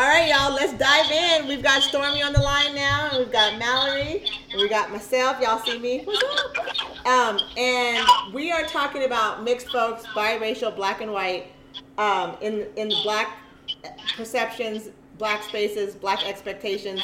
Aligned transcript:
All 0.00 0.06
right, 0.06 0.30
y'all, 0.30 0.54
let's 0.54 0.72
dive 0.78 1.10
in. 1.10 1.46
We've 1.46 1.62
got 1.62 1.82
Stormy 1.82 2.22
on 2.22 2.32
the 2.32 2.40
line 2.40 2.74
now, 2.74 3.10
and 3.10 3.18
we've 3.18 3.30
got 3.30 3.58
Mallory, 3.58 4.24
and 4.50 4.58
we 4.58 4.66
got 4.66 4.90
myself. 4.90 5.38
Y'all 5.42 5.58
see 5.58 5.78
me? 5.78 6.06
Um, 7.04 7.38
and 7.58 8.08
we 8.32 8.50
are 8.50 8.64
talking 8.64 9.04
about 9.04 9.44
mixed 9.44 9.68
folks, 9.68 10.06
biracial, 10.06 10.74
black 10.74 11.02
and 11.02 11.12
white, 11.12 11.52
um, 11.98 12.34
in 12.40 12.66
in 12.76 12.88
black 13.02 13.40
perceptions, 14.16 14.88
black 15.18 15.42
spaces, 15.42 15.94
black 15.94 16.26
expectations, 16.26 17.02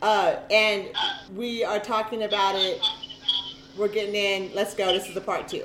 uh, 0.00 0.36
and 0.50 0.88
we 1.36 1.64
are 1.64 1.78
talking 1.78 2.22
about 2.22 2.54
it. 2.54 2.80
We're 3.76 3.88
getting 3.88 4.14
in. 4.14 4.54
Let's 4.54 4.72
go. 4.72 4.86
This 4.90 5.06
is 5.06 5.12
the 5.12 5.20
part 5.20 5.48
two. 5.48 5.64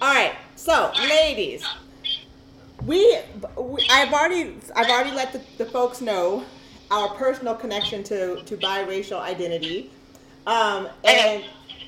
All 0.00 0.14
right. 0.14 0.36
So, 0.54 0.92
ladies, 1.00 1.66
we, 2.86 3.18
we 3.56 3.86
I've 3.90 4.12
already 4.12 4.56
I've 4.74 4.88
already 4.88 5.12
let 5.12 5.32
the, 5.32 5.40
the 5.58 5.66
folks 5.66 6.00
know 6.00 6.44
our 6.90 7.08
personal 7.14 7.54
connection 7.54 8.02
to 8.04 8.42
to 8.42 8.56
biracial 8.56 9.20
identity, 9.20 9.90
um, 10.46 10.88
and 11.04 11.44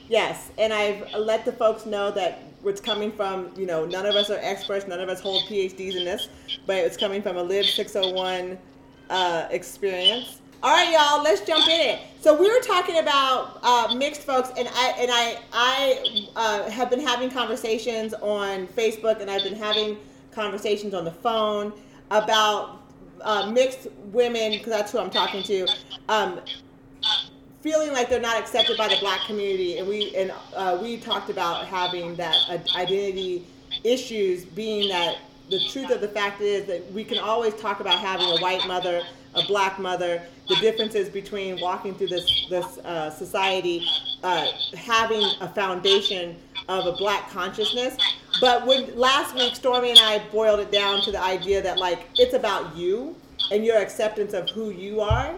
yes, 0.08 0.50
and 0.58 0.72
I've 0.72 1.12
let 1.14 1.44
the 1.44 1.52
folks 1.52 1.86
know 1.86 2.10
that 2.12 2.42
it's 2.64 2.80
coming 2.80 3.12
from 3.12 3.50
you 3.56 3.66
know 3.66 3.84
none 3.84 4.06
of 4.06 4.14
us 4.14 4.30
are 4.30 4.38
experts, 4.40 4.86
none 4.86 5.00
of 5.00 5.08
us 5.08 5.20
hold 5.20 5.44
PhDs 5.44 5.96
in 5.96 6.04
this, 6.04 6.28
but 6.66 6.76
it's 6.76 6.96
coming 6.96 7.22
from 7.22 7.36
a 7.36 7.42
Lib 7.42 7.64
601 7.64 8.58
uh, 9.10 9.48
experience. 9.50 10.40
All 10.62 10.70
right, 10.70 10.90
y'all, 10.92 11.22
let's 11.22 11.42
jump 11.42 11.68
in 11.68 11.78
it. 11.78 12.00
So 12.22 12.40
we 12.40 12.48
were 12.48 12.60
talking 12.60 12.98
about 12.98 13.58
uh, 13.62 13.94
mixed 13.96 14.22
folks, 14.22 14.50
and 14.56 14.68
I 14.72 14.94
and 14.98 15.10
I 15.12 15.38
I 15.52 16.28
uh, 16.36 16.70
have 16.70 16.88
been 16.88 17.00
having 17.00 17.30
conversations 17.30 18.14
on 18.14 18.66
Facebook, 18.68 19.20
and 19.20 19.30
I've 19.30 19.42
been 19.42 19.56
having 19.56 19.98
conversations 20.34 20.94
on 20.94 21.04
the 21.04 21.12
phone 21.12 21.72
about 22.10 22.82
uh, 23.20 23.50
mixed 23.50 23.88
women, 24.12 24.52
because 24.52 24.72
that's 24.72 24.92
who 24.92 24.98
I'm 24.98 25.10
talking 25.10 25.42
to, 25.44 25.66
um, 26.08 26.40
feeling 27.62 27.92
like 27.92 28.10
they're 28.10 28.20
not 28.20 28.38
accepted 28.38 28.76
by 28.76 28.88
the 28.88 28.96
black 29.00 29.20
community. 29.26 29.78
And 29.78 29.88
we 29.88 30.14
and 30.14 30.32
uh, 30.54 30.78
we 30.82 30.98
talked 30.98 31.30
about 31.30 31.66
having 31.66 32.14
that 32.16 32.36
identity 32.76 33.46
issues, 33.82 34.44
being 34.44 34.88
that 34.90 35.16
the 35.50 35.60
truth 35.70 35.90
of 35.90 36.00
the 36.00 36.08
fact 36.08 36.40
is 36.40 36.66
that 36.66 36.90
we 36.92 37.04
can 37.04 37.18
always 37.18 37.54
talk 37.54 37.80
about 37.80 37.98
having 37.98 38.26
a 38.26 38.38
white 38.38 38.66
mother, 38.66 39.02
a 39.34 39.42
black 39.46 39.78
mother, 39.78 40.22
the 40.48 40.56
differences 40.56 41.08
between 41.08 41.60
walking 41.60 41.94
through 41.94 42.08
this 42.08 42.46
this 42.50 42.78
uh, 42.78 43.10
society, 43.10 43.86
uh, 44.22 44.46
having 44.76 45.24
a 45.40 45.48
foundation 45.48 46.36
of 46.68 46.86
a 46.86 46.92
black 46.92 47.30
consciousness. 47.30 47.96
But 48.40 48.66
when 48.66 48.96
last 48.98 49.34
week 49.34 49.54
Stormy 49.54 49.90
and 49.90 49.98
I 49.98 50.20
boiled 50.30 50.60
it 50.60 50.72
down 50.72 51.02
to 51.02 51.12
the 51.12 51.22
idea 51.22 51.62
that 51.62 51.78
like 51.78 52.08
it's 52.16 52.34
about 52.34 52.76
you 52.76 53.16
and 53.50 53.64
your 53.64 53.78
acceptance 53.78 54.32
of 54.32 54.48
who 54.50 54.70
you 54.70 55.00
are 55.00 55.34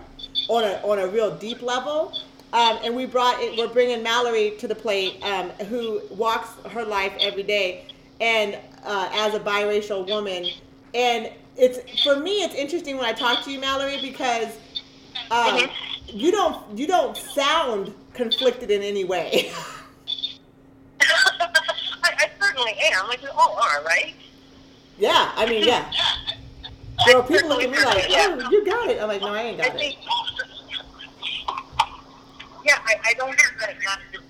on 0.49 0.65
a 0.65 0.81
on 0.83 0.99
a 0.99 1.07
real 1.07 1.37
deep 1.37 1.63
level. 1.63 2.17
Um, 2.53 2.79
and 2.85 2.95
we 2.95 3.07
brought 3.07 3.41
it, 3.41 3.59
we're 3.59 3.73
bringing 3.73 4.03
Mallory 4.03 4.53
to 4.59 4.69
the 4.69 4.75
plate, 4.75 5.23
um, 5.23 5.51
who 5.69 6.01
walks 6.11 6.51
her 6.71 6.85
life 6.85 7.13
every 7.21 7.43
day, 7.43 7.87
and 8.21 8.57
uh, 8.85 9.11
as 9.13 9.35
a 9.35 9.41
biracial 9.41 10.09
woman, 10.09 10.47
and 10.95 11.31
it's 11.57 12.03
for 12.03 12.17
me 12.17 12.45
it's 12.45 12.55
interesting 12.55 12.97
when 12.97 13.05
I 13.05 13.13
talk 13.13 13.45
to 13.45 13.51
you, 13.51 13.61
Mallory, 13.61 14.01
because 14.01 14.57
um, 15.31 15.69
you 16.07 16.31
don't 16.31 16.79
you 16.79 16.87
don't 16.87 17.17
sound 17.17 17.93
conflicted 18.15 18.71
in 18.71 18.83
any 18.83 19.05
way. 19.05 19.51
certainly 22.57 22.81
am. 22.93 23.09
Like 23.09 23.23
we 23.23 23.29
all 23.29 23.59
are, 23.61 23.85
right? 23.85 24.15
Yeah, 24.99 25.33
I 25.37 25.47
mean, 25.47 25.65
yeah. 25.65 25.91
There 27.05 27.19
are 27.19 27.23
people 27.23 27.51
looking 27.51 27.75
at 27.75 27.79
me 27.79 27.85
like, 27.85 28.07
"Oh, 28.09 28.49
you 28.51 28.65
got 28.65 28.89
it." 28.89 29.03
I'm 29.03 29.09
like, 29.09 29.21
"No, 29.21 29.29
I 29.29 29.43
ain't 29.43 29.59
got 29.59 29.67
I 29.67 29.77
think, 29.77 29.99
it." 29.99 30.05
Yeah, 32.65 32.79
I, 32.87 32.95
I 33.05 33.13
don't 33.19 33.37
think 33.37 33.53
that 33.61 33.69
it 33.69 33.77
matters. 33.85 34.25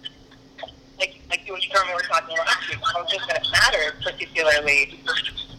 Like, 0.98 1.14
like 1.30 1.46
you 1.46 1.55
and 1.55 1.62
Stormy 1.62 1.94
were 1.94 2.00
talking 2.00 2.34
about 2.34 2.48
last 2.48 2.68
week. 2.68 2.80
I 2.83 2.92
don't 2.92 3.08
think 3.08 3.23
that 3.28 3.36
it 3.36 3.46
matters 3.52 3.92
particularly 4.02 4.98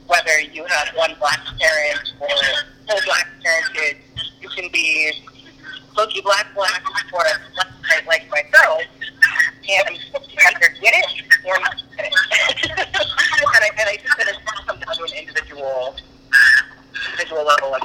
whether 0.08 0.40
you 0.52 0.66
have 0.66 0.90
one 0.96 1.16
black 1.18 1.40
parent 1.58 2.14
or 2.20 2.28
full 2.28 3.00
black 3.06 3.30
parentage. 3.42 4.04
You 4.42 4.50
can 4.50 4.70
be 4.74 5.14
low-key 5.96 6.22
black, 6.22 6.54
black, 6.54 6.84
or 7.14 7.24
like 8.06 8.30
myself, 8.30 8.82
and 9.68 9.88
either 9.90 10.74
get 10.82 10.94
it 10.94 11.06
or 11.46 11.60
not 11.60 11.76
get 11.96 12.06
it. 12.06 12.14
and, 12.78 13.64
I, 13.64 13.70
and 13.80 13.90
I 13.90 13.98
think 13.98 14.16
that 14.18 14.28
it's 14.28 14.66
come 14.66 14.80
down 14.80 14.96
to 14.96 15.04
an 15.04 15.10
individual, 15.18 15.96
individual 17.12 17.46
level. 17.46 17.72
Like 17.72 17.84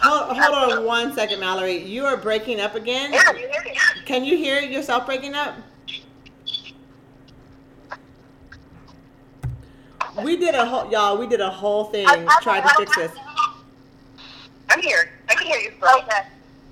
Hold, 0.00 0.36
hold 0.36 0.72
on 0.72 0.84
one 0.84 1.11
second, 1.22 1.38
Mallory. 1.38 1.76
You 1.76 2.04
are 2.04 2.16
breaking 2.16 2.60
up 2.60 2.74
again. 2.74 3.12
Yeah, 3.12 3.30
you 3.32 3.48
hear 3.48 3.62
me. 3.64 3.78
Can 4.04 4.24
you 4.24 4.36
hear 4.36 4.60
yourself 4.60 5.06
breaking 5.06 5.34
up? 5.34 5.54
We 10.22 10.36
did 10.36 10.54
a 10.54 10.66
whole, 10.66 10.90
y'all. 10.90 11.16
We 11.16 11.28
did 11.28 11.40
a 11.40 11.48
whole 11.48 11.84
thing 11.84 12.06
trying 12.42 12.62
to 12.62 12.74
fix 12.76 12.96
this. 12.96 13.12
I'm 14.68 14.82
here. 14.82 15.10
I 15.28 15.34
can 15.34 15.46
hear 15.46 15.58
you. 15.58 15.70
Okay. 15.70 16.22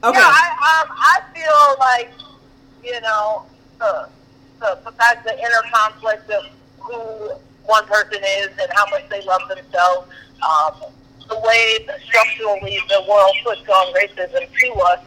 Okay. 0.03 0.19
Yeah, 0.19 0.33
I 0.35 0.83
um, 0.83 0.97
I 0.99 1.21
feel 1.33 1.79
like 1.79 2.11
you 2.83 3.01
know 3.03 3.47
the, 3.79 4.09
the 4.59 4.79
besides 4.85 5.21
the 5.25 5.39
inner 5.39 5.63
conflict 5.73 6.29
of 6.31 6.45
who 6.79 7.31
one 7.67 7.87
person 7.87 8.23
is 8.41 8.49
and 8.61 8.71
how 8.75 8.85
much 8.91 9.09
they 9.09 9.23
love 9.23 9.43
themselves, 9.49 10.09
um, 10.43 10.93
the 11.31 11.39
way 11.39 11.85
that 11.87 12.01
structurally 12.03 12.79
the 12.89 13.07
world 13.09 13.35
puts 13.45 13.63
on 13.69 13.95
racism 13.95 14.43
to 14.43 14.69
us, 14.91 15.01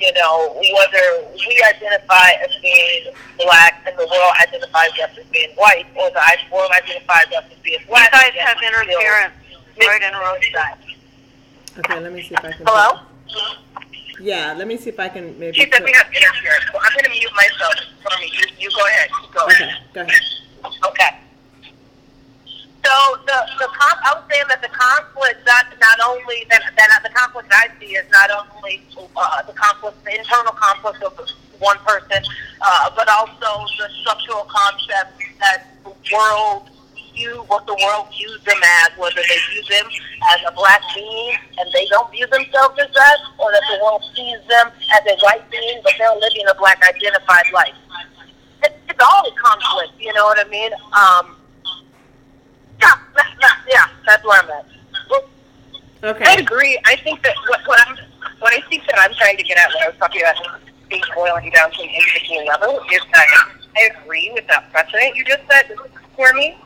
you 0.00 0.12
know, 0.14 0.54
whether 0.54 1.26
we 1.34 1.64
identify 1.68 2.30
as 2.42 2.50
being 2.62 3.12
black 3.38 3.82
and 3.86 3.96
the 3.98 4.06
world 4.06 4.32
identifies 4.40 4.90
us 5.02 5.10
as 5.18 5.26
being 5.26 5.50
white, 5.56 5.86
or 5.96 6.10
the 6.10 6.22
world 6.52 6.70
identifies 6.70 7.26
us 7.36 7.44
as 7.50 7.58
being 7.62 7.80
black. 7.88 8.12
You 8.12 8.20
guys 8.20 8.46
have 8.46 8.56
interference 8.62 9.34
right 9.86 10.02
in 10.02 10.14
road. 10.14 10.42
Okay, 11.78 12.00
let 12.00 12.12
me 12.12 12.22
see 12.22 12.34
if 12.34 12.44
I 12.44 12.52
can. 12.52 12.66
Hello? 12.66 13.00
Yeah, 14.20 14.54
let 14.56 14.68
me 14.68 14.76
see 14.76 14.90
if 14.90 15.00
I 15.00 15.08
can 15.08 15.36
maybe. 15.38 15.56
She 15.56 15.68
said 15.72 15.82
we 15.82 15.92
have 15.92 16.06
interference, 16.06 16.64
so 16.70 16.78
I'm 16.80 16.92
going 16.92 17.04
to 17.04 17.10
mute 17.10 17.32
myself 17.34 17.74
for 18.02 18.20
me. 18.20 18.30
You, 18.32 18.46
you 18.60 18.70
go 18.70 18.86
ahead. 18.86 19.08
Go 19.34 19.44
okay, 19.46 19.70
go 19.92 20.00
ahead. 20.02 20.20
Okay. 20.86 21.23
So 22.84 23.16
the 23.24 23.38
the 23.58 23.68
comp, 23.72 23.98
I 24.04 24.20
was 24.20 24.24
saying 24.28 24.44
that 24.48 24.60
the 24.60 24.68
conflict 24.68 25.40
not 25.46 25.64
not 25.80 25.98
only 26.04 26.44
that 26.50 26.62
that 26.76 27.00
the 27.02 27.08
conflict 27.16 27.48
I 27.50 27.72
see 27.80 27.96
is 27.96 28.04
not 28.12 28.28
only 28.28 28.84
uh, 28.92 29.42
the 29.42 29.54
conflict, 29.56 30.04
the 30.04 30.18
internal 30.18 30.52
conflict 30.52 31.02
of 31.02 31.16
one 31.58 31.78
person, 31.88 32.20
uh, 32.60 32.90
but 32.94 33.08
also 33.08 33.64
the 33.80 33.88
structural 34.04 34.44
concept 34.52 35.16
that 35.40 35.64
the 35.84 35.96
world 36.12 36.68
view 37.14 37.44
what 37.46 37.64
the 37.66 37.78
world 37.80 38.08
views 38.12 38.42
them 38.44 38.60
as, 38.84 38.90
whether 38.98 39.22
they 39.22 39.38
view 39.48 39.62
them 39.70 39.86
as 40.34 40.40
a 40.46 40.52
black 40.52 40.82
being 40.94 41.36
and 41.58 41.70
they 41.72 41.86
don't 41.86 42.10
view 42.10 42.26
themselves 42.26 42.76
as 42.78 42.90
that, 42.92 43.18
or 43.38 43.50
that 43.52 43.62
the 43.70 43.78
world 43.82 44.02
sees 44.14 44.38
them 44.48 44.68
as 44.92 45.00
a 45.08 45.16
white 45.24 45.48
being 45.50 45.80
but 45.82 45.94
they're 45.96 46.14
living 46.20 46.44
a 46.50 46.54
black 46.58 46.82
identified 46.82 47.46
life. 47.52 47.74
It's, 48.64 48.74
it's 48.88 49.00
all 49.00 49.24
a 49.24 49.32
conflict, 49.40 49.94
you 49.98 50.12
know 50.12 50.24
what 50.24 50.44
I 50.44 50.48
mean? 50.50 50.72
Um, 50.92 51.36
yeah, 52.84 53.24
yeah, 53.40 53.48
yeah. 53.68 53.86
that's 54.06 54.24
where 54.24 54.40
I'm 54.42 54.50
at. 54.50 54.66
Okay. 56.04 56.24
I 56.26 56.34
agree. 56.34 56.78
I 56.84 56.96
think 56.96 57.22
that 57.22 57.34
what, 57.48 57.60
what 57.66 57.80
I'm 57.88 57.96
what 58.40 58.52
I 58.52 58.60
think 58.68 58.84
that 58.86 58.98
I'm 58.98 59.14
trying 59.14 59.38
to 59.38 59.42
get 59.42 59.56
at 59.56 59.68
when 59.68 59.84
I 59.84 59.88
was 59.88 59.96
talking 59.98 60.20
about 60.20 60.36
things 60.90 61.06
boiling 61.14 61.50
down 61.50 61.70
to 61.70 61.82
an 61.82 61.88
individual 61.88 62.44
level 62.44 62.80
is 62.92 63.00
that 63.12 63.26
I 63.76 63.90
agree 63.96 64.30
with 64.34 64.46
that 64.48 64.70
precedent 64.70 65.16
you 65.16 65.24
just 65.24 65.42
said 65.50 65.74
for 66.14 66.32
me. 66.34 66.58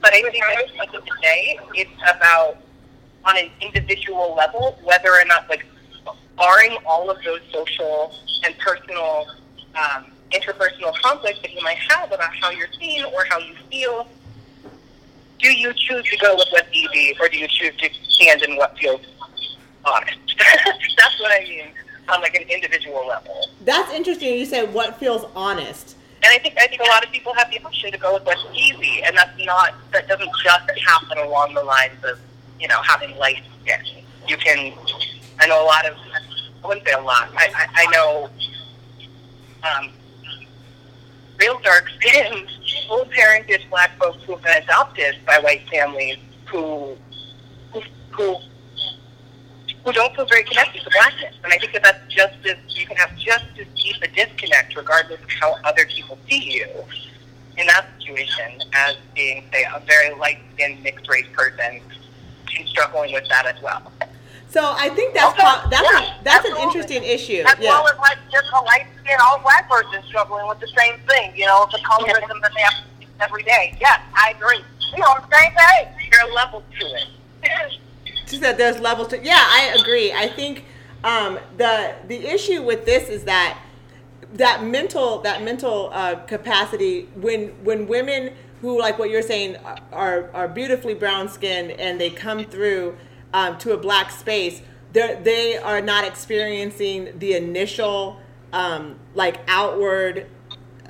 But 0.00 0.12
I 0.12 0.20
think 0.20 0.26
at 0.26 0.32
the 0.32 0.80
end 0.80 0.94
of 0.96 1.04
the 1.04 1.12
day, 1.22 1.58
it's 1.74 1.90
about 2.10 2.58
on 3.24 3.38
an 3.38 3.50
individual 3.60 4.34
level 4.34 4.76
whether 4.82 5.10
or 5.10 5.24
not, 5.26 5.48
like, 5.48 5.64
barring 6.36 6.76
all 6.84 7.08
of 7.08 7.22
those 7.24 7.40
social 7.52 8.12
and 8.44 8.58
personal, 8.58 9.26
um, 9.76 10.06
interpersonal 10.32 10.92
conflicts 11.00 11.40
that 11.42 11.52
you 11.52 11.62
might 11.62 11.78
have 11.88 12.10
about 12.10 12.34
how 12.34 12.50
you're 12.50 12.72
seen 12.80 13.04
or 13.04 13.24
how 13.30 13.38
you 13.38 13.54
feel, 13.70 14.08
do 15.42 15.52
you 15.52 15.72
choose 15.74 16.04
to 16.08 16.16
go 16.18 16.34
with 16.36 16.48
what's 16.50 16.68
easy 16.72 17.14
or 17.20 17.28
do 17.28 17.36
you 17.36 17.48
choose 17.48 17.76
to 17.76 17.90
stand 18.08 18.42
in 18.42 18.56
what 18.56 18.78
feels 18.78 19.00
honest? 19.84 20.18
That's 20.96 21.20
what 21.20 21.32
I 21.32 21.44
mean 21.44 21.66
on 22.08 22.20
like 22.20 22.34
an 22.34 22.48
individual 22.48 23.06
level. 23.06 23.48
That's 23.64 23.92
interesting. 23.92 24.38
You 24.38 24.46
said 24.46 24.72
what 24.72 24.98
feels 24.98 25.24
honest. 25.34 25.96
And 26.22 26.32
I 26.32 26.38
think 26.38 26.54
I 26.56 26.68
think 26.68 26.80
a 26.80 26.88
lot 26.88 27.04
of 27.04 27.10
people 27.10 27.34
have 27.34 27.50
the 27.50 27.60
option 27.64 27.90
to 27.90 27.98
go 27.98 28.14
with 28.14 28.24
what's 28.24 28.44
easy, 28.54 29.02
and 29.02 29.16
that's 29.16 29.36
not 29.44 29.74
that 29.92 30.06
doesn't 30.06 30.30
just 30.42 30.70
happen 30.86 31.18
along 31.18 31.54
the 31.54 31.64
lines 31.64 31.98
of 32.04 32.20
you 32.60 32.68
know 32.68 32.80
having 32.82 33.16
light 33.16 33.42
skin. 33.62 34.04
You 34.28 34.36
can. 34.36 34.72
I 35.40 35.48
know 35.48 35.64
a 35.64 35.66
lot 35.66 35.84
of. 35.84 35.96
I 36.62 36.68
wouldn't 36.68 36.86
say 36.86 36.92
a 36.92 37.00
lot. 37.00 37.28
I 37.36 37.52
I, 37.56 37.66
I 37.74 37.86
know. 37.90 38.30
Um, 39.64 39.90
real 41.38 41.58
dark 41.58 41.88
skinned, 42.00 42.48
full 42.88 43.04
parented 43.06 43.68
black 43.70 43.96
folks 43.98 44.22
who've 44.24 44.42
been 44.42 44.62
adopted 44.62 45.16
by 45.26 45.38
white 45.40 45.68
families 45.68 46.18
who 46.46 46.96
who, 47.72 47.82
who 48.10 48.36
who 49.84 49.92
don't 49.92 50.14
feel 50.14 50.26
very 50.26 50.44
connected 50.44 50.82
to 50.82 50.90
blackness. 50.90 51.34
And 51.42 51.52
I 51.52 51.58
think 51.58 51.72
that 51.72 51.82
that's 51.82 52.12
just 52.12 52.34
as, 52.46 52.56
you 52.68 52.86
can 52.86 52.96
have 52.96 53.16
just 53.16 53.46
as 53.60 53.66
deep 53.76 53.96
a 54.02 54.08
disconnect 54.08 54.76
regardless 54.76 55.20
of 55.20 55.30
how 55.40 55.56
other 55.64 55.86
people 55.86 56.18
see 56.28 56.52
you 56.52 56.68
in 57.58 57.66
that 57.66 57.86
situation 57.98 58.60
as 58.74 58.96
being, 59.14 59.44
say, 59.52 59.64
a 59.74 59.80
very 59.80 60.14
light-skinned 60.14 60.82
mixed 60.82 61.08
race 61.08 61.26
person 61.32 61.80
and 62.56 62.68
struggling 62.68 63.12
with 63.12 63.28
that 63.28 63.44
as 63.46 63.60
well. 63.60 63.92
So 64.48 64.62
I 64.62 64.90
think 64.90 65.14
that's 65.14 65.32
Okay, 65.32 65.42
po- 65.42 65.68
that's 65.68 65.82
yeah, 65.82 66.20
a, 66.20 66.24
that's 66.24 66.48
an 66.48 66.56
interesting 66.58 67.02
issue. 67.02 67.42
As 67.46 67.58
yeah. 67.58 67.70
well 67.70 67.88
as 67.88 67.96
like 67.98 68.18
just 68.30 68.52
a 68.52 68.60
light 68.60 68.86
all 69.20 69.40
black 69.40 69.68
person 69.68 70.02
struggling 70.08 70.46
with 70.48 70.60
the 70.60 70.68
same 70.68 70.98
thing, 71.08 71.32
you 71.36 71.46
know, 71.46 71.66
the 71.70 71.78
colorism 71.78 72.40
that 72.40 72.52
they 72.54 72.62
have 72.62 72.74
every 73.20 73.42
day. 73.42 73.76
Yes, 73.80 74.00
I 74.14 74.34
agree. 74.36 74.64
We're 74.96 75.04
on 75.04 75.22
the 75.28 75.36
same 75.36 75.52
page. 75.52 76.10
There 76.10 76.20
are 76.20 76.32
levels 76.32 76.64
to 76.80 76.86
it. 76.86 77.08
She 78.26 78.38
said 78.38 78.56
there's 78.56 78.78
levels 78.78 79.08
to. 79.08 79.22
Yeah, 79.22 79.36
I 79.36 79.76
agree. 79.78 80.10
I 80.10 80.26
think 80.26 80.64
um, 81.04 81.38
the 81.58 81.94
the 82.06 82.24
issue 82.26 82.62
with 82.62 82.86
this 82.86 83.10
is 83.10 83.24
that 83.24 83.58
that 84.34 84.64
mental 84.64 85.18
that 85.18 85.42
mental 85.42 85.90
uh, 85.92 86.14
capacity 86.26 87.08
when 87.14 87.48
when 87.62 87.86
women 87.86 88.32
who 88.62 88.78
like 88.78 88.98
what 88.98 89.10
you're 89.10 89.20
saying 89.20 89.56
are 89.92 90.30
are 90.32 90.48
beautifully 90.48 90.94
brown 90.94 91.28
skinned 91.28 91.72
and 91.72 92.00
they 92.00 92.08
come 92.08 92.44
through 92.44 92.96
um, 93.34 93.58
to 93.58 93.72
a 93.72 93.76
black 93.76 94.10
space 94.10 94.62
they 94.92 95.20
they 95.22 95.58
are 95.58 95.80
not 95.80 96.04
experiencing 96.04 97.10
the 97.18 97.34
initial 97.34 98.20
um, 98.52 98.98
like 99.14 99.40
outward 99.48 100.26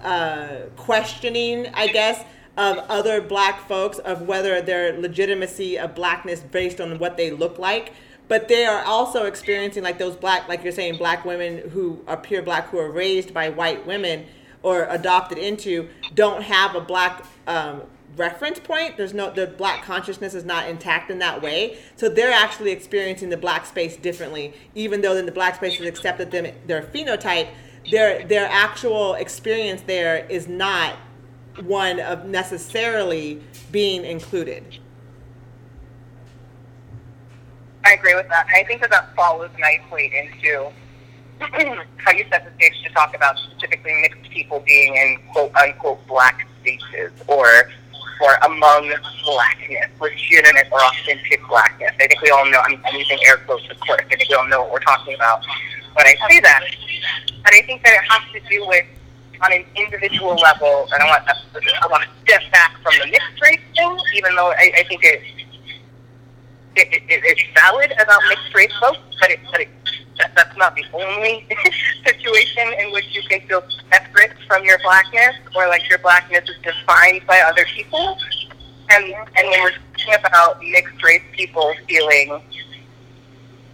uh, 0.02 0.62
questioning, 0.76 1.68
I 1.74 1.86
guess, 1.88 2.24
of 2.56 2.78
other 2.88 3.20
black 3.20 3.66
folks 3.66 3.98
of 3.98 4.22
whether 4.22 4.60
their 4.60 4.98
legitimacy 4.98 5.78
of 5.78 5.94
blackness 5.94 6.40
based 6.40 6.80
on 6.80 6.98
what 6.98 7.16
they 7.16 7.30
look 7.30 7.58
like. 7.58 7.92
But 8.28 8.48
they 8.48 8.64
are 8.64 8.84
also 8.84 9.24
experiencing 9.26 9.82
like 9.82 9.98
those 9.98 10.16
black, 10.16 10.48
like 10.48 10.62
you're 10.62 10.72
saying, 10.72 10.96
black 10.96 11.24
women 11.24 11.68
who 11.70 12.02
are 12.06 12.16
pure 12.16 12.42
black 12.42 12.68
who 12.68 12.78
are 12.78 12.90
raised 12.90 13.34
by 13.34 13.50
white 13.50 13.86
women 13.86 14.26
or 14.62 14.86
adopted 14.90 15.38
into 15.38 15.88
don't 16.14 16.42
have 16.42 16.74
a 16.74 16.80
black 16.80 17.24
um, 17.46 17.82
reference 18.16 18.58
point. 18.58 18.96
There's 18.96 19.14
no 19.14 19.30
the 19.30 19.46
black 19.46 19.84
consciousness 19.84 20.34
is 20.34 20.44
not 20.44 20.68
intact 20.68 21.10
in 21.10 21.18
that 21.20 21.42
way. 21.42 21.78
So 21.96 22.08
they're 22.08 22.32
actually 22.32 22.70
experiencing 22.70 23.28
the 23.28 23.36
black 23.36 23.66
space 23.66 23.96
differently, 23.96 24.54
even 24.74 25.00
though 25.00 25.14
then 25.14 25.26
the 25.26 25.32
black 25.32 25.56
space 25.56 25.76
has 25.76 25.86
accepted 25.86 26.30
them 26.30 26.46
their 26.66 26.82
phenotype. 26.82 27.48
Their 27.90 28.24
their 28.26 28.48
actual 28.50 29.14
experience 29.14 29.82
there 29.82 30.26
is 30.26 30.48
not 30.48 30.96
one 31.64 32.00
of 32.00 32.26
necessarily 32.26 33.42
being 33.70 34.04
included. 34.04 34.78
I 37.84 37.94
agree 37.94 38.14
with 38.14 38.28
that. 38.28 38.46
I 38.54 38.64
think 38.64 38.80
that 38.80 38.90
that 38.90 39.14
follows 39.16 39.50
nicely 39.58 40.12
into 40.16 40.70
how 41.96 42.12
you 42.12 42.24
set 42.30 42.44
the 42.44 42.52
stage 42.56 42.80
to 42.84 42.92
talk 42.92 43.14
about 43.16 43.36
specifically 43.38 43.92
mixed 44.00 44.30
people 44.30 44.60
being 44.60 44.94
in 44.94 45.18
quote 45.32 45.52
unquote 45.56 46.06
black 46.06 46.46
spaces 46.60 47.10
or 47.26 47.70
or 48.20 48.34
among 48.44 48.92
blackness, 49.24 49.88
legitimate 50.00 50.68
or 50.70 50.80
authentic 50.82 51.40
blackness. 51.48 51.92
I 52.00 52.06
think 52.06 52.20
we 52.20 52.30
all 52.30 52.48
know, 52.50 52.60
I'm, 52.64 52.82
I'm 52.84 52.96
using 52.96 53.18
air 53.26 53.38
quotes 53.38 53.68
of 53.70 53.78
course, 53.80 54.00
I 54.10 54.16
think 54.16 54.28
we 54.28 54.34
all 54.34 54.46
know 54.48 54.62
what 54.62 54.72
we're 54.72 54.80
talking 54.80 55.14
about 55.14 55.44
when 55.94 56.06
I 56.06 56.14
say 56.28 56.40
that. 56.40 56.62
And 57.44 57.52
I 57.54 57.62
think 57.62 57.82
that 57.84 57.92
it 57.94 58.04
has 58.10 58.22
to 58.32 58.40
do 58.48 58.66
with, 58.66 58.86
on 59.42 59.52
an 59.52 59.64
individual 59.74 60.36
level, 60.36 60.88
and 60.92 61.02
I 61.02 61.06
want, 61.06 61.28
I 61.28 61.86
want 61.88 62.04
to 62.04 62.08
step 62.22 62.42
back 62.52 62.76
from 62.82 62.94
the 63.00 63.06
mixed 63.06 63.42
race 63.42 63.60
thing, 63.74 63.98
even 64.14 64.36
though 64.36 64.52
I, 64.52 64.70
I 64.76 64.84
think 64.88 65.02
it, 65.02 65.20
it, 66.76 66.88
it, 66.92 67.02
it's 67.08 67.42
valid 67.54 67.92
about 68.00 68.20
mixed 68.28 68.54
race 68.54 68.72
folks, 68.80 68.98
but, 69.20 69.30
it, 69.30 69.40
but 69.50 69.60
it, 69.62 69.68
that, 70.18 70.32
that's 70.36 70.56
not 70.56 70.76
the 70.76 70.84
only 70.92 71.46
situation 72.04 72.72
in 72.78 72.92
which 72.92 73.06
you 73.14 73.22
can 73.22 73.40
feel 73.48 73.62
separate 73.90 74.32
from 74.46 74.64
your 74.64 74.78
blackness 74.82 75.36
or 75.54 75.68
like 75.68 75.88
your 75.88 75.98
blackness 75.98 76.48
is 76.48 76.56
defined 76.62 77.26
by 77.26 77.40
other 77.40 77.64
people. 77.74 78.18
And, 78.90 79.04
and 79.36 79.48
when 79.48 79.62
we're 79.62 79.72
talking 79.96 80.14
about 80.24 80.62
mixed 80.62 81.02
race 81.02 81.22
people 81.32 81.72
feeling 81.88 82.42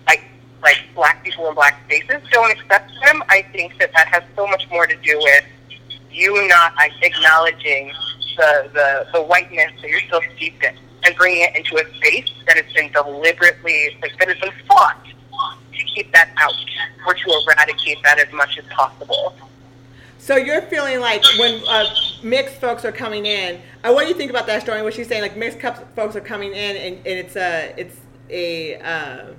like 0.06 0.22
like 0.62 0.78
black 0.94 1.24
people 1.24 1.48
in 1.48 1.54
black 1.54 1.82
spaces 1.86 2.22
don't 2.30 2.50
accept 2.50 2.90
them, 3.04 3.22
I 3.28 3.42
think 3.52 3.78
that 3.78 3.92
that 3.94 4.08
has 4.08 4.22
so 4.36 4.46
much 4.46 4.68
more 4.70 4.86
to 4.86 4.96
do 4.96 5.18
with 5.18 5.44
you 6.10 6.48
not 6.48 6.72
acknowledging 7.02 7.92
the, 8.36 8.70
the, 8.72 9.06
the 9.12 9.22
whiteness 9.22 9.72
that 9.80 9.88
you're 9.88 10.00
still 10.00 10.22
steeped 10.36 10.64
in 10.64 10.76
and 11.04 11.14
bringing 11.16 11.42
it 11.42 11.56
into 11.56 11.76
a 11.76 11.94
space 11.96 12.30
that 12.46 12.56
has 12.56 12.72
been 12.72 12.90
deliberately, 12.92 13.96
like, 14.02 14.18
that 14.18 14.28
has 14.28 14.38
been 14.38 14.52
fought 14.66 15.04
keep 15.98 16.12
that 16.12 16.30
out 16.36 16.52
or 17.06 17.14
to 17.14 17.42
eradicate 17.44 17.98
that 18.04 18.18
as 18.18 18.32
much 18.32 18.58
as 18.58 18.64
possible. 18.66 19.34
So 20.18 20.36
you're 20.36 20.62
feeling 20.62 21.00
like 21.00 21.24
when 21.38 21.62
uh, 21.68 21.86
mixed 22.22 22.60
folks 22.60 22.84
are 22.84 22.92
coming 22.92 23.26
in. 23.26 23.60
Uh, 23.82 23.92
what 23.92 24.02
do 24.02 24.08
you 24.08 24.14
think 24.14 24.30
about 24.30 24.46
that 24.46 24.62
Stormy? 24.62 24.82
What 24.82 24.94
she's 24.94 25.08
saying, 25.08 25.22
like 25.22 25.36
mixed 25.36 25.60
folks 25.60 26.16
are 26.16 26.20
coming 26.20 26.52
in, 26.52 26.76
and, 26.76 26.96
and 26.96 27.06
it's 27.06 27.36
a 27.36 27.74
it's 27.76 27.96
a. 28.30 28.76
Uh, 28.76 29.34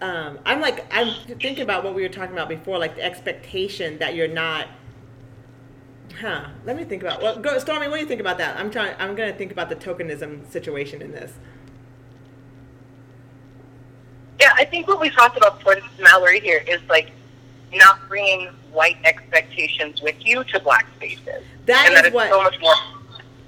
um, 0.00 0.38
I'm 0.44 0.60
like 0.60 0.86
I'm 0.92 1.14
thinking 1.40 1.60
about 1.60 1.84
what 1.84 1.94
we 1.94 2.02
were 2.02 2.08
talking 2.08 2.32
about 2.32 2.48
before, 2.48 2.78
like 2.78 2.96
the 2.96 3.04
expectation 3.04 3.98
that 3.98 4.14
you're 4.14 4.28
not. 4.28 4.66
Huh. 6.20 6.46
Let 6.64 6.76
me 6.76 6.84
think 6.84 7.02
about. 7.02 7.20
Well, 7.20 7.38
go, 7.38 7.58
Stormy. 7.58 7.88
What 7.88 7.96
do 7.96 8.00
you 8.00 8.08
think 8.08 8.20
about 8.20 8.38
that? 8.38 8.56
I'm 8.56 8.70
trying. 8.70 8.94
I'm 8.98 9.14
gonna 9.14 9.32
think 9.32 9.52
about 9.52 9.68
the 9.68 9.76
tokenism 9.76 10.50
situation 10.50 11.02
in 11.02 11.10
this. 11.10 11.32
Yeah, 14.40 14.50
I 14.56 14.64
think 14.64 14.88
what 14.88 15.00
we 15.00 15.10
talked 15.10 15.36
about 15.36 15.58
before, 15.58 15.74
this 15.76 15.84
is 15.84 16.00
Mallory 16.00 16.40
here, 16.40 16.62
is 16.66 16.80
like 16.88 17.10
not 17.72 17.98
bringing 18.08 18.48
white 18.72 18.96
expectations 19.04 20.02
with 20.02 20.16
you 20.24 20.44
to 20.44 20.60
black 20.60 20.86
spaces. 20.96 21.44
That 21.66 21.86
and 21.86 21.96
that 21.96 22.04
is 22.04 22.08
it's 22.08 22.14
what- 22.14 22.28
so 22.30 22.42
much 22.42 22.58
more 22.60 22.74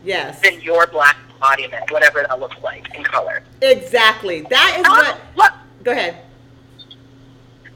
Yes. 0.05 0.41
than 0.41 0.61
your 0.61 0.87
black 0.87 1.17
embodiment, 1.35 1.91
whatever 1.91 2.25
that 2.29 2.39
looks 2.39 2.57
like 2.63 2.95
in 2.95 3.03
color. 3.03 3.43
Exactly. 3.61 4.43
That 4.43 4.77
is 4.79 4.87
what. 4.89 5.17
what, 5.35 5.55
Go 5.83 5.91
ahead. 5.93 6.17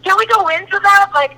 can 0.05 0.17
we 0.17 0.27
go 0.27 0.47
into 0.49 0.79
that? 0.79 1.11
Like, 1.13 1.37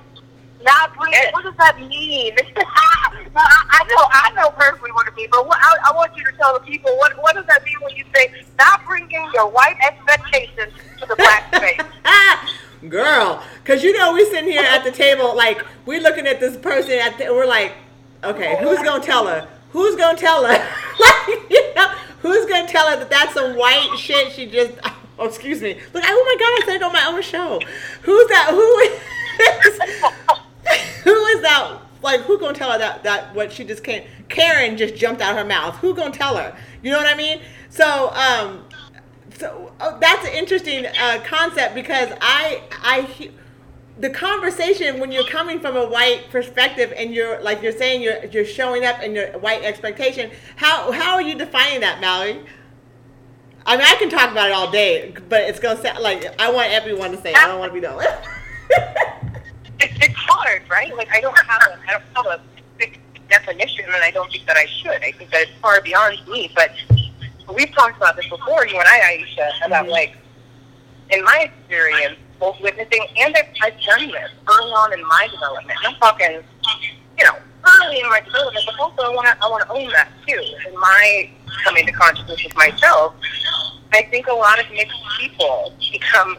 not 0.63 0.95
bring, 0.97 1.11
Yes. 1.13 1.33
what 1.33 1.43
does 1.43 1.55
that 1.57 1.77
mean? 1.79 2.33
I, 2.55 3.25
I 3.35 3.83
know, 3.87 4.05
I 4.11 4.31
know 4.35 4.49
personally 4.51 4.91
what 4.91 5.07
it 5.07 5.15
means, 5.15 5.29
but 5.31 5.47
what, 5.47 5.57
I, 5.61 5.91
I 5.91 5.95
want 5.95 6.15
you 6.15 6.23
to 6.23 6.31
tell 6.33 6.53
the 6.53 6.59
people 6.65 6.95
what 6.97 7.15
what 7.21 7.35
does 7.35 7.45
that 7.47 7.63
mean 7.63 7.75
when 7.81 7.95
you 7.95 8.03
say 8.15 8.31
not 8.59 8.85
bringing 8.85 9.29
your 9.33 9.49
white 9.49 9.75
expectations 9.81 10.73
to 10.99 11.05
the 11.07 11.15
black 11.15 11.53
space? 11.55 11.81
Girl, 12.89 13.41
because 13.63 13.81
you 13.83 13.97
know 13.97 14.11
we're 14.13 14.29
sitting 14.29 14.51
here 14.51 14.61
at 14.63 14.83
the 14.83 14.91
table 14.91 15.35
like 15.35 15.65
we're 15.85 16.01
looking 16.01 16.27
at 16.27 16.39
this 16.39 16.57
person 16.57 16.93
at 16.99 17.17
the, 17.17 17.25
we're 17.33 17.45
like, 17.45 17.73
okay, 18.23 18.57
who's 18.61 18.79
gonna 18.83 19.03
tell 19.03 19.25
her? 19.27 19.47
Who's 19.71 19.95
gonna 19.95 20.17
tell 20.17 20.45
her? 20.45 20.51
like, 20.99 21.49
you 21.49 21.73
know, 21.75 21.87
who's 22.19 22.45
gonna 22.45 22.67
tell 22.67 22.89
her 22.89 22.97
that 22.97 23.09
that's 23.09 23.33
some 23.33 23.55
white 23.57 23.95
shit 23.97 24.31
she 24.33 24.45
just? 24.47 24.73
Oh, 25.17 25.25
excuse 25.25 25.61
me. 25.61 25.79
Look, 25.93 26.03
oh 26.05 26.23
my 26.25 26.35
god, 26.39 26.61
I 26.61 26.61
said 26.65 26.75
it 26.75 26.83
on 26.83 26.91
my 26.91 27.05
own 27.07 27.21
show. 27.21 27.59
Who's 28.01 28.27
that? 28.27 28.49
Who 28.51 28.79
is? 28.79 28.99
who 31.03 31.25
is 31.25 31.41
that? 31.41 31.79
Like, 32.01 32.21
who 32.21 32.37
gonna 32.37 32.53
tell 32.53 32.71
her 32.71 32.77
that 32.77 33.03
that 33.03 33.33
what 33.33 33.51
she 33.51 33.63
just 33.63 33.83
can't? 33.83 34.05
Karen 34.29 34.77
just 34.77 34.95
jumped 34.95 35.21
out 35.21 35.35
her 35.37 35.45
mouth. 35.45 35.75
Who 35.77 35.95
gonna 35.95 36.11
tell 36.11 36.35
her? 36.35 36.55
You 36.81 36.91
know 36.91 36.97
what 36.97 37.07
I 37.07 37.15
mean? 37.15 37.41
So, 37.69 38.09
um, 38.13 38.65
so 39.37 39.73
oh, 39.79 39.97
that's 39.99 40.27
an 40.27 40.33
interesting 40.33 40.85
uh, 40.85 41.23
concept 41.25 41.75
because 41.75 42.09
I 42.21 42.63
I 42.83 43.01
he- 43.01 43.31
the 43.99 44.09
conversation 44.09 44.99
when 44.99 45.11
you're 45.11 45.27
coming 45.27 45.59
from 45.59 45.77
a 45.77 45.87
white 45.87 46.29
perspective 46.29 46.93
and 46.97 47.13
you're 47.13 47.41
like 47.41 47.61
you're 47.61 47.71
saying 47.71 48.01
you're 48.01 48.25
you're 48.25 48.45
showing 48.45 48.85
up 48.85 49.01
in 49.01 49.15
your 49.15 49.27
white 49.39 49.63
expectation. 49.63 50.31
How 50.57 50.91
how 50.91 51.13
are 51.13 51.21
you 51.21 51.35
defining 51.35 51.81
that, 51.81 52.01
Mallory? 52.01 52.43
I 53.65 53.77
mean, 53.77 53.85
I 53.85 53.95
can 53.95 54.09
talk 54.09 54.31
about 54.31 54.49
it 54.49 54.53
all 54.53 54.69
day, 54.71 55.13
but 55.29 55.41
it's 55.43 55.59
gonna 55.59 55.81
sound 55.81 55.99
like 55.99 56.39
I 56.41 56.51
want 56.51 56.71
everyone 56.71 57.11
to 57.11 57.21
say. 57.21 57.33
I 57.33 57.47
don't 57.47 57.59
want 57.59 57.73
to 57.73 57.79
be 57.79 57.85
the. 57.85 58.17
It's, 59.83 59.93
it's 60.05 60.15
hard, 60.15 60.63
right? 60.69 60.95
Like 60.95 61.09
I 61.11 61.19
don't 61.19 61.37
have 61.37 61.61
a, 61.63 61.77
I 61.89 61.91
don't 61.93 62.03
have 62.15 62.25
a 62.39 62.41
fixed 62.77 62.99
definition, 63.29 63.85
and 63.85 64.03
I 64.03 64.11
don't 64.11 64.31
think 64.31 64.45
that 64.45 64.55
I 64.57 64.65
should. 64.65 65.03
I 65.03 65.11
think 65.11 65.29
that 65.31 65.41
it's 65.41 65.51
far 65.61 65.81
beyond 65.81 66.17
me. 66.27 66.51
But 66.55 66.71
we've 67.53 67.71
talked 67.73 67.97
about 67.97 68.15
this 68.15 68.27
before, 68.29 68.65
you 68.65 68.79
and 68.79 68.87
I, 68.87 69.17
Aisha, 69.17 69.65
about 69.65 69.85
Mhm. 69.85 69.91
like 69.91 70.17
in 71.09 71.23
my 71.23 71.49
experience, 71.51 72.17
both 72.39 72.59
witnessing 72.61 73.05
and 73.19 73.35
I've, 73.35 73.47
I've 73.61 73.79
done 73.81 74.07
this 74.11 74.31
early 74.47 74.71
on 74.71 74.93
in 74.93 75.05
my 75.07 75.27
development. 75.31 75.77
I'm 75.85 75.95
talking, 75.95 76.43
you 77.17 77.23
know, 77.25 77.35
early 77.65 77.99
in 77.99 78.09
my 78.09 78.21
development, 78.21 78.65
but 78.65 78.79
also 78.79 79.01
I 79.03 79.09
want 79.09 79.27
to 79.27 79.35
I 79.43 79.49
want 79.49 79.63
to 79.67 79.73
own 79.73 79.89
that 79.91 80.09
too. 80.27 80.41
In 80.67 80.79
my 80.79 81.29
coming 81.63 81.85
to 81.85 81.91
consciousness 81.91 82.43
with 82.43 82.55
myself, 82.55 83.15
I 83.93 84.03
think 84.03 84.27
a 84.27 84.33
lot 84.33 84.59
of 84.59 84.69
mixed 84.71 84.97
people 85.19 85.73
become, 85.91 86.37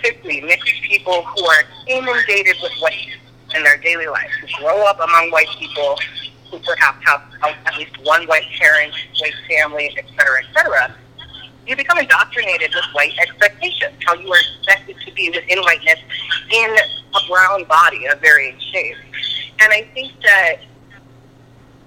specifically 0.00 0.40
mixed 0.40 0.82
people 0.82 1.22
who 1.22 1.46
are 1.46 1.62
inundated 1.86 2.56
with 2.62 2.72
white 2.80 3.08
in 3.54 3.62
their 3.62 3.76
daily 3.78 4.06
life, 4.06 4.30
who 4.40 4.64
grow 4.64 4.84
up 4.86 4.98
among 5.00 5.30
white 5.30 5.48
people, 5.58 5.98
who 6.50 6.58
perhaps 6.60 6.98
have 7.06 7.22
at 7.42 7.76
least 7.76 7.96
one 8.02 8.26
white 8.26 8.46
parent, 8.58 8.92
white 9.20 9.34
family, 9.48 9.94
et 9.96 10.04
cetera, 10.16 10.42
et 10.42 10.54
cetera, 10.54 10.94
you 11.66 11.76
become 11.76 11.98
indoctrinated 11.98 12.70
with 12.74 12.84
white 12.92 13.12
expectations, 13.20 13.94
how 14.04 14.14
you 14.14 14.32
are 14.32 14.40
expected 14.58 14.96
to 15.04 15.12
be 15.12 15.30
within 15.30 15.58
whiteness 15.62 15.98
in 16.52 16.76
a 17.14 17.28
brown 17.28 17.64
body 17.64 18.06
of 18.06 18.20
varying 18.20 18.58
shades. 18.72 18.98
And 19.60 19.72
I 19.72 19.82
think 19.94 20.12
that 20.22 20.56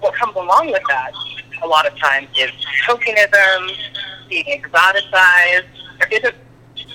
what 0.00 0.14
comes 0.14 0.36
along 0.36 0.70
with 0.70 0.82
that 0.88 1.12
a 1.62 1.66
lot 1.66 1.86
of 1.86 1.98
times 1.98 2.28
is 2.38 2.50
tokenism, 2.86 3.70
being 4.28 4.44
exoticized. 4.46 5.66
There 5.98 6.08
isn't 6.12 6.34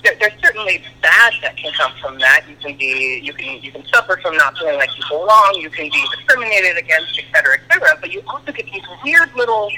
there, 0.02 0.14
there's 0.18 0.40
certainly 0.42 0.82
bad 1.02 1.32
that 1.42 1.56
can 1.56 1.72
come 1.72 1.92
from 2.00 2.18
that. 2.18 2.44
You 2.48 2.56
can 2.56 2.76
be, 2.76 3.20
you 3.22 3.32
can, 3.32 3.62
you 3.62 3.72
can 3.72 3.84
suffer 3.86 4.18
from 4.22 4.36
not 4.36 4.56
feeling 4.58 4.76
like 4.76 4.90
you 4.96 5.04
belong. 5.08 5.56
You 5.58 5.70
can 5.70 5.90
be 5.90 6.04
discriminated 6.16 6.76
against, 6.76 7.18
et 7.18 7.24
cetera, 7.34 7.54
et 7.54 7.72
cetera. 7.72 7.98
But 8.00 8.12
you 8.12 8.22
also 8.26 8.52
get 8.52 8.66
these 8.66 8.82
weird 9.04 9.34
little, 9.34 9.70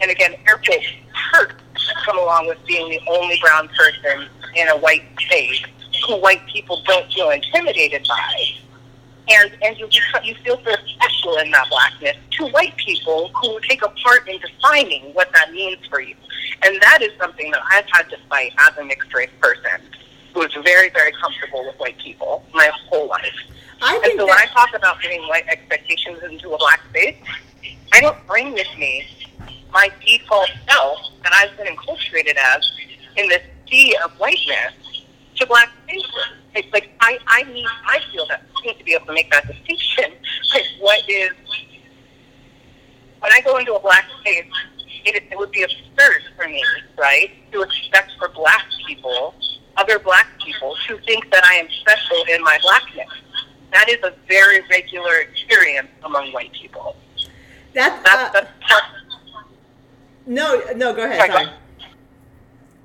and 0.00 0.10
again, 0.10 0.34
air 0.46 0.60
quotes, 0.64 0.86
perks 1.32 1.54
that 1.74 1.96
come 2.04 2.18
along 2.18 2.48
with 2.48 2.58
being 2.66 2.90
the 2.90 3.00
only 3.08 3.38
brown 3.40 3.68
person 3.68 4.28
in 4.56 4.68
a 4.68 4.76
white 4.76 5.04
space 5.20 5.62
who 6.06 6.16
white 6.16 6.44
people 6.46 6.82
don't 6.86 7.10
feel 7.12 7.30
intimidated 7.30 8.06
by. 8.08 8.34
And, 9.32 9.56
and 9.62 9.78
you, 9.78 9.88
you 10.24 10.34
feel 10.44 10.60
so 10.64 10.74
special 10.94 11.36
in 11.38 11.50
that 11.52 11.68
blackness 11.70 12.16
to 12.32 12.46
white 12.48 12.76
people 12.76 13.30
who 13.40 13.58
take 13.60 13.82
a 13.82 13.88
part 13.88 14.28
in 14.28 14.38
defining 14.40 15.14
what 15.14 15.32
that 15.32 15.52
means 15.52 15.78
for 15.86 16.00
you. 16.00 16.14
And 16.62 16.80
that 16.82 17.00
is 17.00 17.12
something 17.18 17.50
that 17.50 17.62
I've 17.70 17.86
had 17.90 18.10
to 18.10 18.16
fight 18.28 18.52
as 18.58 18.76
a 18.76 18.84
mixed 18.84 19.12
race 19.14 19.30
person 19.40 19.80
who 20.34 20.42
is 20.42 20.52
very, 20.64 20.90
very 20.90 21.12
comfortable 21.12 21.64
with 21.66 21.76
white 21.76 21.98
people 21.98 22.44
my 22.52 22.70
whole 22.88 23.08
life. 23.08 23.34
I 23.80 24.00
And 24.04 24.18
so 24.18 24.26
when 24.26 24.36
I 24.36 24.46
talk 24.46 24.74
about 24.74 25.00
bringing 25.00 25.26
white 25.28 25.46
expectations 25.48 26.20
into 26.22 26.52
a 26.52 26.58
black 26.58 26.80
space, 26.90 27.16
I 27.92 28.00
don't 28.00 28.26
bring 28.26 28.52
with 28.52 28.68
me 28.78 29.06
my 29.72 29.90
default 30.04 30.50
self 30.68 30.98
that 31.22 31.32
I've 31.34 31.56
been 31.56 31.74
enculturated 31.74 32.36
as 32.36 32.70
in 33.16 33.28
this 33.28 33.42
sea 33.68 33.96
of 34.04 34.12
whiteness 34.12 35.04
to 35.36 35.46
black 35.46 35.70
spaces. 35.84 36.41
It's 36.54 36.72
like 36.72 36.90
I, 37.00 37.18
I 37.26 37.42
need 37.44 37.66
I 37.86 37.98
feel 38.12 38.26
that 38.26 38.42
I 38.56 38.66
need 38.66 38.78
to 38.78 38.84
be 38.84 38.94
able 38.94 39.06
to 39.06 39.12
make 39.12 39.30
that 39.30 39.46
distinction. 39.46 40.12
Like 40.54 40.66
what 40.80 41.08
is 41.08 41.30
when 43.20 43.32
I 43.32 43.40
go 43.40 43.56
into 43.56 43.74
a 43.74 43.80
black 43.80 44.04
space, 44.20 44.44
it, 45.04 45.22
it 45.30 45.38
would 45.38 45.52
be 45.52 45.62
absurd 45.62 46.22
for 46.36 46.46
me, 46.48 46.62
right, 46.98 47.30
to 47.52 47.62
expect 47.62 48.12
for 48.18 48.28
black 48.30 48.66
people, 48.86 49.34
other 49.76 49.98
black 49.98 50.26
people, 50.44 50.76
to 50.88 50.98
think 51.06 51.30
that 51.30 51.44
I 51.44 51.54
am 51.54 51.68
special 51.80 52.24
in 52.28 52.42
my 52.42 52.58
blackness. 52.60 53.08
That 53.72 53.88
is 53.88 53.98
a 54.02 54.12
very 54.28 54.60
regular 54.68 55.20
experience 55.20 55.88
among 56.04 56.32
white 56.32 56.52
people. 56.52 56.96
that's, 57.72 58.02
That's, 58.02 58.06
uh, 58.06 58.32
that's, 58.32 58.50
part, 58.68 58.82
no, 60.26 60.60
no, 60.76 60.92
go 60.92 61.04
ahead. 61.04 61.18
Sorry, 61.18 61.28
go 61.28 61.36
ahead. 61.36 61.58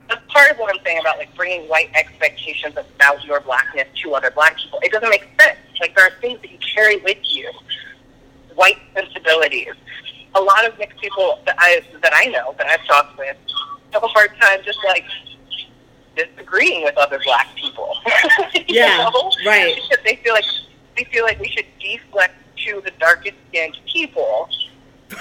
That's 0.10 0.22
part 0.32 0.52
of 0.52 0.58
what 0.58 0.74
I'm 0.74 0.84
saying 0.84 1.00
about 1.00 1.18
like 1.18 1.36
bringing 1.36 1.68
white 1.68 1.90
expectations 1.96 2.76
about 2.78 3.24
your 3.26 3.40
blackness 3.42 3.88
to 4.04 4.14
other 4.16 4.32
black 4.32 4.58
people. 4.58 4.80
It 4.82 4.92
doesn't 4.92 5.10
make 5.10 5.28
sense. 5.40 5.58
Like 5.80 5.96
there 5.96 6.06
are 6.06 6.20
things 6.22 6.42
that 6.42 6.52
you 6.52 6.58
carry 6.60 6.98
with 6.98 7.18
you, 7.24 7.52
white 8.56 8.78
sensibilities. 8.94 9.74
A 10.36 10.42
lot 10.42 10.68
of 10.68 10.78
mixed 10.78 11.00
people 11.00 11.40
that 11.46 11.56
I 11.58 11.82
that 12.02 12.12
I 12.14 12.26
know 12.26 12.56
that 12.58 12.68
I've 12.68 12.86
talked 12.86 13.18
with 13.18 13.38
have 13.94 14.04
a 14.04 14.08
hard 14.08 14.32
time 14.40 14.60
just 14.64 14.80
like 14.86 15.06
disagreeing 16.16 16.84
with 16.84 16.98
other 16.98 17.20
black 17.24 17.48
people. 17.56 17.98
Yeah, 18.68 19.10
know? 19.14 19.32
right. 19.46 19.76
Because 19.76 20.04
they 20.04 20.18
feel 20.18 20.34
like 20.34 20.44
they 20.98 21.06
feel 21.06 21.24
like 21.24 21.40
we 21.40 21.48
should 21.48 21.66
deflect 21.80 22.36
to 22.66 22.82
the 22.84 22.92
darkest 23.00 23.36
skinned 23.48 23.78
people. 23.92 24.50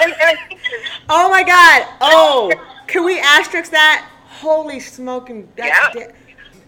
And, 0.00 0.12
and 0.12 0.20
I 0.20 0.34
think 0.48 0.60
Oh 1.08 1.30
my 1.30 1.44
God! 1.44 1.86
Oh, 2.00 2.52
can 2.88 3.04
we 3.04 3.20
asterisk 3.20 3.70
that? 3.70 4.10
Holy 4.40 4.80
smoking! 4.80 5.48
That's 5.56 5.94
Yeah. 5.96 6.04
da- 6.06 6.12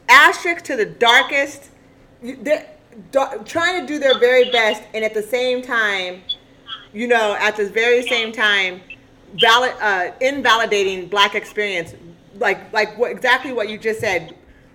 asterisk 0.08 0.64
to 0.64 0.76
the 0.76 0.86
darkest. 0.86 1.64
you- 2.22 2.38
They're 2.40 2.66
da- 3.12 3.36
trying 3.44 3.80
to 3.82 3.86
do 3.86 3.98
their 3.98 4.18
very 4.18 4.50
best, 4.50 4.82
and 4.94 5.04
at 5.04 5.14
the 5.14 5.22
same 5.22 5.62
time, 5.62 6.22
you 6.92 7.06
know, 7.06 7.36
at 7.38 7.56
the 7.56 7.66
very 7.66 8.02
same 8.08 8.32
time, 8.32 8.80
valid, 9.40 9.72
uh, 9.80 10.10
invalidating 10.20 11.06
black 11.06 11.34
experience, 11.34 11.94
like 12.38 12.72
like 12.72 12.96
what 12.98 13.10
exactly 13.10 13.52
what 13.52 13.68
you 13.68 13.78
just 13.78 14.00
said. 14.00 14.34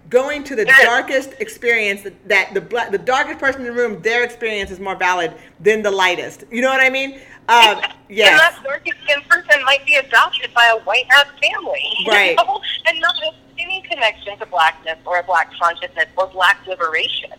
Going 0.09 0.43
to 0.43 0.55
the 0.55 0.65
Yes. 0.65 0.83
darkest 0.83 1.33
experience 1.39 2.07
that, 2.25 2.53
the 2.53 2.61
black, 2.61 2.91
the 2.91 2.97
darkest 2.97 3.39
person 3.39 3.61
in 3.61 3.67
the 3.67 3.73
room, 3.73 4.01
their 4.01 4.23
experience 4.23 4.69
is 4.69 4.79
more 4.79 4.95
valid 4.95 5.33
than 5.59 5.81
the 5.81 5.91
lightest. 5.91 6.43
You 6.51 6.61
know 6.61 6.69
what 6.69 6.81
I 6.81 6.89
mean? 6.89 7.19
Um, 7.49 7.81
yes. 8.09 8.39
that 8.39 8.63
darkest 8.63 8.97
skinned 9.03 9.27
person 9.29 9.63
might 9.65 9.85
be 9.85 9.95
adopted 9.95 10.53
by 10.53 10.65
a 10.67 10.79
white 10.83 11.05
ass 11.11 11.27
family. 11.41 11.89
Right. 12.07 12.35
know, 12.37 12.61
And 12.87 12.99
not 12.99 13.15
have 13.23 13.33
any 13.57 13.81
connection 13.81 14.37
to 14.39 14.45
blackness 14.45 14.97
or 15.05 15.19
a 15.19 15.23
black 15.23 15.51
consciousness 15.59 16.07
or 16.17 16.27
black 16.27 16.57
liberation. 16.67 17.31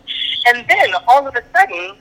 And 0.47 0.67
then 0.67 0.93
all 1.07 1.27
of 1.27 1.35
a 1.35 1.43
sudden, 1.55 1.95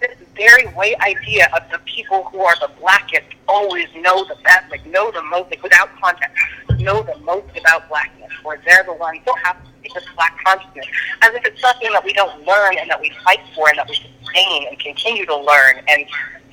this 0.00 0.16
very 0.36 0.66
white 0.68 0.98
idea 1.00 1.50
of 1.54 1.62
the 1.70 1.78
people 1.84 2.24
who 2.24 2.40
are 2.40 2.54
the 2.60 2.70
blackest 2.80 3.26
always 3.48 3.88
know 3.96 4.24
the 4.24 4.36
best, 4.44 4.70
like 4.70 4.84
know 4.86 5.10
the 5.10 5.22
most, 5.22 5.50
like 5.50 5.62
without 5.62 5.88
context, 6.00 6.34
know 6.82 7.02
the 7.02 7.16
most 7.18 7.56
about 7.56 7.88
blackness, 7.88 8.32
or 8.44 8.58
they're 8.66 8.84
the 8.84 8.94
ones 8.94 9.20
who 9.24 9.34
have 9.44 9.56
this 9.82 10.04
black 10.14 10.36
consciousness, 10.44 10.86
as 11.22 11.34
if 11.34 11.44
it's 11.44 11.60
something 11.60 11.90
that 11.92 12.04
we 12.04 12.12
don't 12.12 12.44
learn 12.46 12.78
and 12.78 12.88
that 12.90 13.00
we 13.00 13.10
fight 13.24 13.40
for 13.54 13.68
and 13.68 13.78
that 13.78 13.88
we 13.88 13.94
sustain 13.96 14.66
and 14.68 14.78
continue 14.78 15.26
to 15.26 15.36
learn 15.36 15.76
and 15.88 16.04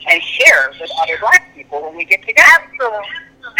and 0.09 0.21
share 0.23 0.71
with 0.79 0.89
other 1.03 1.17
black 1.19 1.43
people 1.53 1.83
when 1.83 1.97
we 1.97 2.05
get 2.05 2.21
together. 2.25 2.47
Absolutely. 2.63 3.03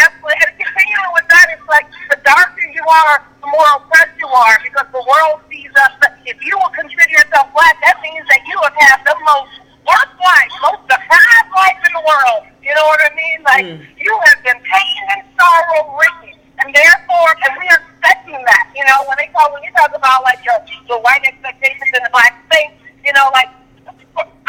Absolutely. 0.00 0.36
And 0.48 0.52
continuing 0.56 1.12
with 1.12 1.28
that, 1.28 1.46
it's 1.52 1.68
like 1.68 1.84
the 2.08 2.16
darker 2.24 2.64
you 2.72 2.84
are, 2.88 3.20
the 3.40 3.48
more 3.52 3.68
oppressed 3.76 4.16
you 4.18 4.26
are 4.28 4.56
because 4.64 4.86
the 4.92 5.04
world 5.04 5.44
sees 5.50 5.68
us. 5.76 5.92
If 6.24 6.40
you 6.44 6.56
will 6.56 6.72
consider 6.72 7.08
yourself 7.08 7.52
black, 7.52 7.76
that 7.84 8.00
means 8.02 8.24
that 8.28 8.40
you 8.48 8.56
have 8.64 8.76
had 8.80 8.98
the 9.04 9.16
most 9.28 9.52
worst 9.84 10.14
life, 10.20 10.52
most 10.64 10.88
the 10.88 10.96
highest 11.00 11.50
life 11.52 11.80
in 11.84 11.92
the 11.92 12.04
world. 12.04 12.42
You 12.64 12.72
know 12.74 12.84
what 12.84 13.00
I 13.00 13.10
mean? 13.16 13.38
Like, 13.44 13.64
Mm. 13.64 13.84
you 14.00 14.12
have 14.24 14.40
been 14.44 14.60
pain 14.60 14.96
and 15.16 15.22
sorrow 15.36 15.96
written. 16.00 16.37
And 16.58 16.74
therefore, 16.74 17.30
and 17.46 17.54
we 17.58 17.66
are 17.70 17.78
expecting 17.78 18.38
that. 18.42 18.72
You 18.74 18.84
know, 18.84 19.06
when 19.06 19.16
they 19.18 19.30
talk, 19.30 19.52
when 19.54 19.62
you 19.62 19.70
talk 19.72 19.94
about 19.94 20.22
like 20.22 20.42
your, 20.44 20.58
the 20.88 20.98
white 20.98 21.22
expectations 21.22 21.90
in 21.94 22.02
the 22.02 22.10
black 22.10 22.34
space, 22.50 22.74
you 23.04 23.12
know, 23.14 23.30
like, 23.32 23.48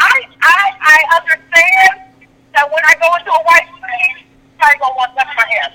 I, 0.00 0.16
I, 0.42 0.62
I 0.80 0.98
understand 1.22 2.10
that 2.54 2.66
when 2.66 2.82
I 2.82 2.94
go 2.98 3.14
into 3.14 3.30
a 3.30 3.42
white 3.46 3.68
space, 3.78 4.26
I 4.60 4.76
gonna 4.76 4.94
want 4.94 5.12
to 5.16 5.24
touch 5.24 5.32
my 5.36 5.46
hair. 5.48 5.66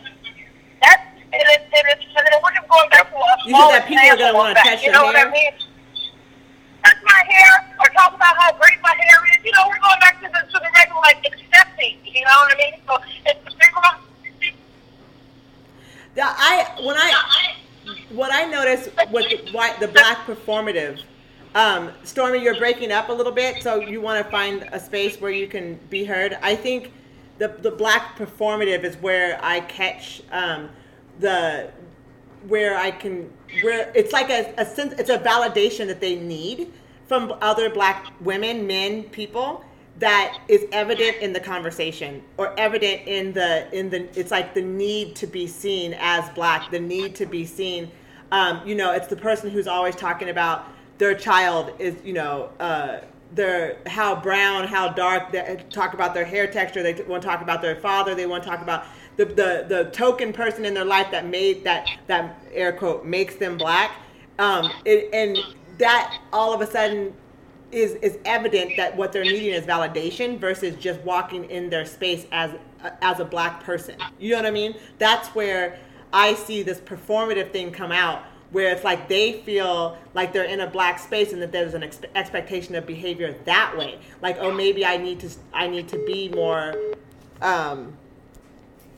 That's 0.82 1.02
it 1.34 1.46
is 1.52 1.62
it 1.68 1.86
is 1.90 2.06
and 2.16 2.40
we're 2.40 2.54
just 2.54 2.70
going 2.70 2.90
back 2.90 3.10
to 3.10 3.18
a 3.18 3.36
small 3.44 3.44
You 3.44 3.56
said 3.56 3.72
that 3.76 3.84
people 3.90 4.06
are 4.06 4.18
gonna 4.18 4.38
wanna 4.38 4.54
of 4.54 4.62
that, 4.62 4.78
touch 4.78 4.82
You 4.86 4.94
your 4.94 5.02
know 5.02 5.10
what? 5.10 5.18
I 5.18 5.28
mean? 5.28 5.52
Touch 6.86 7.00
my 7.02 7.22
hair 7.26 7.52
or 7.82 7.88
talk 7.98 8.14
about 8.14 8.36
how 8.38 8.54
great 8.56 8.78
my 8.86 8.94
hair 8.94 9.18
is. 9.34 9.42
You 9.44 9.52
know, 9.52 9.66
we're 9.68 9.82
going 9.82 10.00
back 10.00 10.22
to 10.22 10.30
the 10.30 10.42
to 10.54 10.58
the 10.62 10.70
regular 10.70 11.02
like 11.02 11.20
accepting. 11.26 11.98
You 12.06 12.24
know 12.24 12.38
what 12.46 12.54
I 12.54 12.58
mean? 12.62 12.76
So 12.86 12.94
it's 13.26 13.56
figure 13.58 13.84
out. 13.84 14.00
I 16.24 16.82
when 16.84 16.96
I 16.98 17.56
what 18.10 18.34
I 18.34 18.46
noticed 18.46 18.90
with 19.12 19.30
the, 19.30 19.52
why, 19.52 19.78
the 19.80 19.88
black 19.88 20.26
performative, 20.26 21.02
um, 21.54 21.92
Stormy, 22.04 22.40
you're 22.40 22.58
breaking 22.58 22.92
up 22.92 23.10
a 23.10 23.14
little 23.14 23.32
bit, 23.32 23.62
so 23.62 23.80
you 23.80 24.02
want 24.02 24.24
to 24.24 24.32
find 24.32 24.68
a 24.72 24.80
space 24.80 25.20
where 25.20 25.32
you 25.32 25.48
can 25.48 25.80
be 25.90 26.04
heard. 26.04 26.38
I 26.42 26.56
think 26.56 26.92
the 27.38 27.50
the 27.60 27.72
black 27.72 28.18
performative 28.18 28.84
is 28.84 28.96
where 28.98 29.40
I 29.44 29.62
catch 29.62 30.22
um, 30.32 30.70
the 31.20 31.72
where 32.48 32.78
I 32.78 32.92
can 32.92 33.32
where 33.62 33.92
it's 33.96 34.14
like 34.14 34.30
a, 34.30 34.54
a 34.58 34.66
sense 34.66 34.94
it's 35.00 35.10
a 35.10 35.18
validation 35.18 35.88
that 35.88 36.00
they 36.02 36.16
need 36.16 36.72
from 37.08 37.34
other 37.42 37.70
black 37.70 38.08
women, 38.20 38.66
men, 38.66 39.04
people 39.04 39.64
that 40.00 40.40
is 40.48 40.66
evident 40.72 41.18
in 41.18 41.32
the 41.32 41.40
conversation 41.40 42.22
or 42.38 42.58
evident 42.60 43.08
in 43.08 43.32
the 43.34 43.68
in 43.78 43.90
the 43.90 44.08
it's 44.20 44.32
like 44.32 44.54
the 44.54 44.62
need 44.62 45.16
to 45.16 45.28
be 45.28 45.48
seen 45.48 45.96
as 46.00 46.30
black, 46.32 46.70
the 46.72 46.80
need 46.80 47.16
to 47.16 47.26
be 47.26 47.46
seen 47.46 47.92
um, 48.32 48.62
you 48.66 48.76
know, 48.76 48.92
it's 48.92 49.08
the 49.08 49.16
person 49.16 49.50
who's 49.50 49.68
always 49.68 49.96
talking 49.96 50.30
about 50.30 50.68
their 50.98 51.16
child 51.16 51.74
is, 51.80 51.96
you 52.04 52.14
know, 52.14 52.50
uh, 52.60 53.00
their 53.32 53.78
how 53.86 54.16
brown, 54.16 54.68
how 54.68 54.90
dark. 54.90 55.32
They 55.32 55.64
talk 55.70 55.94
about 55.94 56.14
their 56.14 56.26
hair 56.26 56.48
texture. 56.48 56.84
They 56.84 56.94
want 57.04 57.22
to 57.24 57.28
talk 57.28 57.42
about 57.42 57.62
their 57.62 57.76
father. 57.76 58.16
They 58.16 58.26
want 58.26 58.44
to 58.44 58.50
talk 58.50 58.62
about 58.62 58.86
the, 59.18 59.26
the 59.26 59.66
the 59.68 59.90
token 59.92 60.32
person 60.32 60.66
in 60.66 60.74
their 60.74 60.86
life 60.86 61.12
that 61.12 61.26
made 61.26 61.64
that 61.64 61.88
that 62.08 62.42
air 62.54 62.72
quote 62.74 63.06
makes 63.06 63.36
them 63.36 63.58
black. 63.58 63.92
Um, 64.38 64.72
it, 64.86 65.10
and 65.14 65.38
that 65.78 66.20
all 66.32 66.54
of 66.54 66.62
a 66.62 66.68
sudden 66.68 67.14
is 67.76 67.94
is 67.96 68.18
evident 68.26 68.78
that 68.78 68.96
what 68.96 69.12
they're 69.12 69.24
needing 69.24 69.52
is 69.52 69.66
validation 69.66 70.40
versus 70.40 70.76
just 70.78 71.00
walking 71.02 71.50
in 71.50 71.70
their 71.70 71.86
space 71.86 72.26
as 72.32 72.52
as 73.02 73.20
a 73.20 73.26
black 73.26 73.64
person. 73.64 73.96
You 74.20 74.32
know 74.32 74.38
what 74.38 74.46
I 74.46 74.52
mean? 74.52 74.76
That's 74.98 75.30
where 75.30 75.78
I 76.14 76.36
see 76.36 76.64
this 76.64 76.80
performative 76.80 77.52
thing 77.52 77.72
come 77.72 77.92
out 77.92 78.24
where 78.52 78.72
it's 78.72 78.84
like 78.84 79.10
they 79.10 79.42
feel 79.42 79.98
like 80.14 80.32
they're 80.32 80.44
in 80.44 80.62
a 80.62 80.68
black 80.68 81.00
space 81.00 81.34
and 81.34 81.42
that 81.42 81.52
there's 81.52 81.74
an 81.74 81.84
ex- 81.84 82.00
expectation 82.14 82.76
of 82.76 82.86
behavior 82.86 83.36
that 83.44 83.76
way 83.76 83.98
like 84.22 84.38
oh 84.38 84.52
maybe 84.52 84.86
i 84.86 84.96
need 84.98 85.20
to 85.20 85.28
i 85.52 85.68
need 85.68 85.88
to 85.90 85.98
be 86.06 86.30
more 86.30 86.76
um 87.42 87.92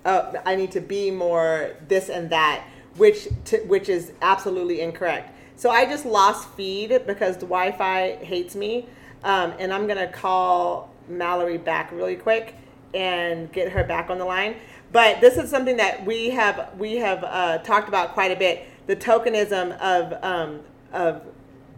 uh, 0.03 0.33
i 0.45 0.53
need 0.53 0.69
to 0.69 0.81
be 0.81 1.09
more 1.09 1.71
this 1.87 2.09
and 2.09 2.29
that 2.29 2.61
which 2.97 3.27
which 3.65 3.89
is 3.89 4.11
absolutely 4.21 4.81
incorrect. 4.81 5.33
So 5.57 5.71
I 5.71 5.85
just 5.85 6.05
lost 6.05 6.49
feed 6.49 6.89
because 7.07 7.35
the 7.35 7.47
Wi-Fi 7.47 8.17
hates 8.17 8.55
me, 8.55 8.85
um, 9.23 9.55
and 9.57 9.73
I'm 9.73 9.87
gonna 9.87 10.07
call 10.07 10.93
Mallory 11.09 11.57
back 11.57 11.91
really 11.91 12.15
quick 12.15 12.53
and 12.93 13.51
get 13.51 13.71
her 13.71 13.83
back 13.83 14.11
on 14.11 14.19
the 14.19 14.25
line. 14.25 14.57
But 14.91 15.19
this 15.19 15.35
is 15.37 15.49
something 15.49 15.75
that 15.77 16.05
we 16.05 16.29
have 16.29 16.75
we 16.77 16.97
have 16.97 17.23
uh, 17.23 17.57
talked 17.59 17.89
about 17.89 18.13
quite 18.13 18.31
a 18.31 18.35
bit: 18.35 18.67
the 18.85 18.95
tokenism 18.95 19.75
of 19.79 20.23
um, 20.23 20.59
of 20.93 21.23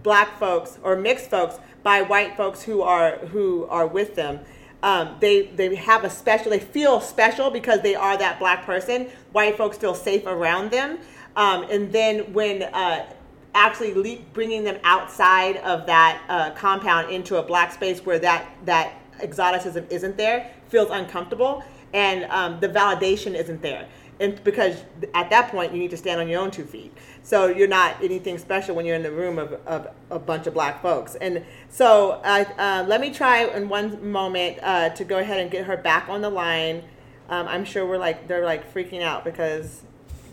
black 0.04 0.38
folks 0.38 0.78
or 0.84 0.98
mixed 0.98 1.30
folks 1.30 1.58
by 1.82 2.02
white 2.02 2.36
folks 2.36 2.62
who 2.62 2.82
are 2.82 3.18
who 3.28 3.66
are 3.68 3.88
with 3.88 4.14
them. 4.14 4.42
Um, 4.84 5.16
they 5.22 5.44
they 5.44 5.74
have 5.76 6.04
a 6.04 6.10
special. 6.10 6.52
They 6.52 6.60
feel 6.60 7.00
special 7.00 7.50
because 7.50 7.82
they 7.82 7.96
are 7.96 8.18
that 8.18 8.40
black 8.40 8.66
person. 8.66 9.08
White 9.32 9.56
folks 9.56 9.78
feel 9.78 9.96
safe 9.96 10.26
around 10.26 10.72
them, 10.72 11.00
um, 11.38 11.64
and 11.72 11.94
then 11.94 12.34
when 12.34 12.64
uh, 12.64 13.06
actually 13.54 13.94
le- 13.94 14.22
bringing 14.34 14.64
them 14.64 14.78
outside 14.84 15.58
of 15.58 15.86
that 15.86 16.22
uh, 16.30 16.52
compound 16.52 17.10
into 17.10 17.38
a 17.38 17.44
black 17.44 17.72
space 17.72 18.06
where 18.06 18.20
that 18.20 18.48
that 18.66 18.94
exoticism 19.20 19.86
isn't 19.90 20.18
there 20.18 20.52
feels 20.70 20.90
uncomfortable, 20.92 21.64
and 21.94 22.26
um, 22.26 22.60
the 22.60 22.70
validation 22.70 23.34
isn't 23.34 23.62
there. 23.62 23.88
And 24.20 24.42
because 24.44 24.84
at 25.14 25.30
that 25.30 25.50
point 25.50 25.74
you 25.74 25.80
need 25.80 25.92
to 25.92 25.98
stand 25.98 26.20
on 26.20 26.28
your 26.28 26.42
own 26.42 26.52
two 26.52 26.66
feet. 26.66 26.96
So 27.24 27.48
you're 27.48 27.70
not 27.70 28.04
anything 28.04 28.38
special 28.38 28.76
when 28.76 28.86
you're 28.86 28.96
in 28.96 29.04
the 29.04 29.12
room 29.12 29.40
of, 29.40 29.54
of 29.66 29.88
a 30.10 30.20
bunch 30.20 30.46
of 30.46 30.54
black 30.54 30.82
folks. 30.82 31.16
And 31.16 31.46
so 31.70 32.22
uh, 32.24 32.44
uh, 32.58 32.86
let 32.88 33.00
me 33.00 33.14
try 33.14 33.46
in 33.46 33.70
one 33.70 34.12
moment 34.12 34.60
uh, 34.62 34.90
to 34.90 35.04
go 35.06 35.20
ahead 35.20 35.40
and 35.40 35.50
get 35.50 35.66
her 35.66 35.78
back 35.78 36.10
on 36.10 36.22
the 36.22 36.30
line. 36.30 36.84
Um, 37.30 37.48
I'm 37.48 37.64
sure 37.64 37.86
we're 37.88 37.98
like 37.98 38.28
they're 38.28 38.46
like 38.46 38.74
freaking 38.74 39.02
out 39.02 39.24
because 39.24 39.84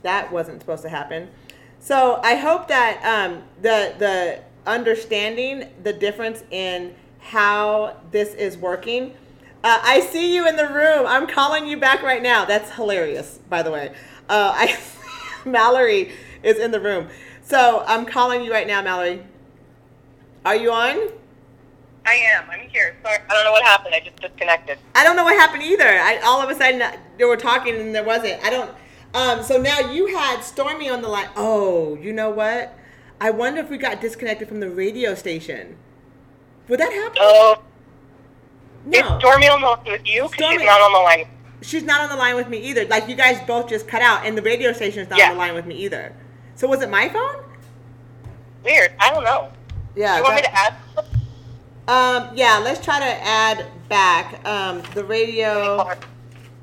that 0.02 0.32
wasn't 0.32 0.60
supposed 0.60 0.82
to 0.82 0.88
happen. 0.88 1.28
So 1.80 2.20
I 2.22 2.34
hope 2.34 2.68
that 2.68 3.02
um, 3.04 3.42
the 3.62 3.94
the 3.98 4.40
understanding 4.66 5.68
the 5.82 5.92
difference 5.92 6.42
in 6.50 6.94
how 7.20 7.96
this 8.10 8.34
is 8.34 8.56
working. 8.56 9.14
Uh, 9.62 9.80
I 9.82 10.00
see 10.00 10.34
you 10.34 10.46
in 10.48 10.56
the 10.56 10.68
room. 10.68 11.06
I'm 11.06 11.26
calling 11.26 11.66
you 11.66 11.76
back 11.76 12.02
right 12.02 12.22
now. 12.22 12.44
That's 12.44 12.72
hilarious, 12.72 13.38
by 13.48 13.62
the 13.62 13.70
way. 13.70 13.90
Uh, 14.28 14.52
I 14.54 14.78
Mallory 15.44 16.12
is 16.42 16.58
in 16.58 16.70
the 16.70 16.80
room. 16.80 17.08
So 17.42 17.84
I'm 17.86 18.06
calling 18.06 18.42
you 18.42 18.52
right 18.52 18.66
now, 18.66 18.82
Mallory. 18.82 19.22
Are 20.44 20.56
you 20.56 20.72
on? 20.72 21.08
I 22.04 22.14
am. 22.14 22.48
I'm 22.50 22.68
here. 22.68 22.96
Sorry, 23.02 23.18
I 23.28 23.34
don't 23.34 23.44
know 23.44 23.52
what 23.52 23.64
happened. 23.64 23.94
I 23.94 24.00
just 24.00 24.16
disconnected. 24.20 24.78
I 24.94 25.02
don't 25.02 25.16
know 25.16 25.24
what 25.24 25.34
happened 25.34 25.64
either. 25.64 25.88
I 25.88 26.18
all 26.24 26.40
of 26.40 26.48
a 26.48 26.54
sudden 26.54 26.82
they 27.18 27.24
were 27.24 27.36
talking 27.36 27.74
and 27.76 27.94
there 27.94 28.04
wasn't. 28.04 28.42
I 28.44 28.50
don't. 28.50 28.70
Um, 29.14 29.42
so 29.42 29.56
now 29.60 29.78
you 29.92 30.06
had 30.08 30.42
Stormy 30.42 30.88
on 30.90 31.00
the 31.02 31.08
line. 31.08 31.28
Oh, 31.36 31.96
you 31.96 32.12
know 32.12 32.30
what? 32.30 32.76
I 33.20 33.30
wonder 33.30 33.60
if 33.60 33.70
we 33.70 33.78
got 33.78 34.00
disconnected 34.00 34.48
from 34.48 34.60
the 34.60 34.68
radio 34.68 35.14
station. 35.14 35.76
Would 36.68 36.80
that 36.80 36.92
happen? 36.92 37.16
Oh, 37.20 37.62
is 38.90 39.00
no. 39.00 39.18
Stormy 39.18 39.48
on 39.48 39.60
the 39.62 39.66
line 39.68 39.84
with 39.86 40.06
you? 40.06 40.28
Stormy- 40.34 40.58
she's 40.58 40.66
not 40.66 40.80
on 40.80 40.92
the 40.92 40.98
line. 40.98 41.28
She's 41.62 41.82
not 41.82 42.00
on 42.02 42.08
the 42.10 42.16
line 42.16 42.36
with 42.36 42.48
me 42.48 42.58
either. 42.58 42.84
Like 42.84 43.08
you 43.08 43.14
guys 43.16 43.40
both 43.46 43.68
just 43.68 43.88
cut 43.88 44.02
out, 44.02 44.26
and 44.26 44.36
the 44.36 44.42
radio 44.42 44.72
station 44.72 45.00
is 45.02 45.08
not 45.08 45.18
Yeah. 45.18 45.28
on 45.30 45.32
the 45.32 45.38
line 45.38 45.54
with 45.54 45.66
me 45.66 45.76
either. 45.76 46.12
So 46.54 46.68
was 46.68 46.82
it 46.82 46.90
my 46.90 47.08
phone? 47.08 47.42
Weird. 48.64 48.92
I 49.00 49.10
don't 49.10 49.24
know. 49.24 49.50
Yeah. 49.94 50.18
you 50.18 50.22
want 50.24 50.36
me 50.36 50.42
to 50.42 50.54
add? 50.54 50.74
Um, 51.88 52.30
yeah, 52.34 52.60
let's 52.62 52.84
try 52.84 52.98
to 52.98 53.26
add 53.26 53.64
back 53.88 54.44
um, 54.46 54.82
the 54.94 55.04
radio. 55.04 55.88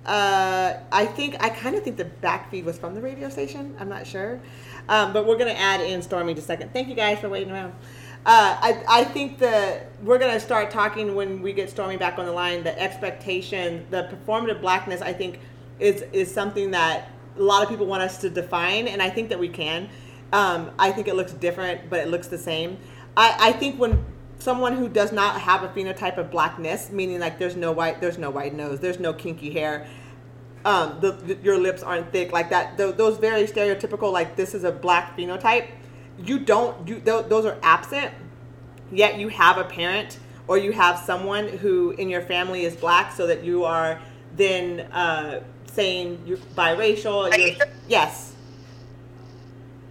Uh, 0.05 0.79
I 0.91 1.05
think 1.05 1.41
I 1.41 1.49
kind 1.49 1.75
of 1.75 1.83
think 1.83 1.95
the 1.95 2.05
back 2.05 2.51
feed 2.51 2.65
was 2.65 2.77
from 2.77 2.93
the 2.93 3.01
radio 3.01 3.29
station. 3.29 3.75
I'm 3.79 3.87
not 3.87 4.05
sure, 4.05 4.39
um, 4.89 5.13
but 5.13 5.25
we're 5.25 5.37
gonna 5.37 5.51
add 5.51 5.79
in 5.79 6.01
Stormy 6.01 6.31
in 6.31 6.35
just 6.35 6.45
a 6.45 6.47
second. 6.47 6.73
Thank 6.73 6.89
you 6.89 6.95
guys 6.95 7.19
for 7.19 7.29
waiting 7.29 7.51
around. 7.51 7.73
Uh, 8.25 8.57
I, 8.59 8.83
I 8.87 9.03
think 9.05 9.37
the 9.39 9.81
we're 10.01 10.17
gonna 10.17 10.39
start 10.39 10.71
talking 10.71 11.15
when 11.15 11.41
we 11.41 11.53
get 11.53 11.69
Stormy 11.69 11.95
back 11.95 12.19
on 12.19 12.25
the 12.25 12.33
line. 12.33 12.63
The 12.63 12.77
expectation, 12.77 13.85
the 13.91 14.09
performative 14.11 14.59
blackness, 14.59 15.01
I 15.01 15.13
think, 15.13 15.39
is 15.79 16.03
is 16.11 16.33
something 16.33 16.71
that 16.71 17.09
a 17.37 17.41
lot 17.41 17.63
of 17.63 17.69
people 17.69 17.85
want 17.85 18.03
us 18.03 18.17
to 18.19 18.29
define, 18.29 18.89
and 18.89 19.01
I 19.01 19.09
think 19.09 19.29
that 19.29 19.39
we 19.39 19.47
can. 19.47 19.89
Um, 20.33 20.71
I 20.79 20.91
think 20.91 21.07
it 21.07 21.15
looks 21.15 21.31
different, 21.31 21.89
but 21.89 21.99
it 21.99 22.07
looks 22.09 22.27
the 22.27 22.37
same. 22.37 22.77
I, 23.15 23.35
I 23.39 23.51
think 23.53 23.79
when 23.79 24.03
someone 24.39 24.75
who 24.75 24.89
does 24.89 25.11
not 25.11 25.39
have 25.39 25.63
a 25.63 25.69
phenotype 25.69 26.17
of 26.17 26.29
blackness, 26.29 26.91
meaning 26.91 27.19
like 27.19 27.39
there's 27.39 27.55
no 27.55 27.71
white, 27.71 28.01
there's 28.01 28.17
no 28.17 28.29
white 28.29 28.53
nose, 28.53 28.79
there's 28.79 28.99
no 28.99 29.13
kinky 29.13 29.51
hair, 29.51 29.87
um, 30.65 30.97
the, 31.01 31.11
the- 31.11 31.37
your 31.43 31.57
lips 31.57 31.83
aren't 31.83 32.11
thick, 32.11 32.31
like 32.31 32.49
that. 32.49 32.77
Th- 32.77 32.95
those 32.95 33.17
very 33.17 33.43
stereotypical, 33.45 34.11
like 34.11 34.35
this 34.35 34.53
is 34.53 34.63
a 34.63 34.71
black 34.71 35.17
phenotype. 35.17 35.67
You 36.23 36.39
don't, 36.39 36.87
you 36.87 36.99
th- 36.99 37.25
those 37.27 37.45
are 37.45 37.57
absent. 37.63 38.11
Yet 38.91 39.17
you 39.17 39.27
have 39.29 39.57
a 39.57 39.63
parent 39.63 40.19
or 40.47 40.57
you 40.57 40.71
have 40.71 40.99
someone 40.99 41.47
who 41.47 41.91
in 41.91 42.09
your 42.09 42.21
family 42.21 42.63
is 42.65 42.75
black, 42.75 43.11
so 43.13 43.25
that 43.27 43.43
you 43.43 43.63
are 43.65 43.99
then 44.35 44.81
uh, 44.91 45.41
saying 45.71 46.21
you're 46.25 46.37
biracial. 46.55 47.35
You're- 47.37 47.55
yes. 47.87 48.35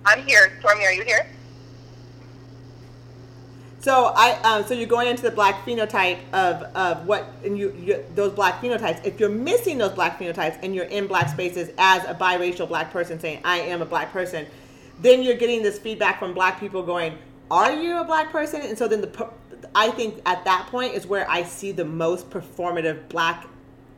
I'm 0.04 0.22
here. 0.26 0.52
Stormy, 0.60 0.84
are 0.84 0.92
you 0.92 1.04
here? 1.04 1.26
So 3.82 4.12
I 4.14 4.38
um, 4.42 4.64
so 4.64 4.74
you're 4.74 4.86
going 4.86 5.08
into 5.08 5.22
the 5.22 5.32
black 5.32 5.66
phenotype 5.66 6.20
of, 6.32 6.62
of 6.76 7.04
what 7.04 7.32
and 7.44 7.58
you, 7.58 7.74
you 7.80 8.04
those 8.14 8.32
black 8.32 8.60
phenotypes. 8.62 9.04
If 9.04 9.18
you're 9.18 9.28
missing 9.28 9.76
those 9.76 9.90
black 9.90 10.20
phenotypes 10.20 10.56
and 10.62 10.72
you're 10.72 10.84
in 10.84 11.08
black 11.08 11.28
spaces 11.28 11.68
as 11.78 12.04
a 12.04 12.14
biracial 12.14 12.68
black 12.68 12.92
person 12.92 13.18
saying 13.18 13.40
I 13.44 13.58
am 13.58 13.82
a 13.82 13.84
black 13.84 14.12
person, 14.12 14.46
then 15.00 15.24
you're 15.24 15.36
getting 15.36 15.64
this 15.64 15.80
feedback 15.80 16.20
from 16.20 16.32
black 16.32 16.60
people 16.60 16.84
going, 16.84 17.18
"Are 17.50 17.72
you 17.72 17.98
a 17.98 18.04
black 18.04 18.30
person?" 18.30 18.62
And 18.62 18.78
so 18.78 18.86
then 18.86 19.00
the 19.00 19.30
I 19.74 19.90
think 19.90 20.22
at 20.26 20.44
that 20.44 20.68
point 20.70 20.94
is 20.94 21.04
where 21.04 21.28
I 21.28 21.42
see 21.42 21.72
the 21.72 21.84
most 21.84 22.30
performative 22.30 23.08
black 23.08 23.48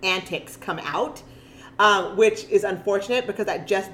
antics 0.02 0.56
come 0.56 0.78
out, 0.78 1.22
um, 1.78 2.16
which 2.16 2.44
is 2.48 2.64
unfortunate 2.64 3.26
because 3.26 3.44
that 3.44 3.66
just 3.66 3.90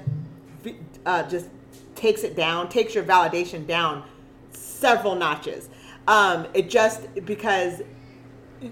uh, 1.05 1.23
just 1.23 1.49
takes 1.95 2.23
it 2.23 2.37
down, 2.37 2.69
takes 2.69 2.95
your 2.95 3.03
validation 3.03 3.67
down 3.67 4.05
several 4.53 5.15
notches. 5.15 5.69
Um, 6.07 6.47
it 6.53 6.69
just 6.69 7.07
because 7.25 7.81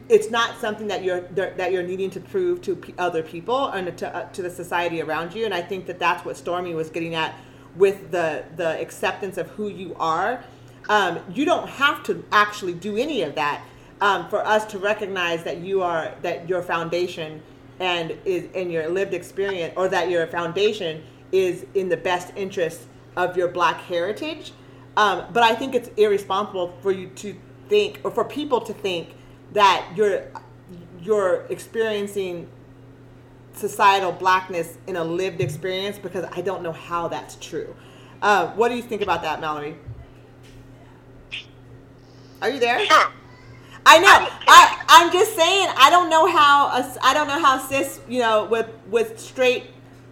it's 0.08 0.30
not 0.30 0.60
something 0.60 0.88
that 0.88 1.04
you're 1.04 1.22
that 1.22 1.72
you're 1.72 1.84
needing 1.84 2.10
to 2.12 2.20
prove 2.20 2.62
to 2.62 2.82
other 2.98 3.24
people 3.24 3.70
and 3.70 3.98
to, 3.98 4.15
uh, 4.15 4.30
to 4.30 4.42
the 4.42 4.50
society 4.50 5.02
around 5.02 5.34
you. 5.34 5.46
And 5.46 5.54
I 5.54 5.62
think 5.62 5.88
that 5.88 6.00
that's 6.00 6.24
what 6.26 6.38
Stormy 6.38 6.76
was 6.76 6.89
getting 6.89 7.15
at 7.15 7.36
with 7.76 8.12
the 8.12 8.44
the 8.56 8.80
acceptance 8.80 9.38
of 9.38 9.48
who 9.50 9.68
you 9.68 9.96
are. 10.00 10.44
Um, 10.89 11.20
you 11.34 11.46
don't 11.46 11.68
have 11.70 12.04
to 12.04 12.24
actually 12.32 12.74
do 12.74 12.98
any 12.98 13.22
of 13.22 13.36
that 13.36 13.63
um, 14.02 14.30
for 14.30 14.46
us 14.46 14.65
to 14.68 14.80
recognize 14.80 15.44
that 15.44 15.58
you 15.58 15.82
are 15.82 16.15
that 16.22 16.48
your 16.48 16.62
foundation 16.62 17.42
and 17.80 18.18
is 18.26 18.46
in 18.54 18.70
your 18.70 18.89
lived 18.89 19.13
experience 19.13 19.74
or 19.78 19.88
that 19.88 20.10
your 20.10 20.28
foundation 20.28 21.04
is 21.32 21.65
in 21.74 21.89
the 21.89 21.98
best 21.98 22.34
interest 22.36 22.82
of 23.15 23.38
your 23.38 23.48
black 23.48 23.82
heritage 23.82 24.52
um, 24.99 25.27
but 25.31 25.43
I 25.43 25.55
think 25.55 25.75
it's 25.75 25.89
irresponsible 25.95 26.77
for 26.81 26.91
you 26.91 27.07
to 27.07 27.33
think, 27.69 28.01
or 28.03 28.12
for 28.12 28.25
people 28.25 28.59
to 28.59 28.73
think, 28.73 29.15
that 29.53 29.89
you're 29.95 30.27
you're 31.01 31.45
experiencing 31.49 32.49
societal 33.53 34.12
blackness 34.12 34.77
in 34.88 34.97
a 34.97 35.03
lived 35.03 35.39
experience 35.39 35.97
because 35.97 36.25
I 36.33 36.41
don't 36.41 36.62
know 36.62 36.73
how 36.73 37.07
that's 37.07 37.35
true. 37.35 37.73
Uh, 38.21 38.47
what 38.55 38.67
do 38.67 38.75
you 38.75 38.81
think 38.81 39.01
about 39.01 39.21
that, 39.21 39.39
Mallory? 39.39 39.77
Are 42.41 42.49
you 42.49 42.59
there? 42.59 42.79
Huh. 42.81 43.12
I 43.85 43.99
know. 43.99 44.27
I 44.47 44.83
I'm 44.89 45.13
just 45.13 45.33
saying. 45.33 45.69
I 45.77 45.89
don't 45.89 46.09
know 46.09 46.27
how. 46.27 46.67
A, 46.67 46.97
I 47.01 47.13
don't 47.13 47.29
know 47.29 47.39
how 47.39 47.57
cis, 47.57 48.01
you 48.09 48.19
know, 48.19 48.43
with 48.43 48.67
with 48.89 49.17
straight 49.17 49.67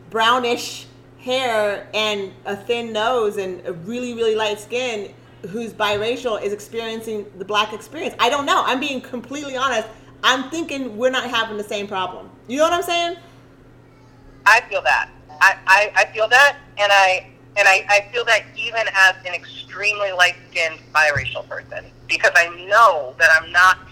brownish 0.09 0.86
hair 1.27 1.87
and 1.93 2.31
a 2.45 2.55
thin 2.55 2.93
nose 2.93 3.35
and 3.37 3.61
a 3.67 3.73
really 3.73 4.13
really 4.13 4.35
light 4.35 4.59
skin, 4.59 5.13
who's 5.49 5.73
biracial 5.73 6.41
is 6.41 6.53
experiencing 6.53 7.25
the 7.37 7.45
black 7.45 7.73
experience. 7.73 8.15
I 8.17 8.29
don't 8.29 8.45
know. 8.45 8.63
I'm 8.65 8.79
being 8.79 9.01
completely 9.01 9.55
honest. 9.55 9.87
I'm 10.23 10.49
thinking 10.49 10.97
we're 10.97 11.15
not 11.19 11.29
having 11.29 11.57
the 11.57 11.69
same 11.75 11.87
problem. 11.87 12.29
You 12.47 12.57
know 12.57 12.63
what 12.63 12.73
I'm 12.73 12.87
saying? 12.93 13.17
I 14.45 14.61
feel 14.69 14.81
that. 14.81 15.09
I, 15.39 15.51
I, 15.67 15.81
I 16.01 16.05
feel 16.13 16.27
that, 16.29 16.57
and 16.77 16.91
I 16.91 17.29
and 17.57 17.67
I, 17.67 17.85
I 17.89 18.11
feel 18.11 18.23
that 18.25 18.43
even 18.55 18.85
as 18.95 19.15
an 19.25 19.33
extremely 19.33 20.11
light-skinned 20.11 20.79
biracial 20.93 21.47
person, 21.47 21.85
because 22.07 22.31
I 22.35 22.47
know 22.67 23.15
that 23.19 23.29
I'm 23.35 23.51
not 23.51 23.86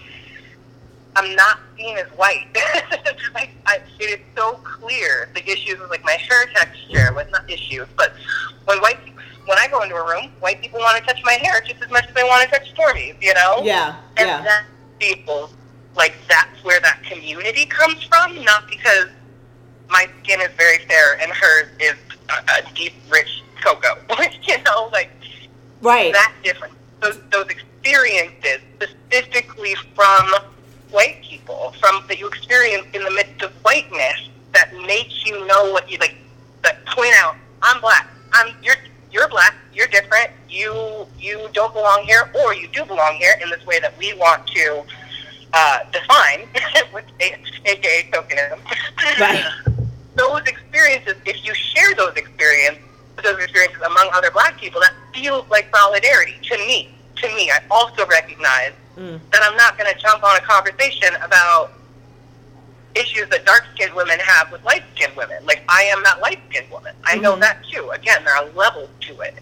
I'm 1.16 1.34
not 1.34 1.60
seen 1.78 1.96
as 1.96 2.06
white. 2.08 2.46
I, 3.34 3.48
I, 3.66 3.80
it 3.98 4.20
is 4.20 4.26
so 4.36 4.52
clear 4.62 5.30
the 5.34 5.42
issues 5.50 5.80
with 5.80 5.88
like 5.88 6.04
my 6.04 6.12
hair 6.12 6.44
texture, 6.54 7.12
with 7.14 7.30
not 7.32 7.50
issues, 7.50 7.86
but 7.96 8.12
when 8.66 8.78
white 8.80 8.98
when 9.46 9.58
I 9.58 9.66
go 9.68 9.82
into 9.82 9.94
a 9.94 10.06
room, 10.06 10.30
white 10.40 10.60
people 10.60 10.80
want 10.80 10.98
to 10.98 11.04
touch 11.06 11.22
my 11.24 11.34
hair 11.34 11.60
just 11.62 11.82
as 11.82 11.90
much 11.90 12.06
as 12.06 12.14
they 12.14 12.24
want 12.24 12.48
to 12.50 12.58
touch 12.58 12.74
Stormy's, 12.74 13.14
you 13.20 13.32
know? 13.34 13.60
Yeah. 13.62 13.96
And 14.16 14.28
Yeah. 14.28 14.42
that 14.42 14.64
people 14.98 15.50
like 15.94 16.14
that's 16.28 16.62
where 16.62 16.80
that 16.80 17.02
community 17.04 17.64
comes 17.64 18.02
from, 18.02 18.44
not 18.44 18.68
because 18.68 19.08
my 19.88 20.08
skin 20.22 20.40
is 20.42 20.50
very 20.58 20.78
fair 20.86 21.18
and 21.20 21.32
hers 21.32 21.68
is 21.80 21.94
a, 22.28 22.58
a 22.58 22.74
deep, 22.74 22.92
rich 23.08 23.42
cocoa. 23.62 23.96
you 24.42 24.62
know, 24.64 24.90
like 24.92 25.10
right. 25.80 26.12
that 26.12 26.34
different. 26.42 26.74
Those 27.00 27.20
those 27.30 27.46
experiences 27.46 28.60
specifically 28.74 29.74
from 29.94 30.28
white 30.96 31.22
people, 31.22 31.74
from 31.78 32.02
that 32.08 32.18
you 32.18 32.26
experience 32.26 32.86
in 32.94 33.04
the 33.04 33.10
midst 33.10 33.42
of 33.42 33.52
whiteness, 33.62 34.30
that 34.52 34.72
makes 34.86 35.26
you 35.26 35.46
know 35.46 35.70
what 35.70 35.90
you 35.90 35.98
like. 35.98 36.16
That 36.62 36.84
point 36.86 37.12
out, 37.18 37.36
I'm 37.62 37.80
black. 37.82 38.08
I'm 38.32 38.54
you're 38.62 38.80
you're 39.12 39.28
black. 39.28 39.54
You're 39.74 39.88
different. 39.88 40.30
You 40.48 41.06
you 41.20 41.48
don't 41.52 41.74
belong 41.74 42.04
here, 42.04 42.30
or 42.40 42.54
you 42.54 42.66
do 42.68 42.84
belong 42.86 43.14
here 43.16 43.34
in 43.42 43.50
this 43.50 43.64
way 43.66 43.78
that 43.80 43.96
we 43.98 44.14
want 44.14 44.46
to 44.46 44.84
uh, 45.52 45.78
define, 45.92 46.48
with 46.94 47.04
aka 47.20 48.10
tokenism. 48.10 48.58
Right. 49.20 49.44
those 50.16 50.40
experiences, 50.46 51.16
if 51.26 51.44
you 51.44 51.52
share 51.54 51.94
those 51.94 52.16
experiences, 52.16 52.82
those 53.22 53.38
experiences 53.38 53.82
among 53.82 54.08
other 54.14 54.30
black 54.30 54.58
people, 54.58 54.80
that 54.80 54.94
feels 55.14 55.48
like 55.50 55.68
solidarity 55.76 56.38
to 56.50 56.56
me. 56.56 56.88
To 57.16 57.28
me, 57.28 57.50
I 57.50 57.60
also 57.70 58.06
recognize 58.06 58.72
Mm. 58.96 59.20
that 59.30 59.42
I'm 59.42 59.56
not 59.56 59.76
going 59.76 59.92
to 59.92 59.98
jump 60.00 60.24
on 60.24 60.36
a 60.36 60.40
conversation 60.40 61.14
about 61.22 61.70
issues 62.94 63.28
that 63.28 63.44
dark 63.44 63.64
skinned 63.74 63.94
women 63.94 64.18
have 64.20 64.50
with 64.50 64.64
light 64.64 64.82
skinned 64.94 65.14
women. 65.16 65.44
Like, 65.44 65.62
I 65.68 65.82
am 65.82 66.02
that 66.04 66.20
light 66.20 66.40
skinned 66.48 66.70
woman. 66.70 66.94
I 67.04 67.16
know 67.16 67.36
Mhm. 67.36 67.40
that 67.40 67.58
too. 67.70 67.90
Again, 67.90 68.24
there 68.24 68.34
are 68.34 68.46
levels 68.54 68.88
to 69.02 69.20
it. 69.20 69.34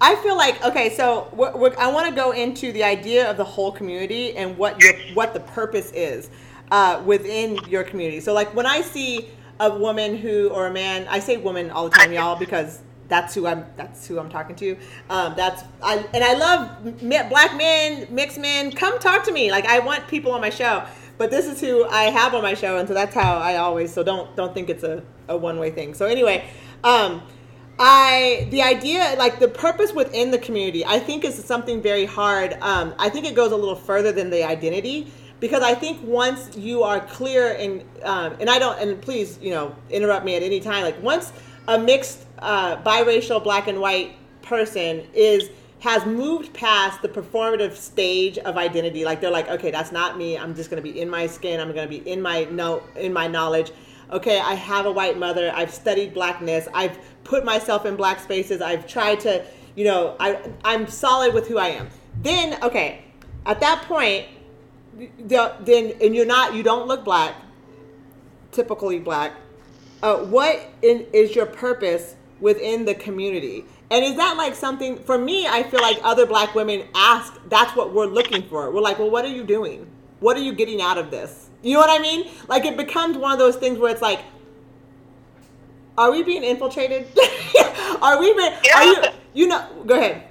I 0.00 0.14
feel 0.16 0.34
like 0.34 0.64
okay, 0.64 0.88
so 0.96 1.28
we're, 1.32 1.54
we're, 1.54 1.74
I 1.78 1.88
want 1.92 2.08
to 2.08 2.14
go 2.14 2.30
into 2.30 2.72
the 2.72 2.82
idea 2.84 3.30
of 3.30 3.36
the 3.36 3.44
whole 3.44 3.70
community 3.70 4.34
and 4.34 4.56
what 4.56 4.80
your 4.80 4.94
what 5.12 5.34
the 5.34 5.40
purpose 5.40 5.90
is 5.92 6.30
uh, 6.70 7.02
within 7.04 7.62
your 7.68 7.84
community. 7.84 8.20
So 8.20 8.32
like 8.32 8.54
when 8.54 8.64
I 8.64 8.80
see 8.80 9.28
a 9.58 9.68
woman 9.68 10.16
who 10.16 10.48
or 10.48 10.68
a 10.68 10.72
man, 10.72 11.06
I 11.10 11.18
say 11.18 11.36
woman 11.36 11.70
all 11.70 11.86
the 11.90 11.94
time, 11.98 12.14
y'all, 12.14 12.34
because 12.36 12.80
that's 13.10 13.34
who 13.34 13.46
I'm 13.46 13.66
that's 13.76 14.06
who 14.06 14.18
I'm 14.18 14.30
talking 14.30 14.56
to. 14.56 14.76
Um, 15.10 15.34
that's 15.36 15.62
I 15.82 15.96
and 16.14 16.24
I 16.24 16.34
love 16.34 17.28
black 17.28 17.56
men, 17.56 18.06
mixed 18.08 18.38
men. 18.38 18.72
Come 18.72 18.98
talk 18.98 19.24
to 19.24 19.32
me. 19.32 19.50
Like 19.50 19.66
I 19.66 19.80
want 19.80 20.08
people 20.08 20.32
on 20.32 20.40
my 20.40 20.50
show. 20.50 20.86
But 21.18 21.30
this 21.30 21.46
is 21.46 21.60
who 21.60 21.84
I 21.84 22.04
have 22.04 22.32
on 22.32 22.42
my 22.42 22.54
show, 22.54 22.78
and 22.78 22.88
so 22.88 22.94
that's 22.94 23.14
how 23.14 23.36
I 23.36 23.56
always. 23.56 23.92
So 23.92 24.02
don't 24.02 24.34
don't 24.36 24.54
think 24.54 24.70
it's 24.70 24.84
a, 24.84 25.02
a 25.28 25.36
one 25.36 25.58
way 25.58 25.70
thing. 25.70 25.92
So 25.92 26.06
anyway, 26.06 26.48
um, 26.82 27.22
I 27.78 28.48
the 28.50 28.62
idea 28.62 29.16
like 29.18 29.38
the 29.38 29.48
purpose 29.48 29.92
within 29.92 30.30
the 30.30 30.38
community 30.38 30.84
I 30.84 30.98
think 30.98 31.24
is 31.24 31.34
something 31.44 31.82
very 31.82 32.06
hard. 32.06 32.56
Um, 32.62 32.94
I 32.98 33.10
think 33.10 33.26
it 33.26 33.34
goes 33.34 33.52
a 33.52 33.56
little 33.56 33.74
further 33.74 34.12
than 34.12 34.30
the 34.30 34.44
identity 34.44 35.12
because 35.40 35.62
I 35.62 35.74
think 35.74 36.02
once 36.02 36.56
you 36.56 36.82
are 36.82 37.00
clear 37.00 37.54
and 37.54 37.82
um, 38.02 38.36
and 38.38 38.48
I 38.48 38.58
don't 38.58 38.78
and 38.78 39.00
please 39.00 39.38
you 39.42 39.50
know 39.50 39.74
interrupt 39.90 40.24
me 40.24 40.36
at 40.36 40.42
any 40.42 40.60
time 40.60 40.84
like 40.84 41.02
once 41.02 41.32
a 41.70 41.78
mixed 41.78 42.26
uh, 42.40 42.76
biracial 42.82 43.42
black 43.42 43.68
and 43.68 43.80
white 43.80 44.14
person 44.42 45.06
is 45.14 45.50
has 45.78 46.04
moved 46.04 46.52
past 46.52 47.00
the 47.00 47.08
performative 47.08 47.74
stage 47.74 48.36
of 48.38 48.58
identity. 48.58 49.04
Like 49.04 49.20
they're 49.20 49.30
like 49.30 49.48
okay 49.48 49.70
that's 49.70 49.92
not 49.92 50.18
me. 50.18 50.36
I'm 50.36 50.54
just 50.54 50.68
to 50.82 50.92
be 50.92 51.00
in 51.00 51.08
my 51.08 51.26
skin. 51.26 51.60
I'm 51.60 51.72
to 51.88 51.98
be 51.98 52.08
in 52.08 52.20
my 52.20 52.44
no 52.44 52.82
in 52.96 53.12
my 53.12 53.28
knowledge. 53.28 53.70
Okay, 54.10 54.40
I 54.40 54.54
have 54.54 54.86
a 54.86 54.90
white 54.90 55.16
mother, 55.18 55.52
I've 55.54 55.72
studied 55.72 56.12
blackness, 56.12 56.66
I've 56.74 56.98
put 57.22 57.44
myself 57.44 57.86
in 57.86 57.94
black 57.94 58.18
spaces, 58.18 58.60
I've 58.60 58.84
tried 58.84 59.20
to, 59.20 59.44
you 59.76 59.84
know, 59.84 60.16
I, 60.18 60.40
I'm 60.64 60.88
solid 60.88 61.32
with 61.32 61.46
who 61.46 61.58
I 61.58 61.68
am. 61.68 61.88
Then, 62.20 62.60
okay, 62.64 63.04
at 63.46 63.60
that 63.60 63.82
point, 63.82 64.26
then, 65.20 65.92
and 66.02 66.12
you're 66.12 66.26
not, 66.26 66.54
you 66.54 66.64
don't 66.64 66.88
look 66.88 67.04
black, 67.04 67.36
typically 68.50 68.98
black, 68.98 69.34
uh, 70.02 70.16
what 70.18 70.70
in, 70.82 71.06
is 71.12 71.34
your 71.34 71.46
purpose 71.46 72.16
within 72.40 72.84
the 72.84 72.94
community? 72.94 73.64
And 73.90 74.04
is 74.04 74.16
that 74.16 74.36
like 74.36 74.54
something, 74.54 74.98
for 74.98 75.18
me, 75.18 75.46
I 75.46 75.62
feel 75.64 75.80
like 75.80 75.98
other 76.02 76.26
black 76.26 76.54
women 76.54 76.86
ask, 76.94 77.34
that's 77.48 77.74
what 77.74 77.92
we're 77.92 78.06
looking 78.06 78.42
for. 78.42 78.70
We're 78.70 78.80
like, 78.80 78.98
well, 78.98 79.10
what 79.10 79.24
are 79.24 79.28
you 79.28 79.44
doing? 79.44 79.86
What 80.20 80.36
are 80.36 80.40
you 80.40 80.52
getting 80.54 80.80
out 80.80 80.96
of 80.96 81.10
this? 81.10 81.50
You 81.62 81.74
know 81.74 81.80
what 81.80 81.90
I 81.90 82.02
mean? 82.02 82.30
Like 82.48 82.64
it 82.64 82.76
becomes 82.76 83.16
one 83.16 83.32
of 83.32 83.38
those 83.38 83.56
things 83.56 83.78
where 83.78 83.90
it's 83.90 84.02
like, 84.02 84.20
are 85.98 86.10
we 86.10 86.22
being 86.22 86.44
infiltrated? 86.44 87.06
are 88.00 88.18
we 88.18 88.32
being, 88.32 88.52
are 88.74 88.84
you, 88.84 88.96
you 89.34 89.46
know, 89.48 89.66
go 89.86 89.96
ahead. 89.96 90.24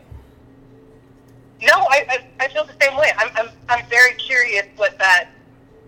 No, 1.61 1.73
I, 1.73 2.05
I, 2.09 2.45
I 2.45 2.47
feel 2.47 2.65
the 2.65 2.73
same 2.81 2.97
way. 2.97 3.11
I'm, 3.17 3.29
I'm, 3.35 3.49
I'm 3.67 3.85
very 3.89 4.13
curious 4.13 4.65
what 4.77 4.97
that, 4.97 5.29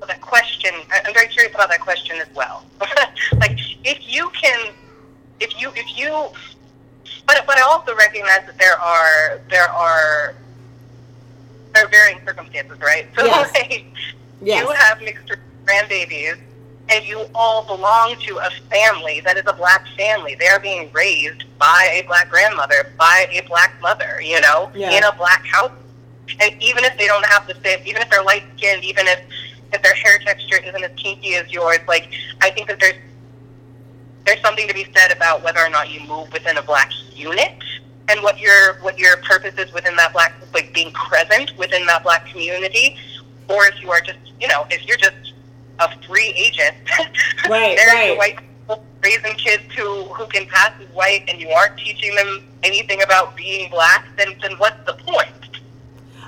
what 0.02 0.08
that 0.08 0.20
question, 0.20 0.72
I'm 1.06 1.14
very 1.14 1.28
curious 1.28 1.54
about 1.54 1.70
that 1.70 1.80
question 1.80 2.18
as 2.20 2.28
well. 2.36 2.66
like, 3.40 3.60
if 3.86 4.00
you 4.12 4.32
can, 4.32 4.74
if 5.40 5.62
you, 5.62 5.72
if 5.76 5.96
you, 5.98 6.10
but, 7.28 7.44
but 7.46 7.58
I 7.58 7.62
also 7.62 7.96
recognize 7.96 8.42
that 8.48 8.58
there 8.58 8.80
are, 8.80 9.40
there 9.52 9.70
are, 9.70 10.34
there 11.74 11.86
are 11.86 11.90
varying 11.90 12.20
circumstances, 12.26 12.80
right? 12.80 13.08
So, 13.16 13.26
Yes. 13.26 13.54
like, 13.70 13.86
Yes. 14.42 14.60
you 14.64 14.72
have 14.72 15.00
mixed 15.02 15.32
grandbabies, 15.66 16.40
and 16.90 17.06
you 17.06 17.24
all 17.36 17.64
belong 17.68 18.16
to 18.26 18.38
a 18.40 18.50
family 18.72 19.22
that 19.24 19.38
is 19.38 19.44
a 19.46 19.54
black 19.54 19.86
family. 19.96 20.34
They 20.34 20.48
are 20.48 20.60
being 20.60 20.92
raised 20.94 21.44
by 21.60 22.02
a 22.02 22.08
black 22.08 22.32
grandmother, 22.32 22.92
by 22.98 23.28
a 23.32 23.42
black 23.48 23.80
mother, 23.84 24.20
you 24.20 24.42
know, 24.42 24.72
Yeah. 24.74 24.98
in 24.98 25.04
a 25.04 25.12
black 25.16 25.46
house. 25.46 25.72
And 26.40 26.56
even 26.64 26.84
if 26.86 26.98
they 26.98 27.06
don't 27.06 27.26
have 27.28 27.46
the 27.46 27.54
same, 27.64 27.82
even 27.86 28.02
if 28.02 28.10
they're 28.10 28.24
light 28.24 28.44
skinned, 28.58 28.84
even 28.84 29.06
if 29.08 29.20
if 29.74 29.82
their 29.82 29.94
hair 29.94 30.20
texture 30.20 30.58
isn't 30.64 30.84
as 30.84 30.92
kinky 30.98 31.36
as 31.36 31.52
yours, 31.52 31.80
like 31.88 32.10
I 32.42 32.52
think 32.52 32.68
that 32.68 32.80
there's 32.80 32.96
there's 34.26 34.42
something 34.42 34.68
to 34.68 34.74
be 34.74 34.86
said 34.96 35.12
about 35.12 35.44
whether 35.44 35.60
or 35.60 35.70
not 35.70 35.90
you 35.90 36.00
move 36.08 36.32
within 36.32 36.58
a 36.58 36.62
black 36.62 36.92
unit 37.14 37.54
and 38.10 38.22
what 38.22 38.40
your 38.40 38.76
what 38.82 38.98
your 38.98 39.18
purpose 39.18 39.56
is 39.58 39.72
within 39.74 39.96
that 39.96 40.14
black 40.14 40.34
like 40.54 40.74
being 40.74 40.92
present 40.92 41.52
within 41.58 41.86
that 41.86 42.04
black 42.04 42.26
community 42.28 42.96
or 43.50 43.66
if 43.66 43.82
you 43.82 43.90
are 43.92 44.02
just 44.02 44.20
you 44.40 44.48
know 44.48 44.66
if 44.70 44.86
you're 44.88 44.98
just 44.98 45.34
a 45.80 45.90
free 46.06 46.30
agent 46.38 46.76
Right, 47.50 47.76
marrying 47.76 48.18
right. 48.18 48.18
white 48.18 48.38
people, 48.38 48.86
raising 49.04 49.34
kids 49.36 49.64
who 49.76 50.04
who 50.14 50.28
can 50.28 50.46
pass 50.48 50.72
as 50.82 50.88
white 50.94 51.24
and 51.28 51.40
you 51.40 51.50
aren't 51.50 51.78
teaching 51.78 52.14
them 52.16 52.44
anything 52.64 53.02
about 53.02 53.36
being 53.36 53.70
black 53.72 54.06
then 54.18 54.36
then 54.42 54.54
what's 54.58 54.84
the 54.86 54.94
point 54.94 55.51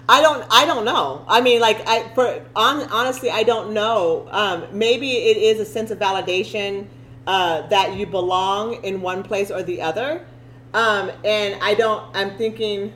I 0.07 0.21
don't. 0.21 0.45
I 0.49 0.65
don't 0.65 0.83
know. 0.83 1.23
I 1.27 1.41
mean, 1.41 1.61
like, 1.61 1.87
I 1.87 2.09
for 2.09 2.45
on, 2.55 2.81
honestly, 2.89 3.29
I 3.29 3.43
don't 3.43 3.73
know. 3.73 4.27
Um, 4.31 4.65
maybe 4.71 5.11
it 5.11 5.37
is 5.37 5.59
a 5.59 5.65
sense 5.65 5.91
of 5.91 5.99
validation 5.99 6.87
uh, 7.25 7.65
that 7.67 7.95
you 7.95 8.05
belong 8.05 8.83
in 8.83 9.01
one 9.01 9.23
place 9.23 9.49
or 9.49 9.63
the 9.63 9.81
other. 9.81 10.25
Um, 10.73 11.11
and 11.23 11.61
I 11.61 11.73
don't. 11.73 12.03
I'm 12.15 12.37
thinking. 12.37 12.93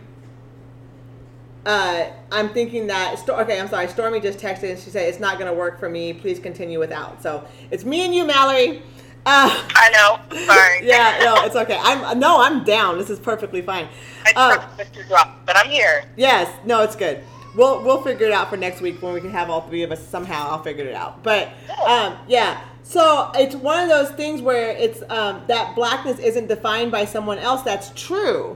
Uh, 1.66 2.12
I'm 2.32 2.50
thinking 2.50 2.88
that. 2.88 3.22
Okay, 3.28 3.60
I'm 3.60 3.70
sorry. 3.70 3.88
Stormy 3.88 4.20
just 4.20 4.40
texted 4.40 4.72
and 4.72 4.80
she 4.80 4.90
said 4.90 5.08
it's 5.08 5.20
not 5.20 5.38
going 5.38 5.50
to 5.50 5.58
work 5.58 5.80
for 5.80 5.90
me. 5.90 6.14
Please 6.14 6.40
continue 6.40 6.80
without. 6.80 7.22
So 7.22 7.46
it's 7.72 7.86
me 7.86 8.06
and 8.06 8.14
you, 8.14 8.26
Mallory. 8.26 8.84
Uh, 9.30 9.50
i 9.76 9.90
know 9.92 10.38
sorry 10.46 10.88
yeah, 10.88 11.20
no, 11.22 11.44
it's 11.44 11.56
okay. 11.56 11.78
I'm 11.82 12.18
no, 12.18 12.40
I'm 12.40 12.64
down. 12.64 12.98
This 12.98 13.10
is 13.10 13.20
perfectly 13.20 13.62
fine. 13.62 13.90
i 14.26 14.32
Uh, 14.36 14.58
uh, 14.82 14.86
drop 15.10 15.46
but 15.46 15.58
i'm 15.58 15.70
here 15.70 16.06
Yes, 16.16 16.50
no, 16.66 16.82
it's 16.82 16.96
good. 16.96 17.22
We'll 17.56 17.84
we'll 17.84 18.02
figure 18.02 18.28
it 18.28 18.32
out 18.32 18.50
for 18.50 18.56
next 18.58 18.80
week 18.82 19.02
when 19.02 19.14
we 19.14 19.20
can 19.20 19.32
have 19.32 19.50
all 19.50 19.62
three 19.62 19.84
of 19.84 19.92
us 19.92 20.06
somehow. 20.08 20.48
I'll 20.52 20.64
figure 20.64 20.86
it 20.86 20.96
out. 20.96 21.24
But 21.24 21.50
um, 21.86 22.16
yeah, 22.28 22.62
so 22.84 23.32
it's 23.36 23.56
one 23.56 23.84
of 23.84 23.90
those 23.90 24.12
things 24.12 24.42
where 24.42 24.70
it's 24.70 25.02
um, 25.10 25.42
that 25.48 25.76
blackness 25.76 26.20
isn't 26.20 26.48
defined 26.48 26.92
by 26.92 27.04
someone 27.04 27.38
else. 27.40 27.64
That's 27.64 27.90
true. 28.02 28.56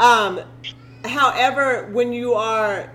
Um, 0.00 0.40
however, 1.04 1.90
when 1.92 2.12
you 2.12 2.34
are, 2.34 2.90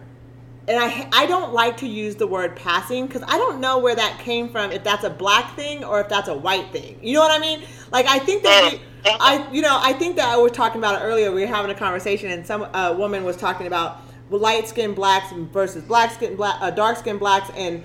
and 0.68 0.80
I 0.80 1.10
I 1.12 1.26
don't 1.26 1.54
like 1.54 1.78
to 1.78 1.88
use 1.88 2.16
the 2.16 2.28
word 2.28 2.56
passing 2.56 3.08
because 3.08 3.24
I 3.24 3.38
don't 3.38 3.60
know 3.60 3.80
where 3.80 3.96
that 3.96 4.20
came 4.20 4.50
from. 4.50 4.72
If 4.72 4.84
that's 4.84 5.04
a 5.04 5.10
black 5.10 5.56
thing 5.56 5.84
or 5.84 6.02
if 6.02 6.10
that's 6.10 6.28
a 6.30 6.38
white 6.38 6.72
thing. 6.72 6.98
You 7.02 7.16
know 7.16 7.22
what 7.22 7.32
I 7.32 7.40
mean? 7.40 7.64
Like 7.92 8.06
I 8.08 8.20
think 8.20 8.44
that 8.44 8.74
we. 8.74 8.82
I, 9.06 9.46
you 9.52 9.62
know, 9.62 9.78
I 9.82 9.92
think 9.92 10.16
that 10.16 10.30
I 10.30 10.38
was 10.38 10.54
talking 10.54 10.80
about 10.80 11.02
it 11.02 11.04
earlier. 11.04 11.30
We 11.32 11.42
were 11.42 11.48
having 11.48 11.70
a 11.72 11.76
conversation, 11.76 12.32
and 12.32 12.48
some 12.48 12.64
uh, 12.74 12.96
woman 12.98 13.26
was 13.26 13.36
talking 13.36 13.68
about 13.68 14.02
light 14.30 14.68
skinned 14.68 14.96
blacks 14.96 15.32
versus 15.52 15.84
black 15.84 16.12
skin 16.14 16.36
black, 16.38 16.56
uh, 16.62 16.72
dark 16.72 16.98
skinned 16.98 17.20
blacks, 17.20 17.50
and 17.56 17.84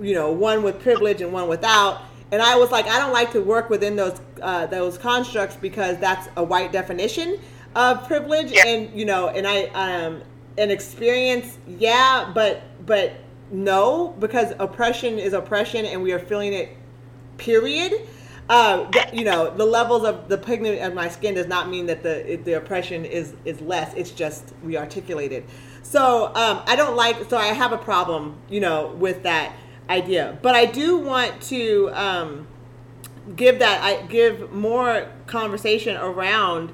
you 0.00 0.14
know, 0.14 0.30
one 0.30 0.62
with 0.62 0.80
privilege 0.80 1.22
and 1.22 1.32
one 1.32 1.48
without. 1.48 2.02
And 2.30 2.42
I 2.42 2.56
was 2.56 2.70
like, 2.70 2.86
I 2.86 2.98
don't 2.98 3.12
like 3.12 3.32
to 3.32 3.40
work 3.40 3.70
within 3.70 3.96
those 3.96 4.20
uh, 4.42 4.66
those 4.66 4.98
constructs 4.98 5.56
because 5.56 5.96
that's 5.98 6.28
a 6.36 6.44
white 6.44 6.72
definition 6.72 7.40
of 7.74 8.06
privilege, 8.06 8.52
Yeah. 8.52 8.66
and 8.66 8.98
you 8.98 9.06
know, 9.06 9.28
and 9.28 9.46
I 9.46 9.64
um, 9.68 10.22
an 10.58 10.70
experience, 10.70 11.58
yeah, 11.66 12.30
but 12.34 12.62
but 12.84 13.12
no, 13.50 14.14
because 14.18 14.52
oppression 14.58 15.18
is 15.18 15.32
oppression, 15.32 15.86
and 15.86 16.02
we 16.02 16.12
are 16.12 16.18
feeling 16.18 16.52
it 16.52 16.76
period. 17.38 18.06
Uh, 18.50 18.90
you 19.12 19.24
know, 19.24 19.54
the 19.54 19.64
levels 19.64 20.04
of 20.04 20.28
the 20.28 20.38
pigment 20.38 20.80
of 20.80 20.94
my 20.94 21.08
skin 21.08 21.34
does 21.34 21.46
not 21.46 21.68
mean 21.68 21.86
that 21.86 22.02
the 22.02 22.40
the 22.44 22.54
oppression 22.54 23.04
is 23.04 23.34
is 23.44 23.60
less. 23.60 23.94
It's 23.94 24.10
just 24.10 24.54
we 24.62 24.76
articulate 24.76 25.32
it. 25.32 25.48
So 25.82 26.26
um, 26.34 26.62
I 26.66 26.76
don't 26.76 26.96
like. 26.96 27.28
So 27.30 27.36
I 27.36 27.46
have 27.46 27.72
a 27.72 27.78
problem, 27.78 28.36
you 28.48 28.60
know, 28.60 28.88
with 28.98 29.22
that 29.22 29.54
idea. 29.88 30.38
But 30.42 30.54
I 30.54 30.66
do 30.66 30.98
want 30.98 31.40
to 31.42 31.90
um, 31.92 32.46
give 33.36 33.58
that 33.58 33.82
I 33.82 34.02
give 34.06 34.52
more 34.52 35.08
conversation 35.26 35.96
around 35.96 36.72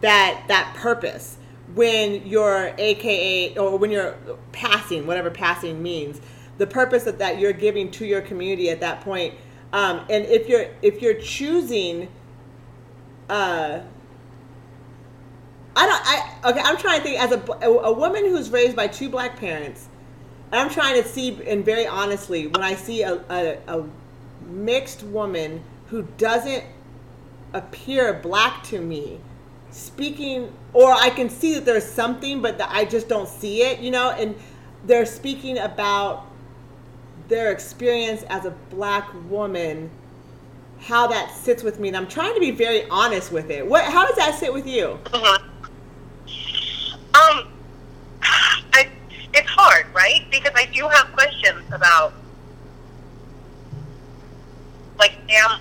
that 0.00 0.44
that 0.48 0.74
purpose 0.76 1.35
when 1.76 2.26
you're 2.26 2.74
aka 2.78 3.54
or 3.56 3.76
when 3.76 3.90
you're 3.90 4.16
passing 4.50 5.06
whatever 5.06 5.30
passing 5.30 5.82
means 5.82 6.20
the 6.56 6.66
purpose 6.66 7.04
that, 7.04 7.18
that 7.18 7.38
you're 7.38 7.52
giving 7.52 7.90
to 7.90 8.06
your 8.06 8.22
community 8.22 8.70
at 8.70 8.80
that 8.80 9.02
point 9.02 9.34
um, 9.74 10.00
and 10.08 10.24
if 10.24 10.48
you're 10.48 10.66
if 10.80 11.02
you're 11.02 11.20
choosing 11.20 12.08
uh 13.28 13.80
I 15.76 15.86
don't 15.86 16.02
I 16.02 16.50
okay 16.50 16.60
I'm 16.64 16.78
trying 16.78 16.98
to 17.00 17.04
think 17.04 17.20
as 17.20 17.32
a, 17.32 17.66
a 17.66 17.92
woman 17.92 18.24
who's 18.24 18.48
raised 18.48 18.74
by 18.74 18.88
two 18.88 19.10
black 19.10 19.36
parents 19.36 19.88
and 20.50 20.60
I'm 20.60 20.70
trying 20.70 21.00
to 21.02 21.06
see 21.06 21.38
and 21.46 21.62
very 21.62 21.86
honestly 21.86 22.46
when 22.46 22.62
I 22.62 22.74
see 22.74 23.02
a, 23.02 23.16
a, 23.28 23.58
a 23.68 23.86
mixed 24.48 25.02
woman 25.02 25.62
who 25.88 26.08
doesn't 26.16 26.64
appear 27.52 28.14
black 28.14 28.64
to 28.64 28.80
me 28.80 29.20
speaking 29.76 30.50
or 30.72 30.90
I 30.90 31.10
can 31.10 31.28
see 31.28 31.54
that 31.54 31.66
there's 31.66 31.84
something 31.84 32.40
but 32.40 32.56
that 32.58 32.70
I 32.72 32.84
just 32.84 33.08
don't 33.08 33.28
see 33.28 33.62
it 33.62 33.80
you 33.80 33.90
know? 33.90 34.10
And 34.10 34.34
they're 34.84 35.06
speaking 35.06 35.58
about 35.58 36.26
their 37.28 37.52
experience 37.52 38.22
as 38.30 38.46
a 38.46 38.52
black 38.70 39.12
woman 39.28 39.90
how 40.80 41.06
that 41.08 41.34
sits 41.34 41.62
with 41.62 41.78
me 41.78 41.88
and 41.88 41.96
I'm 41.96 42.06
trying 42.06 42.34
to 42.34 42.40
be 42.40 42.50
very 42.50 42.88
honest 42.88 43.32
with 43.32 43.50
it. 43.50 43.66
What 43.66 43.84
how 43.84 44.06
does 44.06 44.16
that 44.16 44.34
sit 44.34 44.52
with 44.52 44.66
you? 44.66 44.98
Mm-hmm. 45.04 45.44
um 47.14 47.48
I, 48.22 48.88
it's 49.34 49.48
hard 49.48 49.86
right? 49.94 50.26
Because 50.30 50.52
I 50.54 50.66
do 50.66 50.88
have 50.88 51.12
questions 51.12 51.64
about 51.72 52.14
like 54.98 55.16
am 55.28 55.60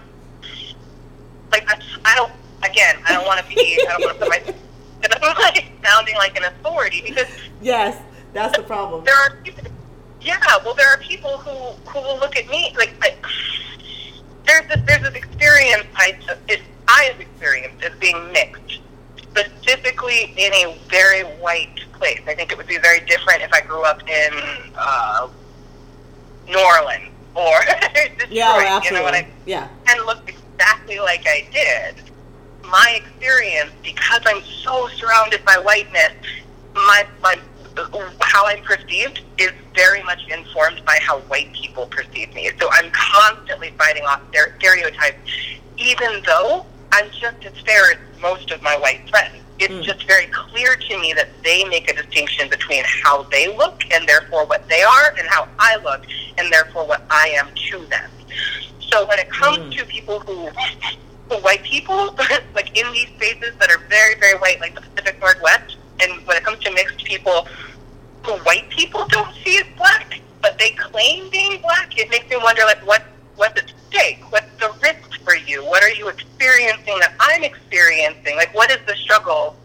like 1.52 1.70
I, 1.70 1.82
I 2.06 2.16
don't 2.16 2.32
again 2.76 2.96
I 3.06 3.14
don't 3.14 3.26
want 3.26 3.42
to 3.42 3.48
be 3.56 3.80
I 3.88 3.98
don't 3.98 4.02
want 4.02 4.20
to 4.20 4.26
put 4.26 4.30
my 4.30 5.34
like 5.40 5.66
sounding 5.84 6.16
like 6.16 6.38
an 6.38 6.46
authority 6.46 7.02
because 7.02 7.28
yes 7.62 8.02
that's 8.34 8.58
the 8.58 8.64
problem. 8.64 9.06
There 9.06 9.16
are 9.16 9.38
yeah 10.22 10.40
well 10.64 10.74
there 10.74 10.90
are 10.90 10.98
people 10.98 11.38
who 11.38 11.72
who 11.90 12.00
will 12.00 12.20
look 12.20 12.36
at 12.36 12.48
me 12.48 12.74
like 12.78 12.94
there's 14.46 14.68
this 14.68 14.82
there's 14.86 15.02
this 15.02 15.16
experience 15.16 15.86
I 15.96 16.18
it, 16.48 16.62
I 16.88 17.04
have 17.12 17.20
experienced 17.20 17.84
as 17.84 17.98
being 18.00 18.32
mixed 18.32 18.80
specifically 19.22 20.34
in 20.38 20.54
a 20.54 20.78
very 20.90 21.24
white 21.42 21.80
place. 21.94 22.22
I 22.28 22.36
think 22.36 22.52
it 22.52 22.58
would 22.58 22.68
be 22.68 22.78
very 22.78 23.00
different 23.02 23.42
if 23.42 23.52
I 23.54 23.62
grew 23.62 23.84
up 23.84 24.02
in 24.08 24.34
uh, 24.78 25.28
New 26.48 26.60
Orleans 26.60 27.12
or 27.36 27.60
Detroit, 27.94 28.32
yeah, 28.32 28.82
you 28.84 28.92
know 28.92 29.04
what 29.04 29.14
I 29.14 29.28
yeah 29.46 29.68
and 29.88 30.06
looked 30.06 30.30
exactly 30.30 31.00
like 31.00 31.26
I 31.26 31.48
did. 31.52 32.15
My 32.70 33.00
experience, 33.02 33.72
because 33.84 34.22
I'm 34.26 34.42
so 34.44 34.88
surrounded 34.90 35.46
by 35.46 35.58
whiteness, 35.58 36.14
my 36.74 37.06
my 37.22 37.38
how 38.22 38.46
I'm 38.48 38.64
perceived 38.64 39.22
is 39.38 39.52
very 39.74 40.02
much 40.04 40.28
informed 40.30 40.84
by 40.86 40.98
how 41.02 41.20
white 41.22 41.52
people 41.54 41.88
perceive 41.88 42.34
me. 42.34 42.50
So 42.60 42.70
I'm 42.72 42.90
constantly 42.92 43.72
fighting 43.78 44.04
off 44.04 44.22
their 44.32 44.56
stereotypes, 44.58 45.18
even 45.78 46.22
though 46.26 46.66
I'm 46.92 47.10
just 47.12 47.44
as 47.46 47.58
fair 47.66 47.92
as 47.92 47.98
most 48.22 48.52
of 48.52 48.62
my 48.62 48.78
white 48.78 49.10
friends. 49.10 49.36
It's 49.60 49.74
mm. 49.74 49.84
just 49.84 50.04
very 50.04 50.28
clear 50.28 50.76
to 50.76 51.00
me 51.00 51.14
that 51.14 51.30
they 51.44 51.64
make 51.66 51.90
a 51.90 51.96
distinction 51.96 52.50
between 52.50 52.84
how 53.04 53.24
they 53.24 53.56
look 53.56 53.84
and 53.92 54.08
therefore 54.08 54.46
what 54.46 54.68
they 54.68 54.82
are, 54.84 55.14
and 55.18 55.28
how 55.28 55.48
I 55.60 55.78
look 55.78 56.06
and 56.38 56.52
therefore 56.52 56.86
what 56.88 57.04
I 57.10 57.30
am 57.30 57.50
to 57.72 57.86
them. 57.86 58.10
So 58.80 59.06
when 59.08 59.20
it 59.20 59.30
comes 59.30 59.58
mm. 59.58 59.78
to 59.78 59.86
people 59.86 60.20
who, 60.20 60.48
who 60.48 60.98
white 61.30 61.64
people, 61.64 62.16
like 62.54 62.78
in 62.78 62.92
these 62.94 63.08
spaces 63.10 63.56
that 63.60 63.72
are 63.72 63.80
very, 63.90 64.16
very 64.20 64.38
white, 64.40 64.60
like 64.60 64.76
the 64.76 64.82
Pacific 64.82 65.20
Northwest, 65.20 65.78
and 66.02 66.26
when 66.28 66.38
it 66.38 66.44
comes 66.44 66.60
to 66.64 66.72
mixed 66.72 67.04
people, 67.04 67.48
who 68.24 68.34
white 68.44 68.70
people 68.70 69.08
don't 69.08 69.34
see 69.44 69.58
as 69.58 69.66
black, 69.78 70.20
but 70.42 70.58
they 70.58 70.72
claim 70.72 71.30
being 71.30 71.62
black, 71.62 71.98
it 71.98 72.10
makes 72.10 72.30
me 72.30 72.38
wonder, 72.38 72.62
like, 72.64 72.86
what 72.86 73.04
what's 73.36 73.60
at 73.60 73.72
stake? 73.90 74.20
What's 74.32 74.50
the 74.60 74.74
risk 74.82 75.22
for 75.24 75.36
you? 75.36 75.64
What 75.66 75.84
are 75.84 75.90
you 75.90 76.08
experiencing 76.08 76.98
that 77.00 77.14
I'm 77.20 77.44
experiencing? 77.44 78.36
Like, 78.36 78.54
what 78.54 78.72
is 78.72 78.80
the 78.88 78.96
struggle 78.96 79.56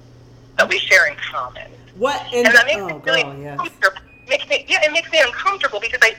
that 0.58 0.68
we 0.68 0.78
share 0.78 1.06
in 1.08 1.16
common? 1.16 1.70
What? 1.96 2.20
and 2.32 2.46
that 2.46 2.66
makes 2.66 2.80
oh, 2.80 2.86
me 2.88 2.94
really 3.04 3.22
God, 3.22 3.40
yes. 3.40 3.52
uncomfortable. 3.52 4.00
Makes 4.28 4.48
me, 4.48 4.64
yeah, 4.68 4.84
it 4.84 4.92
makes 4.92 5.10
me 5.10 5.20
uncomfortable 5.20 5.80
because 5.80 6.00
I 6.02 6.14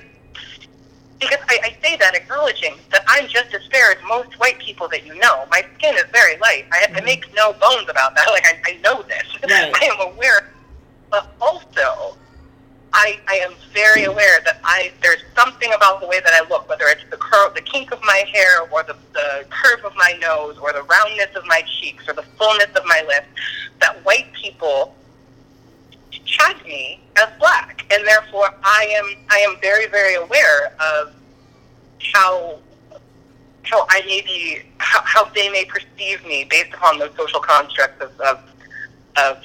because 1.21 1.39
I, 1.47 1.59
I 1.63 1.77
say 1.81 1.95
that 1.97 2.15
acknowledging 2.15 2.75
that 2.91 3.03
I'm 3.07 3.27
just 3.27 3.53
as 3.53 3.65
fair 3.67 3.91
as 3.91 3.97
most 4.07 4.37
white 4.39 4.59
people 4.59 4.87
that 4.89 5.05
you 5.05 5.15
know. 5.19 5.45
My 5.51 5.63
skin 5.75 5.95
is 5.95 6.05
very 6.11 6.37
light. 6.37 6.65
I, 6.71 6.87
mm-hmm. 6.87 6.97
I 6.97 7.01
make 7.01 7.33
no 7.33 7.53
bones 7.53 7.87
about 7.89 8.15
that. 8.15 8.27
Like 8.31 8.45
I, 8.45 8.59
I 8.65 8.77
know 8.77 9.03
this. 9.03 9.23
Right. 9.43 9.71
I 9.81 9.85
am 9.85 10.13
aware, 10.13 10.49
but 11.09 11.33
also 11.41 12.17
I, 12.93 13.19
I 13.27 13.35
am 13.35 13.53
very 13.73 14.05
aware 14.05 14.39
that 14.45 14.59
I 14.63 14.91
there's 15.01 15.23
something 15.35 15.71
about 15.73 16.01
the 16.01 16.07
way 16.07 16.19
that 16.21 16.33
I 16.33 16.47
look, 16.47 16.67
whether 16.69 16.85
it's 16.87 17.03
the 17.09 17.17
curl, 17.17 17.51
the 17.53 17.61
kink 17.61 17.91
of 17.91 17.99
my 18.03 18.23
hair, 18.33 18.61
or 18.71 18.83
the, 18.83 18.95
the 19.13 19.45
curve 19.49 19.83
of 19.85 19.93
my 19.95 20.17
nose, 20.21 20.57
or 20.57 20.73
the 20.73 20.83
roundness 20.83 21.35
of 21.35 21.45
my 21.45 21.61
cheeks, 21.79 22.07
or 22.07 22.13
the 22.13 22.23
fullness 22.37 22.69
of 22.75 22.85
my 22.85 23.03
lips, 23.07 23.27
that 23.79 24.03
white 24.05 24.31
people 24.33 24.95
tag 26.25 26.63
me 26.65 26.99
as 27.17 27.27
black, 27.39 27.85
and 27.91 28.05
therefore 28.07 28.53
I 28.63 28.87
am 28.97 29.25
I 29.29 29.39
am 29.39 29.57
very 29.61 29.87
very 29.87 30.15
aware 30.15 30.73
of 30.79 31.13
how 32.13 32.59
how 33.63 33.85
I 33.89 34.01
may 34.01 34.21
be 34.21 34.61
how, 34.77 35.01
how 35.03 35.25
they 35.33 35.49
may 35.49 35.65
perceive 35.65 36.25
me 36.25 36.45
based 36.49 36.73
upon 36.73 36.99
those 36.99 37.15
social 37.15 37.39
constructs 37.39 38.01
of 38.01 38.19
of, 38.19 38.43
of 39.17 39.43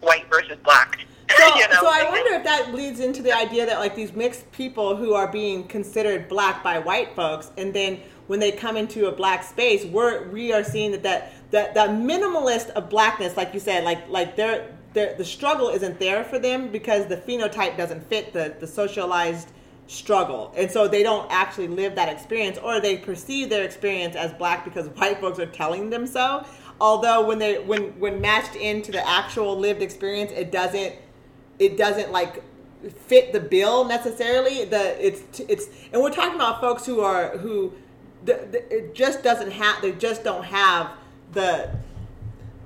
white 0.00 0.26
versus 0.30 0.58
black. 0.64 1.00
So, 1.36 1.56
you 1.56 1.68
know? 1.68 1.80
so 1.80 1.86
I 1.86 2.08
wonder 2.08 2.34
if 2.34 2.44
that 2.44 2.72
leads 2.72 3.00
into 3.00 3.20
the 3.20 3.32
idea 3.32 3.66
that 3.66 3.80
like 3.80 3.96
these 3.96 4.12
mixed 4.12 4.50
people 4.52 4.96
who 4.96 5.12
are 5.12 5.30
being 5.30 5.66
considered 5.66 6.28
black 6.28 6.62
by 6.62 6.78
white 6.78 7.16
folks, 7.16 7.50
and 7.58 7.74
then 7.74 8.00
when 8.28 8.38
they 8.38 8.52
come 8.52 8.76
into 8.76 9.06
a 9.08 9.12
black 9.12 9.42
space, 9.42 9.84
we're 9.84 10.28
we 10.28 10.52
are 10.52 10.62
seeing 10.62 10.92
that 10.92 11.02
that 11.02 11.32
that, 11.50 11.74
that 11.74 11.90
minimalist 11.90 12.70
of 12.70 12.88
blackness, 12.88 13.36
like 13.36 13.52
you 13.52 13.60
said, 13.60 13.82
like 13.82 14.08
like 14.08 14.36
they're 14.36 14.72
the 15.16 15.24
struggle 15.24 15.68
isn't 15.68 15.98
there 15.98 16.24
for 16.24 16.38
them 16.38 16.68
because 16.68 17.06
the 17.06 17.16
phenotype 17.16 17.76
doesn't 17.76 18.08
fit 18.08 18.32
the, 18.32 18.54
the 18.58 18.66
socialized 18.66 19.50
struggle. 19.86 20.52
And 20.56 20.70
so 20.70 20.88
they 20.88 21.02
don't 21.02 21.30
actually 21.30 21.68
live 21.68 21.94
that 21.94 22.08
experience 22.08 22.58
or 22.58 22.80
they 22.80 22.96
perceive 22.96 23.50
their 23.50 23.64
experience 23.64 24.16
as 24.16 24.32
black 24.32 24.64
because 24.64 24.88
white 24.96 25.20
folks 25.20 25.38
are 25.38 25.46
telling 25.46 25.90
them 25.90 26.06
so. 26.06 26.44
Although 26.80 27.26
when 27.26 27.38
they 27.38 27.58
when 27.58 27.98
when 27.98 28.20
matched 28.20 28.54
into 28.54 28.92
the 28.92 29.06
actual 29.08 29.58
lived 29.58 29.82
experience, 29.82 30.32
it 30.32 30.52
doesn't 30.52 30.94
it 31.58 31.76
doesn't 31.76 32.12
like 32.12 32.42
fit 33.06 33.32
the 33.32 33.40
bill 33.40 33.84
necessarily. 33.84 34.64
The 34.66 35.06
it's 35.06 35.40
it's 35.40 35.68
and 35.92 36.02
we're 36.02 36.10
talking 36.10 36.34
about 36.34 36.60
folks 36.60 36.84
who 36.84 37.00
are 37.00 37.36
who 37.38 37.72
the, 38.24 38.46
the, 38.50 38.76
it 38.76 38.94
just 38.94 39.22
doesn't 39.22 39.52
have 39.52 39.80
they 39.80 39.92
just 39.92 40.22
don't 40.22 40.44
have 40.44 40.90
the 41.32 41.70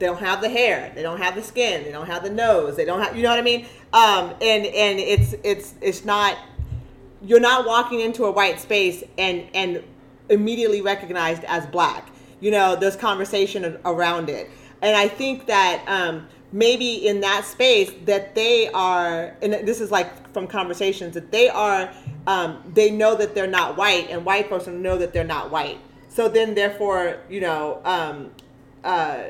they 0.00 0.06
don't 0.06 0.18
have 0.18 0.40
the 0.40 0.48
hair, 0.48 0.90
they 0.94 1.02
don't 1.02 1.20
have 1.20 1.34
the 1.34 1.42
skin, 1.42 1.84
they 1.84 1.92
don't 1.92 2.06
have 2.06 2.24
the 2.24 2.30
nose, 2.30 2.74
they 2.74 2.86
don't 2.86 3.02
have 3.02 3.14
you 3.16 3.22
know 3.22 3.28
what 3.28 3.38
I 3.38 3.42
mean? 3.42 3.66
Um, 3.92 4.30
and 4.40 4.66
and 4.66 4.98
it's 4.98 5.34
it's 5.44 5.74
it's 5.80 6.04
not 6.04 6.38
you're 7.22 7.38
not 7.38 7.66
walking 7.66 8.00
into 8.00 8.24
a 8.24 8.30
white 8.30 8.58
space 8.58 9.04
and 9.18 9.44
and 9.54 9.84
immediately 10.30 10.80
recognized 10.80 11.44
as 11.44 11.66
black. 11.66 12.08
You 12.40 12.50
know, 12.50 12.76
there's 12.76 12.96
conversation 12.96 13.78
around 13.84 14.30
it, 14.30 14.50
and 14.80 14.96
I 14.96 15.06
think 15.06 15.46
that 15.46 15.84
um, 15.86 16.26
maybe 16.50 17.06
in 17.06 17.20
that 17.20 17.44
space 17.44 17.92
that 18.06 18.34
they 18.34 18.70
are, 18.70 19.36
and 19.42 19.52
this 19.68 19.82
is 19.82 19.90
like 19.90 20.32
from 20.32 20.46
conversations 20.46 21.12
that 21.12 21.30
they 21.30 21.50
are, 21.50 21.92
um, 22.26 22.62
they 22.74 22.90
know 22.90 23.14
that 23.16 23.34
they're 23.34 23.46
not 23.46 23.76
white, 23.76 24.08
and 24.08 24.24
white 24.24 24.48
folks 24.48 24.66
know 24.66 24.96
that 24.96 25.12
they're 25.12 25.24
not 25.24 25.50
white. 25.50 25.78
So 26.08 26.26
then, 26.26 26.54
therefore, 26.54 27.18
you 27.28 27.42
know. 27.42 27.82
Um, 27.84 28.30
uh, 28.82 29.24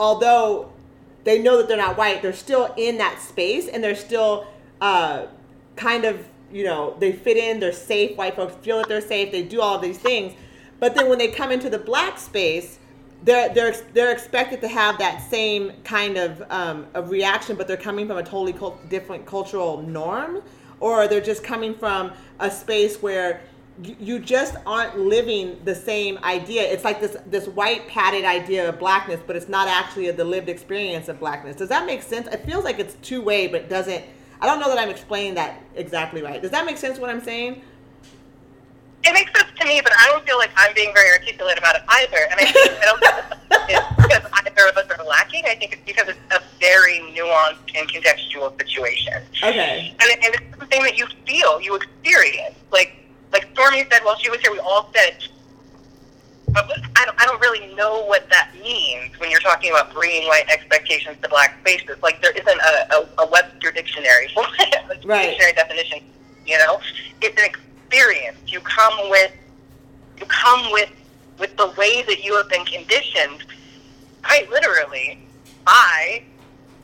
although 0.00 0.72
they 1.24 1.38
know 1.38 1.58
that 1.58 1.68
they're 1.68 1.76
not 1.76 1.98
white, 1.98 2.22
they're 2.22 2.32
still 2.32 2.72
in 2.78 2.96
that 2.96 3.20
space 3.20 3.68
and 3.68 3.84
they're 3.84 3.94
still 3.94 4.46
uh, 4.80 5.26
kind 5.76 6.06
of, 6.06 6.26
you 6.50 6.64
know, 6.64 6.96
they 6.98 7.12
fit 7.12 7.36
in, 7.36 7.60
they're 7.60 7.70
safe. 7.70 8.16
White 8.16 8.34
folks 8.34 8.54
feel 8.64 8.78
that 8.78 8.88
they're 8.88 9.02
safe, 9.02 9.30
they 9.30 9.42
do 9.42 9.60
all 9.60 9.78
these 9.78 9.98
things. 9.98 10.32
But 10.80 10.94
then 10.94 11.10
when 11.10 11.18
they 11.18 11.28
come 11.28 11.52
into 11.52 11.68
the 11.68 11.78
black 11.78 12.18
space, 12.18 12.78
they're 13.22 13.52
they're 13.52 13.76
they're 13.92 14.12
expected 14.12 14.62
to 14.62 14.68
have 14.68 14.96
that 14.96 15.20
same 15.30 15.72
kind 15.84 16.16
of 16.16 16.42
um, 16.50 16.86
of 16.94 17.10
reaction, 17.10 17.54
but 17.54 17.68
they're 17.68 17.76
coming 17.76 18.06
from 18.08 18.16
a 18.16 18.22
totally 18.22 18.54
different 18.88 19.26
cultural 19.26 19.82
norm, 19.82 20.42
or 20.80 21.06
they're 21.06 21.20
just 21.20 21.44
coming 21.44 21.74
from 21.74 22.12
a 22.38 22.50
space 22.50 23.02
where 23.02 23.42
you 23.82 24.18
just 24.18 24.56
aren't 24.66 24.98
living 24.98 25.58
the 25.64 25.74
same 25.74 26.18
idea. 26.18 26.62
It's 26.62 26.84
like 26.84 27.00
this 27.00 27.16
this 27.26 27.46
white 27.48 27.88
padded 27.88 28.24
idea 28.24 28.68
of 28.68 28.78
blackness, 28.78 29.20
but 29.26 29.36
it's 29.36 29.48
not 29.48 29.68
actually 29.68 30.10
the 30.10 30.24
lived 30.24 30.48
experience 30.48 31.08
of 31.08 31.18
blackness. 31.18 31.56
Does 31.56 31.68
that 31.68 31.86
make 31.86 32.02
sense? 32.02 32.26
It 32.28 32.44
feels 32.44 32.64
like 32.64 32.78
it's 32.78 32.94
two 33.02 33.22
way, 33.22 33.46
but 33.46 33.68
doesn't. 33.68 34.04
I 34.40 34.46
don't 34.46 34.60
know 34.60 34.68
that 34.68 34.78
I'm 34.78 34.88
explaining 34.88 35.34
that 35.34 35.62
exactly 35.76 36.22
right. 36.22 36.40
Does 36.40 36.50
that 36.50 36.64
make 36.64 36.78
sense? 36.78 36.98
What 36.98 37.10
I'm 37.10 37.22
saying? 37.22 37.62
It 39.02 39.12
makes 39.14 39.32
sense 39.38 39.50
to 39.58 39.64
me, 39.66 39.80
but 39.82 39.92
I 39.98 40.06
don't 40.08 40.26
feel 40.26 40.36
like 40.36 40.50
I'm 40.56 40.74
being 40.74 40.92
very 40.94 41.10
articulate 41.12 41.58
about 41.58 41.76
it 41.76 41.82
either. 41.88 42.18
And 42.30 42.40
I, 42.40 42.44
I 42.44 42.84
don't 42.84 43.00
is 43.70 43.80
because 43.96 44.30
either 44.32 44.68
of 44.68 44.76
us 44.76 44.98
are 44.98 45.04
lacking. 45.04 45.44
I 45.46 45.54
think 45.54 45.72
it's 45.72 45.82
because 45.86 46.08
it's 46.08 46.18
a 46.30 46.42
very 46.58 46.98
nuanced 47.14 47.70
and 47.74 47.88
contextual 47.88 48.56
situation. 48.58 49.22
Okay. 49.42 49.94
And, 50.00 50.10
it, 50.10 50.24
and 50.24 50.34
it's 50.34 50.58
something 50.58 50.82
that 50.82 50.98
you 50.98 51.06
feel, 51.26 51.60
you 51.60 51.76
experience. 51.76 52.56
Like 52.70 52.99
like 53.32 53.48
Stormy 53.52 53.84
said 53.90 54.02
while 54.04 54.16
she 54.16 54.30
was 54.30 54.40
here, 54.40 54.52
we 54.52 54.58
all 54.58 54.90
said, 54.94 55.16
but 56.52 56.68
I 56.96 57.04
don't, 57.04 57.20
I 57.20 57.26
don't 57.26 57.40
really 57.40 57.72
know 57.74 58.04
what 58.06 58.28
that 58.30 58.50
means 58.60 59.18
when 59.20 59.30
you're 59.30 59.40
talking 59.40 59.70
about 59.70 59.92
bringing 59.94 60.26
white 60.26 60.48
expectations 60.48 61.16
to 61.22 61.28
black 61.28 61.58
spaces. 61.60 61.96
Like 62.02 62.20
there 62.22 62.32
isn't 62.32 62.48
a, 62.48 62.94
a, 62.94 63.08
a 63.24 63.30
Webster 63.30 63.70
dictionary, 63.70 64.26
a 64.36 65.06
Right. 65.06 65.26
dictionary 65.30 65.52
definition. 65.52 66.00
You 66.46 66.58
know, 66.58 66.80
it's 67.22 67.40
an 67.40 67.46
experience. 67.48 68.38
You 68.46 68.60
come 68.60 69.10
with, 69.10 69.30
you 70.18 70.26
come 70.26 70.72
with, 70.72 70.90
with 71.38 71.56
the 71.56 71.68
way 71.78 72.02
that 72.02 72.24
you 72.24 72.36
have 72.36 72.48
been 72.48 72.64
conditioned, 72.64 73.44
quite 74.24 74.50
literally, 74.50 75.20
by 75.64 76.24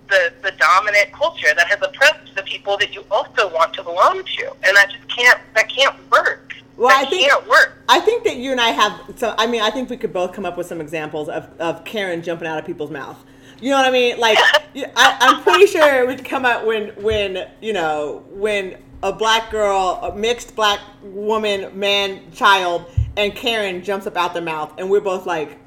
the 0.09 0.33
the 0.43 0.53
dominant 0.53 1.13
culture 1.13 1.53
that 1.57 1.67
has 1.69 1.79
oppressed 1.83 2.35
the 2.35 2.43
people 2.43 2.77
that 2.79 2.95
you 2.95 3.05
also 3.11 3.53
want 3.53 3.73
to 3.75 3.83
belong 3.83 4.23
to, 4.25 4.53
and 4.65 4.77
that 4.77 4.91
just 4.91 5.09
can't 5.09 5.41
that 5.55 5.69
can't 5.69 5.95
work. 6.11 6.55
Well, 6.77 6.89
that 6.89 7.07
I 7.07 7.11
think- 7.11 7.29
can't 7.31 7.49
work. 7.49 7.73
I 7.89 8.01
think 8.01 8.25
that 8.25 8.37
you 8.37 8.51
and 8.51 8.61
I 8.61 8.71
have 8.71 9.01
so 9.17 9.35
I 9.39 9.47
mean 9.47 9.63
I 9.63 9.71
think 9.71 9.91
we 9.91 9.97
could 9.97 10.13
both 10.13 10.33
come 10.33 10.45
up 10.45 10.57
with 10.57 10.67
some 10.67 10.81
examples 10.81 11.29
of, 11.29 11.49
of 11.59 11.85
Karen 11.85 12.23
jumping 12.23 12.49
out 12.49 12.59
of 12.59 12.65
people's 12.67 12.91
mouth. 12.91 13.19
You 13.61 13.71
know 13.71 13.77
what 13.77 13.87
I 13.87 13.91
mean? 13.91 14.19
Like 14.19 14.39
I, 14.75 15.17
I'm 15.21 15.43
pretty 15.43 15.67
sure 15.67 16.07
we 16.07 16.17
could 16.17 16.25
come 16.25 16.45
up 16.45 16.65
when 16.65 16.89
when 17.03 17.49
you 17.61 17.73
know 17.73 18.25
when 18.31 18.77
a 19.03 19.13
black 19.13 19.51
girl, 19.51 20.01
a 20.03 20.15
mixed 20.17 20.57
black 20.57 20.81
woman, 21.03 21.79
man, 21.79 22.21
child, 22.33 22.87
and 23.17 23.35
Karen 23.35 23.83
jumps 23.83 24.07
up 24.07 24.17
out 24.17 24.33
their 24.33 24.43
mouth, 24.43 24.73
and 24.79 24.91
we're 24.91 25.01
both 25.01 25.27
like, 25.27 25.59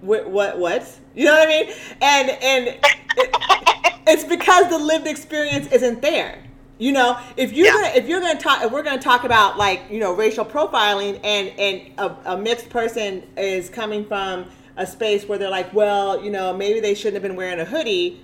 what 0.00 0.28
what 0.30 0.58
what? 0.58 0.98
You 1.14 1.26
know 1.26 1.34
what 1.34 1.48
I 1.48 1.50
mean? 1.50 1.74
And 2.00 2.30
and 2.30 2.78
it, 3.16 3.94
it's 4.06 4.24
because 4.24 4.68
the 4.68 4.78
lived 4.78 5.06
experience 5.06 5.66
isn't 5.72 6.02
there. 6.02 6.38
You 6.78 6.92
know, 6.92 7.18
if 7.36 7.52
you're 7.52 7.66
Yeah. 7.66 7.72
gonna 7.72 7.88
if 7.94 8.08
you're 8.08 8.20
gonna 8.20 8.40
talk 8.40 8.62
if 8.64 8.72
we're 8.72 8.82
gonna 8.82 9.00
talk 9.00 9.24
about 9.24 9.56
like 9.56 9.82
you 9.90 10.00
know 10.00 10.12
racial 10.14 10.44
profiling 10.44 11.20
and 11.22 11.48
and 11.58 11.92
a, 11.98 12.32
a 12.32 12.36
mixed 12.36 12.70
person 12.70 13.22
is 13.36 13.68
coming 13.68 14.04
from 14.04 14.46
a 14.76 14.86
space 14.86 15.28
where 15.28 15.38
they're 15.38 15.50
like, 15.50 15.72
well, 15.74 16.24
you 16.24 16.30
know, 16.30 16.52
maybe 16.56 16.80
they 16.80 16.94
shouldn't 16.94 17.14
have 17.14 17.22
been 17.22 17.36
wearing 17.36 17.60
a 17.60 17.64
hoodie. 17.64 18.20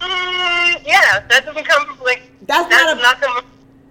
Mm, 0.00 0.86
yeah, 0.86 1.20
that 1.28 1.42
doesn't 1.44 1.64
come 1.64 1.86
from 1.86 2.00
like 2.04 2.22
That's 2.46 2.68
that's 2.68 2.84
not 2.84 2.98
a- 2.98 3.02
not 3.02 3.20
some, 3.22 3.44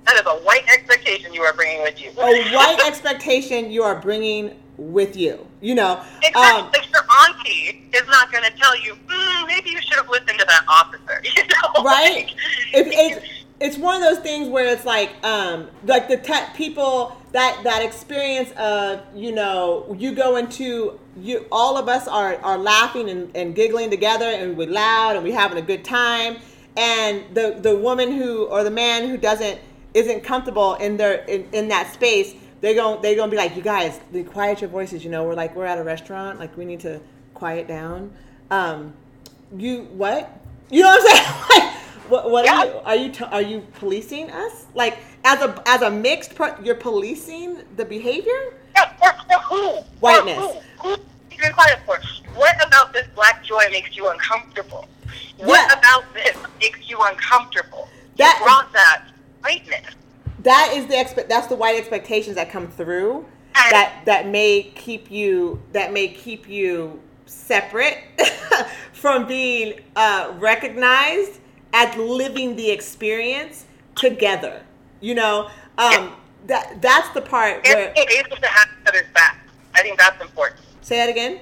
that 0.05 0.15
is 0.15 0.21
a 0.25 0.43
white 0.45 0.67
expectation 0.71 1.33
you 1.33 1.41
are 1.41 1.53
bringing 1.53 1.81
with 1.83 2.01
you. 2.01 2.09
A 2.11 2.51
white 2.53 2.79
expectation 2.85 3.71
you 3.71 3.83
are 3.83 3.95
bringing 3.99 4.59
with 4.79 5.15
you. 5.15 5.45
You 5.61 5.75
know, 5.75 6.01
Exactly. 6.23 6.41
um, 6.41 6.71
like 6.71 6.89
your 6.91 7.03
auntie 7.27 7.89
is 7.93 8.07
not 8.07 8.31
going 8.31 8.43
to 8.43 8.51
tell 8.57 8.79
you, 8.79 8.95
mm, 9.07 9.47
maybe 9.47 9.69
you 9.71 9.81
should 9.81 9.97
have 9.97 10.09
listened 10.09 10.39
to 10.39 10.45
that 10.45 10.63
officer. 10.67 11.21
You 11.35 11.43
know, 11.47 11.83
right? 11.83 12.25
Like, 12.25 12.35
It, 12.73 12.87
it's 12.87 13.25
it's 13.59 13.77
one 13.77 13.95
of 13.95 14.01
those 14.01 14.19
things 14.19 14.47
where 14.47 14.65
it's 14.73 14.85
like 14.85 15.11
um 15.25 15.67
like 15.83 16.07
the 16.07 16.17
te- 16.17 16.53
people 16.55 17.17
that 17.33 17.59
that 17.63 17.83
experience 17.83 18.51
of 18.57 19.01
you 19.13 19.31
know 19.33 19.93
you 19.99 20.13
go 20.15 20.37
into 20.37 20.97
you 21.17 21.45
all 21.51 21.77
of 21.77 21.89
us 21.89 22.07
are 22.07 22.35
are 22.37 22.57
laughing 22.57 23.09
and, 23.09 23.35
and 23.35 23.55
giggling 23.55 23.89
together 23.89 24.25
and 24.25 24.57
we're 24.57 24.69
loud 24.69 25.15
and 25.15 25.23
we're 25.25 25.35
having 25.37 25.57
a 25.57 25.61
good 25.61 25.83
time 25.83 26.37
and 26.77 27.23
the 27.35 27.57
the 27.61 27.75
woman 27.75 28.11
who 28.11 28.45
or 28.45 28.63
the 28.63 28.71
man 28.71 29.07
who 29.09 29.17
doesn't 29.17 29.59
isn't 29.93 30.23
comfortable 30.23 30.75
in 30.75 30.95
their 30.97 31.25
in, 31.25 31.45
in 31.51 31.67
that 31.67 31.91
space 31.93 32.35
they're 32.61 32.73
going 32.75 33.01
they're 33.01 33.15
going 33.15 33.29
to 33.29 33.31
be 33.35 33.37
like 33.37 33.55
you 33.55 33.61
guys 33.61 33.99
quiet 34.31 34.61
your 34.61 34.69
voices 34.69 35.03
you 35.03 35.09
know 35.09 35.23
we're 35.23 35.33
like 35.33 35.55
we're 35.55 35.65
at 35.65 35.77
a 35.77 35.83
restaurant 35.83 36.39
like 36.39 36.55
we 36.57 36.65
need 36.65 36.79
to 36.79 36.99
quiet 37.33 37.67
down 37.67 38.11
um 38.51 38.93
you 39.57 39.83
what 39.93 40.39
you 40.69 40.81
know 40.83 40.89
what 40.89 41.01
i'm 41.01 41.17
saying 41.17 41.35
like 41.63 41.73
what, 42.09 42.29
what 42.31 42.47
are 42.47 42.65
you 42.65 42.71
are 42.85 42.95
you 42.95 43.11
t- 43.11 43.23
are 43.25 43.41
you 43.41 43.61
policing 43.79 44.29
us 44.31 44.65
like 44.75 44.97
as 45.23 45.41
a 45.41 45.61
as 45.67 45.81
a 45.81 45.89
mixed 45.89 46.35
per- 46.35 46.57
you're 46.63 46.75
policing 46.75 47.59
the 47.77 47.85
behavior 47.85 48.53
Yeah, 48.75 48.91
for, 48.97 49.11
for 49.27 49.39
who? 49.41 49.81
Whiteness. 49.99 50.37
For 50.37 50.61
who? 50.81 50.89
Who 50.95 50.97
you 51.47 51.53
quiet 51.53 51.79
for? 51.85 51.99
What 52.35 52.55
about 52.65 52.93
this 52.93 53.07
black 53.15 53.43
joy 53.43 53.63
makes 53.71 53.95
you 53.95 54.09
uncomfortable? 54.09 54.87
What 55.37 55.69
Yeah. 55.69 55.77
about 55.79 56.13
this 56.13 56.35
makes 56.59 56.89
you 56.89 56.97
uncomfortable? 57.01 57.87
That- 58.17 58.37
you 58.39 58.45
brought 58.45 58.71
that 58.73 59.03
whiteness. 59.41 59.93
That 60.39 60.71
is 60.73 60.87
the 60.87 60.99
expect 60.99 61.29
that's 61.29 61.47
the 61.47 61.55
white 61.55 61.77
expectations 61.77 62.35
that 62.35 62.49
come 62.49 62.67
through 62.67 63.25
that 63.53 64.01
that 64.05 64.27
may 64.27 64.63
keep 64.75 65.11
you 65.11 65.61
that 65.73 65.91
may 65.91 66.07
keep 66.07 66.47
you 66.47 66.99
separate 67.25 67.97
from 68.93 69.27
being 69.27 69.79
uh, 69.95 70.33
recognized 70.39 71.39
as 71.73 71.95
living 71.97 72.55
the 72.55 72.69
experience 72.71 73.65
together 73.95 74.61
you 75.01 75.13
know 75.13 75.49
um, 75.77 76.15
that 76.47 76.81
that's 76.81 77.09
the 77.09 77.21
part 77.21 77.63
where 77.65 77.93
being 77.93 78.07
able 78.17 78.37
to 78.37 78.47
have 78.47 78.67
each 78.81 78.87
other's 78.87 79.13
back. 79.13 79.45
I 79.75 79.81
think 79.81 79.97
that's 79.97 80.21
important. 80.21 80.61
say 80.81 80.97
that 80.97 81.09
again 81.09 81.39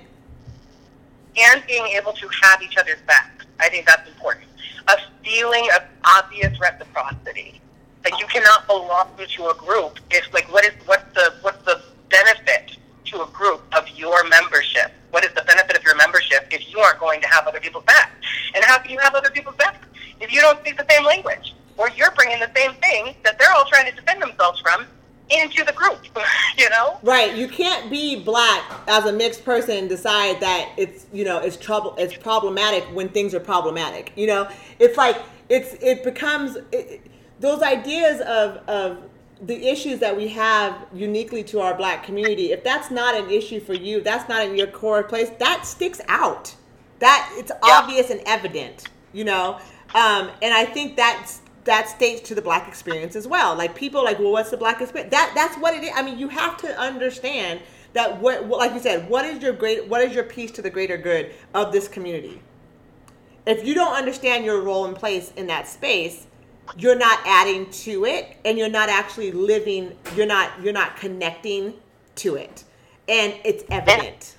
and 1.38 1.64
being 1.68 1.86
able 1.88 2.14
to 2.14 2.30
have 2.42 2.62
each 2.62 2.78
other's 2.78 3.02
back. 3.06 3.46
I 3.60 3.70
think 3.70 3.86
that's 3.86 4.08
important. 4.10 4.46
A 4.88 4.98
feeling 5.24 5.68
of 5.76 5.84
obvious 6.04 6.60
reciprocity. 6.60 7.62
Like 8.10 8.22
you 8.22 8.28
cannot 8.28 8.66
belong 8.68 9.10
to 9.18 9.50
a 9.50 9.54
group 9.56 10.00
if 10.12 10.34
like 10.34 10.50
what 10.50 10.64
is 10.64 10.72
what's 10.86 11.04
the 11.14 11.34
what's 11.42 11.62
the 11.66 11.82
benefit 12.10 12.78
to 13.04 13.22
a 13.22 13.28
group 13.32 13.62
of 13.76 13.86
your 13.98 14.26
membership? 14.30 14.94
What 15.12 15.26
is 15.26 15.34
the 15.34 15.42
benefit 15.42 15.76
of 15.76 15.84
your 15.84 15.98
membership 15.98 16.48
if 16.50 16.72
you 16.72 16.80
aren't 16.80 17.02
going 17.02 17.20
to 17.20 17.28
have 17.28 17.48
other 17.48 17.60
people's 17.60 17.84
back? 17.84 18.14
And 18.56 18.64
how 18.64 18.78
can 18.78 18.92
you 18.92 19.00
have 19.00 19.14
other 19.14 19.30
people's 19.30 19.58
back 19.58 19.84
if 20.22 20.32
you 20.32 20.40
don't 20.40 20.58
speak 20.62 20.78
the 20.78 20.86
same 20.90 21.04
language 21.04 21.54
or 21.76 21.90
you're 21.98 22.12
bringing 22.12 22.40
the 22.40 22.50
same 22.56 22.76
thing 22.76 23.14
that 23.26 23.38
they're 23.40 23.52
all 23.52 23.66
trying 23.66 23.90
to 23.90 23.96
defend 23.98 24.22
themselves 24.22 24.62
from 24.62 24.86
into 25.30 25.66
the 25.66 25.74
group? 25.74 26.00
you 26.58 26.70
know? 26.70 27.00
Right. 27.04 27.36
You 27.36 27.50
can't 27.50 27.92
be 27.92 28.24
black 28.24 28.64
as 28.88 29.04
a 29.04 29.12
mixed 29.12 29.44
person 29.44 29.80
and 29.80 29.90
decide 29.90 30.40
that 30.40 30.72
it's 30.78 31.08
you 31.12 31.26
know 31.26 31.40
it's 31.40 31.58
trouble 31.58 31.94
it's 31.98 32.16
problematic 32.16 32.86
when 32.94 33.10
things 33.10 33.36
are 33.36 33.42
problematic. 33.42 34.14
You 34.16 34.28
know, 34.28 34.50
it's 34.80 34.96
like 34.96 35.18
it's 35.50 35.74
it 35.84 36.06
becomes 36.06 36.56
it, 36.72 37.02
those 37.40 37.62
ideas 37.62 38.22
of 38.22 38.58
of 38.68 39.04
the 39.42 39.68
issues 39.68 40.00
that 40.00 40.16
we 40.16 40.28
have 40.30 40.88
uniquely 40.94 41.44
to 41.44 41.60
our 41.60 41.76
black 41.76 42.04
community. 42.04 42.52
If 42.52 42.64
that's 42.64 42.90
not 42.90 43.16
an 43.16 43.30
issue 43.30 43.60
for 43.60 43.74
you, 43.74 44.02
that's 44.02 44.28
not 44.28 44.44
in 44.44 44.56
your 44.56 44.68
core 44.68 45.04
place. 45.04 45.30
That 45.40 45.66
sticks 45.66 46.02
out. 46.08 46.56
That 47.00 47.30
it's 47.34 47.52
obvious 47.62 48.10
and 48.10 48.22
evident. 48.26 48.86
You 49.14 49.26
know, 49.26 49.60
um, 49.94 50.30
and 50.42 50.54
I 50.54 50.66
think 50.66 50.96
that's 50.96 51.42
that 51.66 51.88
states 51.90 52.22
to 52.30 52.36
the 52.36 52.42
black 52.42 52.68
experience 52.68 53.16
as 53.16 53.28
well. 53.28 53.56
Like 53.56 53.76
people 53.76 54.04
like, 54.04 54.20
well, 54.20 54.32
what's 54.32 54.50
the 54.50 54.58
black 54.58 54.82
experience? 54.82 55.12
That 55.12 55.32
that's 55.36 55.58
what 55.58 55.76
it 55.76 55.84
is. 55.84 55.92
I 55.96 56.02
mean, 56.02 56.18
you 56.18 56.30
have 56.30 56.58
to 56.58 56.80
understand 56.80 57.62
that 57.94 58.20
what, 58.22 58.46
what 58.46 58.60
like 58.60 58.74
you 58.74 58.80
said, 58.80 59.08
what 59.10 59.26
is 59.26 59.42
your 59.42 59.54
great 59.54 59.88
what 59.88 60.02
is 60.02 60.16
your 60.16 60.24
piece 60.24 60.52
to 60.52 60.62
the 60.62 60.70
greater 60.70 60.98
good 60.98 61.34
of 61.54 61.72
this 61.72 61.88
community? 61.88 62.42
If 63.46 63.66
you 63.66 63.74
don't 63.74 63.94
understand 63.94 64.44
your 64.44 64.62
role 64.62 64.86
and 64.86 64.96
place 64.96 65.32
in 65.38 65.48
that 65.48 65.68
space, 65.68 66.28
you're 66.78 66.98
not 66.98 67.20
adding 67.26 67.70
to 67.70 68.06
it 68.06 68.38
and 68.44 68.58
you're 68.58 68.70
not 68.70 68.90
actually 68.90 69.32
living, 69.32 69.96
you're 70.16 70.26
not 70.26 70.52
you're 70.62 70.74
not 70.74 70.98
connecting 70.98 71.74
to 72.16 72.36
it. 72.36 72.64
And 73.08 73.36
it's 73.46 73.64
evident. 73.70 74.36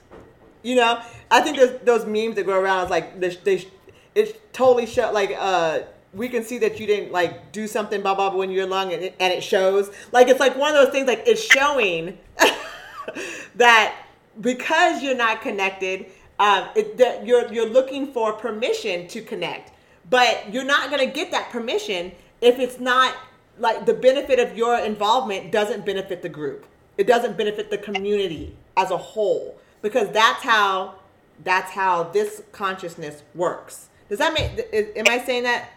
You 0.63 0.77
know, 0.77 1.01
I 1.31 1.41
think 1.41 1.85
those 1.85 2.05
memes 2.05 2.35
that 2.35 2.45
go 2.45 2.59
around. 2.59 2.83
It's 2.83 2.91
like 2.91 3.21
they, 3.21 3.31
they, 3.31 3.67
it's 4.15 4.33
totally 4.53 4.87
show 4.87 5.13
like 5.13 5.35
uh 5.39 5.81
we 6.13 6.29
can 6.29 6.43
see 6.43 6.59
that 6.59 6.81
you 6.81 6.87
didn't 6.87 7.13
like 7.13 7.53
do 7.53 7.67
something 7.67 8.01
blah 8.01 8.15
blah 8.15 8.31
blah 8.31 8.39
when 8.39 8.51
you're 8.51 8.69
young 8.69 8.93
and 8.93 9.03
it, 9.03 9.15
and 9.21 9.33
it 9.33 9.43
shows. 9.43 9.91
Like 10.13 10.29
it's 10.29 10.41
like 10.41 10.57
one 10.57 10.75
of 10.75 10.85
those 10.85 10.93
things 10.93 11.07
like 11.07 11.23
it's 11.27 11.43
showing 11.43 12.19
that 13.57 13.95
because 14.41 15.03
you're 15.03 15.17
not 15.17 15.41
connected, 15.43 16.07
um, 16.39 16.69
it, 16.75 16.97
that 16.99 17.27
you're 17.27 17.53
you're 17.53 17.69
looking 17.69 18.13
for 18.13 18.33
permission 18.33 19.07
to 19.09 19.23
connect, 19.23 19.73
but 20.09 20.53
you're 20.53 20.65
not 20.65 20.91
gonna 20.91 21.07
get 21.07 21.31
that 21.31 21.51
permission 21.51 22.13
if 22.41 22.59
it's 22.59 22.79
not 22.79 23.17
like 23.59 23.87
the 23.87 23.95
benefit 23.95 24.39
of 24.39 24.57
your 24.57 24.79
involvement 24.79 25.51
doesn't 25.51 25.85
benefit 25.85 26.23
the 26.23 26.29
group. 26.29 26.67
It 26.97 27.07
doesn't 27.07 27.37
benefit 27.37 27.71
the 27.71 27.79
community 27.79 28.57
as 28.77 28.91
a 28.91 28.97
whole 28.97 29.59
because 29.83 30.11
that's 30.11 30.43
how 30.43 30.95
that's 31.45 31.71
how 31.71 32.05
this 32.05 32.43
consciousness 32.53 33.23
works. 33.35 33.89
Does 34.09 34.19
that 34.19 34.33
make? 34.33 34.69
Am 34.97 35.05
I 35.09 35.25
saying 35.25 35.45
that? 35.45 35.71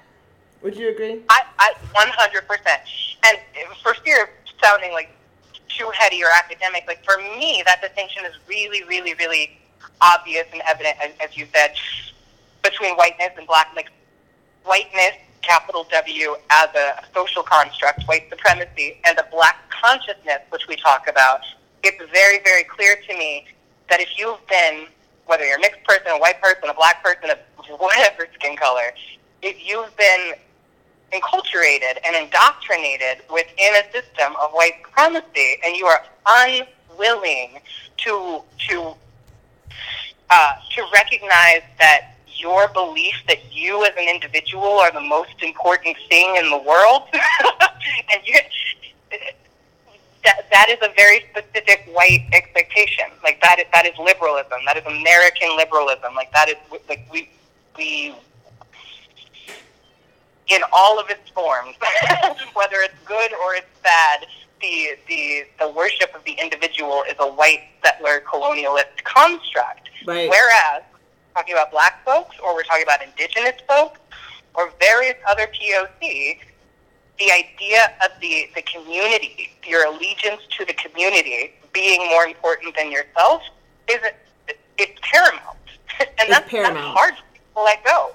Would 0.64 0.76
you 0.76 0.90
agree? 0.90 1.22
I, 1.30 1.42
I 1.60 1.74
100%. 1.94 2.70
And 3.26 3.38
for 3.82 3.94
fear 3.96 4.24
of 4.24 4.30
sounding 4.64 4.92
like 4.92 5.10
too 5.70 5.90
heady 5.98 6.24
or 6.24 6.28
academic, 6.38 6.84
like 6.88 7.04
for 7.04 7.18
me, 7.18 7.64
that 7.66 7.82
distinction 7.82 8.26
is 8.26 8.34
really, 8.48 8.84
really, 8.84 9.14
really 9.16 9.60
obvious 10.02 10.46
and 10.54 10.62
evident, 10.68 10.98
as, 11.02 11.12
as 11.20 11.36
you 11.38 11.48
said, 11.54 11.74
between 12.64 12.96
whiteness 12.96 13.30
and 13.38 13.48
black. 13.48 13.72
Like 13.76 13.92
whiteness, 14.64 15.18
capital 15.42 15.86
W, 15.92 16.36
as 16.50 16.70
a 16.76 17.04
social 17.14 17.44
construct, 17.44 18.04
white 18.04 18.30
supremacy, 18.30 19.00
and 19.06 19.18
the 19.18 19.26
black 19.32 19.58
consciousness, 19.70 20.42
which 20.50 20.68
we 20.68 20.76
talk 20.76 21.08
about. 21.08 21.42
It's 21.84 22.02
very, 22.12 22.40
very 22.44 22.64
clear 22.64 22.96
to 22.96 23.18
me 23.18 23.46
that 23.90 24.00
if 24.00 24.10
you've 24.18 24.46
been, 24.48 24.88
whether 25.26 25.46
you're 25.46 25.58
a 25.58 25.62
mixed 25.62 25.84
person, 25.84 26.08
a 26.10 26.20
white 26.20 26.42
person, 26.42 26.70
a 26.70 26.74
black 26.74 27.04
person, 27.04 27.30
a 27.32 27.38
whatever 27.78 28.28
skin 28.34 28.56
color, 28.56 28.94
if 29.42 29.58
you've 29.68 29.96
been 29.98 30.34
enculturated 31.14 31.98
and 32.06 32.16
indoctrinated 32.16 33.24
within 33.32 33.76
a 33.76 33.92
system 33.92 34.34
of 34.42 34.52
white 34.52 34.76
supremacy, 34.86 35.58
and 35.66 35.76
you 35.76 35.86
are 35.86 36.04
unwilling 36.28 37.60
to 37.98 38.42
to 38.70 38.94
uh, 40.30 40.54
to 40.74 40.86
recognize 40.94 41.62
that 41.78 42.11
your 42.42 42.68
belief 42.70 43.16
that 43.28 43.54
you 43.54 43.86
as 43.86 43.92
an 43.98 44.08
individual 44.10 44.80
are 44.80 44.92
the 44.92 45.02
most 45.02 45.42
important 45.42 45.96
thing 46.10 46.36
in 46.38 46.50
the 46.50 46.58
world, 46.58 47.04
and 47.14 48.22
you 48.26 48.40
that 50.24 50.50
that 50.52 50.70
is 50.70 50.78
a 50.82 50.94
very 50.96 51.26
specific 51.32 51.90
white 51.92 52.28
expectation. 52.34 53.06
Like 53.24 53.42
that 53.42 53.60
is 53.60 53.66
that 53.74 53.86
is 53.86 53.98
liberalism. 53.98 54.60
That 54.66 54.78
is 54.78 54.86
American 54.86 55.56
liberalism. 55.58 56.14
Like 56.16 56.32
that 56.34 56.50
is 56.50 56.56
like 56.90 57.08
we 57.12 57.30
we 57.78 58.16
in 60.48 60.62
all 60.74 61.00
of 61.00 61.10
its 61.10 61.30
forms, 61.30 61.76
whether 62.54 62.78
it's 62.78 62.94
good 63.06 63.34
or 63.34 63.56
it's 63.56 63.68
bad. 63.84 64.26
The, 64.62 64.92
the 65.08 65.46
the 65.60 65.70
worship 65.72 66.14
of 66.14 66.24
the 66.24 66.34
individual 66.34 67.04
is 67.10 67.16
a 67.20 67.28
white 67.28 67.64
settler 67.84 68.22
colonialist 68.22 69.04
construct. 69.04 69.90
Right. 70.06 70.30
Whereas 70.30 70.84
talking 71.34 71.54
about 71.54 71.72
black 71.72 72.04
folks 72.06 72.36
or 72.44 72.54
we're 72.54 72.64
talking 72.64 72.84
about 72.84 73.02
indigenous 73.04 73.60
folks 73.68 74.00
or 74.56 74.72
various 74.80 75.16
other 75.28 75.48
POC, 75.48 76.38
the 77.20 77.32
idea 77.32 77.94
of 78.04 78.12
the, 78.20 78.50
the 78.56 78.62
community, 78.64 79.52
your 79.66 79.86
allegiance 79.86 80.42
to 80.58 80.66
the 80.66 80.74
community 80.74 81.54
being 81.74 82.02
more 82.10 82.26
important 82.26 82.76
than 82.76 82.92
yourself 82.92 83.44
is 83.90 84.00
it's 84.78 85.00
paramount. 85.02 85.58
and 86.00 86.10
It's 86.20 86.30
that's, 86.30 86.50
paramount. 86.50 86.76
that's 86.76 86.88
hard 86.98 87.14
for 87.16 87.24
people 87.34 87.62
to 87.62 87.64
let 87.64 87.86
go. 87.86 88.12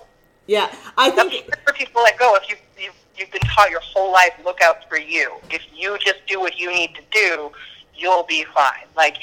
Yeah, 0.47 0.73
I 0.97 1.11
That's 1.11 1.29
think 1.31 1.45
hard 1.45 1.59
for 1.67 1.73
people 1.73 2.01
to 2.01 2.05
let 2.05 2.19
go 2.19 2.37
if 2.37 2.49
you, 2.49 2.57
you've, 2.79 2.95
you've 3.17 3.31
been 3.33 3.41
taught 3.43 3.71
your 3.71 3.81
whole 3.81 4.13
life, 4.13 4.33
look 4.45 4.61
out 4.63 4.89
for 4.89 4.99
you. 4.99 5.33
If 5.51 5.63
you 5.75 5.97
just 5.99 6.21
do 6.29 6.39
what 6.41 6.59
you 6.59 6.71
need 6.73 6.95
to 6.95 7.03
do, 7.11 7.51
you'll 7.95 8.25
be 8.25 8.45
fine. 8.55 8.87
Like, 8.97 9.17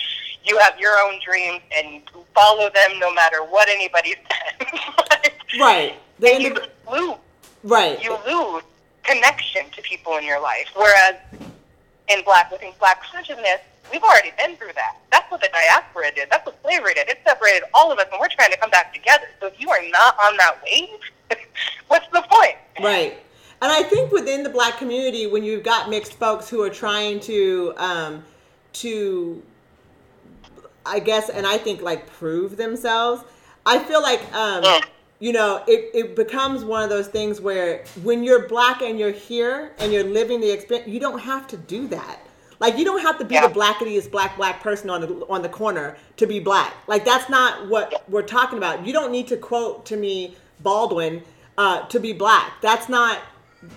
you 0.43 0.57
have 0.59 0.77
your 0.79 0.97
own 0.99 1.19
dreams 1.23 1.61
and 1.75 2.01
follow 2.33 2.69
them 2.69 2.99
no 2.99 3.13
matter 3.13 3.43
what 3.43 3.69
anybody 3.69 4.15
says. 4.59 5.31
right. 5.59 5.95
The 6.19 6.33
and 6.33 6.43
you 6.43 6.55
lose 6.91 7.17
right. 7.63 8.03
you 8.03 8.17
lose 8.27 8.63
connection 9.03 9.69
to 9.71 9.81
people 9.81 10.17
in 10.17 10.25
your 10.25 10.41
life. 10.41 10.69
Whereas 10.75 11.15
in 12.09 12.23
black 12.23 12.51
within 12.51 12.71
black 12.79 13.01
consciousness, 13.03 13.59
we've 13.91 14.03
already 14.03 14.31
been 14.37 14.55
through 14.57 14.73
that. 14.75 14.97
That's 15.11 15.29
what 15.31 15.41
the 15.41 15.49
diaspora 15.51 16.11
did. 16.15 16.29
That's 16.29 16.45
what 16.45 16.57
slavery 16.63 16.93
did. 16.93 17.09
It 17.09 17.19
separated 17.25 17.63
all 17.73 17.91
of 17.91 17.99
us, 17.99 18.05
and 18.11 18.19
we're 18.19 18.29
trying 18.29 18.51
to 18.51 18.57
come 18.57 18.69
back 18.69 18.93
together. 18.93 19.25
So 19.39 19.47
if 19.47 19.59
you 19.59 19.69
are 19.69 19.81
not 19.89 20.17
on 20.23 20.37
that 20.37 20.57
wave, 20.63 21.37
what's 21.87 22.07
the 22.07 22.23
point? 22.29 22.55
Right. 22.81 23.17
And 23.61 23.71
I 23.71 23.83
think 23.83 24.11
within 24.11 24.43
the 24.43 24.49
black 24.49 24.77
community, 24.77 25.27
when 25.27 25.43
you've 25.43 25.63
got 25.63 25.89
mixed 25.89 26.13
folks 26.13 26.49
who 26.49 26.61
are 26.61 26.69
trying 26.69 27.19
to, 27.21 27.73
um, 27.77 28.23
to, 28.73 29.41
I 30.85 30.99
guess, 30.99 31.29
and 31.29 31.45
I 31.47 31.57
think 31.57 31.81
like 31.81 32.07
prove 32.13 32.57
themselves, 32.57 33.23
I 33.65 33.79
feel 33.79 34.01
like, 34.01 34.21
um, 34.33 34.63
you 35.19 35.31
know, 35.31 35.63
it, 35.67 35.91
it 35.93 36.15
becomes 36.15 36.63
one 36.65 36.83
of 36.83 36.89
those 36.89 37.07
things 37.07 37.39
where 37.39 37.85
when 38.03 38.23
you're 38.23 38.47
black 38.47 38.81
and 38.81 38.99
you're 38.99 39.11
here 39.11 39.71
and 39.79 39.91
you're 39.93 40.03
living 40.03 40.41
the 40.41 40.51
experience, 40.51 40.89
you 40.89 40.99
don't 40.99 41.19
have 41.19 41.47
to 41.47 41.57
do 41.57 41.87
that. 41.89 42.19
Like 42.59 42.77
you 42.77 42.85
don't 42.85 43.01
have 43.01 43.17
to 43.19 43.25
be 43.25 43.35
Yeah. 43.35 43.47
the 43.47 43.53
blackest 43.53 44.11
black 44.11 44.37
black 44.37 44.61
person 44.61 44.89
on 44.89 45.01
the 45.01 45.25
on 45.29 45.41
the 45.41 45.49
corner 45.49 45.97
to 46.17 46.25
be 46.25 46.39
black. 46.39 46.73
Like 46.87 47.03
that's 47.03 47.29
not 47.29 47.67
what 47.67 48.03
we're 48.09 48.21
talking 48.21 48.57
about. 48.57 48.85
You 48.85 48.93
don't 48.93 49.11
need 49.11 49.27
to 49.27 49.37
quote 49.37 49.85
to 49.87 49.97
me 49.97 50.35
Baldwin 50.61 51.23
uh, 51.57 51.81
to 51.87 51.99
be 51.99 52.13
black. 52.13 52.53
That's 52.61 52.87
not 52.87 53.19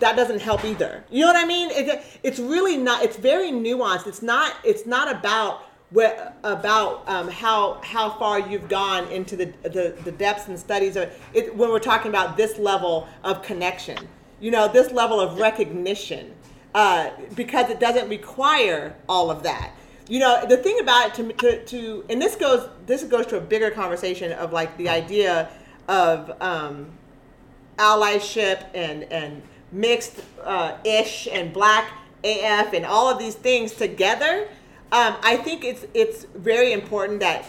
that 0.00 0.14
doesn't 0.16 0.40
help 0.40 0.64
either. 0.64 1.04
You 1.10 1.22
know 1.22 1.28
what 1.32 1.36
I 1.36 1.46
mean? 1.46 1.70
It, 1.72 2.02
it's 2.22 2.38
really 2.38 2.76
not. 2.76 3.02
It's 3.02 3.16
very 3.16 3.50
nuanced. 3.50 4.06
It's 4.06 4.22
not. 4.22 4.54
It's 4.64 4.86
not 4.86 5.10
about 5.10 5.62
about 5.92 7.08
um, 7.08 7.28
how 7.28 7.80
how 7.82 8.10
far 8.10 8.40
you've 8.40 8.68
gone 8.68 9.06
into 9.08 9.36
the 9.36 9.46
the, 9.62 9.96
the 10.04 10.12
depths 10.12 10.48
and 10.48 10.58
studies 10.58 10.96
of 10.96 11.10
it. 11.32 11.54
When 11.54 11.70
we're 11.70 11.78
talking 11.78 12.08
about 12.08 12.36
this 12.36 12.58
level 12.58 13.08
of 13.22 13.42
connection, 13.42 14.08
you 14.40 14.50
know, 14.50 14.68
this 14.68 14.90
level 14.90 15.20
of 15.20 15.38
recognition, 15.38 16.34
uh, 16.74 17.10
because 17.34 17.70
it 17.70 17.80
doesn't 17.80 18.08
require 18.08 18.96
all 19.08 19.30
of 19.30 19.42
that. 19.44 19.72
You 20.08 20.20
know, 20.20 20.44
the 20.46 20.56
thing 20.56 20.78
about 20.80 21.08
it 21.08 21.14
to, 21.14 21.32
to, 21.32 21.64
to 21.64 22.04
and 22.10 22.20
this 22.20 22.36
goes 22.36 22.68
this 22.86 23.02
goes 23.04 23.26
to 23.26 23.38
a 23.38 23.40
bigger 23.40 23.70
conversation 23.70 24.32
of 24.32 24.52
like 24.52 24.76
the 24.76 24.88
idea 24.88 25.48
of 25.88 26.30
um, 26.40 26.88
allyship 27.76 28.66
and 28.74 29.04
and 29.04 29.42
mixed 29.72 30.20
uh, 30.42 30.76
ish 30.84 31.28
and 31.30 31.52
black 31.52 31.90
AF 32.24 32.72
and 32.72 32.84
all 32.84 33.08
of 33.08 33.18
these 33.18 33.34
things 33.34 33.72
together. 33.72 34.48
Um, 34.92 35.16
I 35.22 35.36
think 35.36 35.64
it's 35.64 35.84
it's 35.94 36.24
very 36.34 36.72
important 36.72 37.20
that, 37.20 37.44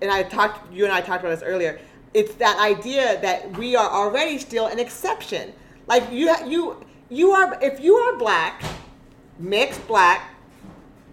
and 0.00 0.10
I 0.10 0.22
talked 0.22 0.72
you 0.72 0.84
and 0.84 0.92
I 0.92 1.00
talked 1.00 1.22
about 1.22 1.30
this 1.30 1.42
earlier. 1.42 1.78
It's 2.14 2.34
that 2.36 2.58
idea 2.58 3.20
that 3.20 3.56
we 3.58 3.76
are 3.76 3.88
already 3.88 4.38
still 4.38 4.66
an 4.66 4.78
exception. 4.78 5.52
Like 5.86 6.10
you 6.10 6.34
you 6.46 6.84
you 7.10 7.32
are 7.32 7.58
if 7.62 7.80
you 7.80 7.96
are 7.96 8.16
black, 8.16 8.62
mixed 9.38 9.86
black, 9.86 10.34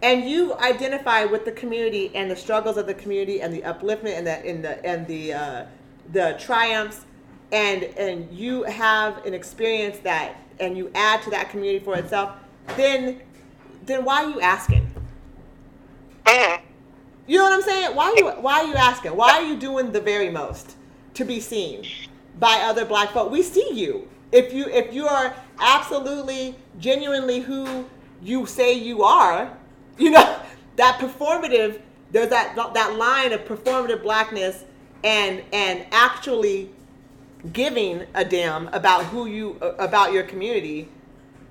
and 0.01 0.29
you 0.29 0.53
identify 0.55 1.25
with 1.25 1.43
the 1.43 1.51
community 1.51 2.11
and 2.15 2.31
the 2.31 2.35
struggles 2.35 2.77
of 2.77 2.87
the 2.87 2.93
community 2.93 3.41
and 3.41 3.53
the 3.53 3.61
upliftment 3.61 4.17
and 4.17 4.25
the 4.25 4.45
and 4.45 4.63
the 4.63 4.85
and 4.85 5.07
the 5.07 5.33
uh, 5.33 5.65
the 6.13 6.37
triumphs 6.39 7.05
and 7.51 7.83
and 7.83 8.31
you 8.31 8.63
have 8.63 9.25
an 9.25 9.33
experience 9.33 9.97
that 9.99 10.35
and 10.59 10.77
you 10.77 10.91
add 10.95 11.21
to 11.23 11.29
that 11.29 11.49
community 11.49 11.83
for 11.83 11.95
itself 11.95 12.31
then 12.75 13.21
then 13.85 14.03
why 14.03 14.23
are 14.23 14.29
you 14.29 14.41
asking 14.41 14.86
Mhm. 16.27 16.59
you 17.25 17.37
know 17.37 17.43
what 17.45 17.53
i'm 17.53 17.61
saying? 17.61 17.95
Why 17.95 18.05
are 18.11 18.17
you 18.17 18.27
why 18.41 18.59
are 18.61 18.65
you 18.65 18.75
asking? 18.75 19.15
Why 19.15 19.31
are 19.37 19.43
you 19.43 19.55
doing 19.57 19.91
the 19.91 20.01
very 20.01 20.29
most 20.29 20.75
to 21.15 21.25
be 21.25 21.39
seen 21.39 21.85
by 22.39 22.55
other 22.63 22.85
black 22.85 23.11
folk? 23.11 23.31
We 23.31 23.41
see 23.43 23.69
you. 23.73 24.07
If 24.31 24.53
you 24.53 24.65
if 24.67 24.93
you 24.93 25.07
are 25.07 25.33
absolutely 25.59 26.55
genuinely 26.79 27.39
who 27.39 27.85
you 28.21 28.45
say 28.45 28.73
you 28.73 29.03
are 29.03 29.51
you 29.97 30.09
know 30.11 30.39
that 30.75 30.99
performative 30.99 31.81
there's 32.11 32.29
that 32.29 32.55
that 32.73 32.95
line 32.97 33.33
of 33.33 33.41
performative 33.45 34.01
blackness 34.03 34.63
and 35.03 35.43
and 35.53 35.85
actually 35.91 36.69
giving 37.53 38.03
a 38.15 38.25
damn 38.25 38.67
about 38.69 39.05
who 39.05 39.27
you 39.27 39.57
about 39.79 40.11
your 40.11 40.23
community 40.23 40.89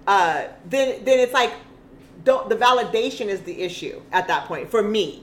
uh 0.07 0.45
then 0.69 1.05
then 1.05 1.19
it's 1.21 1.33
like 1.33 1.53
don't 2.27 2.49
the 2.51 2.57
validation 2.57 3.27
is 3.29 3.41
the 3.43 3.63
issue 3.63 4.03
at 4.13 4.29
that 4.29 4.45
point 4.47 4.71
for 4.71 4.83
me 4.83 5.23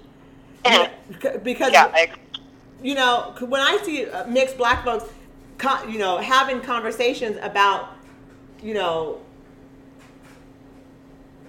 c- 1.22 1.38
because 1.44 1.72
Yeah, 1.72 1.92
I 1.94 2.08
you 2.82 2.96
know 2.96 3.36
when 3.40 3.62
I 3.62 3.78
see 3.84 4.08
uh, 4.08 4.26
mixed 4.26 4.58
black 4.58 4.84
folks, 4.84 5.06
you 5.88 6.00
know, 6.00 6.18
having 6.18 6.60
conversations 6.62 7.38
about, 7.42 7.96
you 8.62 8.74
know, 8.74 9.22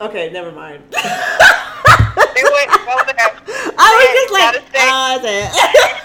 okay, 0.01 0.31
never 0.31 0.53
mind. 0.53 0.83
Do 0.91 0.97
it. 0.97 2.69
Go 2.69 2.97
there. 3.07 3.31
I 3.79 3.89
was 3.97 4.09
just 4.15 4.33
like, 4.33 4.55
Gotta 4.55 4.63
say 4.73 4.85
it. 4.85 4.91
oh, 4.93 5.19
that's 5.23 5.27
it. 5.27 6.01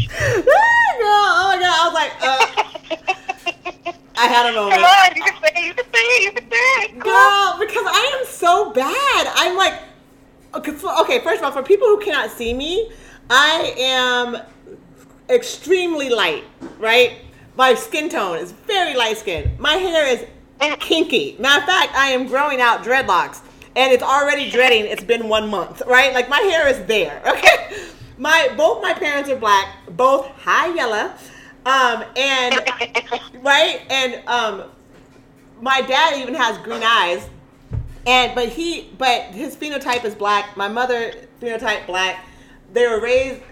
Girl, 0.46 1.24
oh 1.32 1.48
my 1.48 1.58
god, 1.60 1.72
I 1.72 1.84
was 1.86 1.94
like, 1.94 2.12
uh, 2.20 2.39
I 4.20 4.26
had 4.26 4.50
a 4.50 4.54
moment. 4.54 4.74
Come 4.74 4.84
on, 4.84 5.16
you 5.16 5.22
can 5.22 5.42
say 5.42 5.50
it. 5.56 5.66
You 5.66 5.74
can 5.74 5.84
say 5.92 5.98
it. 6.00 6.22
You 6.24 6.32
can 6.32 6.50
say 6.50 6.56
it. 6.56 6.90
Come. 6.90 7.00
Girl, 7.00 7.56
because 7.58 7.86
I 7.86 8.16
am 8.20 8.26
so 8.26 8.70
bad. 8.72 9.32
I'm 9.34 9.56
like, 9.56 9.80
okay, 10.54 10.72
for- 10.72 10.94
okay, 11.00 11.20
first 11.20 11.38
of 11.42 11.44
all, 11.46 11.52
for 11.52 11.62
people 11.66 11.86
who 11.88 12.00
cannot 12.00 12.30
see 12.30 12.52
me, 12.52 12.90
I 13.30 13.74
am 13.78 14.36
extremely 15.30 16.10
light, 16.10 16.44
right? 16.78 17.18
My 17.56 17.74
skin 17.74 18.08
tone 18.10 18.38
is 18.38 18.52
very 18.52 18.94
light 18.94 19.16
skin. 19.16 19.52
My 19.58 19.74
hair 19.74 20.06
is 20.06 20.26
kinky. 20.80 21.36
Matter 21.38 21.60
of 21.62 21.66
fact, 21.66 21.94
I 21.94 22.08
am 22.10 22.26
growing 22.26 22.60
out 22.60 22.82
dreadlocks. 22.84 23.40
And 23.76 23.92
it's 23.92 24.02
already 24.02 24.50
dreading. 24.50 24.84
It's 24.84 25.04
been 25.04 25.28
one 25.28 25.48
month, 25.48 25.80
right? 25.86 26.12
Like 26.12 26.28
my 26.28 26.40
hair 26.40 26.68
is 26.68 26.84
there. 26.86 27.22
Okay, 27.26 27.86
my 28.18 28.50
both 28.56 28.82
my 28.82 28.92
parents 28.92 29.30
are 29.30 29.36
black. 29.36 29.66
Both 29.96 30.26
high 30.42 30.74
yellow, 30.74 31.12
um, 31.66 32.04
and 32.16 32.54
right, 33.42 33.80
and 33.90 34.22
um, 34.26 34.64
my 35.60 35.80
dad 35.82 36.18
even 36.18 36.34
has 36.34 36.58
green 36.58 36.82
eyes. 36.82 37.28
And 38.06 38.34
but 38.34 38.48
he 38.48 38.90
but 38.96 39.24
his 39.26 39.56
phenotype 39.56 40.04
is 40.04 40.14
black. 40.14 40.56
My 40.56 40.68
mother 40.68 41.12
phenotype 41.40 41.86
black. 41.86 42.24
They 42.72 42.86
were 42.86 43.00
raised 43.00 43.42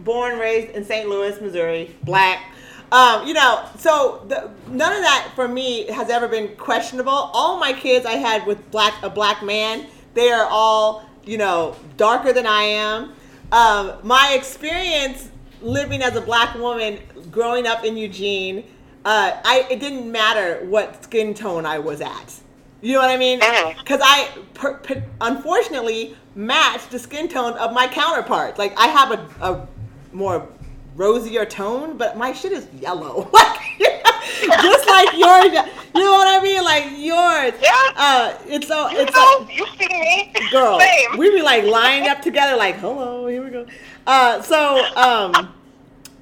born 0.00 0.38
raised 0.38 0.70
in 0.70 0.84
st 0.84 1.08
louis 1.08 1.38
missouri. 1.40 1.94
Black. 2.04 2.42
Um, 2.90 3.26
you 3.26 3.34
know 3.34 3.68
so 3.76 4.24
the, 4.28 4.50
none 4.68 4.94
of 4.94 5.02
that 5.02 5.32
for 5.34 5.46
me 5.46 5.86
has 5.88 6.08
ever 6.08 6.26
been 6.26 6.56
questionable. 6.56 7.12
All 7.12 7.60
my 7.60 7.74
kids 7.74 8.06
i 8.06 8.12
had 8.12 8.46
with 8.46 8.70
black 8.70 8.94
a 9.02 9.10
black 9.10 9.42
man 9.42 9.86
they 10.14 10.30
are 10.30 10.46
all 10.50 11.08
you 11.28 11.36
know, 11.36 11.76
darker 11.98 12.32
than 12.32 12.46
I 12.46 12.62
am. 12.62 13.12
Um, 13.52 13.92
my 14.02 14.32
experience 14.34 15.30
living 15.62 16.02
as 16.02 16.16
a 16.16 16.20
black 16.20 16.54
woman 16.54 16.98
growing 17.30 17.66
up 17.66 17.84
in 17.84 17.96
Eugene, 17.96 18.64
uh, 19.04 19.40
I 19.44 19.66
it 19.70 19.80
didn't 19.80 20.10
matter 20.10 20.64
what 20.66 21.04
skin 21.04 21.34
tone 21.34 21.66
I 21.66 21.78
was 21.78 22.00
at. 22.00 22.34
You 22.80 22.94
know 22.94 23.00
what 23.00 23.10
I 23.10 23.16
mean? 23.16 23.40
Because 23.78 24.00
I, 24.02 24.28
per, 24.54 24.74
per, 24.74 25.02
unfortunately, 25.20 26.16
matched 26.36 26.92
the 26.92 26.98
skin 26.98 27.26
tone 27.26 27.54
of 27.54 27.72
my 27.72 27.88
counterparts. 27.88 28.58
Like 28.58 28.78
I 28.78 28.86
have 28.86 29.10
a, 29.12 29.44
a 29.44 29.68
more 30.12 30.48
rosier 30.94 31.44
tone, 31.44 31.96
but 31.96 32.16
my 32.16 32.32
shit 32.32 32.52
is 32.52 32.66
yellow. 32.80 33.30
Like 33.80 33.97
just 34.62 34.86
like 34.88 35.12
yours. 35.12 35.52
You 35.94 36.04
know 36.04 36.12
what 36.12 36.28
I 36.28 36.40
mean? 36.42 36.62
Like 36.64 36.84
yours. 36.96 37.54
Yeah. 37.60 37.92
Uh, 37.96 38.38
it's 38.46 38.68
so 38.68 38.88
You 38.88 39.00
it's 39.00 39.14
know, 39.14 39.38
like, 39.40 39.56
you 39.56 39.66
see 39.78 39.88
me. 39.88 40.32
girl. 40.50 40.78
Same. 40.80 41.18
We 41.18 41.30
be 41.30 41.42
like 41.42 41.64
lined 41.64 42.06
up 42.06 42.22
together, 42.22 42.56
like 42.56 42.76
hello, 42.76 43.26
here 43.26 43.42
we 43.42 43.50
go. 43.50 43.66
Uh, 44.06 44.42
so 44.42 44.84
um, 44.96 45.54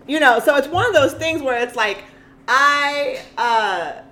you 0.07 0.21
know, 0.21 0.39
so 0.41 0.57
it's 0.57 0.69
one 0.69 0.87
of 0.87 0.95
those 0.95 1.15
things 1.15 1.43
where 1.43 1.61
it's 1.63 1.77
like 1.77 2.05
I. 2.49 3.21
Uh, 3.37 4.03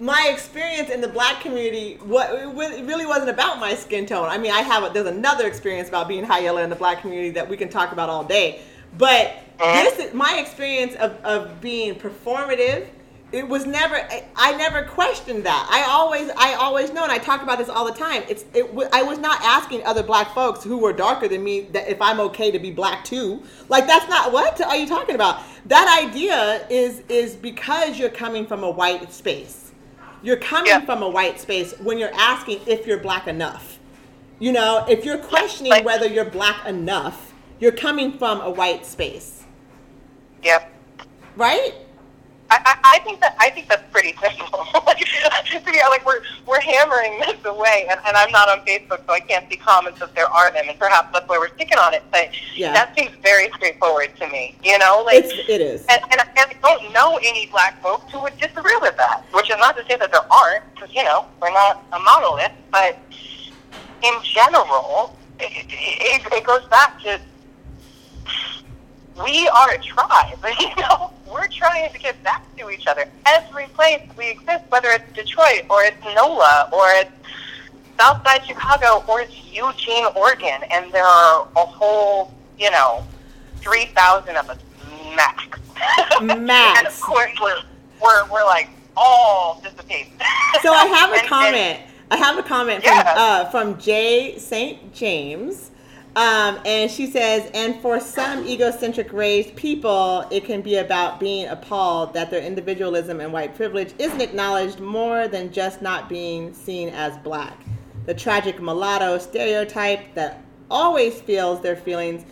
my 0.00 0.28
experience 0.32 0.90
in 0.90 1.00
the 1.00 1.06
black 1.06 1.40
community, 1.40 1.98
what 2.02 2.28
it 2.32 2.84
really 2.84 3.06
wasn't 3.06 3.30
about 3.30 3.60
my 3.60 3.74
skin 3.76 4.06
tone. 4.06 4.28
I 4.28 4.38
mean, 4.38 4.50
I 4.50 4.60
have 4.60 4.82
a, 4.82 4.92
there's 4.92 5.06
another 5.06 5.46
experience 5.46 5.88
about 5.88 6.08
being 6.08 6.24
high 6.24 6.40
yellow 6.40 6.62
in 6.62 6.68
the 6.68 6.74
black 6.76 7.00
community 7.00 7.30
that 7.30 7.48
we 7.48 7.56
can 7.56 7.68
talk 7.68 7.92
about 7.92 8.08
all 8.08 8.24
day. 8.24 8.60
But 8.98 9.36
this 9.58 9.98
is 9.98 10.14
my 10.14 10.38
experience 10.38 10.94
of, 10.96 11.12
of 11.24 11.60
being 11.60 11.94
performative. 11.94 12.88
It 13.34 13.48
was 13.48 13.66
never. 13.66 13.96
I, 13.96 14.22
I 14.36 14.56
never 14.56 14.84
questioned 14.84 15.42
that. 15.44 15.66
I 15.68 15.90
always, 15.90 16.30
I 16.36 16.54
always 16.54 16.92
know, 16.92 17.02
and 17.02 17.10
I 17.10 17.18
talk 17.18 17.42
about 17.42 17.58
this 17.58 17.68
all 17.68 17.84
the 17.84 17.98
time. 17.98 18.22
It's, 18.28 18.44
it. 18.54 18.64
I 18.92 19.02
was 19.02 19.18
not 19.18 19.40
asking 19.42 19.84
other 19.84 20.04
black 20.04 20.32
folks 20.32 20.62
who 20.62 20.78
were 20.78 20.92
darker 20.92 21.26
than 21.26 21.42
me 21.42 21.62
that 21.72 21.88
if 21.88 22.00
I'm 22.00 22.20
okay 22.20 22.52
to 22.52 22.60
be 22.60 22.70
black 22.70 23.04
too. 23.04 23.42
Like 23.68 23.88
that's 23.88 24.08
not 24.08 24.32
what 24.32 24.60
are 24.60 24.76
you 24.76 24.86
talking 24.86 25.16
about? 25.16 25.42
That 25.66 26.04
idea 26.08 26.64
is 26.70 27.00
is 27.08 27.34
because 27.34 27.98
you're 27.98 28.08
coming 28.08 28.46
from 28.46 28.62
a 28.62 28.70
white 28.70 29.12
space. 29.12 29.72
You're 30.22 30.36
coming 30.36 30.68
Yeah. 30.68 30.84
from 30.84 31.02
a 31.02 31.08
white 31.08 31.40
space 31.40 31.74
when 31.80 31.98
you're 31.98 32.14
asking 32.14 32.60
if 32.68 32.86
you're 32.86 33.00
black 33.00 33.26
enough. 33.26 33.80
You 34.38 34.52
know, 34.52 34.84
if 34.88 35.04
you're 35.04 35.18
questioning 35.18 35.70
Like- 35.70 35.84
whether 35.84 36.06
you're 36.06 36.24
black 36.30 36.64
enough, 36.66 37.32
you're 37.58 37.72
coming 37.72 38.16
from 38.16 38.40
a 38.42 38.50
white 38.50 38.86
space, 38.86 39.42
Yep. 40.44 40.70
right? 41.36 41.74
I, 42.50 42.76
I, 42.84 42.98
think 43.00 43.20
that 43.20 43.36
I 43.40 43.50
think 43.50 43.68
that's 43.68 43.90
pretty 43.90 44.14
simple. 44.20 44.66
like, 44.86 45.00
yeah, 45.74 45.88
like 45.88 46.04
we're 46.06 46.20
we're 46.46 46.60
hammering 46.60 47.18
this 47.20 47.44
away, 47.44 47.86
and, 47.90 47.98
and 48.06 48.16
I'm 48.16 48.30
not 48.30 48.48
on 48.48 48.64
Facebook, 48.66 49.04
so 49.06 49.12
I 49.12 49.20
can't 49.20 49.48
see 49.50 49.56
comments 49.56 50.00
if 50.02 50.14
there 50.14 50.26
are 50.28 50.52
them, 50.52 50.68
and 50.68 50.78
perhaps 50.78 51.08
that's 51.12 51.28
why 51.28 51.38
we're 51.38 51.54
sticking 51.54 51.78
on 51.78 51.94
it. 51.94 52.02
But 52.10 52.30
Yeah. 52.54 52.72
that 52.72 52.94
seems 52.96 53.12
very 53.22 53.50
straightforward 53.56 54.14
to 54.18 54.28
me. 54.28 54.56
You 54.62 54.78
know, 54.78 55.02
like 55.04 55.24
It's 55.24 55.32
it 55.48 55.60
is. 55.60 55.84
and, 55.86 56.00
and, 56.12 56.20
and 56.20 56.30
I 56.36 56.54
don't 56.62 56.92
know 56.92 57.18
any 57.22 57.46
black 57.46 57.80
folks 57.82 58.12
who 58.12 58.20
would 58.22 58.36
disagree 58.38 58.76
with 58.80 58.96
that, 58.98 59.24
which 59.32 59.50
is 59.50 59.56
not 59.58 59.76
to 59.76 59.84
say 59.86 59.96
that 59.96 60.12
there 60.12 60.32
aren't, 60.32 60.64
because, 60.74 60.94
you 60.94 61.02
know, 61.04 61.26
we're 61.40 61.52
not 61.52 61.84
a 61.92 61.98
monolith, 61.98 62.52
but 62.70 62.98
in 64.02 64.14
general, 64.22 65.16
it, 65.40 65.66
it, 65.70 66.32
it 66.32 66.44
goes 66.44 66.64
back 66.66 67.00
to 67.02 67.18
we 69.22 69.48
are 69.48 69.70
a 69.72 69.78
tribe, 69.78 70.38
you 70.60 70.68
know? 70.82 71.12
We're 71.30 71.48
trying 71.48 71.92
to 71.92 71.98
get 71.98 72.22
back 72.22 72.44
to 72.58 72.70
each 72.70 72.86
other. 72.86 73.06
Every 73.26 73.66
place 73.68 74.00
we 74.16 74.30
exist, 74.30 74.64
whether 74.68 74.88
it's 74.90 75.10
Detroit 75.14 75.64
or 75.68 75.82
it's 75.82 75.96
NOLA 76.04 76.68
or 76.72 76.84
it's 76.90 77.10
Southside 77.98 78.44
Chicago 78.46 79.04
or 79.08 79.20
it's 79.22 79.34
Eugene, 79.52 80.06
Oregon, 80.16 80.60
and 80.70 80.92
there 80.92 81.04
are 81.04 81.48
a 81.56 81.60
whole, 81.64 82.32
you 82.58 82.70
know, 82.70 83.04
3,000 83.60 84.36
of 84.36 84.50
us 84.50 84.58
max. 85.16 85.58
Max. 86.22 86.78
and 86.78 86.86
of 86.86 87.00
course, 87.00 87.32
we're, 87.42 87.56
we're, 88.00 88.30
we're 88.30 88.44
like 88.44 88.68
all 88.96 89.60
dissipate. 89.62 90.08
So 90.62 90.72
I 90.72 90.86
have 90.86 91.10
a 91.10 91.14
And- 91.14 91.20
and- 91.22 91.28
comment. 91.28 91.80
I 92.10 92.16
have 92.18 92.38
a 92.38 92.42
comment 92.42 92.84
from 92.84 92.98
uh, 93.06 93.46
from 93.46 93.78
Jay 93.80 94.38
St. 94.38 94.94
James. 94.94 95.70
Um, 96.16 96.60
and 96.64 96.88
she 96.88 97.08
says, 97.08 97.50
and 97.54 97.80
for 97.80 97.98
some 97.98 98.46
egocentric 98.46 99.12
raised 99.12 99.56
people, 99.56 100.24
it 100.30 100.44
can 100.44 100.62
be 100.62 100.76
about 100.76 101.18
being 101.18 101.48
appalled 101.48 102.14
that 102.14 102.30
their 102.30 102.40
individualism 102.40 103.20
and 103.20 103.32
white 103.32 103.56
privilege 103.56 103.92
isn't 103.98 104.20
acknowledged 104.20 104.78
more 104.78 105.26
than 105.26 105.52
just 105.52 105.82
not 105.82 106.08
being 106.08 106.54
seen 106.54 106.90
as 106.90 107.16
black. 107.18 107.60
The 108.06 108.14
tragic 108.14 108.60
mulatto 108.60 109.18
stereotype 109.18 110.14
that 110.14 110.44
always 110.70 111.20
feels 111.20 111.60
their 111.62 111.74
feelings 111.74 112.24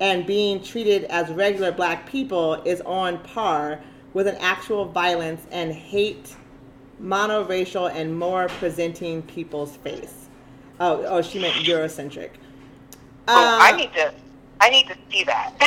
and 0.00 0.26
being 0.26 0.62
treated 0.62 1.04
as 1.04 1.30
regular 1.30 1.72
black 1.72 2.06
people 2.06 2.54
is 2.64 2.82
on 2.82 3.18
par 3.20 3.80
with 4.12 4.26
an 4.26 4.36
actual 4.40 4.84
violence 4.84 5.46
and 5.50 5.72
hate 5.72 6.36
monoracial 7.00 7.90
and 7.94 8.18
more 8.18 8.48
presenting 8.48 9.22
people's 9.22 9.76
face. 9.76 10.28
Oh, 10.78 11.04
oh, 11.06 11.22
she 11.22 11.38
meant 11.38 11.54
Eurocentric. 11.64 12.30
Oh, 13.34 13.58
I 13.60 13.72
Uh, 13.72 13.76
need 13.76 13.92
to. 13.94 14.12
I 14.62 14.68
need 14.68 14.88
to 14.88 14.96
see 15.10 15.24
that. 15.24 15.54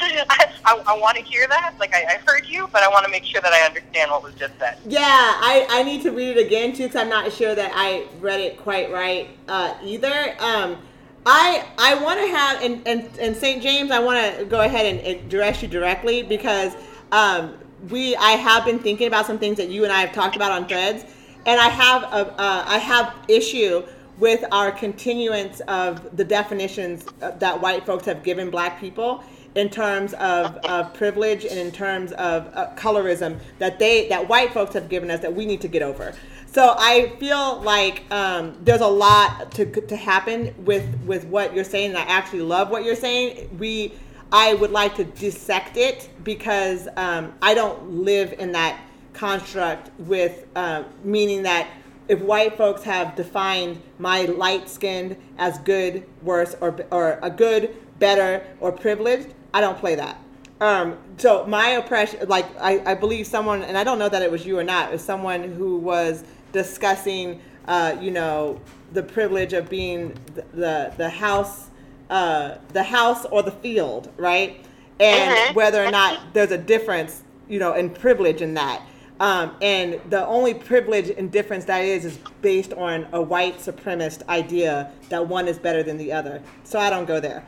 I, 0.00 0.52
I, 0.64 0.82
I 0.88 0.98
want 0.98 1.16
to 1.16 1.22
hear 1.22 1.46
that. 1.46 1.74
Like 1.78 1.94
I, 1.94 2.14
I 2.14 2.20
heard 2.26 2.46
you, 2.46 2.68
but 2.72 2.82
I 2.82 2.88
want 2.88 3.04
to 3.04 3.10
make 3.10 3.24
sure 3.24 3.40
that 3.40 3.52
I 3.52 3.60
understand 3.64 4.10
what 4.10 4.24
was 4.24 4.34
just 4.34 4.58
said. 4.58 4.76
Yeah, 4.86 4.98
I, 5.02 5.66
I 5.70 5.82
need 5.84 6.02
to 6.02 6.10
read 6.10 6.36
it 6.36 6.46
again 6.46 6.72
too 6.72 6.84
because 6.84 6.96
I'm 7.00 7.08
not 7.08 7.32
sure 7.32 7.54
that 7.54 7.70
I 7.74 8.06
read 8.20 8.40
it 8.40 8.58
quite 8.58 8.90
right 8.90 9.28
uh, 9.48 9.74
either. 9.84 10.34
Um, 10.40 10.78
I 11.26 11.64
I 11.78 11.94
want 12.02 12.18
to 12.20 12.26
have 12.26 12.62
and, 12.62 12.86
and 12.88 13.08
and 13.20 13.36
St. 13.36 13.62
James, 13.62 13.90
I 13.92 14.00
want 14.00 14.36
to 14.38 14.44
go 14.46 14.62
ahead 14.62 14.86
and 14.86 15.06
address 15.06 15.62
you 15.62 15.68
directly 15.68 16.22
because 16.22 16.74
um, 17.12 17.54
we 17.88 18.16
I 18.16 18.30
have 18.32 18.64
been 18.64 18.78
thinking 18.80 19.06
about 19.06 19.26
some 19.26 19.38
things 19.38 19.58
that 19.58 19.68
you 19.68 19.84
and 19.84 19.92
I 19.92 20.00
have 20.00 20.12
talked 20.12 20.34
about 20.36 20.50
on 20.50 20.66
Threads, 20.66 21.04
and 21.46 21.60
I 21.60 21.68
have 21.68 22.02
a 22.04 22.32
uh, 22.40 22.64
I 22.66 22.78
have 22.78 23.14
issue 23.28 23.84
with 24.18 24.44
our 24.52 24.72
continuance 24.72 25.60
of 25.60 26.16
the 26.16 26.24
definitions 26.24 27.04
uh, 27.22 27.30
that 27.32 27.60
white 27.60 27.86
folks 27.86 28.04
have 28.04 28.22
given 28.22 28.50
black 28.50 28.80
people 28.80 29.22
in 29.54 29.68
terms 29.68 30.12
of, 30.14 30.56
of 30.58 30.92
privilege 30.94 31.44
and 31.44 31.58
in 31.58 31.72
terms 31.72 32.12
of 32.12 32.48
uh, 32.54 32.68
colorism 32.76 33.38
that 33.58 33.78
they 33.78 34.08
that 34.08 34.28
white 34.28 34.52
folks 34.52 34.74
have 34.74 34.88
given 34.88 35.10
us 35.10 35.20
that 35.20 35.34
we 35.34 35.46
need 35.46 35.60
to 35.60 35.68
get 35.68 35.82
over. 35.82 36.14
So 36.46 36.74
I 36.78 37.12
feel 37.18 37.60
like 37.60 38.04
um, 38.10 38.56
there's 38.62 38.80
a 38.80 38.86
lot 38.86 39.50
to, 39.52 39.66
to 39.66 39.96
happen 39.96 40.54
with 40.64 40.86
with 41.04 41.24
what 41.24 41.54
you're 41.54 41.64
saying. 41.64 41.90
And 41.90 41.98
I 41.98 42.02
actually 42.02 42.42
love 42.42 42.70
what 42.70 42.84
you're 42.84 42.96
saying. 42.96 43.56
We 43.58 43.92
I 44.32 44.54
would 44.54 44.70
like 44.70 44.94
to 44.96 45.04
dissect 45.04 45.76
it 45.76 46.10
because 46.22 46.88
um, 46.96 47.34
I 47.40 47.54
don't 47.54 47.90
live 47.90 48.34
in 48.38 48.52
that 48.52 48.80
construct 49.12 49.90
with 50.00 50.46
uh, 50.54 50.84
meaning 51.02 51.42
that 51.42 51.68
if 52.08 52.20
white 52.20 52.56
folks 52.56 52.82
have 52.84 53.14
defined 53.14 53.80
my 53.98 54.22
light 54.22 54.68
skinned 54.68 55.16
as 55.38 55.58
good, 55.58 56.06
worse, 56.22 56.56
or 56.60 56.76
or 56.90 57.18
a 57.22 57.30
good, 57.30 57.74
better, 57.98 58.44
or 58.60 58.72
privileged, 58.72 59.28
I 59.52 59.60
don't 59.60 59.78
play 59.78 59.94
that. 59.94 60.18
Um, 60.60 60.98
so 61.18 61.46
my 61.46 61.68
oppression, 61.70 62.28
like 62.28 62.46
I, 62.60 62.92
I 62.92 62.94
believe 62.94 63.26
someone, 63.26 63.62
and 63.62 63.78
I 63.78 63.84
don't 63.84 63.98
know 63.98 64.08
that 64.08 64.22
it 64.22 64.30
was 64.30 64.44
you 64.44 64.58
or 64.58 64.64
not, 64.64 64.88
it 64.88 64.92
was 64.92 65.04
someone 65.04 65.44
who 65.44 65.76
was 65.76 66.24
discussing, 66.52 67.40
uh, 67.66 67.96
you 68.00 68.10
know, 68.10 68.60
the 68.92 69.02
privilege 69.02 69.52
of 69.52 69.68
being 69.68 70.14
the 70.34 70.44
the, 70.54 70.92
the 70.96 71.08
house, 71.10 71.70
uh, 72.10 72.56
the 72.72 72.82
house 72.82 73.24
or 73.26 73.42
the 73.42 73.52
field, 73.52 74.10
right? 74.16 74.64
And 74.98 75.32
Mhm. 75.32 75.54
whether 75.54 75.84
or 75.84 75.90
not 75.90 76.18
there's 76.32 76.50
a 76.50 76.58
difference, 76.58 77.22
you 77.48 77.60
know, 77.60 77.74
in 77.74 77.90
privilege 77.90 78.42
in 78.42 78.54
that. 78.54 78.82
Um, 79.20 79.56
and 79.60 80.00
the 80.10 80.24
only 80.26 80.54
privilege 80.54 81.10
and 81.10 81.30
difference 81.30 81.64
that 81.64 81.84
is 81.84 82.04
is 82.04 82.18
based 82.40 82.72
on 82.74 83.06
a 83.12 83.20
white 83.20 83.58
supremacist 83.58 84.26
idea 84.28 84.92
that 85.08 85.26
one 85.26 85.48
is 85.48 85.58
better 85.58 85.82
than 85.82 85.96
the 85.96 86.12
other. 86.12 86.40
So 86.62 86.78
I 86.78 86.88
don't 86.88 87.06
go 87.06 87.18
there. 87.18 87.44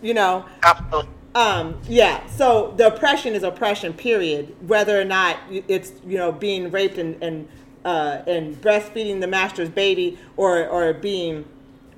You 0.00 0.14
know, 0.14 0.44
Absolutely. 0.62 1.10
um, 1.34 1.80
yeah. 1.88 2.24
So 2.26 2.74
the 2.76 2.94
oppression 2.94 3.34
is 3.34 3.42
oppression. 3.42 3.92
Period. 3.92 4.54
Whether 4.68 5.00
or 5.00 5.04
not 5.04 5.38
it's 5.50 5.92
you 6.06 6.18
know 6.18 6.30
being 6.30 6.70
raped 6.70 6.98
and 6.98 7.20
and 7.22 7.48
uh, 7.84 8.22
and 8.26 8.60
breastfeeding 8.60 9.20
the 9.20 9.26
master's 9.26 9.68
baby, 9.68 10.18
or 10.36 10.66
or 10.68 10.92
being 10.92 11.44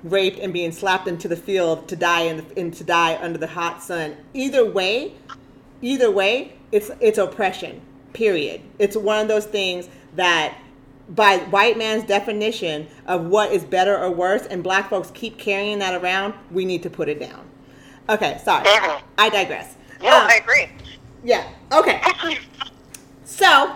raped 0.03 0.39
and 0.39 0.53
being 0.53 0.71
slapped 0.71 1.07
into 1.07 1.27
the 1.27 1.35
field 1.35 1.87
to 1.87 1.95
die 1.95 2.21
in 2.21 2.37
the, 2.37 2.59
and 2.59 2.73
to 2.73 2.83
die 2.83 3.17
under 3.21 3.37
the 3.37 3.47
hot 3.47 3.83
sun. 3.83 4.15
Either 4.33 4.65
way, 4.69 5.13
either 5.81 6.09
way, 6.09 6.53
it's 6.71 6.89
it's 6.99 7.17
oppression. 7.17 7.81
Period. 8.21 8.61
It's 8.79 8.97
one 8.97 9.19
of 9.19 9.27
those 9.27 9.45
things 9.45 9.89
that 10.15 10.57
by 11.07 11.37
white 11.37 11.77
man's 11.77 12.03
definition 12.03 12.87
of 13.05 13.25
what 13.27 13.51
is 13.51 13.63
better 13.63 13.95
or 13.95 14.09
worse, 14.09 14.47
and 14.47 14.63
black 14.63 14.89
folks 14.89 15.11
keep 15.13 15.37
carrying 15.37 15.77
that 15.77 16.01
around, 16.01 16.33
we 16.49 16.65
need 16.65 16.81
to 16.81 16.89
put 16.89 17.09
it 17.09 17.19
down. 17.19 17.47
Okay, 18.09 18.41
sorry. 18.43 18.63
Mhm. 18.65 19.01
I 19.19 19.29
digress. 19.29 19.75
Yeah, 20.01 20.15
Um, 20.15 20.27
I 20.31 20.35
agree. 20.37 20.67
yeah. 21.23 21.43
Okay. 21.71 22.01
So, 23.23 23.71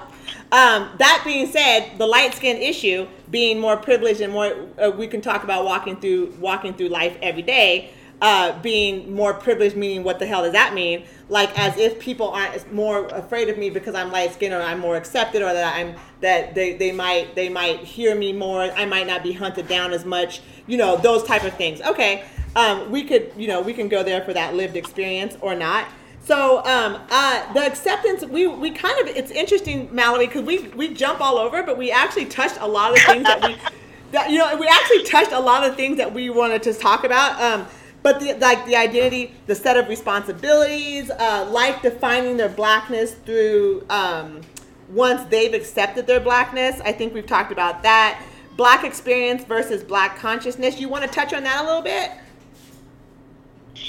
Um, 0.54 0.90
that 0.98 1.22
being 1.24 1.46
said, 1.46 1.92
the 2.00 2.08
light 2.08 2.34
skin 2.34 2.58
issue 2.58 3.06
being 3.30 3.60
more 3.60 3.78
privileged 3.78 4.22
and 4.22 4.34
more, 4.34 4.54
uh, 4.84 4.90
we 4.90 5.06
can 5.08 5.22
talk 5.22 5.44
about 5.44 5.64
walking 5.66 5.98
through 5.98 6.34
walking 6.42 6.74
through 6.74 6.90
life 6.90 7.16
every 7.22 7.42
day. 7.44 7.92
Uh, 8.22 8.60
being 8.62 9.12
more 9.12 9.34
privileged, 9.34 9.76
meaning 9.76 10.04
what 10.04 10.20
the 10.20 10.28
hell 10.28 10.44
does 10.44 10.54
that 10.54 10.76
mean? 10.76 11.04
Like 11.28 11.58
as 11.58 11.76
if 11.78 12.00
people 12.00 12.30
aren't 12.30 12.72
more 12.72 13.08
afraid 13.08 13.50
of 13.50 13.58
me 13.58 13.72
because 13.72 13.96
I'm 13.96 14.12
light 14.12 14.32
skinned 14.34 14.54
or 14.54 14.62
I'm 14.62 14.80
more 14.80 14.96
accepted 14.96 15.42
or 15.42 15.52
that 15.52 15.76
I'm 15.76 15.96
that 16.20 16.54
they, 16.54 16.78
they 16.78 16.92
might 16.92 17.34
they 17.34 17.50
might 17.50 17.80
hear 17.80 18.14
me 18.14 18.32
more. 18.32 18.62
I 18.62 18.86
might 18.86 19.08
not 19.08 19.24
be 19.24 19.34
hunted 19.34 19.68
down 19.68 19.92
as 19.92 20.06
much. 20.06 20.42
You 20.68 20.78
know 20.78 20.98
those 20.98 21.24
type 21.24 21.44
of 21.46 21.54
things. 21.56 21.82
Okay, 21.82 22.24
um, 22.56 22.92
we 22.92 23.04
could 23.06 23.32
you 23.36 23.48
know 23.48 23.60
we 23.60 23.74
can 23.74 23.88
go 23.88 24.04
there 24.04 24.22
for 24.24 24.34
that 24.34 24.54
lived 24.54 24.76
experience 24.76 25.36
or 25.42 25.56
not. 25.56 25.88
So 26.24 26.60
um, 26.66 27.02
uh, 27.10 27.54
the 27.54 27.66
acceptance, 27.66 28.24
we, 28.24 28.46
we 28.46 28.70
kind 28.70 29.00
of, 29.02 29.16
it's 29.16 29.32
interesting, 29.32 29.90
Mallory, 29.92 30.28
because 30.28 30.44
we, 30.44 30.68
we 30.70 30.94
jump 30.94 31.20
all 31.20 31.38
over, 31.38 31.64
but 31.64 31.78
we 31.78 31.92
actually 31.92 32.26
touched 32.26 32.58
a 32.60 32.68
lot 32.68 32.92
of 32.92 33.00
things 33.06 33.24
that 33.24 33.42
we, 33.44 33.58
that, 34.12 34.30
you 34.30 34.38
know, 34.38 34.56
we 34.56 34.68
actually 34.68 35.04
touched 35.04 35.32
a 35.32 35.40
lot 35.40 35.68
of 35.68 35.76
things 35.76 35.98
that 35.98 36.14
we 36.14 36.30
wanted 36.30 36.62
to 36.64 36.74
talk 36.76 37.04
about. 37.04 37.42
Um, 37.42 37.66
but 38.04 38.20
the, 38.20 38.34
like 38.36 38.66
the 38.66 38.76
identity, 38.76 39.34
the 39.48 39.56
set 39.56 39.78
of 39.78 39.88
responsibilities, 39.88 41.12
uh, 41.12 41.48
life 41.52 41.82
defining 41.82 42.38
their 42.38 42.50
blackness 42.50 43.14
through 43.14 43.86
um, 43.90 44.42
once 44.90 45.24
they've 45.30 45.54
accepted 45.54 46.08
their 46.08 46.20
blackness. 46.20 46.82
I 46.82 46.92
think 46.92 47.14
we've 47.14 47.26
talked 47.26 47.52
about 47.52 47.84
that. 47.84 48.22
Black 48.58 48.84
experience 48.84 49.44
versus 49.44 49.84
black 49.84 50.18
consciousness. 50.18 50.80
You 50.80 50.90
want 50.90 51.04
to 51.04 51.10
touch 51.10 51.34
on 51.34 51.44
that 51.44 51.64
a 51.64 51.66
little 51.66 51.82
bit? 51.82 52.12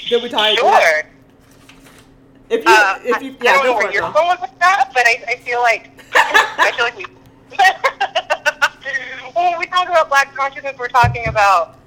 Did 0.09 0.23
we 0.23 0.29
talk? 0.29 0.57
Sure. 0.57 1.03
If 2.49 2.63
you, 2.65 2.71
Uh, 2.71 2.99
if 3.03 3.21
you, 3.21 3.31
I, 3.31 3.37
yeah, 3.41 3.51
I 3.51 3.53
don't 3.55 3.65
know 3.65 3.75
where 3.75 3.91
you're 3.91 4.11
going 4.11 4.37
with 4.41 4.59
that, 4.59 4.91
but 4.93 5.03
I, 5.07 5.23
I 5.27 5.35
feel 5.37 5.61
like 5.61 5.89
I 6.13 6.71
feel 6.75 6.85
like 6.85 6.97
we 6.97 7.05
when 9.33 9.59
we 9.59 9.65
talk 9.65 9.87
about 9.87 10.09
black 10.09 10.35
consciousness, 10.35 10.75
we're 10.77 10.87
talking 10.87 11.27
about 11.27 11.79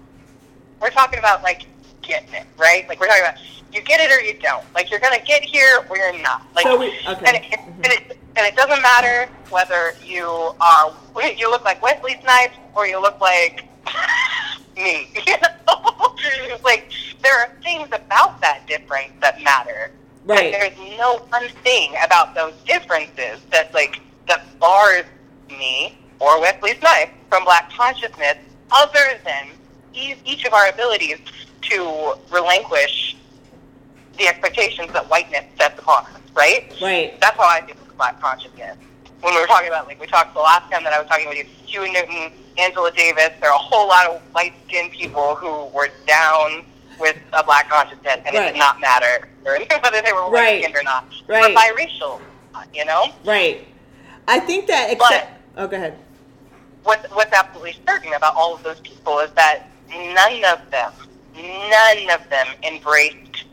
we're 0.80 0.90
talking 0.90 1.18
about 1.18 1.42
like 1.42 1.66
getting 2.06 2.32
it 2.34 2.46
right. 2.56 2.88
Like 2.88 3.00
we're 3.00 3.06
talking 3.08 3.22
about 3.22 3.36
you 3.72 3.82
get 3.82 4.00
it 4.00 4.10
or 4.12 4.20
you 4.20 4.34
don't. 4.40 4.64
Like 4.74 4.90
you're 4.90 5.00
gonna 5.00 5.20
get 5.20 5.42
here 5.44 5.84
or 5.90 5.96
you're 5.96 6.18
not. 6.22 6.42
Like 6.54 6.64
So 6.66 6.78
we- 6.78 6.98
okay. 7.08 7.24
and, 7.26 7.36
it, 7.36 7.58
and 7.58 7.86
it 7.86 8.18
and 8.36 8.46
it 8.46 8.54
doesn't 8.56 8.82
matter 8.82 9.28
whether 9.50 9.94
you 10.04 10.24
are 10.60 10.92
you 11.36 11.50
look 11.50 11.64
like 11.64 11.82
Wesley 11.82 12.16
Snipes 12.22 12.56
or 12.74 12.86
you 12.86 13.00
look 13.00 13.20
like 13.20 13.64
me. 14.76 15.08
You 15.26 16.48
know? 16.48 16.58
like 16.64 16.90
there 17.22 17.38
are 17.38 17.50
things 17.62 17.88
about 17.92 18.40
that 18.40 18.66
difference 18.66 19.12
that 19.20 19.40
matter. 19.42 19.90
Right. 20.24 20.52
And 20.52 20.54
there's 20.54 20.98
no 20.98 21.18
one 21.28 21.48
thing 21.62 21.92
about 22.04 22.34
those 22.34 22.52
differences 22.66 23.40
that 23.50 23.72
like 23.74 24.00
that 24.26 24.58
bars 24.58 25.04
me 25.48 25.96
or 26.18 26.40
Wesley 26.40 26.74
Snipes 26.80 27.12
from 27.28 27.44
black 27.44 27.70
consciousness 27.70 28.36
other 28.72 29.20
than 29.24 29.48
each 29.94 30.18
each 30.24 30.44
of 30.44 30.52
our 30.52 30.68
abilities 30.68 31.18
to 31.62 32.14
relinquish 32.30 33.16
the 34.18 34.28
expectations 34.28 34.92
that 34.92 35.08
whiteness 35.10 35.44
sets 35.58 35.78
upon 35.78 36.04
us, 36.06 36.20
right? 36.34 36.72
Right. 36.80 37.20
That's 37.20 37.36
how 37.36 37.44
I 37.48 37.60
think 37.60 37.78
of 37.78 37.96
black 37.96 38.20
consciousness. 38.20 38.76
When 39.20 39.34
we 39.34 39.40
were 39.40 39.46
talking 39.46 39.68
about, 39.68 39.86
like, 39.86 40.00
we 40.00 40.06
talked 40.06 40.34
the 40.34 40.40
last 40.40 40.70
time 40.70 40.84
that 40.84 40.92
I 40.92 40.98
was 41.00 41.08
talking 41.08 41.28
with 41.28 41.38
you, 41.38 41.44
Huey 41.66 41.90
Newton, 41.90 42.32
Angela 42.58 42.90
Davis, 42.92 43.30
there 43.40 43.50
are 43.50 43.54
a 43.56 43.58
whole 43.58 43.88
lot 43.88 44.06
of 44.06 44.22
light 44.34 44.54
skinned 44.66 44.92
people 44.92 45.34
who 45.34 45.66
were 45.74 45.88
down 46.06 46.64
with 46.98 47.16
a 47.32 47.42
black 47.42 47.68
consciousness, 47.68 48.20
and 48.24 48.34
it 48.34 48.52
did 48.52 48.56
not 48.56 48.80
matter 48.80 49.28
whether 49.42 50.02
they 50.02 50.12
were 50.12 50.30
Right. 50.30 50.30
white 50.30 50.62
skinned 50.62 50.76
or 50.76 50.82
not. 50.82 51.04
Right. 51.28 51.50
Or 51.50 51.54
biracial, 51.54 52.20
you 52.72 52.84
know? 52.84 53.12
Right. 53.24 53.66
I 54.28 54.40
think 54.40 54.66
that 54.68 54.90
except. 54.92 55.30
Oh, 55.56 55.66
go 55.66 55.76
ahead. 55.76 55.98
what's, 56.84 57.06
what's 57.14 57.32
absolutely 57.32 57.76
certain 57.86 58.12
about 58.14 58.34
all 58.36 58.54
of 58.54 58.62
those 58.62 58.80
people 58.80 59.18
is 59.20 59.30
that 59.32 59.64
none 59.90 60.44
of 60.44 60.70
them, 60.70 60.92
none 61.36 62.10
of 62.18 62.28
them 62.30 62.46
embraced 62.62 63.44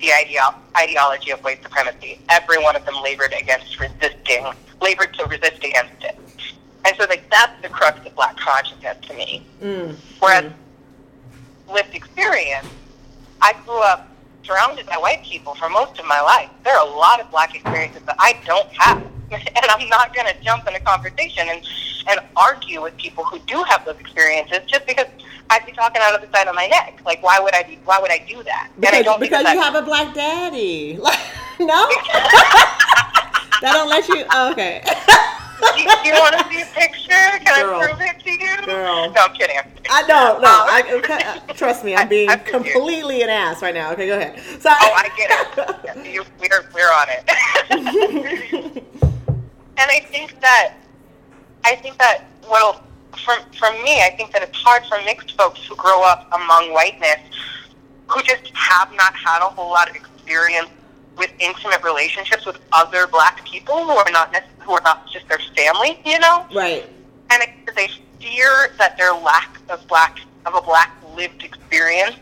the 0.00 0.08
ideo- 0.08 0.54
ideology 0.76 1.30
of 1.30 1.40
white 1.44 1.62
supremacy. 1.62 2.18
Every 2.28 2.58
one 2.62 2.76
of 2.76 2.84
them 2.84 2.94
labored 3.02 3.34
against 3.38 3.78
resisting, 3.78 4.46
labored 4.80 5.14
to 5.14 5.24
resist 5.26 5.62
against 5.62 6.02
it. 6.02 6.16
And 6.86 6.96
so, 6.96 7.04
like, 7.08 7.28
that's 7.30 7.60
the 7.62 7.68
crux 7.68 8.04
of 8.06 8.14
black 8.14 8.36
consciousness 8.38 8.96
to 9.08 9.14
me. 9.14 9.44
Mm. 9.62 9.96
Whereas 10.18 10.44
Mm. 10.44 11.74
lived 11.74 11.94
experience, 11.94 12.66
I 13.42 13.52
grew 13.64 13.78
up 13.82 14.08
surrounded 14.44 14.86
by 14.86 14.96
white 14.96 15.22
people 15.22 15.54
for 15.54 15.68
most 15.68 15.98
of 15.98 16.06
my 16.06 16.20
life. 16.20 16.48
There 16.64 16.74
are 16.76 16.86
a 16.86 16.90
lot 16.90 17.20
of 17.20 17.30
black 17.30 17.54
experiences 17.54 18.02
that 18.06 18.16
I 18.18 18.40
don't 18.46 18.68
have. 18.78 19.02
And 19.56 19.64
I'm 19.70 19.88
not 19.88 20.14
going 20.14 20.26
to 20.26 20.34
jump 20.42 20.66
in 20.68 20.74
a 20.74 20.80
conversation 20.80 21.46
and, 21.48 21.60
and 22.08 22.20
argue 22.36 22.82
with 22.82 22.96
people 22.96 23.24
who 23.24 23.38
do 23.40 23.62
have 23.64 23.84
those 23.84 23.98
experiences 24.00 24.58
just 24.66 24.86
because 24.86 25.06
I'd 25.50 25.64
be 25.66 25.72
talking 25.72 26.00
out 26.04 26.14
of 26.14 26.20
the 26.20 26.36
side 26.36 26.46
of 26.48 26.54
my 26.54 26.66
neck. 26.66 27.00
Like, 27.04 27.22
why 27.22 27.38
would 27.40 27.54
I 27.54 27.62
be? 27.64 27.78
Why 27.84 27.98
would 28.00 28.10
I 28.10 28.18
do 28.28 28.42
that? 28.44 28.70
and 28.76 28.86
I 28.86 28.90
Because, 28.90 29.04
don't 29.04 29.20
think 29.20 29.30
because 29.32 29.44
that 29.44 29.54
you 29.54 29.60
have 29.60 29.74
a 29.74 29.82
black 29.82 30.14
daddy. 30.14 30.98
Like, 31.60 31.68
no? 31.68 31.88
that 33.60 33.72
don't 33.74 33.90
let 33.90 34.08
you. 34.08 34.24
oh, 34.30 34.50
okay. 34.52 34.80
do, 34.84 35.80
you, 35.82 35.88
do 36.02 36.08
you 36.08 36.14
want 36.14 36.34
to 36.38 36.44
see 36.48 36.62
a 36.62 36.66
picture? 36.66 37.10
Can 37.44 37.66
Girl. 37.66 37.80
I 37.80 37.86
prove 37.86 38.00
it 38.00 38.18
to 38.24 38.30
you? 38.30 38.66
Girl. 38.66 39.10
No, 39.12 39.22
I'm 39.24 39.34
kidding. 39.34 39.58
I'm 39.58 39.64
kidding. 39.72 39.90
I 39.90 40.02
don't 40.06 40.40
know. 40.40 40.48
Um, 40.48 40.68
I, 40.70 40.92
okay, 40.94 41.20
uh, 41.22 41.52
trust 41.52 41.84
me, 41.84 41.94
I'm 41.94 42.08
being 42.08 42.30
I 42.30 42.36
feel 42.38 42.64
you. 42.64 42.72
completely 42.72 43.22
an 43.22 43.28
ass 43.28 43.60
right 43.60 43.74
now. 43.74 43.92
Okay, 43.92 44.06
go 44.06 44.16
ahead. 44.16 44.38
Sorry. 44.62 44.78
Oh, 44.80 44.92
I 44.96 45.08
get 45.18 45.30
it. 45.30 45.76
Yeah, 45.84 46.02
you, 46.10 46.24
we're 46.40 46.64
we're 46.74 46.92
on 46.92 47.06
it. 47.10 48.84
And 49.80 49.90
I 49.90 50.00
think 50.00 50.40
that 50.40 50.74
I 51.64 51.74
think 51.76 51.98
that 51.98 52.24
well, 52.50 52.82
for 53.24 53.34
for 53.58 53.72
me, 53.82 54.02
I 54.02 54.14
think 54.16 54.32
that 54.32 54.42
it's 54.42 54.56
hard 54.58 54.84
for 54.86 54.98
mixed 55.04 55.36
folks 55.36 55.64
who 55.66 55.74
grow 55.76 56.02
up 56.02 56.28
among 56.32 56.72
whiteness 56.72 57.20
who 58.08 58.22
just 58.22 58.50
have 58.54 58.92
not 58.94 59.14
had 59.14 59.40
a 59.40 59.48
whole 59.48 59.70
lot 59.70 59.88
of 59.88 59.96
experience 59.96 60.68
with 61.16 61.30
intimate 61.38 61.82
relationships 61.84 62.44
with 62.44 62.58
other 62.72 63.06
black 63.06 63.44
people 63.44 63.84
who 63.84 63.90
are 63.90 64.10
not 64.10 64.32
necess- 64.32 64.48
who 64.60 64.72
are 64.72 64.80
not 64.82 65.08
just 65.10 65.28
their 65.28 65.40
family, 65.56 66.00
you 66.04 66.18
know 66.18 66.46
right. 66.54 66.88
and 67.30 67.42
I 67.42 67.54
they 67.76 67.88
fear 68.20 68.74
that 68.78 68.96
their 68.98 69.14
lack 69.14 69.58
of 69.68 69.86
black 69.86 70.18
of 70.46 70.54
a 70.54 70.62
black 70.62 70.90
lived 71.14 71.42
experience, 71.44 72.16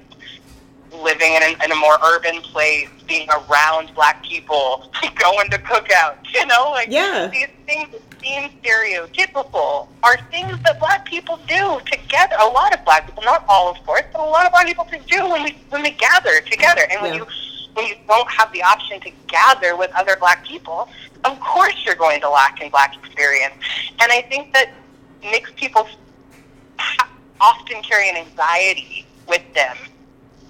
living 0.92 1.32
in, 1.34 1.42
an, 1.42 1.56
in 1.64 1.72
a 1.72 1.76
more 1.76 1.98
urban 2.04 2.40
place, 2.42 2.88
being 3.06 3.28
around 3.30 3.94
black 3.94 4.22
people, 4.22 4.90
going 5.18 5.50
to 5.50 5.58
cookouts, 5.58 6.32
you 6.34 6.44
know, 6.46 6.70
like 6.72 6.88
Yeah. 6.90 7.28
these 7.28 7.48
things 7.66 7.88
that 7.92 8.00
seem 8.22 8.50
stereotypical 8.62 9.88
are 10.02 10.18
things 10.30 10.58
that 10.64 10.78
black 10.80 11.04
people 11.06 11.38
do 11.46 11.80
together. 11.90 12.36
A 12.40 12.46
lot 12.48 12.74
of 12.74 12.84
black 12.84 13.06
people, 13.06 13.22
not 13.22 13.44
all, 13.48 13.70
of 13.70 13.76
course, 13.84 14.02
but 14.12 14.20
a 14.20 14.24
lot 14.24 14.44
of 14.46 14.52
black 14.52 14.66
people 14.66 14.86
do 15.06 15.28
when 15.28 15.42
we 15.44 15.56
when 15.70 15.82
we 15.82 15.90
gather 15.92 16.40
together, 16.42 16.82
and 16.90 17.00
when 17.02 17.12
Yeah. 17.14 17.18
you 17.20 17.26
when 17.74 17.86
you 17.86 17.94
don't 18.08 18.28
have 18.30 18.52
the 18.52 18.62
option 18.62 19.00
to 19.00 19.10
gather 19.28 19.76
with 19.76 19.90
other 19.94 20.16
black 20.18 20.44
people, 20.44 20.88
of 21.24 21.38
course 21.40 21.74
you're 21.84 21.94
going 21.94 22.20
to 22.22 22.28
lack 22.28 22.60
in 22.60 22.70
black 22.70 22.96
experience. 22.96 23.54
And 24.00 24.10
I 24.10 24.22
think 24.22 24.52
that 24.54 24.70
mixed 25.22 25.54
people 25.56 25.86
often 27.40 27.82
carry 27.82 28.08
an 28.10 28.16
anxiety 28.16 29.06
with 29.28 29.42
them 29.54 29.76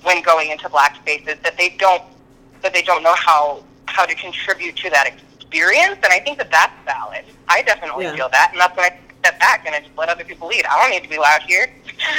when 0.03 0.23
going 0.23 0.51
into 0.51 0.69
black 0.69 0.97
spaces 0.97 1.37
that 1.43 1.57
they 1.57 1.71
don't 1.79 2.03
that 2.63 2.73
they 2.73 2.83
don't 2.83 3.03
know 3.03 3.15
how 3.15 3.63
how 3.87 4.05
to 4.05 4.15
contribute 4.15 4.77
to 4.77 4.91
that 4.91 5.07
experience. 5.07 5.99
And 6.03 6.13
I 6.13 6.21
think 6.21 6.39
that 6.39 6.51
that's 6.51 6.73
valid. 6.85 7.25
I 7.49 7.63
definitely 7.63 8.05
Yeah. 8.05 8.15
feel 8.17 8.29
that, 8.29 8.51
and 8.53 8.61
that's 8.61 8.77
why 8.77 8.85
I 8.87 8.99
step 9.21 9.39
back 9.41 9.65
and 9.67 9.75
I 9.75 9.81
just 9.81 9.97
let 9.97 10.09
other 10.09 10.25
people 10.25 10.49
lead. 10.49 10.65
I 10.67 10.81
don't 10.81 10.91
need 10.91 11.03
to 11.03 11.09
be 11.09 11.19
loud 11.19 11.43
here. 11.43 11.71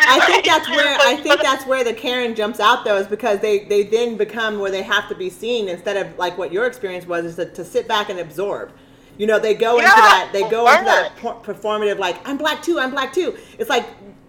I 0.07 0.19
think 0.25 0.45
that's 0.53 0.69
where 0.69 0.97
I 0.99 1.15
think 1.15 1.41
that's 1.41 1.65
where 1.65 1.83
the 1.83 1.93
Karen 1.93 2.35
jumps 2.35 2.59
out 2.59 2.83
though 2.85 2.97
is 2.97 3.07
because 3.07 3.39
they 3.39 3.59
they 3.65 3.83
then 3.83 4.17
become 4.17 4.59
where 4.59 4.71
they 4.71 4.83
have 4.83 5.07
to 5.09 5.15
be 5.15 5.29
seen 5.29 5.69
instead 5.69 5.97
of 5.97 6.17
like 6.17 6.37
what 6.37 6.51
your 6.51 6.65
experience 6.65 7.05
was 7.05 7.25
is 7.25 7.35
to, 7.37 7.45
to 7.45 7.63
sit 7.63 7.87
back 7.87 8.09
and 8.09 8.19
absorb. 8.19 8.71
You 9.17 9.27
know, 9.27 9.37
they 9.39 9.53
go 9.53 9.77
into 9.77 9.89
that 9.89 10.29
they 10.33 10.41
go 10.49 10.69
into 10.69 10.85
that 10.85 11.13
performative 11.19 11.97
like 11.97 12.17
I'm 12.27 12.37
black 12.37 12.61
too, 12.63 12.79
I'm 12.79 12.91
black 12.91 13.13
too. 13.13 13.37
It's 13.57 13.69
like 13.69 13.85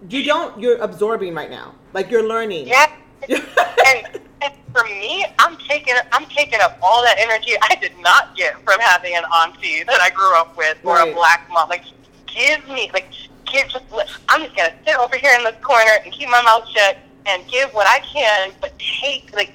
you 0.09 0.23
don't 0.23 0.59
you're 0.59 0.77
absorbing 0.77 1.33
right 1.33 1.49
now. 1.49 1.75
Like 1.93 2.09
you're 2.09 2.27
learning. 2.27 2.67
Yeah. 2.67 2.91
And, 3.29 4.21
and 4.41 4.53
for 4.73 4.83
me, 4.85 5.25
I'm 5.39 5.57
taking 5.67 5.95
I'm 6.11 6.25
taking 6.27 6.59
up 6.61 6.77
all 6.81 7.01
that 7.03 7.17
energy 7.19 7.53
I 7.61 7.75
did 7.75 7.93
not 7.99 8.35
get 8.35 8.53
from 8.63 8.79
having 8.79 9.15
an 9.15 9.23
auntie 9.25 9.83
that 9.83 9.99
I 10.01 10.09
grew 10.09 10.35
up 10.35 10.57
with 10.57 10.77
or 10.83 10.95
Right. 10.95 11.11
a 11.11 11.15
black 11.15 11.47
mom. 11.51 11.69
Like, 11.69 11.83
give 12.27 12.67
me 12.67 12.89
like 12.93 13.11
give 13.51 13.67
just 13.67 13.85
I'm 14.29 14.43
just 14.43 14.55
gonna 14.55 14.73
sit 14.85 14.97
over 14.97 15.17
here 15.17 15.33
in 15.37 15.43
this 15.43 15.55
corner 15.61 15.91
and 16.03 16.11
keep 16.13 16.29
my 16.29 16.41
mouth 16.41 16.67
shut 16.69 16.97
and 17.25 17.45
give 17.47 17.69
what 17.73 17.87
I 17.87 17.99
can, 17.99 18.51
but 18.61 18.77
take 18.79 19.33
like 19.35 19.53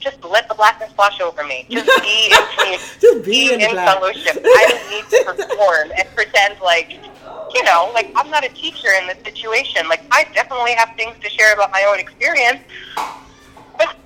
just 0.00 0.22
let 0.24 0.48
the 0.48 0.54
blackness 0.54 0.90
wash 0.98 1.20
over 1.20 1.44
me. 1.44 1.66
Just 1.70 1.86
be 2.02 2.26
in. 2.26 2.78
Just 3.00 3.24
be 3.24 3.52
in 3.52 3.60
in 3.60 3.74
fellowship. 3.74 4.42
I 4.44 4.66
don't 4.68 4.90
need 4.90 5.04
to 5.10 5.24
perform 5.24 5.92
and 5.96 6.08
pretend 6.14 6.60
like, 6.60 6.92
you 7.54 7.62
know, 7.64 7.90
like 7.94 8.10
I'm 8.16 8.30
not 8.30 8.44
a 8.44 8.48
teacher 8.50 8.88
in 9.00 9.06
this 9.06 9.18
situation. 9.24 9.88
Like 9.88 10.02
I 10.10 10.24
definitely 10.34 10.72
have 10.74 10.94
things 10.96 11.16
to 11.20 11.28
share 11.28 11.52
about 11.54 11.70
my 11.70 11.84
own 11.88 11.98
experience, 11.98 12.60
but 13.76 13.96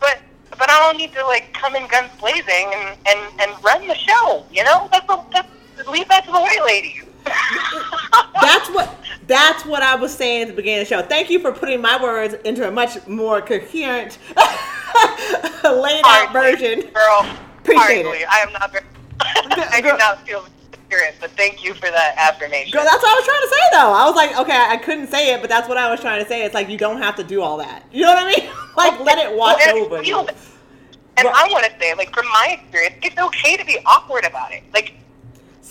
but 0.00 0.20
but 0.50 0.70
I 0.70 0.78
don't 0.80 0.96
need 0.96 1.12
to 1.12 1.24
like 1.26 1.52
come 1.52 1.76
in 1.76 1.86
guns 1.88 2.10
blazing 2.18 2.70
and 2.74 2.98
and 3.06 3.40
and 3.40 3.64
run 3.64 3.86
the 3.86 3.94
show. 3.94 4.44
You 4.52 4.64
know, 4.64 4.88
that's, 4.90 5.08
a, 5.08 5.24
that's 5.32 5.88
leave 5.88 6.08
that 6.08 6.24
to 6.24 6.32
the 6.32 6.40
white 6.40 6.94
you. 6.94 7.06
that's 8.40 8.68
what 8.70 8.98
that's 9.26 9.64
what 9.64 9.82
I 9.82 9.94
was 9.94 10.14
saying 10.14 10.42
at 10.42 10.48
the 10.48 10.54
beginning 10.54 10.82
of 10.82 10.88
the 10.88 10.94
show. 10.94 11.02
Thank 11.02 11.30
you 11.30 11.38
for 11.38 11.52
putting 11.52 11.80
my 11.80 12.02
words 12.02 12.34
into 12.44 12.66
a 12.68 12.70
much 12.70 13.06
more 13.06 13.40
coherent, 13.40 14.18
laid 15.82 16.02
out 16.04 16.32
version. 16.32 16.80
Girl, 16.92 17.26
Appreciate 17.58 18.04
hardly. 18.04 18.18
it. 18.22 18.28
I 18.30 18.38
am 18.40 18.52
not 18.52 18.72
very. 18.72 18.84
I 19.20 19.80
do 19.80 19.96
not 19.96 20.26
feel 20.26 20.46
spirit, 20.72 21.14
but 21.20 21.30
thank 21.32 21.64
you 21.64 21.74
for 21.74 21.90
that 21.90 22.14
affirmation. 22.16 22.70
Girl, 22.72 22.84
that's 22.84 23.02
what 23.02 23.12
I 23.12 23.14
was 23.14 23.24
trying 23.24 23.40
to 23.42 23.48
say 23.48 23.60
though. 23.72 23.92
I 23.92 24.04
was 24.06 24.14
like, 24.16 24.38
okay, 24.38 24.66
I 24.68 24.76
couldn't 24.76 25.08
say 25.08 25.32
it, 25.34 25.40
but 25.40 25.48
that's 25.50 25.68
what 25.68 25.78
I 25.78 25.90
was 25.90 26.00
trying 26.00 26.22
to 26.22 26.28
say. 26.28 26.44
It's 26.44 26.54
like 26.54 26.68
you 26.68 26.78
don't 26.78 26.98
have 27.00 27.16
to 27.16 27.24
do 27.24 27.40
all 27.42 27.56
that. 27.58 27.84
You 27.92 28.02
know 28.02 28.14
what 28.14 28.24
I 28.24 28.36
mean? 28.40 28.50
like 28.76 29.00
let 29.00 29.18
it 29.18 29.36
wash 29.36 29.56
Well, 29.66 29.78
over 29.78 30.02
you. 30.02 30.26
And 31.16 31.26
Right. 31.26 31.48
I 31.48 31.52
want 31.52 31.64
to 31.64 31.70
say, 31.78 31.94
like, 31.94 32.12
from 32.12 32.26
my 32.26 32.58
experience, 32.60 32.96
it's 33.02 33.16
okay 33.16 33.56
to 33.56 33.64
be 33.64 33.78
awkward 33.86 34.24
about 34.24 34.52
it. 34.52 34.64
Like, 34.72 34.94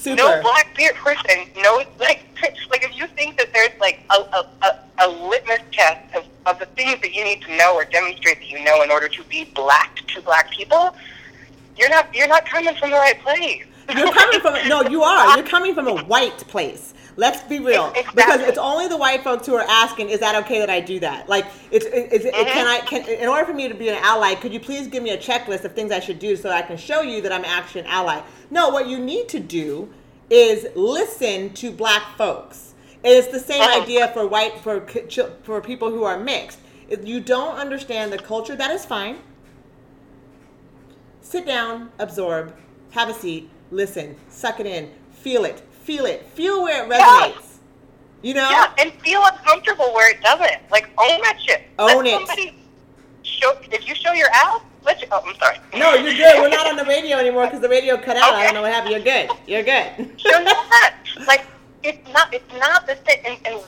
Super. 0.04 0.18
no 0.18 0.42
black 0.42 0.76
beard 0.76 0.96
person 0.96 1.48
No, 1.56 1.82
like, 1.98 2.26
like 2.70 2.84
if 2.84 2.98
you 2.98 3.08
think 3.08 3.38
that 3.38 3.54
there's 3.54 3.72
like 3.80 4.02
a 4.10 4.16
a, 4.16 4.50
a, 4.62 4.80
a 5.00 5.08
litmus 5.08 5.62
test 5.72 6.14
of, 6.14 6.26
of 6.46 6.60
the 6.60 6.66
things 6.66 7.00
that 7.02 7.14
you 7.14 7.24
need 7.24 7.42
to 7.44 7.56
know 7.56 7.74
or 7.74 7.86
demonstrate 7.86 8.40
that 8.40 8.50
you 8.50 8.62
know 8.66 8.84
in 8.84 8.92
order 8.92 9.08
to 9.08 9.24
be 9.24 9.46
black 9.56 9.96
to 10.08 10.22
black 10.22 10.52
people, 10.52 10.94
you're 11.78 11.90
not 11.90 12.14
you're 12.14 12.28
not 12.28 12.46
coming 12.46 12.76
from 12.76 12.92
the 12.92 12.98
right 12.98 13.18
place. 13.22 13.64
You're 13.96 14.12
coming 14.12 14.42
from 14.42 14.68
no, 14.68 14.82
you 14.90 15.04
are. 15.04 15.38
You're 15.38 15.46
coming 15.56 15.74
from 15.74 15.88
a 15.88 16.04
white 16.04 16.38
place. 16.38 16.93
Let's 17.16 17.42
be 17.44 17.60
real, 17.60 17.90
Exactly. 17.96 18.14
because 18.16 18.42
it's 18.42 18.58
only 18.58 18.88
the 18.88 18.98
white 18.98 19.24
folks 19.24 19.46
who 19.46 19.54
are 19.56 19.66
asking, 19.70 20.10
"Is 20.10 20.20
that 20.22 20.36
okay 20.44 20.60
that 20.60 20.70
I 20.70 20.80
do 20.80 21.00
that?" 21.02 21.30
Like, 21.30 21.46
it's 21.70 21.86
is 21.86 22.26
it, 22.26 22.34
can 22.34 22.68
I 22.68 22.80
can 22.80 23.06
in 23.08 23.30
order 23.30 23.46
for 23.46 23.54
me 23.54 23.68
to 23.68 23.76
be 23.76 23.90
an 23.90 24.00
ally, 24.02 24.34
could 24.36 24.52
you 24.52 24.60
please 24.60 24.88
give 24.88 25.04
me 25.04 25.12
a 25.12 25.18
checklist 25.18 25.64
of 25.64 25.74
things 25.74 25.92
I 25.92 26.00
should 26.00 26.18
do 26.20 26.36
so 26.36 26.50
I 26.50 26.64
can 26.64 26.78
show 26.78 27.02
you 27.02 27.22
that 27.22 27.32
I'm 27.32 27.46
actually 27.46 27.82
an 27.82 27.88
ally? 27.88 28.22
No, 28.50 28.70
what 28.70 28.88
you 28.88 28.98
need 28.98 29.30
to 29.30 29.40
do 29.40 29.90
is 30.30 30.66
listen 30.76 31.54
to 31.54 31.72
black 31.72 32.18
folks. 32.18 32.74
And 33.04 33.14
it's 33.14 33.28
the 33.28 33.40
same 33.40 33.62
Uh-huh. 33.62 33.82
idea 33.82 34.08
for 34.08 34.26
white 34.28 34.60
for 34.60 34.84
for 35.44 35.62
people 35.62 35.92
who 35.92 36.04
are 36.04 36.18
mixed. 36.18 36.60
If 36.90 37.06
you 37.08 37.20
don't 37.20 37.56
understand 37.58 38.12
the 38.12 38.18
culture, 38.18 38.56
that 38.56 38.72
is 38.72 38.86
fine 38.86 39.18
sit 41.22 41.46
down, 41.46 41.90
absorb, 42.00 42.54
have 42.92 43.10
a 43.10 43.14
seat, 43.14 43.50
listen, 43.72 44.16
suck 44.30 44.60
it 44.60 44.66
in, 44.68 44.90
feel 45.12 45.46
it, 45.46 45.64
feel 45.84 46.06
it, 46.06 46.26
feel 46.34 46.64
where 46.64 46.84
it 46.84 46.90
Yeah. 46.90 47.00
resonates. 47.00 47.50
You 48.22 48.34
know? 48.36 48.50
Yeah, 48.50 48.72
and 48.80 48.94
feel 49.02 49.22
uncomfortable 49.26 49.94
where 49.94 50.10
it 50.10 50.22
doesn't. 50.22 50.72
Like 50.72 50.90
own 50.98 51.22
that 51.22 51.40
shit. 51.46 51.64
Own 51.78 52.06
let 52.06 52.40
it. 52.40 52.54
Show 53.24 53.58
if 53.70 53.88
you 53.88 53.96
show 53.96 54.14
your 54.14 54.30
ass. 54.34 54.62
Let 54.84 55.02
you. 55.02 55.08
Oh, 55.12 55.22
I'm 55.26 55.36
sorry. 55.36 55.58
No, 55.74 55.94
you're 55.94 56.14
good. 56.14 56.42
We're 56.42 56.50
not 56.50 56.68
on 56.68 56.76
the 56.76 56.86
radio 56.86 57.18
anymore 57.18 57.46
because 57.46 57.62
the 57.62 57.70
radio 57.70 57.98
cut 57.98 58.18
out. 58.18 58.34
I 58.34 58.46
don't 58.46 58.54
know 58.54 58.62
what 58.62 58.72
happened. 58.72 58.92
You're 58.92 59.04
good. 59.04 59.30
You're 59.48 59.64
good. 59.64 60.20
show 60.20 60.40
your 60.40 60.50
ass. 60.50 60.94
Like 61.28 61.46
it's 61.84 62.06
not. 62.14 62.34
It's 62.34 62.54
not 62.54 62.88
the 62.88 62.96
thing. 62.96 63.20
And, 63.26 63.38
and 63.46 63.62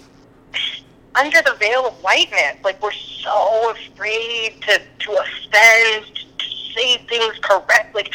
under 1.16 1.42
the 1.42 1.56
veil 1.60 1.88
of 1.88 1.94
whiteness, 2.04 2.58
like 2.64 2.82
we're 2.82 2.92
so 2.92 3.72
afraid 3.72 4.62
to 4.62 4.80
to 5.00 5.12
offend, 5.12 6.06
to 6.38 6.46
say 6.76 6.98
things 7.10 7.40
correct. 7.42 7.96
Like 7.96 8.12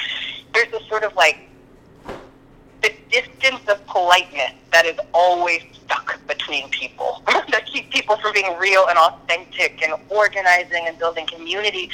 there's 0.55 0.71
this 0.71 0.87
sort 0.89 1.05
of 1.05 1.15
like 1.17 1.50
distance 3.11 3.61
of 3.69 3.85
politeness 3.87 4.53
that 4.73 4.87
is 4.87 4.99
always 5.13 5.63
stuck 5.73 6.25
between 6.27 6.69
people 6.71 7.23
that 7.27 7.67
keep 7.67 7.91
people 7.91 8.17
from 8.19 8.33
being 8.33 8.57
real 8.59 8.87
and 8.89 8.99
authentic 8.99 9.83
and 9.83 9.95
organizing 10.09 10.87
and 10.87 10.99
building 10.99 11.27
community. 11.27 11.91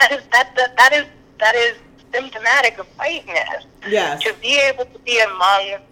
That 0.00 0.12
is 0.12 0.22
that 0.32 0.52
that, 0.56 0.76
that 0.76 0.92
is 0.92 1.06
that 1.38 1.54
is 1.54 1.76
symptomatic 2.12 2.78
of 2.78 2.86
whiteness. 2.98 3.66
Yes. 3.88 4.22
To 4.22 4.34
be 4.40 4.58
able 4.60 4.84
to 4.86 4.98
be 5.00 5.20
among 5.20 5.82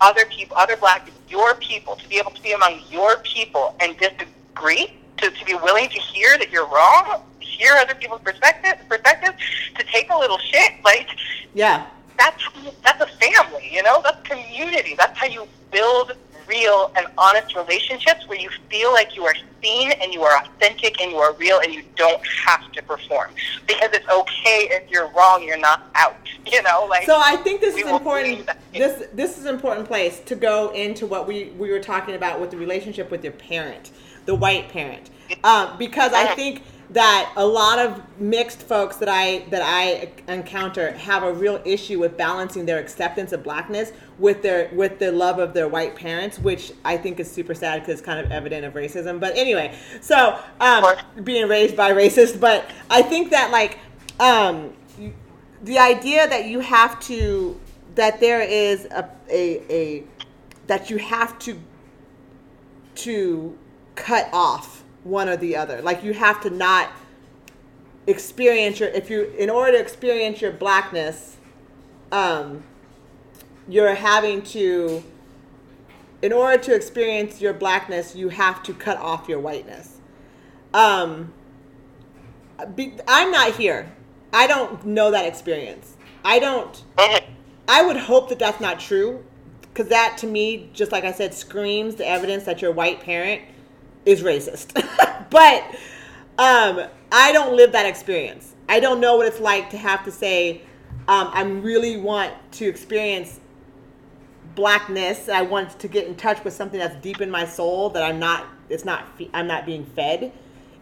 other 0.00 0.24
people, 0.26 0.56
other 0.56 0.76
black 0.76 1.04
people, 1.04 1.20
your 1.28 1.54
people, 1.56 1.96
to 1.96 2.08
be 2.08 2.16
able 2.16 2.32
to 2.32 2.42
be 2.42 2.52
among 2.52 2.80
your 2.90 3.18
people 3.18 3.76
and 3.80 3.96
disagree, 3.98 4.94
to, 5.18 5.30
to 5.30 5.44
be 5.44 5.54
willing 5.54 5.88
to 5.88 5.98
hear 5.98 6.36
that 6.38 6.50
you're 6.50 6.66
wrong, 6.66 7.22
hear 7.40 7.74
other 7.74 7.94
people's 7.94 8.20
perspective, 8.22 8.74
perspectives, 8.88 9.36
to 9.76 9.84
take 9.84 10.10
a 10.10 10.18
little 10.18 10.38
shit, 10.38 10.72
like 10.84 11.08
Yeah. 11.54 11.86
That's 12.18 12.42
that's 12.82 13.00
a 13.00 13.06
family, 13.06 13.68
you 13.72 13.82
know. 13.82 14.00
That's 14.02 14.26
community. 14.26 14.94
That's 14.96 15.18
how 15.18 15.26
you 15.26 15.46
build 15.70 16.12
real 16.48 16.92
and 16.96 17.06
honest 17.16 17.54
relationships 17.56 18.28
where 18.28 18.38
you 18.38 18.50
feel 18.70 18.92
like 18.92 19.16
you 19.16 19.24
are 19.24 19.34
seen 19.62 19.92
and 19.92 20.12
you 20.12 20.22
are 20.22 20.42
authentic 20.42 21.00
and 21.00 21.10
you 21.10 21.16
are 21.16 21.32
real 21.34 21.60
and 21.60 21.72
you 21.72 21.82
don't 21.96 22.20
have 22.26 22.70
to 22.72 22.82
perform 22.82 23.30
because 23.66 23.90
it's 23.92 24.08
okay 24.08 24.68
if 24.70 24.90
you're 24.90 25.08
wrong. 25.12 25.42
You're 25.42 25.58
not 25.58 25.84
out, 25.94 26.16
you 26.46 26.62
know. 26.62 26.86
Like 26.88 27.06
So 27.06 27.18
I 27.18 27.36
think 27.36 27.60
this 27.60 27.76
is 27.76 27.86
important. 27.86 28.48
This 28.72 29.06
this 29.12 29.38
is 29.38 29.46
an 29.46 29.54
important 29.54 29.86
place 29.86 30.20
to 30.20 30.34
go 30.34 30.70
into 30.72 31.06
what 31.06 31.26
we 31.26 31.46
we 31.58 31.70
were 31.70 31.80
talking 31.80 32.14
about 32.14 32.40
with 32.40 32.50
the 32.50 32.56
relationship 32.56 33.10
with 33.10 33.24
your 33.24 33.32
parent, 33.32 33.90
the 34.26 34.34
white 34.34 34.68
parent, 34.68 35.10
um, 35.42 35.76
because 35.78 36.12
I 36.12 36.34
think 36.34 36.62
that 36.94 37.32
a 37.36 37.44
lot 37.44 37.80
of 37.80 38.00
mixed 38.20 38.62
folks 38.62 38.96
that 38.96 39.08
I 39.08 39.40
that 39.50 39.62
I 39.62 40.12
encounter 40.32 40.92
have 40.92 41.24
a 41.24 41.32
real 41.32 41.60
issue 41.64 41.98
with 41.98 42.16
balancing 42.16 42.66
their 42.66 42.78
acceptance 42.78 43.32
of 43.32 43.42
blackness 43.42 43.92
with 44.18 44.42
their 44.42 44.70
with 44.72 45.00
the 45.00 45.10
love 45.10 45.40
of 45.40 45.54
their 45.54 45.66
white 45.66 45.96
parents, 45.96 46.38
which 46.38 46.72
I 46.84 46.96
think 46.96 47.18
is 47.18 47.30
super 47.30 47.52
sad 47.52 47.80
because 47.80 47.94
it's 47.98 48.06
kind 48.06 48.24
of 48.24 48.30
evident 48.30 48.64
of 48.64 48.74
racism. 48.74 49.18
But 49.18 49.36
anyway, 49.36 49.76
so 50.00 50.38
um, 50.60 50.84
being 51.24 51.48
raised 51.48 51.76
by 51.76 51.90
racist, 51.90 52.38
but 52.38 52.70
I 52.88 53.02
think 53.02 53.30
that 53.30 53.50
like 53.50 53.80
um, 54.20 54.72
the 55.64 55.80
idea 55.80 56.28
that 56.28 56.46
you 56.46 56.60
have 56.60 57.00
to 57.00 57.60
that 57.96 58.20
there 58.20 58.40
is 58.40 58.84
a 58.86 59.10
a, 59.28 59.72
a 59.72 60.04
that 60.68 60.90
you 60.90 60.98
have 60.98 61.40
to 61.40 61.58
to 62.94 63.58
cut 63.96 64.28
off 64.32 64.83
one 65.04 65.28
or 65.28 65.36
the 65.36 65.56
other. 65.56 65.80
Like 65.80 66.02
you 66.02 66.12
have 66.14 66.40
to 66.42 66.50
not 66.50 66.90
experience 68.06 68.80
your 68.80 68.88
if 68.90 69.08
you 69.08 69.22
in 69.38 69.48
order 69.48 69.72
to 69.72 69.80
experience 69.80 70.42
your 70.42 70.52
blackness 70.52 71.38
um 72.12 72.62
you're 73.66 73.94
having 73.94 74.42
to 74.42 75.02
in 76.20 76.30
order 76.30 76.62
to 76.62 76.74
experience 76.74 77.40
your 77.40 77.54
blackness 77.54 78.14
you 78.14 78.28
have 78.28 78.62
to 78.62 78.74
cut 78.74 78.98
off 78.98 79.28
your 79.28 79.40
whiteness. 79.40 80.00
Um 80.74 81.32
be, 82.74 82.94
i'm 83.08 83.30
not 83.30 83.54
here. 83.54 83.90
I 84.32 84.48
don't 84.48 84.84
know 84.84 85.12
that 85.12 85.26
experience. 85.26 85.96
I 86.24 86.40
don't. 86.40 86.82
I 87.68 87.82
would 87.84 87.96
hope 87.96 88.28
that 88.30 88.38
that's 88.38 88.60
not 88.60 88.80
true, 88.80 89.24
because 89.60 89.88
that 89.88 90.18
to 90.18 90.26
me, 90.26 90.70
just 90.72 90.90
like 90.90 91.04
I 91.04 91.12
said, 91.12 91.32
screams 91.32 91.94
the 91.94 92.06
evidence 92.06 92.44
that 92.44 92.60
your 92.60 92.72
white 92.72 93.00
parent 93.00 93.42
is 94.06 94.22
racist. 94.22 94.72
but 95.30 95.64
um, 96.38 96.80
I 97.12 97.32
don't 97.32 97.56
live 97.56 97.72
that 97.72 97.86
experience. 97.86 98.54
I 98.68 98.80
don't 98.80 99.00
know 99.00 99.16
what 99.16 99.26
it's 99.26 99.40
like 99.40 99.70
to 99.70 99.76
have 99.76 100.04
to 100.04 100.10
say, 100.10 100.62
um, 101.06 101.30
I 101.32 101.42
really 101.42 101.96
want 101.98 102.32
to 102.52 102.66
experience 102.66 103.40
blackness. 104.54 105.28
I 105.28 105.42
want 105.42 105.78
to 105.80 105.88
get 105.88 106.06
in 106.06 106.16
touch 106.16 106.42
with 106.44 106.54
something 106.54 106.78
that's 106.78 106.96
deep 107.02 107.20
in 107.20 107.30
my 107.30 107.44
soul 107.44 107.90
that 107.90 108.02
I'm 108.02 108.18
not. 108.18 108.46
It's 108.70 108.84
not. 108.84 109.04
I'm 109.34 109.46
not 109.46 109.66
being 109.66 109.84
fed, 109.84 110.32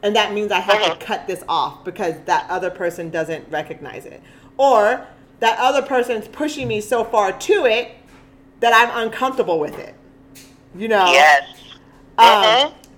and 0.03 0.15
that 0.15 0.33
means 0.33 0.53
I 0.53 0.61
have 0.61 0.79
Mhm. 0.81 0.99
to 0.99 1.05
cut 1.05 1.27
this 1.27 1.43
off 1.49 1.85
because 1.85 2.15
that 2.27 2.47
other 2.49 2.71
person 2.71 3.11
doesn't 3.11 3.51
recognize 3.51 4.07
it, 4.07 4.23
or 4.57 5.07
that 5.41 5.59
other 5.59 5.83
person's 5.83 6.29
pushing 6.29 6.69
me 6.69 6.81
so 6.81 7.03
far 7.03 7.33
to 7.33 7.67
it 7.67 7.97
that 8.61 8.73
I'm 8.73 9.07
uncomfortable 9.07 9.59
with 9.59 9.77
it. 9.79 9.95
You 10.77 10.87
know. 10.89 11.07
Yes. 11.11 11.45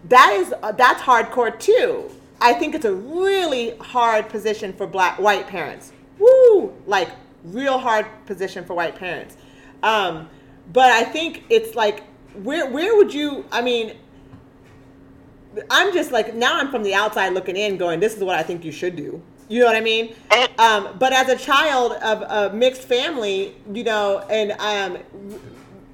That 0.08 0.32
is 0.32 0.54
uh, 0.62 0.72
that's 0.72 1.02
hardcore 1.02 1.58
too. 1.58 2.10
I 2.40 2.52
think 2.52 2.74
it's 2.74 2.84
a 2.84 2.94
really 2.94 3.76
hard 3.78 4.28
position 4.28 4.72
for 4.72 4.86
black 4.86 5.18
white 5.18 5.46
parents. 5.46 5.92
Woo, 6.18 6.74
like 6.86 7.08
real 7.44 7.78
hard 7.78 8.06
position 8.26 8.64
for 8.64 8.74
white 8.74 8.96
parents. 8.96 9.36
Um, 9.82 10.28
but 10.72 10.90
I 10.90 11.04
think 11.04 11.44
it's 11.48 11.74
like 11.74 12.04
where 12.42 12.70
where 12.70 12.96
would 12.96 13.14
you? 13.14 13.44
I 13.50 13.62
mean, 13.62 13.96
I'm 15.70 15.92
just 15.92 16.12
like 16.12 16.34
now 16.34 16.58
I'm 16.58 16.70
from 16.70 16.82
the 16.82 16.94
outside 16.94 17.32
looking 17.32 17.56
in, 17.56 17.76
going, 17.76 18.00
this 18.00 18.16
is 18.16 18.22
what 18.22 18.36
I 18.36 18.42
think 18.42 18.64
you 18.64 18.72
should 18.72 18.96
do. 18.96 19.22
You 19.48 19.60
know 19.60 19.66
what 19.66 19.76
I 19.76 19.80
mean? 19.80 20.14
Um, 20.58 20.96
but 20.98 21.12
as 21.12 21.28
a 21.28 21.36
child 21.36 21.92
of 21.92 22.22
a 22.22 22.54
mixed 22.54 22.82
family, 22.82 23.54
you 23.72 23.84
know, 23.84 24.20
and 24.30 24.52
um, 24.52 24.98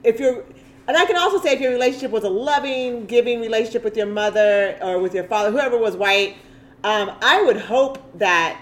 if 0.04 0.20
you're, 0.20 0.44
and 0.90 0.98
I 0.98 1.04
can 1.04 1.14
also 1.14 1.40
say 1.40 1.52
if 1.52 1.60
your 1.60 1.70
relationship 1.70 2.10
was 2.10 2.24
a 2.24 2.28
loving, 2.28 3.06
giving 3.06 3.40
relationship 3.40 3.84
with 3.84 3.96
your 3.96 4.06
mother 4.06 4.76
or 4.82 4.98
with 4.98 5.14
your 5.14 5.22
father, 5.22 5.52
whoever 5.52 5.78
was 5.78 5.96
white, 5.96 6.36
um, 6.82 7.12
I 7.22 7.44
would 7.44 7.58
hope 7.58 8.18
that, 8.18 8.60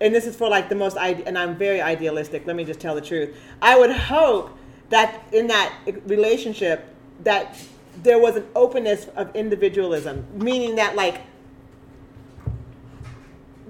and 0.00 0.14
this 0.14 0.26
is 0.26 0.36
for 0.36 0.48
like 0.48 0.68
the 0.68 0.76
most, 0.76 0.96
and 0.96 1.36
I'm 1.36 1.56
very 1.56 1.80
idealistic. 1.80 2.46
Let 2.46 2.54
me 2.54 2.62
just 2.62 2.78
tell 2.78 2.94
the 2.94 3.00
truth. 3.00 3.36
I 3.60 3.76
would 3.76 3.90
hope 3.90 4.56
that 4.90 5.24
in 5.32 5.48
that 5.48 5.76
relationship 6.04 6.84
that 7.24 7.60
there 8.00 8.20
was 8.20 8.36
an 8.36 8.46
openness 8.54 9.08
of 9.16 9.34
individualism, 9.34 10.24
meaning 10.34 10.76
that 10.76 10.94
like 10.94 11.22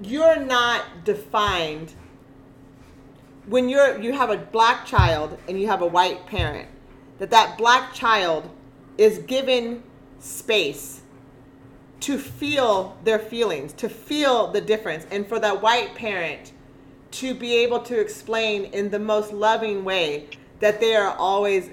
you're 0.03 0.39
not 0.39 1.03
defined 1.03 1.95
when 3.47 3.69
you're 3.69 3.99
you 3.99 4.13
have 4.13 4.29
a 4.29 4.37
black 4.37 4.85
child 4.85 5.35
and 5.49 5.59
you 5.59 5.65
have 5.65 5.81
a 5.81 5.87
white 5.87 6.27
parent 6.27 6.69
that 7.19 7.29
that 7.31 7.57
black 7.57 7.93
child 7.93 8.49
is 8.97 9.19
given 9.19 9.83
space 10.19 11.01
to 11.99 12.17
feel 12.17 12.97
their 13.03 13.19
feelings, 13.19 13.73
to 13.73 13.89
feel 13.89 14.51
the 14.51 14.61
difference, 14.61 15.05
and 15.11 15.27
for 15.27 15.39
that 15.39 15.61
white 15.61 15.95
parent 15.95 16.53
to 17.11 17.33
be 17.33 17.55
able 17.55 17.79
to 17.79 17.99
explain 17.99 18.65
in 18.65 18.89
the 18.89 18.99
most 18.99 19.33
loving 19.33 19.83
way 19.83 20.27
that 20.59 20.79
they 20.79 20.95
are 20.95 21.15
always 21.17 21.69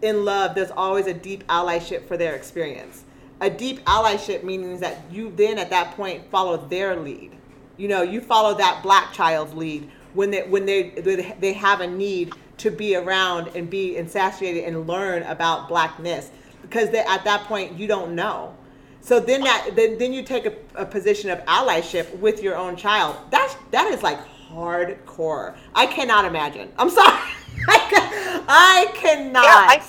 in 0.00 0.24
love, 0.24 0.54
there's 0.54 0.70
always 0.70 1.06
a 1.06 1.12
deep 1.12 1.46
allyship 1.48 2.06
for 2.06 2.16
their 2.16 2.34
experience. 2.34 3.04
A 3.40 3.50
deep 3.50 3.84
allyship 3.84 4.44
means 4.44 4.80
that 4.80 4.98
you 5.10 5.32
then 5.36 5.58
at 5.58 5.68
that 5.70 5.94
point 5.94 6.30
follow 6.30 6.56
their 6.56 6.96
lead. 6.96 7.32
You 7.76 7.88
know, 7.88 8.02
you 8.02 8.20
follow 8.20 8.56
that 8.56 8.82
black 8.82 9.12
child's 9.12 9.52
lead 9.52 9.90
when 10.14 10.30
they 10.30 10.42
when 10.42 10.64
they 10.64 11.34
they 11.40 11.52
have 11.52 11.80
a 11.80 11.86
need 11.86 12.32
to 12.62 12.70
be 12.70 12.94
around 12.94 13.50
and 13.56 13.68
be 13.68 13.96
insatiated 13.96 14.64
and 14.64 14.86
learn 14.86 15.24
about 15.24 15.68
blackness 15.68 16.30
because 16.62 16.88
at 16.90 17.24
that 17.24 17.44
point 17.44 17.76
you 17.76 17.88
don't 17.88 18.14
know. 18.14 18.56
So 19.00 19.18
then 19.18 19.42
that 19.42 19.70
then, 19.74 19.98
then 19.98 20.12
you 20.12 20.22
take 20.22 20.46
a, 20.46 20.54
a 20.76 20.86
position 20.86 21.28
of 21.30 21.44
allyship 21.46 22.16
with 22.20 22.40
your 22.40 22.56
own 22.56 22.76
child. 22.76 23.16
That's 23.30 23.56
that 23.72 23.92
is 23.92 24.02
like 24.02 24.18
hardcore. 24.48 25.56
I 25.74 25.86
cannot 25.86 26.24
imagine. 26.24 26.72
I'm 26.78 26.88
sorry. 26.88 27.18
I 27.68 28.86
cannot. 28.94 29.42
Yeah, 29.42 29.50
I, 29.50 29.82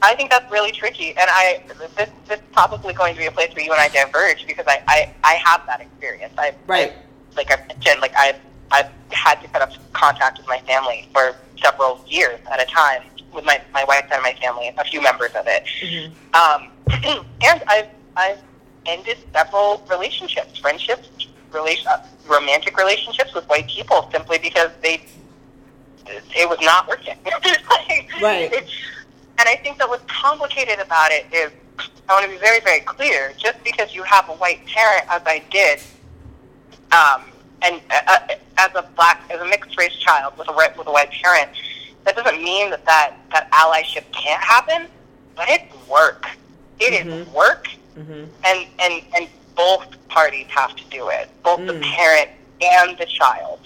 I 0.00 0.14
think 0.14 0.30
that's 0.30 0.50
really 0.50 0.72
tricky, 0.72 1.10
and 1.10 1.28
I 1.28 1.62
this 1.96 2.10
this 2.26 2.38
is 2.38 2.44
probably 2.52 2.94
going 2.94 3.12
to 3.14 3.20
be 3.20 3.26
a 3.26 3.30
place 3.30 3.54
where 3.54 3.64
you 3.64 3.72
and 3.72 3.80
I 3.80 3.88
diverge 3.88 4.46
because 4.46 4.64
I 4.66 4.82
I, 4.88 5.14
I 5.22 5.34
have 5.44 5.66
that 5.66 5.82
experience. 5.82 6.32
I 6.38 6.54
right. 6.66 6.92
I, 6.92 7.36
like 7.36 7.52
I 7.52 7.66
mentioned, 7.66 8.00
like 8.00 8.14
I 8.16 8.36
I've 8.72 8.90
had 9.10 9.40
to 9.42 9.48
cut 9.48 9.62
off 9.62 9.76
contact 9.92 10.38
with 10.38 10.48
my 10.48 10.58
family 10.60 11.08
for 11.12 11.36
several 11.62 12.02
years 12.08 12.40
at 12.50 12.60
a 12.60 12.66
time 12.66 13.02
with 13.32 13.44
my 13.44 13.60
my 13.72 13.84
wife 13.84 14.06
and 14.12 14.22
my 14.22 14.34
family, 14.34 14.70
a 14.76 14.84
few 14.84 15.00
members 15.00 15.30
of 15.34 15.46
it, 15.46 15.64
mm-hmm. 15.82 16.34
um, 16.34 16.70
and 17.42 17.62
I've 17.66 17.88
I've 18.16 18.38
ended 18.86 19.18
several 19.32 19.86
relationships, 19.88 20.58
friendships, 20.58 21.08
relation, 21.52 21.86
uh, 21.88 22.04
romantic 22.28 22.76
relationships 22.76 23.34
with 23.34 23.46
white 23.48 23.68
people 23.68 24.08
simply 24.12 24.38
because 24.38 24.70
they 24.82 25.02
it 26.06 26.48
was 26.48 26.58
not 26.60 26.88
working. 26.88 27.16
right. 28.22 28.52
and 28.52 29.48
I 29.48 29.56
think 29.62 29.78
that 29.78 29.88
what's 29.88 30.04
complicated 30.10 30.80
about 30.80 31.10
it 31.10 31.26
is 31.32 31.52
I 32.08 32.14
want 32.14 32.26
to 32.26 32.30
be 32.30 32.38
very, 32.38 32.60
very 32.60 32.80
clear. 32.80 33.32
Just 33.38 33.62
because 33.64 33.94
you 33.94 34.02
have 34.02 34.28
a 34.28 34.32
white 34.32 34.66
parent, 34.66 35.06
as 35.08 35.22
I 35.24 35.42
did, 35.50 35.80
um, 36.90 37.24
and 37.62 37.80
uh, 37.90 38.00
uh 38.06 38.34
as 38.58 38.70
a 38.74 38.82
black, 38.96 39.22
as 39.30 39.40
a 39.40 39.44
mixed 39.46 39.76
race 39.78 39.94
child 39.96 40.36
with 40.38 40.48
a 40.48 40.72
with 40.76 40.86
a 40.86 40.92
white 40.92 41.10
parent, 41.10 41.50
that 42.04 42.16
doesn't 42.16 42.42
mean 42.42 42.70
that 42.70 42.84
that, 42.84 43.16
that 43.32 43.50
allyship 43.52 44.04
can't 44.12 44.42
happen. 44.42 44.86
But 45.34 45.48
it's 45.48 45.88
work. 45.88 46.26
It 46.78 46.92
mm-hmm. 46.92 47.10
is 47.10 47.28
work, 47.28 47.68
mm-hmm. 47.96 48.24
and 48.44 48.66
and 48.78 49.02
and 49.16 49.28
both 49.56 49.86
parties 50.08 50.46
have 50.48 50.76
to 50.76 50.84
do 50.90 51.08
it. 51.08 51.28
Both 51.42 51.60
mm. 51.60 51.66
the 51.68 51.80
parent 51.80 52.30
and 52.60 52.96
the 52.98 53.06
child. 53.06 53.60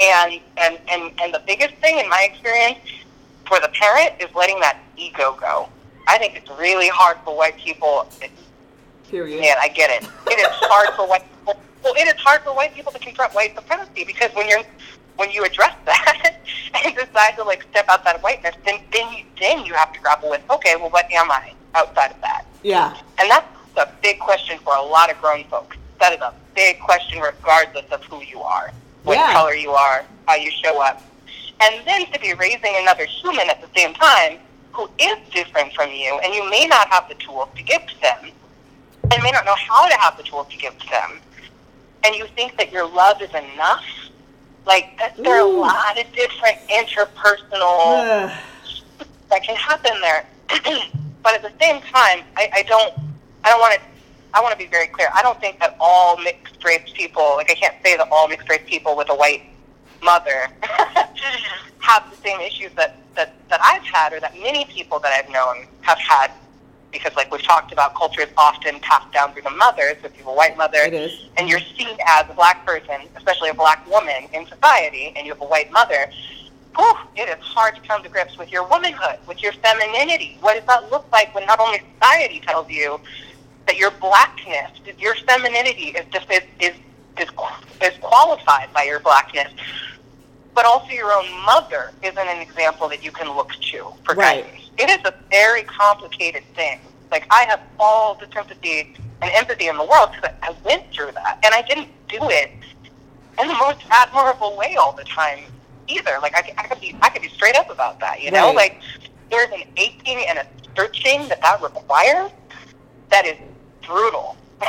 And, 0.00 0.40
and, 0.56 0.78
and, 0.88 1.12
and 1.20 1.34
the 1.34 1.42
biggest 1.44 1.74
thing 1.76 1.98
in 1.98 2.08
my 2.08 2.28
experience 2.30 2.78
for 3.46 3.58
the 3.60 3.68
parent 3.68 4.14
is 4.20 4.32
letting 4.34 4.60
that 4.60 4.78
ego 4.96 5.36
go. 5.40 5.68
I 6.06 6.18
think 6.18 6.36
it's 6.36 6.50
really 6.50 6.88
hard 6.88 7.16
for 7.24 7.36
white 7.36 7.56
people. 7.56 8.08
Period. 9.10 9.40
Man, 9.40 9.56
I 9.60 9.68
get 9.68 9.90
it. 9.90 10.08
It 10.30 10.38
is 10.38 10.46
hard 10.50 10.94
for 10.94 11.08
white 11.08 11.22
people. 11.22 11.37
Well, 11.82 11.94
it 11.96 12.06
is 12.08 12.14
hard 12.20 12.42
for 12.42 12.54
white 12.54 12.74
people 12.74 12.92
to 12.92 12.98
confront 12.98 13.34
white 13.34 13.54
supremacy 13.54 14.04
because 14.04 14.30
when 14.34 14.48
you're 14.48 14.62
when 15.16 15.30
you 15.30 15.44
address 15.44 15.74
that 15.84 16.36
and 16.84 16.94
decide 16.94 17.36
to 17.36 17.44
like 17.44 17.62
step 17.70 17.86
outside 17.88 18.16
of 18.16 18.22
whiteness, 18.22 18.54
then 18.64 18.80
then 18.92 19.12
you, 19.12 19.24
then 19.40 19.64
you 19.64 19.74
have 19.74 19.92
to 19.92 20.00
grapple 20.00 20.30
with 20.30 20.42
okay, 20.50 20.76
well, 20.76 20.90
what 20.90 21.10
am 21.12 21.30
I 21.30 21.52
outside 21.74 22.10
of 22.10 22.20
that? 22.20 22.44
Yeah. 22.62 22.96
And 23.20 23.30
that's 23.30 23.46
a 23.76 23.88
big 24.02 24.18
question 24.18 24.58
for 24.58 24.74
a 24.74 24.82
lot 24.82 25.10
of 25.10 25.20
grown 25.20 25.44
folks. 25.44 25.76
That 26.00 26.12
is 26.12 26.20
a 26.20 26.32
big 26.54 26.78
question, 26.80 27.20
regardless 27.20 27.86
of 27.90 28.04
who 28.04 28.22
you 28.22 28.40
are 28.40 28.72
what 29.08 29.16
yeah. 29.16 29.32
color 29.32 29.54
you 29.54 29.70
are, 29.70 30.04
how 30.26 30.34
you 30.36 30.50
show 30.50 30.82
up. 30.82 31.02
And 31.60 31.86
then 31.86 32.06
to 32.12 32.20
be 32.20 32.34
raising 32.34 32.74
another 32.76 33.04
human 33.06 33.48
at 33.48 33.60
the 33.60 33.68
same 33.78 33.94
time 33.94 34.38
who 34.72 34.88
is 34.98 35.16
different 35.32 35.72
from 35.72 35.90
you, 35.90 36.20
and 36.22 36.34
you 36.34 36.48
may 36.48 36.66
not 36.66 36.88
have 36.88 37.08
the 37.08 37.14
tools 37.16 37.48
to 37.56 37.62
give 37.62 37.84
to 37.86 38.00
them, 38.00 38.30
and 39.10 39.22
may 39.22 39.30
not 39.30 39.44
know 39.44 39.56
how 39.56 39.88
to 39.88 39.96
have 39.96 40.16
the 40.16 40.22
tools 40.22 40.46
to 40.50 40.56
give 40.56 40.78
to 40.78 40.86
them, 40.88 41.20
and 42.04 42.14
you 42.14 42.26
think 42.36 42.56
that 42.58 42.72
your 42.72 42.86
love 42.88 43.20
is 43.22 43.30
enough. 43.30 43.84
Like 44.66 45.00
there 45.16 45.34
are 45.34 45.46
a 45.46 45.50
lot 45.50 45.98
of 45.98 46.06
different 46.12 46.58
interpersonal 46.68 48.30
that 49.30 49.42
can 49.42 49.56
happen 49.56 49.92
there. 50.00 50.26
but 51.22 51.34
at 51.34 51.42
the 51.42 51.52
same 51.60 51.80
time, 51.82 52.22
I, 52.36 52.50
I 52.52 52.62
don't 52.62 52.94
I 53.44 53.50
don't 53.50 53.60
want 53.60 53.74
to 53.74 53.80
I 54.34 54.40
want 54.42 54.52
to 54.52 54.58
be 54.58 54.66
very 54.66 54.88
clear. 54.88 55.08
I 55.14 55.22
don't 55.22 55.40
think 55.40 55.58
that 55.60 55.76
all 55.80 56.16
mixed 56.18 56.62
race 56.64 56.90
people, 56.94 57.34
like 57.36 57.50
I 57.50 57.54
can't 57.54 57.74
say 57.84 57.96
that 57.96 58.08
all 58.10 58.28
mixed 58.28 58.48
race 58.48 58.62
people 58.66 58.96
with 58.96 59.08
a 59.10 59.14
white 59.14 59.42
mother 60.02 60.48
have 61.80 62.10
the 62.10 62.16
same 62.22 62.40
issues 62.40 62.70
that, 62.76 62.96
that, 63.14 63.34
that 63.48 63.60
I've 63.62 63.82
had 63.82 64.12
or 64.12 64.20
that 64.20 64.34
many 64.34 64.64
people 64.66 64.98
that 65.00 65.12
I've 65.12 65.30
known 65.32 65.66
have 65.80 65.98
had 65.98 66.30
because 66.92 67.14
like 67.16 67.30
we've 67.30 67.42
talked 67.42 67.72
about 67.72 67.94
culture 67.94 68.22
is 68.22 68.28
often 68.36 68.80
passed 68.80 69.12
down 69.12 69.32
through 69.32 69.42
the 69.42 69.50
mothers. 69.50 69.96
If 70.02 70.12
you 70.16 70.24
have 70.24 70.32
a 70.32 70.34
white 70.34 70.56
mother 70.56 70.78
and 71.36 71.48
you're 71.48 71.60
seen 71.60 71.96
as 72.06 72.24
a 72.30 72.34
black 72.34 72.64
person, 72.64 72.96
especially 73.16 73.50
a 73.50 73.54
black 73.54 73.86
woman 73.88 74.24
in 74.32 74.46
society, 74.46 75.12
and 75.16 75.26
you 75.26 75.32
have 75.32 75.42
a 75.42 75.46
white 75.46 75.70
mother, 75.70 76.10
whew, 76.76 76.94
it 77.16 77.28
is 77.28 77.44
hard 77.44 77.74
to 77.74 77.80
come 77.82 78.02
to 78.02 78.08
grips 78.08 78.38
with 78.38 78.50
your 78.50 78.66
womanhood, 78.68 79.18
with 79.26 79.42
your 79.42 79.52
femininity. 79.52 80.38
What 80.40 80.54
does 80.54 80.64
that 80.66 80.90
look 80.90 81.10
like 81.12 81.34
when 81.34 81.46
not 81.46 81.60
only 81.60 81.80
society 82.00 82.40
tells 82.40 82.70
you 82.70 83.00
that 83.66 83.76
your 83.76 83.90
blackness, 83.90 84.70
your 84.98 85.14
femininity 85.14 85.90
is 85.90 86.06
just 86.12 86.30
is 86.30 86.42
is 86.60 86.74
is, 87.20 87.28
is 87.82 87.98
qualified 88.00 88.72
by 88.72 88.84
your 88.84 89.00
blackness, 89.00 89.52
but 90.54 90.64
also 90.64 90.90
your 90.90 91.12
own 91.12 91.26
mother 91.44 91.92
isn't 92.02 92.18
an 92.18 92.40
example 92.40 92.88
that 92.88 93.04
you 93.04 93.10
can 93.10 93.28
look 93.36 93.52
to 93.54 93.92
for 94.04 94.14
right. 94.14 94.44
guidance. 94.44 94.67
It 94.78 94.90
is 94.90 94.98
a 95.04 95.14
very 95.30 95.62
complicated 95.64 96.44
thing. 96.54 96.80
Like 97.10 97.26
I 97.30 97.44
have 97.44 97.60
all 97.78 98.14
the 98.14 98.26
sympathy 98.32 98.94
and 99.20 99.30
empathy 99.34 99.68
in 99.68 99.76
the 99.76 99.84
world 99.84 100.10
because 100.12 100.34
I 100.42 100.54
went 100.64 100.92
through 100.92 101.12
that, 101.12 101.40
and 101.44 101.54
I 101.54 101.62
didn't 101.62 101.88
do 102.08 102.18
it 102.22 102.50
in 103.40 103.48
the 103.48 103.54
most 103.54 103.80
admirable 103.90 104.56
way 104.56 104.76
all 104.76 104.92
the 104.92 105.04
time 105.04 105.40
either. 105.88 106.18
Like 106.22 106.34
I, 106.34 106.52
I 106.58 106.66
could 106.66 106.80
be, 106.80 106.96
I 107.02 107.08
could 107.08 107.22
be 107.22 107.28
straight 107.28 107.56
up 107.56 107.70
about 107.70 107.98
that. 108.00 108.22
You 108.22 108.30
know, 108.30 108.48
right. 108.48 108.56
like 108.56 108.80
there's 109.30 109.50
an 109.52 109.62
aching 109.76 110.24
and 110.28 110.38
a 110.38 110.46
searching 110.76 111.26
that 111.28 111.40
that 111.40 111.60
requires 111.60 112.30
that 113.10 113.26
is 113.26 113.36
brutal. 113.84 114.36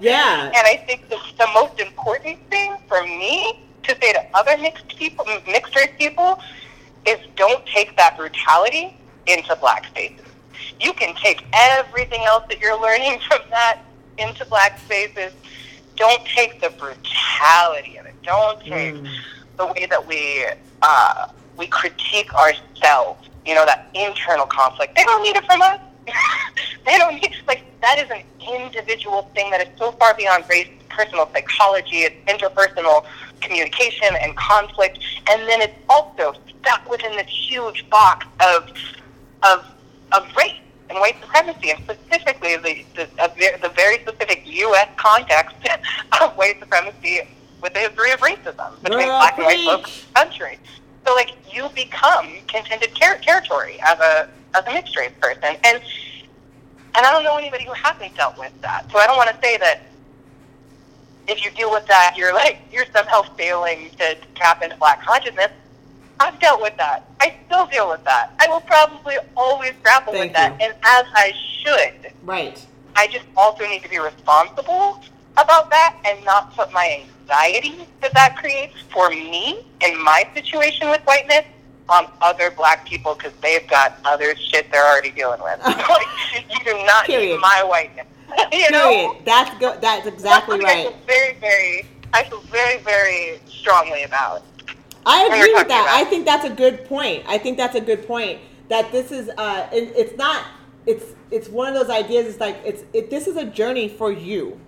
yeah. 0.00 0.46
And 0.46 0.66
I 0.66 0.82
think 0.86 1.08
the, 1.08 1.18
the 1.38 1.46
most 1.54 1.78
important 1.78 2.38
thing 2.50 2.76
for 2.88 3.02
me 3.02 3.62
to 3.84 3.96
say 4.00 4.12
to 4.12 4.26
other 4.34 4.56
mixed 4.58 4.88
people, 4.88 5.24
mixed 5.46 5.74
race 5.76 5.90
people, 5.98 6.40
is 7.06 7.18
don't 7.36 7.64
take 7.66 7.96
that 7.96 8.16
brutality 8.16 8.96
into 9.30 9.56
black 9.56 9.86
spaces. 9.86 10.26
You 10.80 10.92
can 10.92 11.14
take 11.16 11.44
everything 11.52 12.22
else 12.24 12.44
that 12.48 12.60
you're 12.60 12.80
learning 12.80 13.18
from 13.28 13.40
that 13.50 13.80
into 14.18 14.44
black 14.46 14.78
spaces. 14.78 15.32
Don't 15.96 16.24
take 16.26 16.60
the 16.60 16.70
brutality 16.70 17.96
of 17.96 18.06
it. 18.06 18.14
Don't 18.22 18.60
take 18.60 18.94
mm. 18.94 19.08
the 19.58 19.66
way 19.66 19.86
that 19.86 20.06
we 20.06 20.46
uh, 20.82 21.28
we 21.56 21.66
critique 21.66 22.32
ourselves. 22.34 23.28
You 23.44 23.54
know 23.54 23.66
that 23.66 23.88
internal 23.94 24.46
conflict. 24.46 24.96
They 24.96 25.04
don't 25.04 25.22
need 25.22 25.36
it 25.36 25.44
from 25.44 25.60
us. 25.62 25.80
they 26.86 26.96
don't 26.96 27.14
need 27.14 27.34
like 27.46 27.62
that 27.80 27.98
is 27.98 28.10
an 28.10 28.22
individual 28.62 29.30
thing 29.34 29.50
that 29.50 29.60
is 29.60 29.68
so 29.78 29.92
far 29.92 30.14
beyond 30.14 30.44
race, 30.48 30.68
personal 30.88 31.28
psychology, 31.32 32.00
it's 32.00 32.16
interpersonal 32.30 33.06
communication 33.40 34.08
and 34.20 34.36
conflict, 34.36 34.98
and 35.30 35.48
then 35.48 35.60
it's 35.62 35.74
also 35.88 36.34
stuck 36.60 36.88
within 36.90 37.12
this 37.16 37.28
huge 37.28 37.88
box 37.88 38.26
of 38.40 38.70
of 39.42 39.66
of 40.12 40.26
race 40.36 40.56
and 40.88 40.98
white 40.98 41.16
supremacy, 41.20 41.70
and 41.70 41.82
specifically 41.84 42.56
the 42.56 42.84
the, 42.94 43.58
the 43.62 43.68
very 43.70 43.98
specific 43.98 44.42
U.S. 44.44 44.88
context 44.96 45.56
of 46.20 46.36
white 46.36 46.58
supremacy 46.58 47.20
with 47.62 47.74
the 47.74 47.80
history 47.80 48.12
of 48.12 48.20
racism 48.20 48.82
between 48.82 49.06
Girl, 49.06 49.18
black 49.18 49.36
and 49.38 49.46
white 49.46 49.64
folks 49.64 50.02
in 50.02 50.08
the 50.08 50.20
country. 50.20 50.58
So, 51.06 51.14
like, 51.14 51.32
you 51.52 51.68
become 51.74 52.28
contended 52.46 52.94
ter- 52.94 53.18
territory 53.18 53.78
as 53.82 53.98
a 54.00 54.28
as 54.54 54.66
a 54.66 54.72
mixed 54.72 54.96
race 54.96 55.12
person, 55.20 55.56
and 55.64 55.82
and 56.94 57.06
I 57.06 57.12
don't 57.12 57.24
know 57.24 57.36
anybody 57.36 57.64
who 57.64 57.72
hasn't 57.72 58.16
dealt 58.16 58.38
with 58.38 58.52
that. 58.62 58.90
So 58.90 58.98
I 58.98 59.06
don't 59.06 59.16
want 59.16 59.30
to 59.30 59.38
say 59.40 59.56
that 59.58 59.82
if 61.28 61.44
you 61.44 61.50
deal 61.52 61.70
with 61.70 61.86
that, 61.86 62.14
you're 62.16 62.34
like 62.34 62.58
you're 62.72 62.86
somehow 62.92 63.22
failing 63.36 63.90
to 63.98 64.16
tap 64.34 64.62
into 64.62 64.76
black 64.76 65.02
consciousness. 65.02 65.52
I've 66.20 66.38
dealt 66.38 66.60
with 66.60 66.76
that. 66.76 67.08
I 67.20 67.34
still 67.46 67.66
deal 67.66 67.88
with 67.88 68.04
that. 68.04 68.32
I 68.38 68.46
will 68.48 68.60
probably 68.60 69.16
always 69.36 69.72
grapple 69.82 70.12
Thank 70.12 70.26
with 70.30 70.32
that, 70.34 70.60
you. 70.60 70.66
and 70.66 70.74
as 70.84 71.04
I 71.14 71.32
should. 71.62 72.12
Right. 72.22 72.64
I 72.94 73.06
just 73.06 73.24
also 73.36 73.66
need 73.66 73.82
to 73.82 73.88
be 73.88 73.98
responsible 73.98 75.02
about 75.38 75.70
that 75.70 75.96
and 76.04 76.22
not 76.24 76.54
put 76.54 76.72
my 76.72 77.02
anxiety 77.22 77.86
that 78.02 78.12
that 78.14 78.36
creates 78.36 78.74
for 78.92 79.08
me 79.08 79.64
in 79.80 80.02
my 80.04 80.28
situation 80.34 80.90
with 80.90 81.00
whiteness 81.02 81.44
on 81.88 82.06
other 82.20 82.50
black 82.50 82.86
people 82.86 83.14
because 83.14 83.32
they've 83.40 83.66
got 83.68 83.98
other 84.04 84.36
shit 84.36 84.70
they're 84.70 84.86
already 84.86 85.10
dealing 85.10 85.40
with. 85.42 85.58
like, 85.64 86.44
you 86.50 86.64
do 86.64 86.72
not 86.84 87.06
Period. 87.06 87.32
need 87.34 87.40
my 87.40 87.64
whiteness. 87.64 88.06
you 88.52 88.70
know? 88.70 88.90
Period. 88.90 89.24
That's 89.24 89.58
go- 89.58 89.78
That's 89.80 90.06
exactly 90.06 90.58
That's 90.58 90.74
right. 90.74 90.86
I 90.86 90.90
feel 90.90 90.98
very, 91.06 91.34
very, 91.40 91.86
I 92.12 92.24
feel 92.24 92.40
very, 92.42 92.78
very 92.82 93.40
strongly 93.48 94.02
about. 94.02 94.42
I 95.10 95.24
agree 95.26 95.54
with 95.54 95.68
that. 95.68 95.86
talking 95.86 96.06
I 96.06 96.10
think 96.10 96.26
that's 96.26 96.44
a 96.44 96.50
good 96.50 96.84
point. 96.86 97.24
I 97.26 97.38
think 97.38 97.56
that's 97.56 97.74
a 97.74 97.80
good 97.80 98.06
point. 98.06 98.40
That 98.68 98.92
this 98.92 99.10
is, 99.10 99.28
uh, 99.36 99.68
it, 99.72 99.92
it's 99.96 100.16
not, 100.16 100.44
it's 100.86 101.04
it's 101.30 101.48
one 101.48 101.68
of 101.68 101.74
those 101.74 101.90
ideas. 101.90 102.26
It's 102.26 102.40
like 102.40 102.58
it's 102.64 102.84
it. 102.92 103.10
This 103.10 103.26
is 103.26 103.36
a 103.36 103.44
journey 103.44 103.88
for 103.88 104.10
you. 104.12 104.58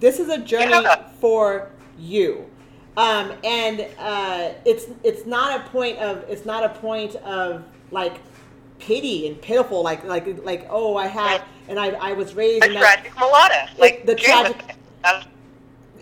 This 0.00 0.18
is 0.18 0.28
a 0.28 0.38
journey 0.38 0.72
Yeah. 0.72 1.08
for 1.20 1.70
you. 1.98 2.46
Um, 2.96 3.32
and 3.44 3.86
uh, 3.98 4.52
it's 4.64 4.86
it's 5.04 5.26
not 5.26 5.60
a 5.60 5.68
point 5.70 5.98
of 5.98 6.24
it's 6.28 6.44
not 6.44 6.64
a 6.64 6.70
point 6.80 7.14
of 7.16 7.64
like 7.90 8.20
pity 8.78 9.28
and 9.28 9.40
pitiful 9.40 9.82
like 9.82 10.04
like 10.04 10.26
like 10.44 10.66
oh 10.70 10.96
I 10.96 11.06
have 11.06 11.44
and 11.68 11.78
I 11.78 11.90
I 11.90 12.12
was 12.14 12.34
raised 12.34 12.62
The 12.62 12.68
in 12.68 12.74
that 12.74 12.80
tragic 12.80 13.18
mulatto. 13.18 13.72
Like, 13.78 14.06
the 14.06 14.14
tragic- 14.16 14.76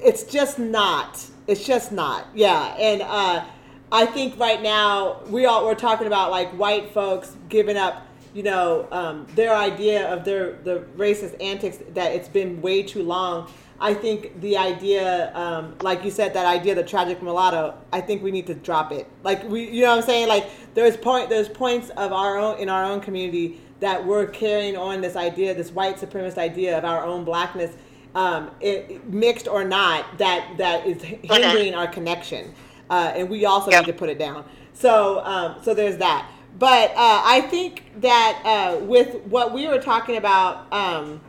it's 0.02 0.22
just 0.24 0.58
not 0.58 1.24
it's 1.46 1.66
just 1.66 1.90
not 1.92 2.28
yeah 2.34 2.74
and 2.78 3.02
uh 3.02 3.44
i 3.92 4.04
think 4.06 4.38
right 4.38 4.62
now 4.62 5.20
we 5.28 5.46
all 5.46 5.64
we're 5.64 5.74
talking 5.74 6.06
about 6.06 6.30
like 6.30 6.50
white 6.52 6.90
folks 6.92 7.36
giving 7.48 7.76
up 7.76 8.08
you 8.34 8.42
know 8.42 8.86
um, 8.92 9.26
their 9.34 9.54
idea 9.54 10.08
of 10.12 10.24
their 10.24 10.52
the 10.64 10.84
racist 10.96 11.40
antics 11.42 11.78
that 11.94 12.12
it's 12.12 12.28
been 12.28 12.60
way 12.62 12.82
too 12.82 13.02
long. 13.02 13.50
I 13.80 13.94
think 13.94 14.40
the 14.40 14.56
idea 14.56 15.34
um, 15.36 15.76
like 15.82 16.04
you 16.04 16.10
said 16.10 16.34
that 16.34 16.46
idea 16.46 16.74
the 16.74 16.82
tragic 16.82 17.22
mulatto 17.22 17.76
i 17.92 18.00
think 18.00 18.22
we 18.22 18.30
need 18.30 18.46
to 18.48 18.54
drop 18.54 18.92
it. 18.92 19.08
Like 19.22 19.42
we 19.48 19.68
you 19.68 19.82
know 19.82 19.90
what 19.90 19.98
i'm 19.98 20.04
saying? 20.04 20.28
Like 20.28 20.50
there's 20.74 20.96
point 20.96 21.30
there's 21.30 21.48
points 21.48 21.90
of 21.90 22.12
our 22.12 22.38
own 22.38 22.58
in 22.58 22.68
our 22.68 22.84
own 22.84 23.00
community 23.00 23.60
that 23.80 24.04
we're 24.04 24.26
carrying 24.26 24.76
on 24.76 25.00
this 25.00 25.16
idea 25.16 25.54
this 25.54 25.70
white 25.70 25.96
supremacist 25.96 26.38
idea 26.38 26.76
of 26.76 26.84
our 26.84 27.04
own 27.04 27.24
blackness 27.24 27.74
um, 28.14 28.50
it, 28.60 29.06
mixed 29.08 29.46
or 29.48 29.64
not, 29.64 30.18
that 30.18 30.54
that 30.58 30.86
is 30.86 31.02
hindering 31.02 31.74
our 31.74 31.86
connection, 31.86 32.52
uh, 32.90 33.12
and 33.14 33.28
we 33.28 33.44
also 33.44 33.70
Yep. 33.70 33.86
need 33.86 33.92
to 33.92 33.98
put 33.98 34.08
it 34.08 34.18
down. 34.18 34.44
So, 34.72 35.20
um, 35.24 35.56
so 35.62 35.74
there's 35.74 35.96
that. 35.98 36.26
But 36.58 36.90
uh, 36.90 37.22
I 37.24 37.42
think 37.50 37.84
that 38.00 38.42
uh, 38.44 38.84
with 38.84 39.20
what 39.26 39.52
we 39.52 39.66
were 39.68 39.78
talking 39.78 40.16
about, 40.16 40.72
um, 40.72 41.20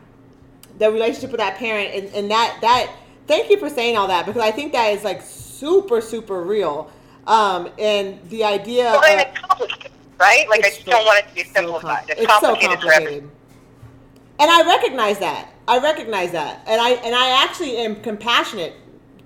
the 0.77 0.91
relationship 0.91 1.31
with 1.31 1.39
that 1.39 1.57
parent, 1.57 1.93
and, 1.93 2.13
and 2.15 2.31
that 2.31 2.57
that 2.61 2.91
thank 3.27 3.49
you 3.49 3.59
for 3.59 3.69
saying 3.69 3.97
all 3.97 4.07
that 4.07 4.25
because 4.25 4.41
I 4.41 4.49
think 4.51 4.71
that 4.73 4.87
is 4.93 5.03
like 5.03 5.21
super 5.21 6.01
super 6.01 6.41
real, 6.41 6.89
um, 7.27 7.69
and 7.77 8.19
the 8.29 8.43
idea. 8.43 8.83
Well, 8.85 9.03
and 9.03 9.21
of- 9.21 9.27
it's 9.27 9.39
complicated, 9.39 9.91
right? 10.19 10.47
Like, 10.49 10.65
I 10.65 10.69
just 10.69 10.85
so- 10.85 10.91
don't 10.91 11.05
want 11.05 11.19
it 11.19 11.27
to 11.29 11.35
be 11.35 11.43
so 11.43 11.51
simplified. 11.53 12.07
com- 12.07 12.17
it's, 12.17 12.25
complicated, 12.27 12.79
so 12.81 12.87
complicated. 12.89 13.29
And 14.39 14.49
I 14.49 14.65
recognize 14.65 15.19
that. 15.19 15.49
I 15.67 15.77
recognize 15.79 16.31
that, 16.31 16.61
and 16.65 16.79
I 16.81 16.91
and 16.91 17.13
I 17.13 17.43
actually 17.43 17.77
am 17.77 17.97
compassionate 17.97 18.73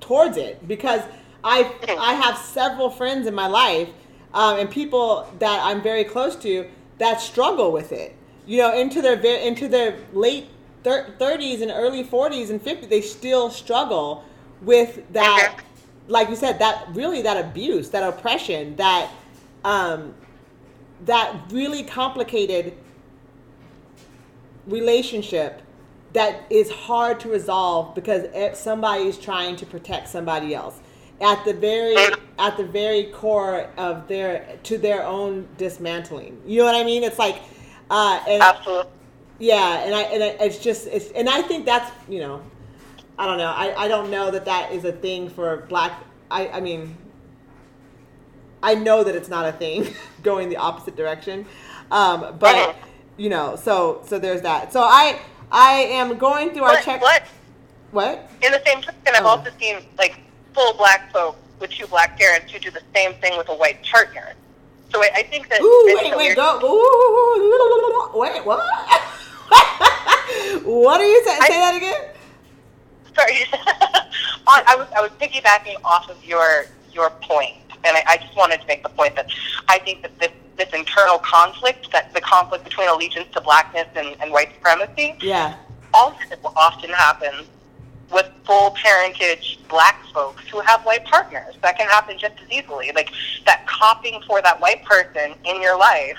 towards 0.02 0.36
it 0.38 0.68
because 0.68 1.02
I 1.44 1.72
I 2.00 2.14
have 2.14 2.38
several 2.38 2.90
friends 2.90 3.28
in 3.28 3.36
my 3.36 3.48
life 3.48 3.90
um, 4.34 4.60
and 4.60 4.70
people 4.70 5.28
that 5.40 5.60
I'm 5.64 5.82
very 5.82 6.04
close 6.04 6.36
to 6.38 6.68
that 6.98 7.22
struggle 7.22 7.72
with 7.72 7.92
it. 7.92 8.16
You 8.46 8.60
know, 8.60 8.74
into 8.78 9.02
their 9.02 9.18
into 9.20 9.68
their 9.68 9.98
late 10.14 10.48
30s 10.84 11.62
and 11.62 11.72
early 11.72 12.04
40s 12.04 12.50
and 12.50 12.62
50s, 12.62 12.90
they 12.90 13.02
still 13.02 13.50
struggle 13.50 14.24
with 14.62 15.02
that. 15.14 15.56
Mhm. 15.56 15.64
Like 16.10 16.30
you 16.30 16.36
said, 16.36 16.60
that 16.60 16.88
really 16.94 17.22
that 17.22 17.38
abuse, 17.38 17.90
that 17.92 18.04
oppression, 18.04 18.76
that 18.76 19.10
um, 19.64 20.14
that 21.06 21.36
really 21.50 21.84
complicated 21.84 22.74
relationship 24.68 25.62
that 26.14 26.44
is 26.50 26.70
hard 26.70 27.20
to 27.22 27.30
resolve 27.30 27.96
because 27.96 28.26
somebody 28.58 29.06
is 29.06 29.18
trying 29.18 29.56
to 29.56 29.66
protect 29.66 30.08
somebody 30.08 30.54
else 30.54 30.80
at 31.22 31.44
the 31.46 31.54
very 31.54 31.96
at 32.40 32.58
the 32.58 32.66
very 32.66 33.06
core 33.06 33.68
of 33.78 34.08
their 34.08 34.58
to 34.64 34.78
their 34.78 35.06
own 35.06 35.48
dismantling. 35.58 36.42
You 36.46 36.60
know 36.60 36.66
what 36.66 36.76
i 36.76 36.84
mean? 36.84 37.04
It's 37.04 37.20
like 37.20 37.42
uh 37.90 38.20
and 38.28 38.42
Absolutely. 38.42 38.92
yeah 39.40 39.84
and 39.86 39.94
i 39.96 40.02
and 40.04 40.24
I- 40.24 40.38
it's 40.46 40.58
just 40.60 40.88
it's 40.88 41.12
and 41.12 41.30
i 41.30 41.42
think 41.42 41.66
that's 41.66 41.92
you 42.10 42.20
know 42.20 42.42
i 43.20 43.26
don't 43.26 43.38
know. 43.38 43.52
I 43.52 43.84
i 43.84 43.88
don't 43.88 44.10
know 44.10 44.32
that 44.32 44.46
that 44.46 44.72
is 44.72 44.84
a 44.86 44.92
thing 44.92 45.30
for 45.30 45.58
black 45.70 46.04
i 46.32 46.48
i 46.50 46.60
mean 46.60 46.98
i 48.62 48.74
know 48.76 49.04
that 49.04 49.16
it's 49.16 49.30
not 49.30 49.46
a 49.48 49.52
thing 49.52 49.94
going 50.24 50.50
the 50.50 50.58
opposite 50.58 50.96
direction. 50.96 51.46
Um 51.92 52.38
but 52.40 52.56
Mhm. 52.56 52.76
you 53.18 53.30
know 53.30 53.56
so 53.56 54.02
so 54.08 54.18
there's 54.20 54.42
that. 54.42 54.74
So 54.74 54.82
i 54.82 55.20
i 55.52 55.74
am 55.74 56.18
going 56.18 56.52
through 56.52 56.64
our 56.64 56.82
check 56.82 57.00
but 57.02 57.24
what? 57.92 58.28
In 58.42 58.52
the 58.52 58.60
same 58.66 58.82
token, 58.82 58.98
I've 59.14 59.24
Oh. 59.24 59.28
also 59.28 59.52
seen 59.60 59.78
like 60.00 60.20
full 60.54 60.74
black 60.74 61.12
folk 61.12 61.36
with 61.60 61.72
two 61.72 61.88
black 61.88 62.18
parents 62.18 62.52
who 62.52 62.60
do 62.60 62.72
the 62.72 62.82
same 62.94 63.14
thing 63.16 63.38
with 63.38 63.50
a 63.50 63.56
white 63.56 63.84
partner. 63.84 64.34
So 64.92 65.02
I, 65.02 65.10
I 65.16 65.24
think 65.24 65.50
that 65.50 65.62
Ooh, 65.62 65.84
wait, 65.86 66.14
a 66.14 66.18
wait, 66.18 66.36
go. 66.36 66.60
Ooh, 66.64 68.20
wait, 68.20 68.46
what? 68.46 68.60
what 70.64 71.02
are 71.02 71.06
you 71.06 71.24
saying? 71.26 71.42
Say 71.42 71.60
that 71.60 71.76
again. 71.76 71.96
Sorry, 73.16 73.34
I 74.48 74.76
was 74.78 74.88
I 74.96 75.02
was 75.02 75.12
piggybacking 75.20 75.76
off 75.84 76.10
of 76.10 76.24
your 76.26 76.66
your 76.92 77.10
point, 77.22 77.58
and 77.84 77.98
I, 77.98 78.04
I 78.08 78.18
just 78.18 78.36
wanted 78.36 78.62
to 78.62 78.68
make 78.68 78.84
the 78.84 78.90
point 78.90 79.16
that 79.16 79.28
I 79.68 79.80
think 79.80 80.02
that 80.04 80.18
this 80.20 80.32
this 80.58 80.70
internal 80.74 81.18
conflict, 81.20 81.92
that 81.92 82.14
the 82.14 82.22
conflict 82.22 82.64
between 82.64 82.88
allegiance 82.88 83.28
to 83.34 83.42
blackness 83.42 83.88
and, 83.96 84.16
and 84.22 84.32
white 84.32 84.54
supremacy, 84.56 85.16
Yeah. 85.22 85.56
also 85.94 86.20
often 86.56 86.90
happens 86.92 87.48
with 88.14 88.30
full 88.46 88.72
parentage 88.72 89.60
black 89.70 90.04
folks 90.14 90.48
who 90.50 90.60
have 90.62 90.82
white 90.84 91.04
partners. 91.06 91.56
That 91.62 91.78
can 91.78 91.88
happen 91.88 92.18
just 92.18 92.36
as 92.42 92.52
easily. 92.52 92.92
Like 92.94 93.10
that 93.46 93.66
copying 93.68 94.22
for 94.28 94.42
that 94.42 94.60
white 94.62 94.84
person 94.86 95.34
in 95.46 95.62
your 95.62 95.78
life 95.78 96.18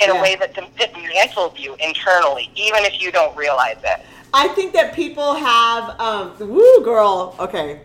in 0.00 0.08
Yeah. 0.08 0.18
a 0.18 0.22
way 0.22 0.36
that 0.36 0.54
dismantles 0.54 1.58
you 1.58 1.74
internally, 1.80 2.50
even 2.54 2.84
if 2.84 3.00
you 3.00 3.10
don't 3.10 3.36
realize 3.36 3.78
it. 3.82 4.00
I 4.32 4.48
think 4.48 4.72
that 4.74 4.94
people 4.94 5.34
have, 5.34 5.98
um, 5.98 6.34
woo, 6.38 6.80
girl. 6.84 7.34
Okay. 7.40 7.80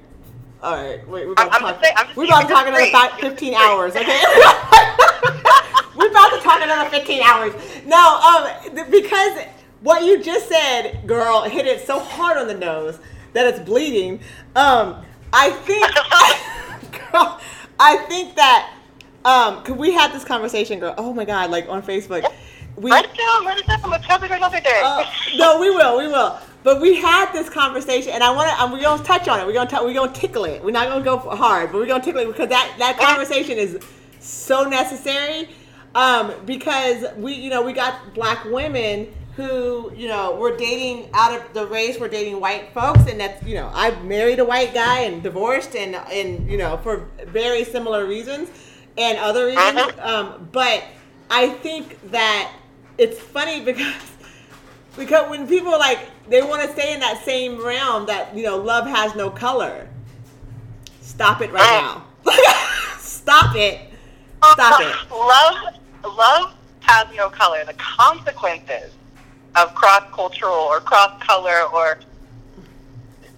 All 0.61 0.75
right. 0.75 1.07
Wait, 1.07 1.25
we're 1.25 1.33
about 1.33 1.53
I'm 1.53 1.61
to 1.61 1.73
talk. 1.73 1.83
saying- 1.83 1.95
we're 2.15 2.25
about 2.25 2.41
to 2.41 2.47
talk 2.47 2.67
another 2.67 2.83
it's 2.85 3.21
15 3.21 3.53
hours, 3.55 3.95
okay? 3.95 4.21
we're 5.95 6.09
about 6.09 6.29
to 6.33 6.39
talk 6.41 6.61
another 6.61 6.89
15 6.89 7.21
hours. 7.23 7.53
No, 7.85 7.97
um, 8.19 8.89
because 8.89 9.39
what 9.83 10.03
you 10.03 10.23
just 10.23 10.47
said, 10.47 11.05
girl, 11.05 11.43
hit 11.43 11.67
it 11.67 11.85
so 11.85 11.99
hard 11.99 12.37
on 12.37 12.47
the 12.47 12.53
nose 12.53 12.99
that 13.33 13.45
it's 13.45 13.59
bleeding. 13.59 14.19
Um, 14.55 15.03
I 15.31 15.49
think, 15.51 15.85
girl, 17.11 17.39
I 17.79 17.97
think 18.07 18.35
that, 18.35 18.73
um, 19.25 19.63
cause 19.63 19.77
we 19.77 19.91
had 19.93 20.11
this 20.11 20.23
conversation, 20.23 20.79
girl. 20.79 20.95
Oh 20.97 21.13
my 21.13 21.25
God, 21.25 21.51
like 21.51 21.67
on 21.69 21.81
Facebook. 21.83 22.25
We, 22.75 22.89
Write 22.91 23.05
it 23.05 23.15
down, 23.15 23.45
write 23.45 23.57
it 23.59 23.67
down. 23.67 23.87
Let's 23.89 24.05
have 24.05 24.23
it 24.23 24.31
another 24.31 24.59
day. 24.59 24.81
uh, 24.83 25.05
no, 25.35 25.59
we 25.59 25.69
will, 25.69 25.97
we 25.97 26.07
will. 26.07 26.39
But 26.63 26.81
we 26.81 26.95
had 26.99 27.31
this 27.33 27.49
conversation, 27.49 28.13
and 28.13 28.23
I 28.23 28.31
want 28.31 28.49
to. 28.49 28.73
We're 28.73 28.81
gonna 28.81 29.03
touch 29.03 29.27
on 29.27 29.39
it. 29.39 29.45
We're 29.45 29.53
gonna 29.53 29.69
t- 29.69 29.77
we're 29.81 29.93
gonna 29.93 30.13
tickle 30.13 30.45
it. 30.45 30.63
We're 30.63 30.71
not 30.71 30.87
gonna 30.87 31.03
go 31.03 31.17
hard, 31.19 31.71
but 31.71 31.77
we're 31.77 31.85
gonna 31.85 32.03
tickle 32.03 32.21
it 32.21 32.27
because 32.27 32.49
that 32.49 32.73
that 32.79 32.97
conversation 32.97 33.57
is 33.57 33.77
so 34.19 34.63
necessary. 34.63 35.49
Um, 35.93 36.33
because 36.45 37.05
we, 37.17 37.33
you 37.33 37.49
know, 37.49 37.61
we 37.61 37.73
got 37.73 38.13
black 38.15 38.45
women 38.45 39.13
who, 39.35 39.91
you 39.95 40.07
know, 40.07 40.35
we're 40.39 40.55
dating 40.55 41.09
out 41.13 41.33
of 41.33 41.53
the 41.53 41.65
race. 41.65 41.99
We're 41.99 42.07
dating 42.07 42.39
white 42.39 42.71
folks, 42.73 43.07
and 43.09 43.19
that's, 43.19 43.43
you 43.43 43.55
know, 43.55 43.71
I 43.73 43.91
married 44.01 44.39
a 44.39 44.45
white 44.45 44.73
guy 44.73 45.01
and 45.01 45.23
divorced, 45.23 45.75
and 45.75 45.95
and 45.95 46.49
you 46.49 46.57
know, 46.57 46.77
for 46.77 47.07
very 47.27 47.63
similar 47.63 48.05
reasons 48.05 48.49
and 48.97 49.17
other 49.17 49.47
reasons. 49.47 49.79
Mhm. 49.79 50.05
Um, 50.05 50.49
but 50.51 50.83
I 51.29 51.49
think 51.49 52.11
that 52.11 52.51
it's 52.97 53.19
funny 53.19 53.61
because 53.65 53.95
because 54.95 55.29
when 55.29 55.47
people 55.47 55.71
like 55.71 55.99
they 56.29 56.41
want 56.41 56.61
to 56.61 56.71
stay 56.71 56.93
in 56.93 56.99
that 56.99 57.23
same 57.25 57.63
realm 57.63 58.05
that 58.05 58.35
you 58.35 58.43
know 58.43 58.57
love 58.57 58.85
has 58.85 59.15
no 59.15 59.29
color 59.29 59.87
stop 61.01 61.41
it 61.41 61.51
right 61.51 61.81
now 61.81 62.05
stop 62.99 63.55
it 63.55 63.89
stop 64.53 64.79
it 64.81 64.95
love, 65.11 65.73
love 66.17 66.53
has 66.81 67.07
no 67.15 67.29
color. 67.29 67.63
The 67.65 67.73
consequences 67.73 68.93
of 69.55 69.73
cross 69.75 70.03
cultural 70.11 70.53
or 70.53 70.79
cross 70.79 71.21
color 71.21 71.63
or 71.73 71.99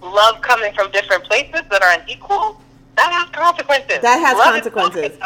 love 0.02 0.40
coming 0.40 0.72
from 0.74 0.90
different 0.92 1.24
places 1.24 1.62
that 1.70 1.82
are 1.82 2.00
unequal, 2.00 2.60
that 2.96 3.12
has 3.12 3.28
consequences. 3.30 4.00
That 4.02 4.20
has 4.20 4.36
Love 4.36 4.54
consequences. 4.54 5.18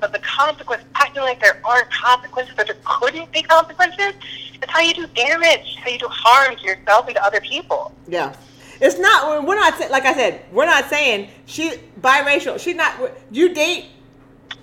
But 0.00 0.12
the 0.12 0.20
consequence, 0.20 0.84
acting 0.94 1.22
like 1.22 1.40
there 1.40 1.60
aren't 1.64 1.90
consequences 1.90 2.54
or 2.56 2.64
there 2.64 2.76
couldn't 2.84 3.32
be 3.32 3.42
consequences, 3.42 4.14
it's 4.62 4.70
how 4.70 4.80
you 4.80 4.94
do 4.94 5.06
damage, 5.08 5.76
how 5.82 5.90
you 5.90 5.98
do 5.98 6.06
harm 6.08 6.54
to 6.54 6.62
yourself 6.62 7.06
and 7.06 7.16
to 7.16 7.24
other 7.24 7.40
people. 7.40 7.92
yeah 8.06 8.34
it's 8.80 8.96
not 8.96 9.44
we're 9.44 9.56
not 9.56 9.90
like 9.90 10.04
i 10.04 10.14
said 10.14 10.40
we're 10.52 10.64
not 10.64 10.84
saying 10.88 11.28
she 11.46 11.72
biracial 12.00 12.60
she's 12.60 12.76
not 12.76 12.94
you 13.28 13.52
date 13.52 13.86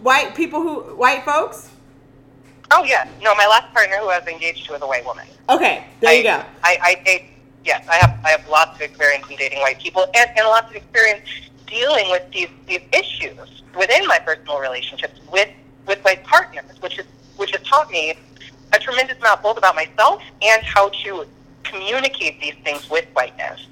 white 0.02 0.34
people 0.36 0.62
who 0.62 0.96
white 0.96 1.24
folks? 1.26 1.70
Oh 2.72 2.84
yeah, 2.84 3.08
no, 3.22 3.36
my 3.36 3.48
last 3.48 3.72
partner 3.74 3.98
who 3.98 4.10
I 4.10 4.20
was 4.20 4.28
engaged 4.28 4.66
to 4.66 4.74
was 4.74 4.82
a 4.82 4.88
white 4.88 5.06
woman. 5.06 5.28
Okay, 5.50 5.86
there 6.00 6.12
I, 6.12 6.14
you 6.14 6.24
go. 6.24 6.44
I, 6.64 6.78
I 6.82 7.02
date. 7.04 7.26
Yes, 7.64 7.86
I 7.90 7.96
have. 7.96 8.20
I 8.24 8.30
have 8.30 8.48
lots 8.50 8.76
of 8.76 8.82
experience 8.82 9.26
in 9.30 9.38
dating 9.38 9.60
white 9.60 9.80
people, 9.80 10.06
and, 10.16 10.30
and 10.38 10.48
lots 10.48 10.70
of 10.70 10.76
experience 10.76 11.22
dealing 11.68 12.10
with 12.10 12.24
these 12.32 12.50
these 12.68 12.82
issues 12.94 13.64
within 13.78 14.06
my 14.08 14.20
personal 14.20 14.60
relationships 14.60 15.20
with 15.32 15.50
with 15.88 16.04
my 16.04 16.16
partners, 16.24 16.82
which 16.82 17.00
is 17.00 17.06
which 17.38 17.52
has 17.52 17.62
taught 17.64 17.90
me 17.92 18.16
a 18.74 18.80
tremendous 18.80 19.18
amount 19.18 19.42
both 19.42 19.58
about 19.58 19.76
myself 19.76 20.22
and 20.42 20.64
how 20.64 20.90
to 20.90 21.26
communicate 21.64 22.40
these 22.40 22.56
things 22.64 22.90
with 22.90 23.06
whiteness. 23.14 23.68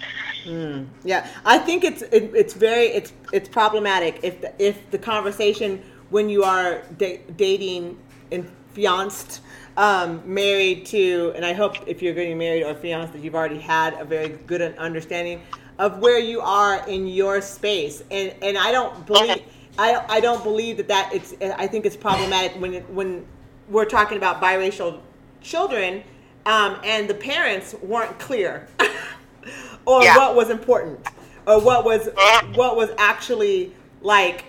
Mm, 0.45 0.87
yeah, 1.03 1.27
I 1.45 1.57
think 1.57 1.83
it's 1.83 2.01
it, 2.03 2.31
it's 2.35 2.53
very 2.53 2.87
it's 2.87 3.13
it's 3.31 3.47
problematic 3.47 4.19
if 4.23 4.41
the, 4.41 4.53
if 4.63 4.91
the 4.91 4.97
conversation 4.97 5.81
when 6.09 6.29
you 6.29 6.43
are 6.43 6.81
da- 6.97 7.21
dating 7.37 7.97
and 8.31 8.49
fianced, 8.73 9.41
um, 9.77 10.21
married 10.25 10.85
to, 10.87 11.33
and 11.35 11.45
I 11.45 11.53
hope 11.53 11.87
if 11.87 12.01
you're 12.01 12.13
getting 12.13 12.37
married 12.37 12.63
or 12.63 12.73
fianced 12.75 13.13
that 13.13 13.21
you've 13.23 13.35
already 13.35 13.59
had 13.59 13.93
a 13.99 14.05
very 14.05 14.29
good 14.47 14.61
understanding 14.77 15.41
of 15.79 15.99
where 15.99 16.19
you 16.19 16.41
are 16.41 16.87
in 16.87 17.07
your 17.07 17.41
space, 17.41 18.03
and 18.11 18.33
and 18.41 18.57
I 18.57 18.71
don't 18.71 19.05
believe. 19.05 19.41
I, 19.75 20.05
I 20.07 20.19
don't 20.19 20.43
believe 20.43 20.77
that 20.77 20.87
that 20.89 21.09
it's 21.13 21.33
I 21.41 21.65
think 21.65 21.87
it's 21.87 21.97
problematic 21.97 22.59
when 22.61 22.75
it, 22.75 22.89
when 22.91 23.25
we're 23.69 23.85
talking 23.85 24.17
about 24.17 24.39
biracial 24.39 24.99
children 25.41 26.03
um, 26.45 26.79
and 26.83 27.09
the 27.09 27.13
parents 27.15 27.73
weren't 27.81 28.17
clear 28.19 28.67
or 29.85 30.03
Yeah. 30.03 30.15
what 30.17 30.35
was 30.35 30.51
important 30.51 30.99
or 31.47 31.59
what 31.59 31.85
was 31.85 32.07
what 32.55 32.75
was 32.75 32.89
actually 32.99 33.73
like 34.01 34.45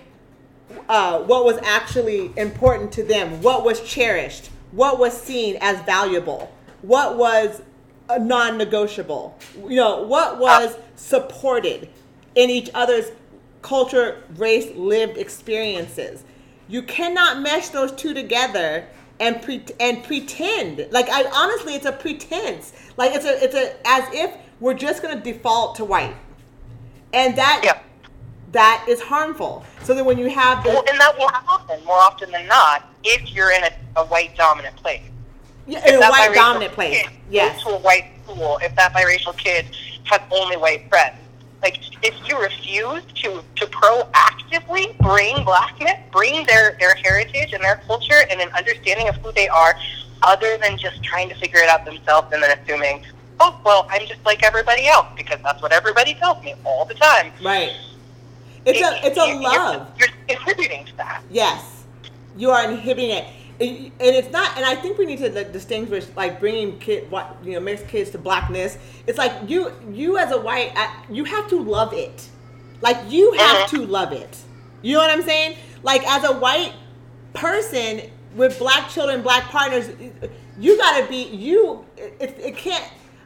uh, 0.89 1.19
what 1.19 1.45
was 1.45 1.57
actually 1.63 2.31
important 2.37 2.91
to 2.91 3.03
them 3.03 3.41
what 3.41 3.63
was 3.63 3.81
cherished 3.81 4.49
what 4.71 4.99
was 4.99 5.19
seen 5.19 5.57
as 5.61 5.79
valuable 5.81 6.51
what 6.81 7.17
was 7.17 7.61
uh, 8.09 8.17
non-negotiable 8.17 9.37
you 9.67 9.75
know 9.75 10.01
what 10.03 10.39
was 10.39 10.77
supported 10.95 11.89
in 12.35 12.49
each 12.49 12.69
other's 12.73 13.11
culture 13.65 14.21
race 14.37 14.67
lived 14.75 15.17
experiences. 15.17 16.23
You 16.67 16.83
cannot 16.83 17.41
mesh 17.41 17.69
those 17.69 17.91
two 17.91 18.13
together 18.13 18.85
and 19.19 19.41
pre- 19.41 19.65
and 19.79 20.03
pretend. 20.03 20.87
Like 20.91 21.09
i 21.09 21.23
honestly 21.33 21.73
it's 21.73 21.85
a 21.85 21.91
pretense. 21.91 22.73
Like 22.95 23.13
it's 23.15 23.25
a 23.25 23.43
it's 23.43 23.55
a 23.55 23.75
as 23.87 24.13
if 24.13 24.35
we're 24.59 24.75
just 24.75 25.01
going 25.01 25.17
to 25.17 25.23
default 25.23 25.75
to 25.77 25.85
white. 25.85 26.15
And 27.11 27.35
that 27.37 27.61
Yeah. 27.63 27.79
That 28.55 28.85
is 28.87 29.01
harmful 29.01 29.63
so 29.83 29.93
that 29.93 30.03
when 30.03 30.17
you 30.17 30.29
have 30.29 30.63
the 30.63 30.69
Well, 30.69 30.83
and 30.89 30.99
that 30.99 31.17
will 31.17 31.27
happen 31.27 31.83
more 31.83 31.97
often 31.97 32.31
than 32.31 32.47
not 32.47 32.89
if 33.03 33.33
you're 33.33 33.51
in 33.51 33.63
a, 33.63 33.71
a 33.97 34.05
white 34.05 34.35
dominant 34.35 34.75
place. 34.77 35.01
yeah, 35.67 35.85
in 35.87 35.95
a 35.95 35.99
white 35.99 36.33
dominant 36.33 36.73
place 36.73 37.03
kid 37.03 37.11
yes 37.29 37.61
to 37.63 37.69
a 37.69 37.79
white 37.79 38.05
school. 38.23 38.57
If 38.63 38.73
that 38.77 38.93
biracial 38.93 39.37
kid 39.37 39.65
has 40.05 40.21
only 40.31 40.55
white 40.55 40.87
friends, 40.89 41.17
like 41.61 41.79
if 42.01 42.15
you 42.27 42.41
refuse 42.41 43.03
to 43.15 43.43
to 43.55 43.65
proactively 43.67 44.97
bring 44.99 45.43
blackness, 45.43 45.97
bring 46.13 46.45
their 46.45 46.77
their 46.79 46.95
heritage 46.95 47.51
and 47.51 47.61
their 47.61 47.81
culture 47.85 48.21
and 48.31 48.39
an 48.39 48.49
understanding 48.53 49.09
of 49.09 49.15
who 49.17 49.33
they 49.33 49.49
are, 49.49 49.75
other 50.23 50.57
than 50.57 50.77
just 50.77 51.03
trying 51.03 51.27
to 51.27 51.35
figure 51.35 51.59
it 51.59 51.67
out 51.67 51.83
themselves 51.83 52.31
and 52.31 52.41
then 52.41 52.57
assuming, 52.57 53.03
oh 53.41 53.59
well, 53.65 53.85
I'm 53.89 54.07
just 54.07 54.23
like 54.25 54.43
everybody 54.43 54.87
else 54.87 55.07
because 55.17 55.39
that's 55.43 55.61
what 55.61 55.73
everybody 55.73 56.13
tells 56.13 56.41
me 56.41 56.55
all 56.63 56.85
the 56.85 56.95
time. 56.95 57.33
right 57.43 57.73
it's 58.65 58.81
a 58.81 59.05
it's 59.07 59.17
a 59.17 59.25
love 59.39 59.91
You're, 59.97 60.07
you're 60.29 60.37
contributing 60.37 60.85
to 60.85 60.97
that. 60.97 61.21
Yes, 61.29 61.83
you 62.35 62.49
are 62.51 62.69
inhibiting 62.69 63.11
it, 63.11 63.25
and 63.59 63.77
and 63.99 64.15
it's 64.15 64.31
not. 64.31 64.55
And 64.57 64.65
I 64.65 64.75
think 64.75 64.97
we 64.97 65.05
need 65.05 65.19
to 65.19 65.29
like, 65.29 65.51
distinguish, 65.53 66.05
like 66.15 66.39
bringing 66.39 66.79
kid, 66.79 67.09
what 67.11 67.37
you 67.43 67.53
know, 67.53 67.59
mixed 67.59 67.87
kids 67.87 68.09
to 68.11 68.17
blackness. 68.17 68.77
It's 69.07 69.17
like 69.17 69.33
you, 69.47 69.71
you 69.91 70.17
as 70.17 70.31
a 70.31 70.39
white, 70.39 70.73
uh, 70.75 70.87
you 71.09 71.23
have 71.25 71.47
to 71.49 71.59
love 71.61 71.93
it. 71.93 72.29
Like 72.81 72.97
you 73.09 73.31
have 73.33 73.67
Mhm. 73.67 73.69
to 73.69 73.85
love 73.85 74.11
it. 74.11 74.37
You 74.81 74.93
know 74.93 74.99
what 74.99 75.09
I'm 75.11 75.23
saying? 75.23 75.57
Like 75.83 76.05
as 76.07 76.23
a 76.23 76.33
white 76.33 76.73
person 77.33 78.01
with 78.35 78.57
black 78.59 78.89
children, 78.89 79.21
black 79.21 79.43
partners, 79.45 79.89
you 80.59 80.77
gotta 80.77 81.07
be 81.07 81.23
you. 81.23 81.85
It, 81.97 82.37
it 82.39 82.57
can't. 82.57 82.83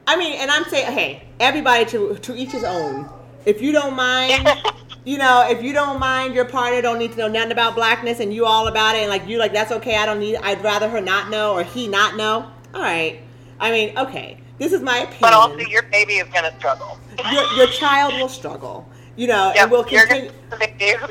I 0.08 0.16
mean, 0.18 0.34
and 0.40 0.50
I'm 0.52 0.64
saying, 0.66 0.92
hey, 0.92 1.24
everybody 1.40 1.86
to 1.86 2.16
to 2.16 2.36
each 2.36 2.52
his 2.52 2.64
own. 2.64 3.10
If 3.46 3.62
you 3.62 3.72
don't 3.72 3.96
mind, 3.96 4.48
you 5.06 5.18
know, 5.18 5.48
if 5.50 5.64
you 5.64 5.74
don't 5.74 6.00
mind 6.00 6.36
your 6.36 6.46
partner 6.46 6.82
don't 6.82 7.00
need 7.00 7.12
to 7.14 7.18
know 7.18 7.28
nothing 7.28 7.52
about 7.52 7.76
blackness 7.76 8.20
and 8.20 8.34
you 8.34 8.46
all 8.46 8.68
about 8.68 8.96
it 8.96 9.00
and 9.00 9.10
like 9.10 9.28
you 9.28 9.38
like 9.38 9.54
that's 9.54 9.72
okay, 9.72 9.98
I 9.98 10.06
don't 10.06 10.20
need 10.20 10.36
I'd 10.38 10.64
rather 10.64 10.90
her 10.90 11.02
not 11.02 11.30
know 11.30 11.54
or 11.54 11.64
he 11.64 11.88
not 11.88 12.18
know. 12.18 12.52
All 12.74 12.82
right. 12.82 13.22
I 13.60 13.72
mean, 13.72 13.98
okay. 13.98 14.40
This 14.58 14.74
is 14.74 14.82
my 14.82 15.00
opinion. 15.00 15.20
But 15.22 15.34
also, 15.34 15.58
your 15.58 15.84
baby 15.84 16.14
is 16.14 16.28
going 16.30 16.50
to 16.50 16.56
struggle. 16.58 17.00
your, 17.32 17.44
your 17.54 17.68
child 17.68 18.14
will 18.16 18.30
struggle. 18.30 18.88
You 19.16 19.28
know, 19.28 19.52
Yep, 19.56 19.64
and 19.64 19.72
will 19.72 19.88
you're 19.90 20.06
continue 20.06 20.32
gonna, 20.50 20.66
who 20.68 21.08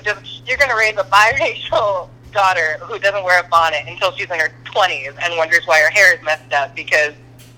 you're 0.47 0.57
going 0.57 0.70
to 0.70 0.76
raise 0.76 0.97
a 0.97 1.05
biracial 1.05 2.09
daughter 2.32 2.78
who 2.82 2.99
doesn't 2.99 3.24
wear 3.24 3.41
a 3.41 3.49
bonnet 3.49 3.82
until 3.86 4.12
she's 4.12 4.30
in 4.30 4.39
her 4.39 4.53
20s 4.64 5.14
and 5.22 5.36
wonders 5.36 5.66
why 5.66 5.80
her 5.80 5.91
hair 5.91 6.14
is 6.14 6.22
messed 6.22 6.53
up 6.53 6.74
because 6.74 7.14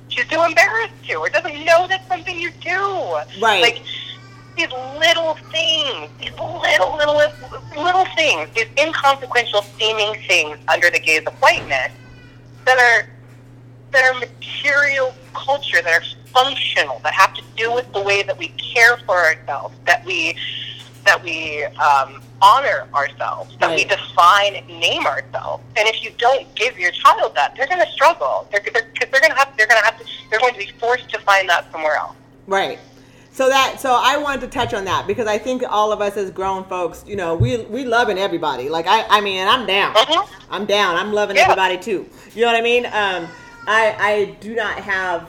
she's 0.08 0.26
too 0.26 0.42
embarrassed 0.42 0.94
to 1.04 1.14
or 1.14 1.28
doesn't 1.28 1.64
know 1.64 1.86
that's 1.88 2.06
something 2.08 2.38
you 2.38 2.50
do. 2.60 2.78
Right. 3.40 3.62
Like 3.62 3.82
these 4.60 4.72
little 4.98 5.34
things, 5.50 6.10
these 6.20 6.32
little, 6.32 6.96
little, 6.96 7.16
little 7.76 8.04
things, 8.16 8.48
these 8.54 8.66
inconsequential 8.78 9.62
seeming 9.78 10.14
things 10.28 10.58
under 10.68 10.90
the 10.90 11.00
gaze 11.00 11.22
of 11.26 11.32
whiteness 11.34 11.90
that 12.66 12.78
are 12.78 13.08
that 13.92 14.04
are 14.04 14.20
material 14.20 15.12
culture, 15.34 15.82
that 15.82 15.92
are 16.00 16.04
functional, 16.32 17.00
that 17.02 17.12
have 17.12 17.34
to 17.34 17.42
do 17.56 17.72
with 17.74 17.90
the 17.92 18.00
way 18.00 18.22
that 18.22 18.38
we 18.38 18.48
care 18.74 18.98
for 18.98 19.16
ourselves, 19.16 19.74
that 19.86 20.04
we 20.04 20.36
that 21.04 21.22
we 21.24 21.64
um, 21.64 22.22
honor 22.42 22.86
ourselves, 22.94 23.56
that 23.58 23.70
we 23.74 23.84
define 23.84 24.54
and 24.56 24.68
name 24.68 25.06
ourselves. 25.06 25.64
And 25.76 25.88
if 25.88 26.04
you 26.04 26.10
don't 26.18 26.54
give 26.54 26.78
your 26.78 26.90
child 26.92 27.34
that, 27.34 27.54
they're 27.56 27.66
going 27.66 27.84
to 27.84 27.90
struggle. 27.92 28.46
They're 28.52 28.60
because 28.60 28.82
they're, 28.82 28.92
'cause 28.92 29.08
they're 29.10 29.20
going 29.20 29.32
to 29.32 29.38
have 29.38 29.56
they're 29.56 29.66
going 29.66 29.80
to 29.80 29.84
have 29.86 29.98
to 29.98 30.04
they're 30.28 30.38
going 30.38 30.52
to 30.52 30.58
be 30.60 30.70
forced 30.78 31.08
to 31.10 31.18
find 31.20 31.48
that 31.48 31.70
somewhere 31.72 31.96
else. 31.96 32.14
Right. 32.46 32.78
So 33.32 33.48
that 33.48 33.80
so 33.80 33.92
I 33.92 34.16
wanted 34.16 34.40
to 34.42 34.48
touch 34.48 34.74
on 34.74 34.84
that 34.86 35.06
because 35.06 35.26
I 35.26 35.38
think 35.38 35.62
all 35.68 35.92
of 35.92 36.00
us 36.00 36.16
as 36.16 36.30
grown 36.30 36.64
folks, 36.64 37.04
you 37.06 37.16
know, 37.16 37.34
we 37.36 37.58
we 37.66 37.84
loving 37.84 38.18
everybody. 38.18 38.68
Like 38.68 38.86
I 38.88 39.04
I 39.08 39.20
mean, 39.20 39.46
I'm 39.46 39.66
down. 39.66 39.94
Mhm. 39.94 40.28
I'm 40.50 40.66
down. 40.66 40.96
I'm 40.96 41.12
loving 41.12 41.36
Yeah. 41.36 41.44
everybody 41.44 41.78
too. 41.78 42.08
You 42.34 42.42
know 42.42 42.48
what 42.48 42.56
I 42.56 42.62
mean? 42.62 42.86
Um 42.86 43.28
I 43.66 43.94
I 43.98 44.36
do 44.40 44.54
not 44.54 44.78
have 44.80 45.28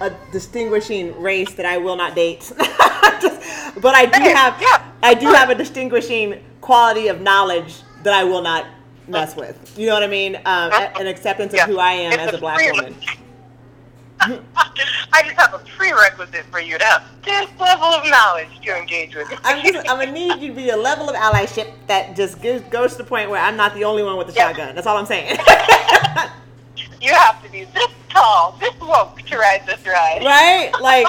a 0.00 0.10
distinguishing 0.30 1.20
race 1.22 1.54
that 1.54 1.64
I 1.64 1.78
will 1.78 1.96
not 1.96 2.14
date. 2.14 2.40
Just- 3.20 3.40
but 3.80 3.94
I 3.94 4.04
do 4.06 4.20
have 4.20 4.60
yeah. 4.60 4.84
I 5.02 5.14
do 5.14 5.26
have 5.28 5.48
a 5.48 5.54
distinguishing 5.54 6.42
quality 6.60 7.08
of 7.08 7.20
knowledge 7.22 7.76
that 8.02 8.12
I 8.12 8.24
will 8.24 8.42
not 8.42 8.66
mess 9.08 9.34
with. 9.36 9.56
You 9.78 9.86
know 9.86 9.94
what 9.94 10.02
I 10.02 10.06
mean? 10.08 10.36
Um, 10.36 10.70
an 11.00 11.06
acceptance 11.06 11.52
of 11.54 11.58
Yeah. 11.58 11.66
who 11.66 11.78
I 11.78 11.92
am 11.92 12.12
It's 12.12 12.22
as 12.22 12.34
a 12.34 12.38
black 12.38 12.60
woman. 12.72 12.94
I 14.22 15.22
just 15.24 15.36
have 15.36 15.54
a 15.54 15.58
prerequisite 15.76 16.44
for 16.46 16.60
you 16.60 16.78
to 16.78 16.84
have 16.84 17.04
this 17.24 17.48
level 17.58 17.86
of 17.86 18.08
knowledge 18.08 18.48
to 18.64 18.76
engage 18.76 19.14
with. 19.14 19.28
I'm, 19.44 19.62
just, 19.64 19.88
I'm 19.88 19.98
gonna 19.98 20.12
need 20.12 20.40
you 20.40 20.48
to 20.48 20.54
be 20.54 20.70
a 20.70 20.76
level 20.76 21.08
of 21.10 21.16
allyship 21.16 21.72
that 21.88 22.14
just 22.16 22.40
gives, 22.40 22.62
goes 22.68 22.92
to 22.92 22.98
the 22.98 23.04
point 23.04 23.30
where 23.30 23.40
I'm 23.40 23.56
not 23.56 23.74
the 23.74 23.84
only 23.84 24.02
one 24.02 24.16
with 24.16 24.28
the 24.28 24.32
Yeah. 24.34 24.48
shotgun. 24.48 24.74
That's 24.74 24.86
all 24.86 24.96
I'm 24.96 25.06
saying. 25.06 25.30
you 27.00 27.12
have 27.12 27.42
to 27.44 27.50
be 27.50 27.64
this 27.64 27.88
tall, 28.08 28.56
this 28.60 28.74
woke 28.80 29.20
to 29.22 29.36
ride 29.38 29.62
this 29.66 29.84
ride. 29.86 30.22
right? 30.24 30.72
Like, 30.80 31.06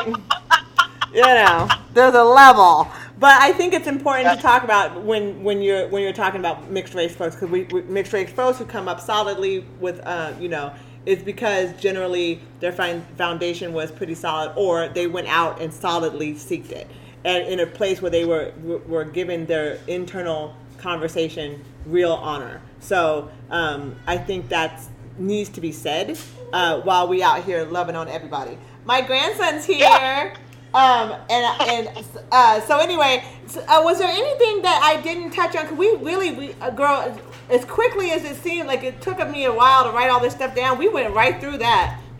you 1.13 1.21
know, 1.21 1.67
there's 1.93 2.15
a 2.15 2.23
level. 2.23 2.87
But 3.19 3.39
I 3.41 3.53
think 3.53 3.73
it's 3.73 3.87
important 3.87 4.35
to 4.35 4.41
talk 4.41 4.63
about 4.63 5.03
when, 5.03 5.43
when 5.43 5.61
you're 5.61 5.87
when 5.89 6.01
you're 6.01 6.11
talking 6.13 6.39
about 6.41 6.69
mixed 6.69 6.93
race 6.93 7.15
folks 7.15 7.35
because 7.35 7.49
we, 7.49 7.63
we 7.65 7.83
mixed 7.83 8.11
race 8.11 8.31
folks 8.31 8.57
who 8.57 8.65
come 8.65 8.87
up 8.89 8.99
solidly 8.99 9.65
with 9.79 10.01
uh, 10.05 10.33
you 10.39 10.49
know 10.49 10.73
it's 11.05 11.23
because 11.23 11.73
generally 11.79 12.39
their 12.59 12.71
foundation 12.71 13.73
was 13.73 13.91
pretty 13.91 14.15
solid 14.15 14.53
or 14.55 14.87
they 14.87 15.07
went 15.07 15.27
out 15.27 15.61
and 15.61 15.73
solidly 15.73 16.33
seeked 16.33 16.71
it 16.71 16.89
and 17.25 17.47
in 17.47 17.59
a 17.59 17.65
place 17.65 18.01
where 18.01 18.11
they 18.11 18.25
were 18.25 18.51
were 18.87 19.05
given 19.05 19.45
their 19.45 19.79
internal 19.87 20.55
conversation 20.77 21.63
real 21.85 22.13
honor. 22.13 22.61
So 22.79 23.31
um, 23.49 23.95
I 24.07 24.17
think 24.17 24.49
that 24.49 24.81
needs 25.17 25.49
to 25.51 25.61
be 25.61 25.71
said 25.71 26.17
uh, 26.51 26.81
while 26.81 27.07
we 27.07 27.23
out 27.23 27.43
here 27.43 27.65
loving 27.65 27.95
on 27.95 28.07
everybody. 28.07 28.57
My 28.85 29.01
grandson's 29.01 29.65
here. 29.65 29.79
Yeah. 29.79 30.35
Um, 30.73 31.13
and 31.29 31.61
and 31.61 32.05
uh, 32.31 32.59
so 32.61 32.79
anyway, 32.79 33.23
so, 33.45 33.61
uh, 33.61 33.81
was 33.83 33.99
there 33.99 34.09
anything 34.09 34.63
that 34.63 34.81
I 34.83 35.01
didn't 35.01 35.31
touch 35.31 35.55
on? 35.55 35.67
Cause 35.67 35.77
we 35.77 35.95
really, 35.97 36.31
we 36.31 36.53
uh, 36.61 36.71
girl, 36.71 37.15
as 37.49 37.65
quickly 37.65 38.11
as 38.11 38.23
it 38.23 38.35
seemed 38.37 38.67
like 38.67 38.83
it 38.83 39.01
took 39.01 39.25
me 39.29 39.45
a 39.45 39.53
while 39.53 39.83
to 39.83 39.91
write 39.91 40.09
all 40.09 40.19
this 40.19 40.33
stuff 40.33 40.55
down, 40.55 40.77
we 40.77 40.87
went 40.89 41.13
right 41.13 41.39
through 41.39 41.57
that. 41.57 41.99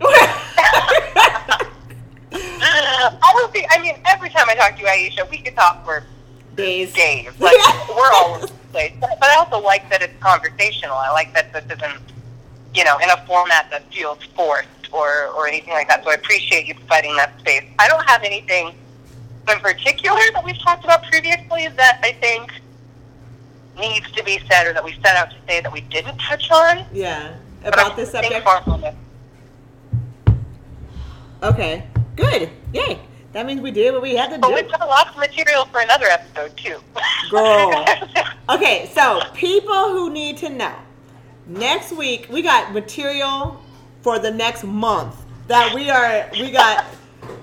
Honestly, 2.32 3.66
I 3.70 3.78
mean, 3.80 3.96
every 4.06 4.30
time 4.30 4.48
I 4.48 4.54
talk 4.54 4.76
to 4.76 4.80
you, 4.82 4.86
Aisha, 4.86 5.28
we 5.30 5.38
could 5.38 5.54
talk 5.54 5.84
for 5.84 6.04
Days. 6.56 6.92
days. 6.92 7.32
Like 7.40 7.54
we're 7.88 8.12
all 8.12 8.34
over 8.36 8.46
the 8.46 8.52
place. 8.70 8.92
But, 9.00 9.18
but 9.20 9.28
I 9.28 9.36
also 9.36 9.60
like 9.60 9.88
that 9.90 10.02
it's 10.02 10.14
conversational. 10.20 10.96
I 10.96 11.10
like 11.10 11.34
that 11.34 11.52
this 11.52 11.64
isn't, 11.64 12.00
you 12.74 12.84
know, 12.84 12.98
in 12.98 13.10
a 13.10 13.24
format 13.26 13.70
that 13.70 13.92
feels 13.92 14.22
forced 14.36 14.68
or, 14.92 15.28
or 15.28 15.48
anything 15.48 15.74
like 15.74 15.88
that. 15.88 16.04
So 16.04 16.10
I 16.10 16.14
appreciate 16.14 16.66
you 16.66 16.74
providing 16.74 17.16
that 17.16 17.38
space. 17.40 17.64
I 17.78 17.88
don't 17.88 18.04
have 18.04 18.22
anything 18.22 18.74
in 19.48 19.58
particular 19.60 20.20
that 20.32 20.42
we've 20.44 20.58
talked 20.60 20.84
about 20.84 21.02
previously 21.04 21.68
that 21.68 22.00
I 22.02 22.12
think 22.12 22.52
needs 23.76 24.10
to 24.12 24.22
be 24.24 24.40
said 24.50 24.66
or 24.66 24.72
that 24.72 24.84
we 24.84 24.92
set 25.04 25.16
out 25.16 25.30
to 25.30 25.36
say 25.48 25.60
that 25.60 25.72
we 25.72 25.80
didn't 25.82 26.18
touch 26.18 26.50
on. 26.50 26.84
Yeah. 26.92 27.34
About 27.64 27.96
this 27.96 28.10
subject. 28.12 28.44
far 28.44 28.62
from 28.62 28.84
it. 28.84 28.94
Okay. 31.42 31.86
Good. 32.16 32.50
Yay. 32.72 33.00
That 33.32 33.46
means 33.46 33.60
we 33.60 33.70
did 33.72 33.92
what 33.92 34.02
we 34.02 34.14
had 34.14 34.30
to 34.30 34.38
But 34.38 34.48
do. 34.48 34.54
we've 34.54 34.70
got 34.70 34.80
lots 34.86 35.10
of 35.10 35.16
material 35.16 35.64
for 35.66 35.80
another 35.80 36.06
episode 36.06 36.56
too. 36.56 36.78
Girl. 37.30 37.84
Okay, 38.46 38.90
so 38.94 39.22
people 39.32 39.88
who 39.88 40.10
need 40.10 40.36
to 40.38 40.50
know. 40.50 40.74
Next 41.46 41.92
week 41.92 42.26
we 42.30 42.42
got 42.42 42.74
material 42.74 43.58
for 44.02 44.18
the 44.18 44.30
next 44.30 44.64
month 44.64 45.16
that 45.48 45.74
we 45.74 45.88
are 45.88 46.28
we 46.32 46.50
got 46.50 46.84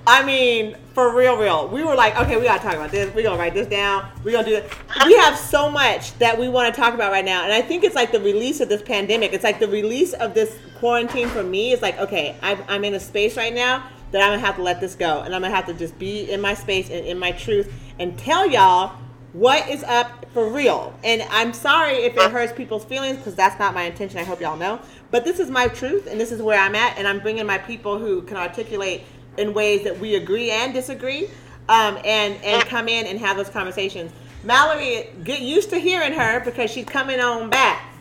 I 0.06 0.24
mean, 0.24 0.76
for 0.94 1.14
real, 1.16 1.36
real. 1.36 1.68
We 1.68 1.84
were 1.84 1.94
like, 1.94 2.18
okay, 2.18 2.36
we 2.36 2.44
gotta 2.44 2.62
talk 2.62 2.74
about 2.74 2.90
this. 2.90 3.12
We're 3.14 3.22
gonna 3.22 3.38
write 3.38 3.54
this 3.54 3.66
down. 3.66 4.10
We're 4.24 4.32
gonna 4.32 4.44
do 4.44 4.50
this. 4.52 4.72
We 5.04 5.16
have 5.16 5.38
so 5.38 5.70
much 5.70 6.16
that 6.18 6.38
we 6.38 6.48
want 6.48 6.74
to 6.74 6.80
talk 6.80 6.94
about 6.94 7.12
right 7.12 7.24
now, 7.24 7.44
and 7.44 7.52
I 7.52 7.62
think 7.62 7.84
it's 7.84 7.94
like 7.94 8.12
the 8.12 8.20
release 8.20 8.60
of 8.60 8.68
this 8.68 8.82
pandemic. 8.82 9.32
It's 9.32 9.44
like 9.44 9.58
the 9.58 9.68
release 9.68 10.12
of 10.14 10.34
this 10.34 10.58
quarantine 10.78 11.28
for 11.28 11.42
me. 11.42 11.72
It's 11.72 11.82
like, 11.82 11.98
okay, 11.98 12.36
I'm, 12.42 12.62
I'm 12.68 12.84
in 12.84 12.94
a 12.94 13.00
space 13.00 13.36
right 13.36 13.54
now 13.54 13.88
that 14.10 14.22
I'm 14.22 14.32
gonna 14.32 14.46
have 14.46 14.56
to 14.56 14.62
let 14.62 14.80
this 14.80 14.94
go, 14.94 15.22
and 15.22 15.34
I'm 15.34 15.42
gonna 15.42 15.54
have 15.54 15.66
to 15.66 15.74
just 15.74 15.98
be 15.98 16.30
in 16.30 16.40
my 16.40 16.54
space 16.54 16.90
and 16.90 17.06
in 17.06 17.18
my 17.18 17.32
truth 17.32 17.72
and 17.98 18.18
tell 18.18 18.46
y'all 18.46 18.98
what 19.32 19.68
is 19.70 19.82
up 19.84 20.26
for 20.34 20.48
real. 20.50 20.94
And 21.04 21.22
I'm 21.30 21.54
sorry 21.54 21.94
if 22.04 22.16
it 22.16 22.30
hurts 22.30 22.52
people's 22.52 22.84
feelings 22.84 23.16
because 23.16 23.34
that's 23.34 23.58
not 23.58 23.72
my 23.72 23.84
intention. 23.84 24.18
I 24.18 24.24
hope 24.24 24.40
y'all 24.40 24.58
know. 24.58 24.80
But 25.10 25.24
this 25.24 25.38
is 25.38 25.50
my 25.50 25.68
truth, 25.68 26.06
and 26.06 26.20
this 26.20 26.32
is 26.32 26.42
where 26.42 26.58
I'm 26.58 26.74
at, 26.74 26.98
and 26.98 27.08
I'm 27.08 27.20
bringing 27.20 27.46
my 27.46 27.58
people 27.58 27.98
who 27.98 28.22
can 28.22 28.36
articulate 28.36 29.04
in 29.38 29.54
ways 29.54 29.82
that 29.84 29.98
we 29.98 30.14
agree 30.16 30.50
and 30.50 30.72
disagree, 30.74 31.26
um, 31.68 31.96
and 32.04 32.34
and 32.44 32.62
come 32.68 32.88
in 32.88 33.06
and 33.06 33.18
have 33.18 33.36
those 33.36 33.48
conversations. 33.48 34.12
Mallory, 34.44 35.08
get 35.24 35.40
used 35.40 35.70
to 35.70 35.78
hearing 35.78 36.12
her 36.12 36.40
because 36.44 36.70
she's 36.70 36.84
coming 36.86 37.20
on 37.20 37.48
back. 37.50 37.94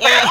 And- 0.00 0.28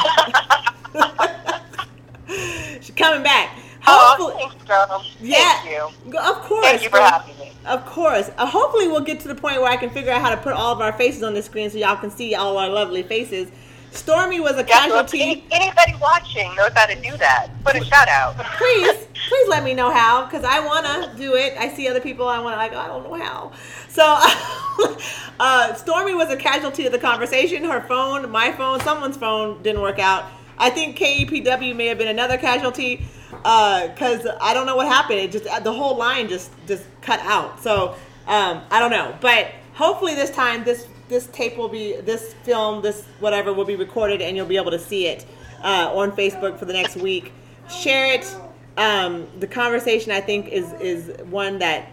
she's 2.80 2.94
coming 2.94 3.22
back. 3.22 3.50
Oh, 3.88 4.16
Hopefully, 4.18 4.34
thanks, 4.48 4.64
girl. 4.64 5.04
yeah, 5.20 5.60
Thank 5.62 5.70
you. 5.70 6.18
of 6.18 6.36
course. 6.42 6.64
Thank 6.66 6.82
you 6.82 6.90
for 6.90 6.98
having 6.98 7.38
me. 7.38 7.52
Of 7.66 7.86
course. 7.86 8.30
Uh, 8.36 8.44
hopefully, 8.46 8.88
we'll 8.88 9.00
get 9.00 9.20
to 9.20 9.28
the 9.28 9.34
point 9.34 9.60
where 9.60 9.70
I 9.70 9.76
can 9.76 9.90
figure 9.90 10.10
out 10.12 10.20
how 10.22 10.30
to 10.30 10.36
put 10.36 10.52
all 10.54 10.72
of 10.72 10.80
our 10.80 10.92
faces 10.92 11.22
on 11.22 11.34
the 11.34 11.42
screen 11.42 11.70
so 11.70 11.78
y'all 11.78 11.96
can 11.96 12.10
see 12.10 12.34
all 12.34 12.58
our 12.58 12.68
lovely 12.68 13.02
faces. 13.04 13.48
Stormy 13.92 14.40
was 14.40 14.52
a 14.52 14.56
Yeah, 14.56 14.64
so 14.64 14.72
casualty. 15.04 15.22
any, 15.22 15.44
anybody 15.52 15.94
watching 16.00 16.52
knows 16.56 16.72
how 16.74 16.86
to 16.86 16.94
do 17.00 17.16
that. 17.18 17.48
Put 17.64 17.76
a 17.76 17.84
shout 17.84 18.08
out. 18.08 18.36
please, 18.58 19.05
please 19.26 19.48
let 19.48 19.64
me 19.64 19.74
know 19.74 19.90
how, 19.90 20.24
because 20.24 20.44
I 20.44 20.60
want 20.60 20.86
to 20.86 21.16
do 21.16 21.34
it. 21.34 21.54
I 21.58 21.68
see 21.68 21.88
other 21.88 22.00
people, 22.00 22.28
I 22.28 22.38
want 22.38 22.54
to 22.54 22.58
like, 22.58 22.72
I 22.74 22.86
don't 22.86 23.04
know 23.04 23.14
how. 23.14 23.52
So, 23.88 24.04
uh, 25.40 25.74
Stormy 25.74 26.14
was 26.14 26.30
a 26.30 26.36
casualty 26.36 26.86
of 26.86 26.92
the 26.92 26.98
conversation. 26.98 27.64
Her 27.64 27.80
phone, 27.82 28.30
my 28.30 28.52
phone, 28.52 28.80
someone's 28.80 29.16
phone 29.16 29.62
didn't 29.62 29.82
work 29.82 29.98
out. 29.98 30.26
I 30.58 30.70
think 30.70 30.96
KEPW 30.96 31.76
may 31.76 31.86
have 31.86 31.98
been 31.98 32.08
another 32.08 32.38
casualty 32.38 33.06
because 33.30 34.26
I 34.40 34.54
don't 34.54 34.66
know 34.66 34.76
what 34.76 34.86
happened. 34.86 35.20
It 35.20 35.32
just 35.32 35.44
the 35.44 35.72
whole 35.72 35.96
line 35.96 36.28
just 36.28 36.50
just 36.66 36.84
cut 37.02 37.20
out. 37.20 37.62
So 37.62 37.94
um, 38.26 38.62
I 38.70 38.80
don't 38.80 38.90
know, 38.90 39.16
but 39.20 39.52
hopefully 39.74 40.14
this 40.14 40.30
time 40.30 40.64
this 40.64 40.86
this 41.08 41.26
tape 41.28 41.56
will 41.56 41.68
be 41.68 42.00
this 42.00 42.34
film 42.42 42.82
this 42.82 43.04
whatever 43.20 43.52
will 43.52 43.64
be 43.64 43.76
recorded 43.76 44.20
and 44.20 44.36
you'll 44.36 44.46
be 44.46 44.56
able 44.56 44.70
to 44.70 44.78
see 44.78 45.06
it 45.06 45.26
uh, 45.62 45.92
on 45.94 46.12
Facebook 46.12 46.58
for 46.58 46.64
the 46.64 46.72
next 46.72 46.96
week. 46.96 47.32
Share 47.68 48.12
it. 48.12 48.36
Um, 48.76 49.26
the 49.38 49.46
conversation 49.46 50.12
I 50.12 50.20
think 50.20 50.48
is 50.48 50.72
is 50.74 51.18
one 51.24 51.58
that 51.60 51.88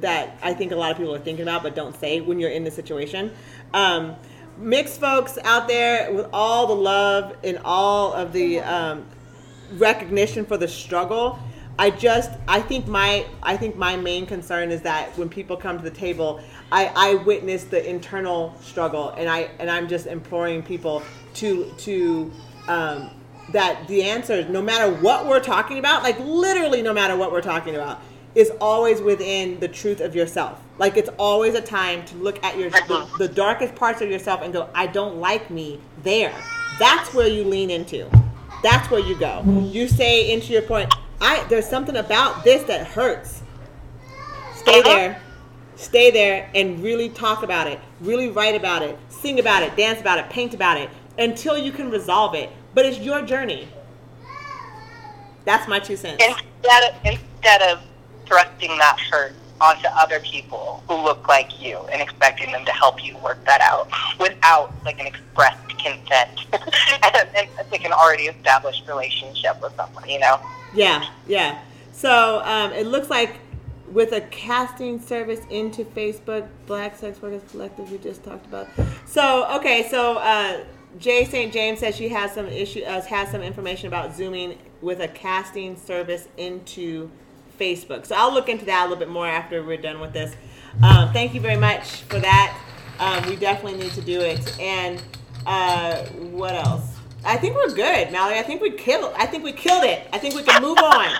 that 0.00 0.36
I 0.42 0.52
think 0.52 0.72
a 0.72 0.76
lot 0.76 0.90
of 0.90 0.96
people 0.96 1.14
are 1.14 1.18
thinking 1.18 1.42
about 1.42 1.62
but 1.62 1.74
don't 1.74 1.96
say 1.96 2.20
when 2.20 2.38
you're 2.38 2.50
in 2.50 2.64
the 2.64 2.70
situation. 2.70 3.32
Um, 3.72 4.16
mixed 4.58 5.00
folks 5.00 5.38
out 5.44 5.68
there 5.68 6.12
with 6.12 6.28
all 6.32 6.66
the 6.66 6.74
love 6.74 7.36
and 7.42 7.58
all 7.64 8.12
of 8.12 8.32
the 8.32 8.60
um, 8.60 9.06
recognition 9.72 10.44
for 10.44 10.56
the 10.56 10.68
struggle. 10.68 11.38
I 11.78 11.90
just 11.90 12.30
I 12.46 12.60
think 12.60 12.86
my 12.86 13.26
I 13.42 13.56
think 13.56 13.76
my 13.76 13.96
main 13.96 14.26
concern 14.26 14.70
is 14.70 14.82
that 14.82 15.16
when 15.16 15.28
people 15.28 15.56
come 15.56 15.78
to 15.78 15.84
the 15.84 15.90
table, 15.90 16.40
I, 16.70 16.92
I 16.94 17.14
witness 17.14 17.64
the 17.64 17.88
internal 17.88 18.54
struggle 18.60 19.10
and 19.10 19.28
I 19.28 19.50
and 19.58 19.70
I'm 19.70 19.88
just 19.88 20.06
imploring 20.06 20.62
people 20.62 21.02
to 21.34 21.72
to 21.78 22.30
um, 22.68 23.10
that 23.50 23.86
the 23.88 24.02
answer, 24.02 24.48
no 24.48 24.62
matter 24.62 24.92
what 24.92 25.26
we're 25.26 25.40
talking 25.40 25.78
about, 25.78 26.02
like 26.02 26.18
literally 26.20 26.82
no 26.82 26.92
matter 26.92 27.16
what 27.16 27.32
we're 27.32 27.42
talking 27.42 27.74
about, 27.74 28.00
is 28.34 28.50
always 28.60 29.00
within 29.00 29.60
the 29.60 29.68
truth 29.68 30.00
of 30.00 30.14
yourself. 30.14 30.62
Like 30.78 30.96
it's 30.96 31.10
always 31.18 31.54
a 31.54 31.60
time 31.60 32.04
to 32.06 32.16
look 32.16 32.42
at 32.42 32.58
your 32.58 32.70
the, 32.70 33.08
the 33.18 33.28
darkest 33.28 33.74
parts 33.74 34.00
of 34.00 34.10
yourself 34.10 34.40
and 34.42 34.52
go, 34.52 34.68
I 34.74 34.86
don't 34.86 35.16
like 35.16 35.50
me 35.50 35.80
there. 36.02 36.34
That's 36.78 37.12
where 37.12 37.28
you 37.28 37.44
lean 37.44 37.70
into. 37.70 38.10
That's 38.62 38.90
where 38.90 39.00
you 39.00 39.18
go. 39.18 39.42
You 39.70 39.88
say 39.88 40.32
into 40.32 40.52
your 40.52 40.62
point, 40.62 40.92
I 41.20 41.44
there's 41.48 41.66
something 41.66 41.96
about 41.96 42.44
this 42.44 42.62
that 42.64 42.86
hurts. 42.86 43.42
Stay 44.54 44.80
uh-huh. 44.80 44.88
there. 44.88 45.22
Stay 45.76 46.10
there 46.10 46.48
and 46.54 46.82
really 46.82 47.08
talk 47.08 47.42
about 47.42 47.66
it. 47.66 47.80
Really 48.00 48.28
write 48.28 48.54
about 48.54 48.82
it. 48.82 48.96
Sing 49.08 49.40
about 49.40 49.62
it, 49.62 49.76
dance 49.76 50.00
about 50.00 50.18
it, 50.18 50.30
paint 50.30 50.54
about 50.54 50.78
it 50.78 50.88
until 51.18 51.58
you 51.58 51.72
can 51.72 51.90
resolve 51.90 52.34
it. 52.34 52.50
But 52.74 52.86
it's 52.86 52.98
your 52.98 53.22
journey. 53.22 53.68
That's 55.44 55.68
my 55.68 55.78
two 55.78 55.96
cents. 55.96 56.22
Instead 56.22 56.90
of, 56.90 57.04
instead 57.04 57.62
of 57.62 57.80
thrusting 58.26 58.70
that 58.78 58.98
hurt 59.10 59.34
onto 59.60 59.86
other 59.88 60.20
people 60.20 60.82
who 60.88 60.94
look 60.94 61.28
like 61.28 61.62
you 61.62 61.78
and 61.92 62.02
expecting 62.02 62.50
them 62.50 62.64
to 62.64 62.72
help 62.72 63.04
you 63.04 63.16
work 63.18 63.44
that 63.44 63.60
out 63.60 63.88
without 64.18 64.72
like 64.84 64.98
an 65.00 65.06
expressed 65.06 65.68
consent 65.78 66.46
and, 66.52 67.28
and 67.36 67.48
like 67.70 67.84
an 67.84 67.92
already 67.92 68.24
established 68.24 68.86
relationship 68.88 69.60
with 69.62 69.74
someone, 69.76 70.08
you 70.08 70.18
know? 70.18 70.40
Yeah, 70.74 71.04
yeah. 71.26 71.60
So 71.92 72.42
um, 72.44 72.72
it 72.72 72.86
looks 72.86 73.10
like 73.10 73.38
with 73.92 74.12
a 74.12 74.22
casting 74.22 75.00
service 75.00 75.40
into 75.50 75.84
Facebook, 75.84 76.48
Black 76.66 76.96
Sex 76.96 77.20
Workers 77.20 77.42
Collective, 77.50 77.90
we 77.92 77.98
just 77.98 78.24
talked 78.24 78.46
about. 78.46 78.66
So 79.06 79.46
okay, 79.56 79.86
so 79.88 80.16
uh, 80.16 80.64
Jay 80.98 81.24
St. 81.24 81.52
James 81.52 81.80
says 81.80 81.96
she 81.96 82.08
has 82.10 82.32
some 82.32 82.46
issue, 82.46 82.82
uh, 82.82 83.00
has 83.02 83.30
some 83.30 83.42
information 83.42 83.86
about 83.88 84.14
zooming 84.14 84.58
with 84.80 85.00
a 85.00 85.08
casting 85.08 85.76
service 85.76 86.28
into 86.36 87.10
Facebook. 87.58 88.06
So 88.06 88.14
I'll 88.16 88.32
look 88.32 88.48
into 88.48 88.64
that 88.66 88.80
a 88.80 88.84
little 88.84 88.98
bit 88.98 89.08
more 89.08 89.26
after 89.26 89.62
we're 89.62 89.76
done 89.76 90.00
with 90.00 90.12
this. 90.12 90.34
Um, 90.82 91.12
thank 91.12 91.34
you 91.34 91.40
very 91.40 91.56
much 91.56 92.02
for 92.02 92.18
that. 92.18 92.58
Um, 92.98 93.28
we 93.28 93.36
definitely 93.36 93.78
need 93.78 93.92
to 93.92 94.00
do 94.02 94.20
it. 94.20 94.60
And 94.60 95.02
uh, 95.46 96.04
what 96.06 96.54
else? 96.54 96.96
I 97.24 97.36
think 97.36 97.54
we're 97.54 97.74
good, 97.74 98.10
Mallory. 98.10 98.38
I 98.38 98.42
think 98.42 98.60
we 98.60 98.70
killed. 98.72 99.14
I 99.16 99.26
think 99.26 99.44
we 99.44 99.52
killed 99.52 99.84
it. 99.84 100.06
I 100.12 100.18
think 100.18 100.34
we 100.34 100.42
can 100.42 100.60
move 100.60 100.78
on. 100.78 101.10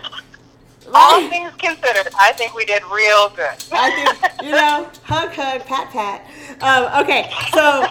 All 0.95 1.29
things 1.29 1.53
considered, 1.59 2.13
I 2.19 2.33
think 2.33 2.55
we 2.55 2.65
did 2.65 2.83
real 2.85 3.31
good. 3.31 3.55
I 3.73 3.91
think 3.91 4.43
you 4.43 4.51
know, 4.51 4.89
hug, 5.03 5.31
hug, 5.33 5.65
pat, 5.67 5.91
pat. 5.91 6.27
Um, 6.63 7.03
okay, 7.05 7.31
so 7.53 7.83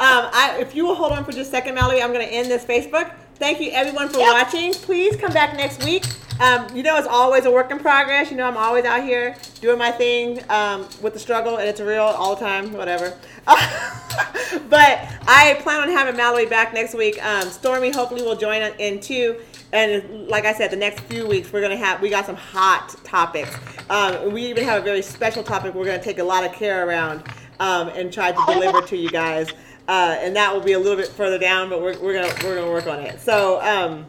um, 0.00 0.30
I, 0.32 0.56
if 0.60 0.74
you 0.74 0.84
will 0.86 0.94
hold 0.94 1.12
on 1.12 1.24
for 1.24 1.32
just 1.32 1.48
a 1.48 1.52
second, 1.52 1.74
Mallory, 1.74 2.02
I'm 2.02 2.12
going 2.12 2.26
to 2.26 2.32
end 2.32 2.50
this 2.50 2.64
Facebook. 2.64 3.12
Thank 3.36 3.60
you, 3.60 3.70
everyone, 3.70 4.08
for 4.08 4.18
Yep. 4.18 4.32
watching. 4.32 4.72
Please 4.74 5.16
come 5.16 5.32
back 5.32 5.56
next 5.56 5.84
week. 5.84 6.04
Um, 6.40 6.66
you 6.74 6.82
know, 6.82 6.96
it's 6.96 7.06
always 7.08 7.46
a 7.46 7.50
work 7.50 7.70
in 7.70 7.78
progress. 7.78 8.30
You 8.30 8.36
know, 8.36 8.46
I'm 8.46 8.56
always 8.56 8.84
out 8.84 9.02
here 9.02 9.36
doing 9.60 9.78
my 9.78 9.90
thing 9.90 10.40
um, 10.50 10.88
with 11.02 11.12
the 11.12 11.18
struggle, 11.18 11.56
and 11.56 11.68
it's 11.68 11.80
real 11.80 12.02
all 12.02 12.34
the 12.34 12.40
time. 12.44 12.72
Whatever. 12.72 13.16
but 13.46 15.00
I 15.26 15.58
plan 15.62 15.80
on 15.80 15.88
having 15.88 16.16
Mallory 16.16 16.46
back 16.46 16.72
next 16.74 16.94
week. 16.94 17.24
Um, 17.24 17.48
Stormy 17.50 17.90
hopefully 17.90 18.22
will 18.22 18.36
join 18.36 18.62
in 18.78 19.00
too. 19.00 19.40
And 19.72 20.28
like 20.28 20.44
I 20.44 20.54
said, 20.54 20.70
the 20.70 20.76
next 20.76 21.00
few 21.04 21.26
weeks 21.26 21.52
we're 21.52 21.60
gonna 21.60 21.76
have 21.76 22.00
we 22.00 22.08
got 22.08 22.26
some 22.26 22.36
hot 22.36 22.94
topics. 23.04 23.54
Um, 23.90 24.32
we 24.32 24.46
even 24.46 24.64
have 24.64 24.82
a 24.82 24.84
very 24.84 25.02
special 25.02 25.42
topic 25.42 25.74
we're 25.74 25.84
gonna 25.84 26.02
take 26.02 26.18
a 26.18 26.24
lot 26.24 26.44
of 26.44 26.52
care 26.52 26.86
around 26.86 27.22
um, 27.60 27.88
and 27.88 28.12
try 28.12 28.32
to 28.32 28.42
deliver 28.46 28.80
to 28.82 28.96
you 28.96 29.10
guys. 29.10 29.50
Uh, 29.88 30.16
and 30.20 30.36
that 30.36 30.52
will 30.52 30.60
be 30.60 30.72
a 30.72 30.78
little 30.78 30.96
bit 30.96 31.08
further 31.08 31.38
down, 31.38 31.70
but 31.70 31.80
we're, 31.80 31.98
we're 32.00 32.14
gonna 32.14 32.34
we're 32.44 32.56
gonna 32.56 32.70
work 32.70 32.86
on 32.86 33.00
it. 33.00 33.20
So 33.20 33.60
um, 33.62 34.06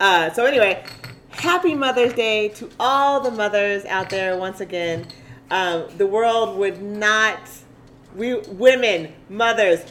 uh, 0.00 0.30
so 0.30 0.44
anyway, 0.44 0.84
happy 1.30 1.74
Mother's 1.74 2.12
Day 2.12 2.48
to 2.50 2.70
all 2.78 3.20
the 3.20 3.30
mothers 3.30 3.84
out 3.84 4.10
there 4.10 4.36
once 4.36 4.60
again. 4.60 5.06
Um, 5.50 5.84
the 5.98 6.06
world 6.06 6.56
would 6.58 6.82
not 6.82 7.38
we 8.14 8.34
women, 8.34 9.12
mothers, 9.28 9.84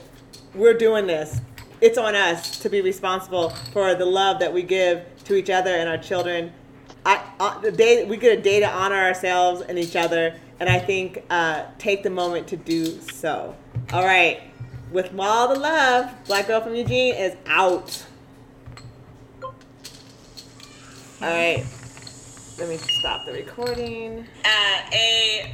we're 0.54 0.74
doing 0.74 1.08
this. 1.08 1.42
It's 1.84 1.98
on 1.98 2.16
us 2.16 2.60
to 2.60 2.70
be 2.70 2.80
responsible 2.80 3.50
for 3.74 3.94
the 3.94 4.06
love 4.06 4.40
that 4.40 4.54
we 4.54 4.64
give 4.64 5.04
to 5.26 5.36
each 5.36 5.50
other 5.50 5.76
and 5.76 5.90
our 5.90 5.98
children. 5.98 6.54
I, 7.06 7.22
uh, 7.42 7.60
we 8.08 8.16
get 8.16 8.40
a 8.40 8.42
day 8.42 8.62
to 8.62 8.70
honor 8.70 8.96
ourselves 8.96 9.60
and 9.68 9.78
each 9.78 9.98
other, 9.98 10.34
and 10.62 10.70
I 10.70 10.80
think 10.80 11.26
uh, 11.30 11.66
take 11.80 12.04
the 12.04 12.10
moment 12.10 12.48
to 12.48 12.56
do 12.56 12.86
so. 13.02 13.54
All 13.92 14.06
right, 14.06 14.44
with 14.94 15.12
all 15.20 15.54
the 15.54 15.60
love, 15.60 16.10
Black 16.26 16.48
Girl 16.48 16.62
from 16.62 16.74
Eugene 16.74 17.16
is 17.16 17.36
out. 17.48 18.06
All 19.42 19.52
right. 21.22 21.66
Let 22.60 22.70
me 22.70 22.78
stop 22.78 23.26
the 23.26 23.34
recording. 23.34 24.28
Uh, 24.46 24.82
a 24.94 25.52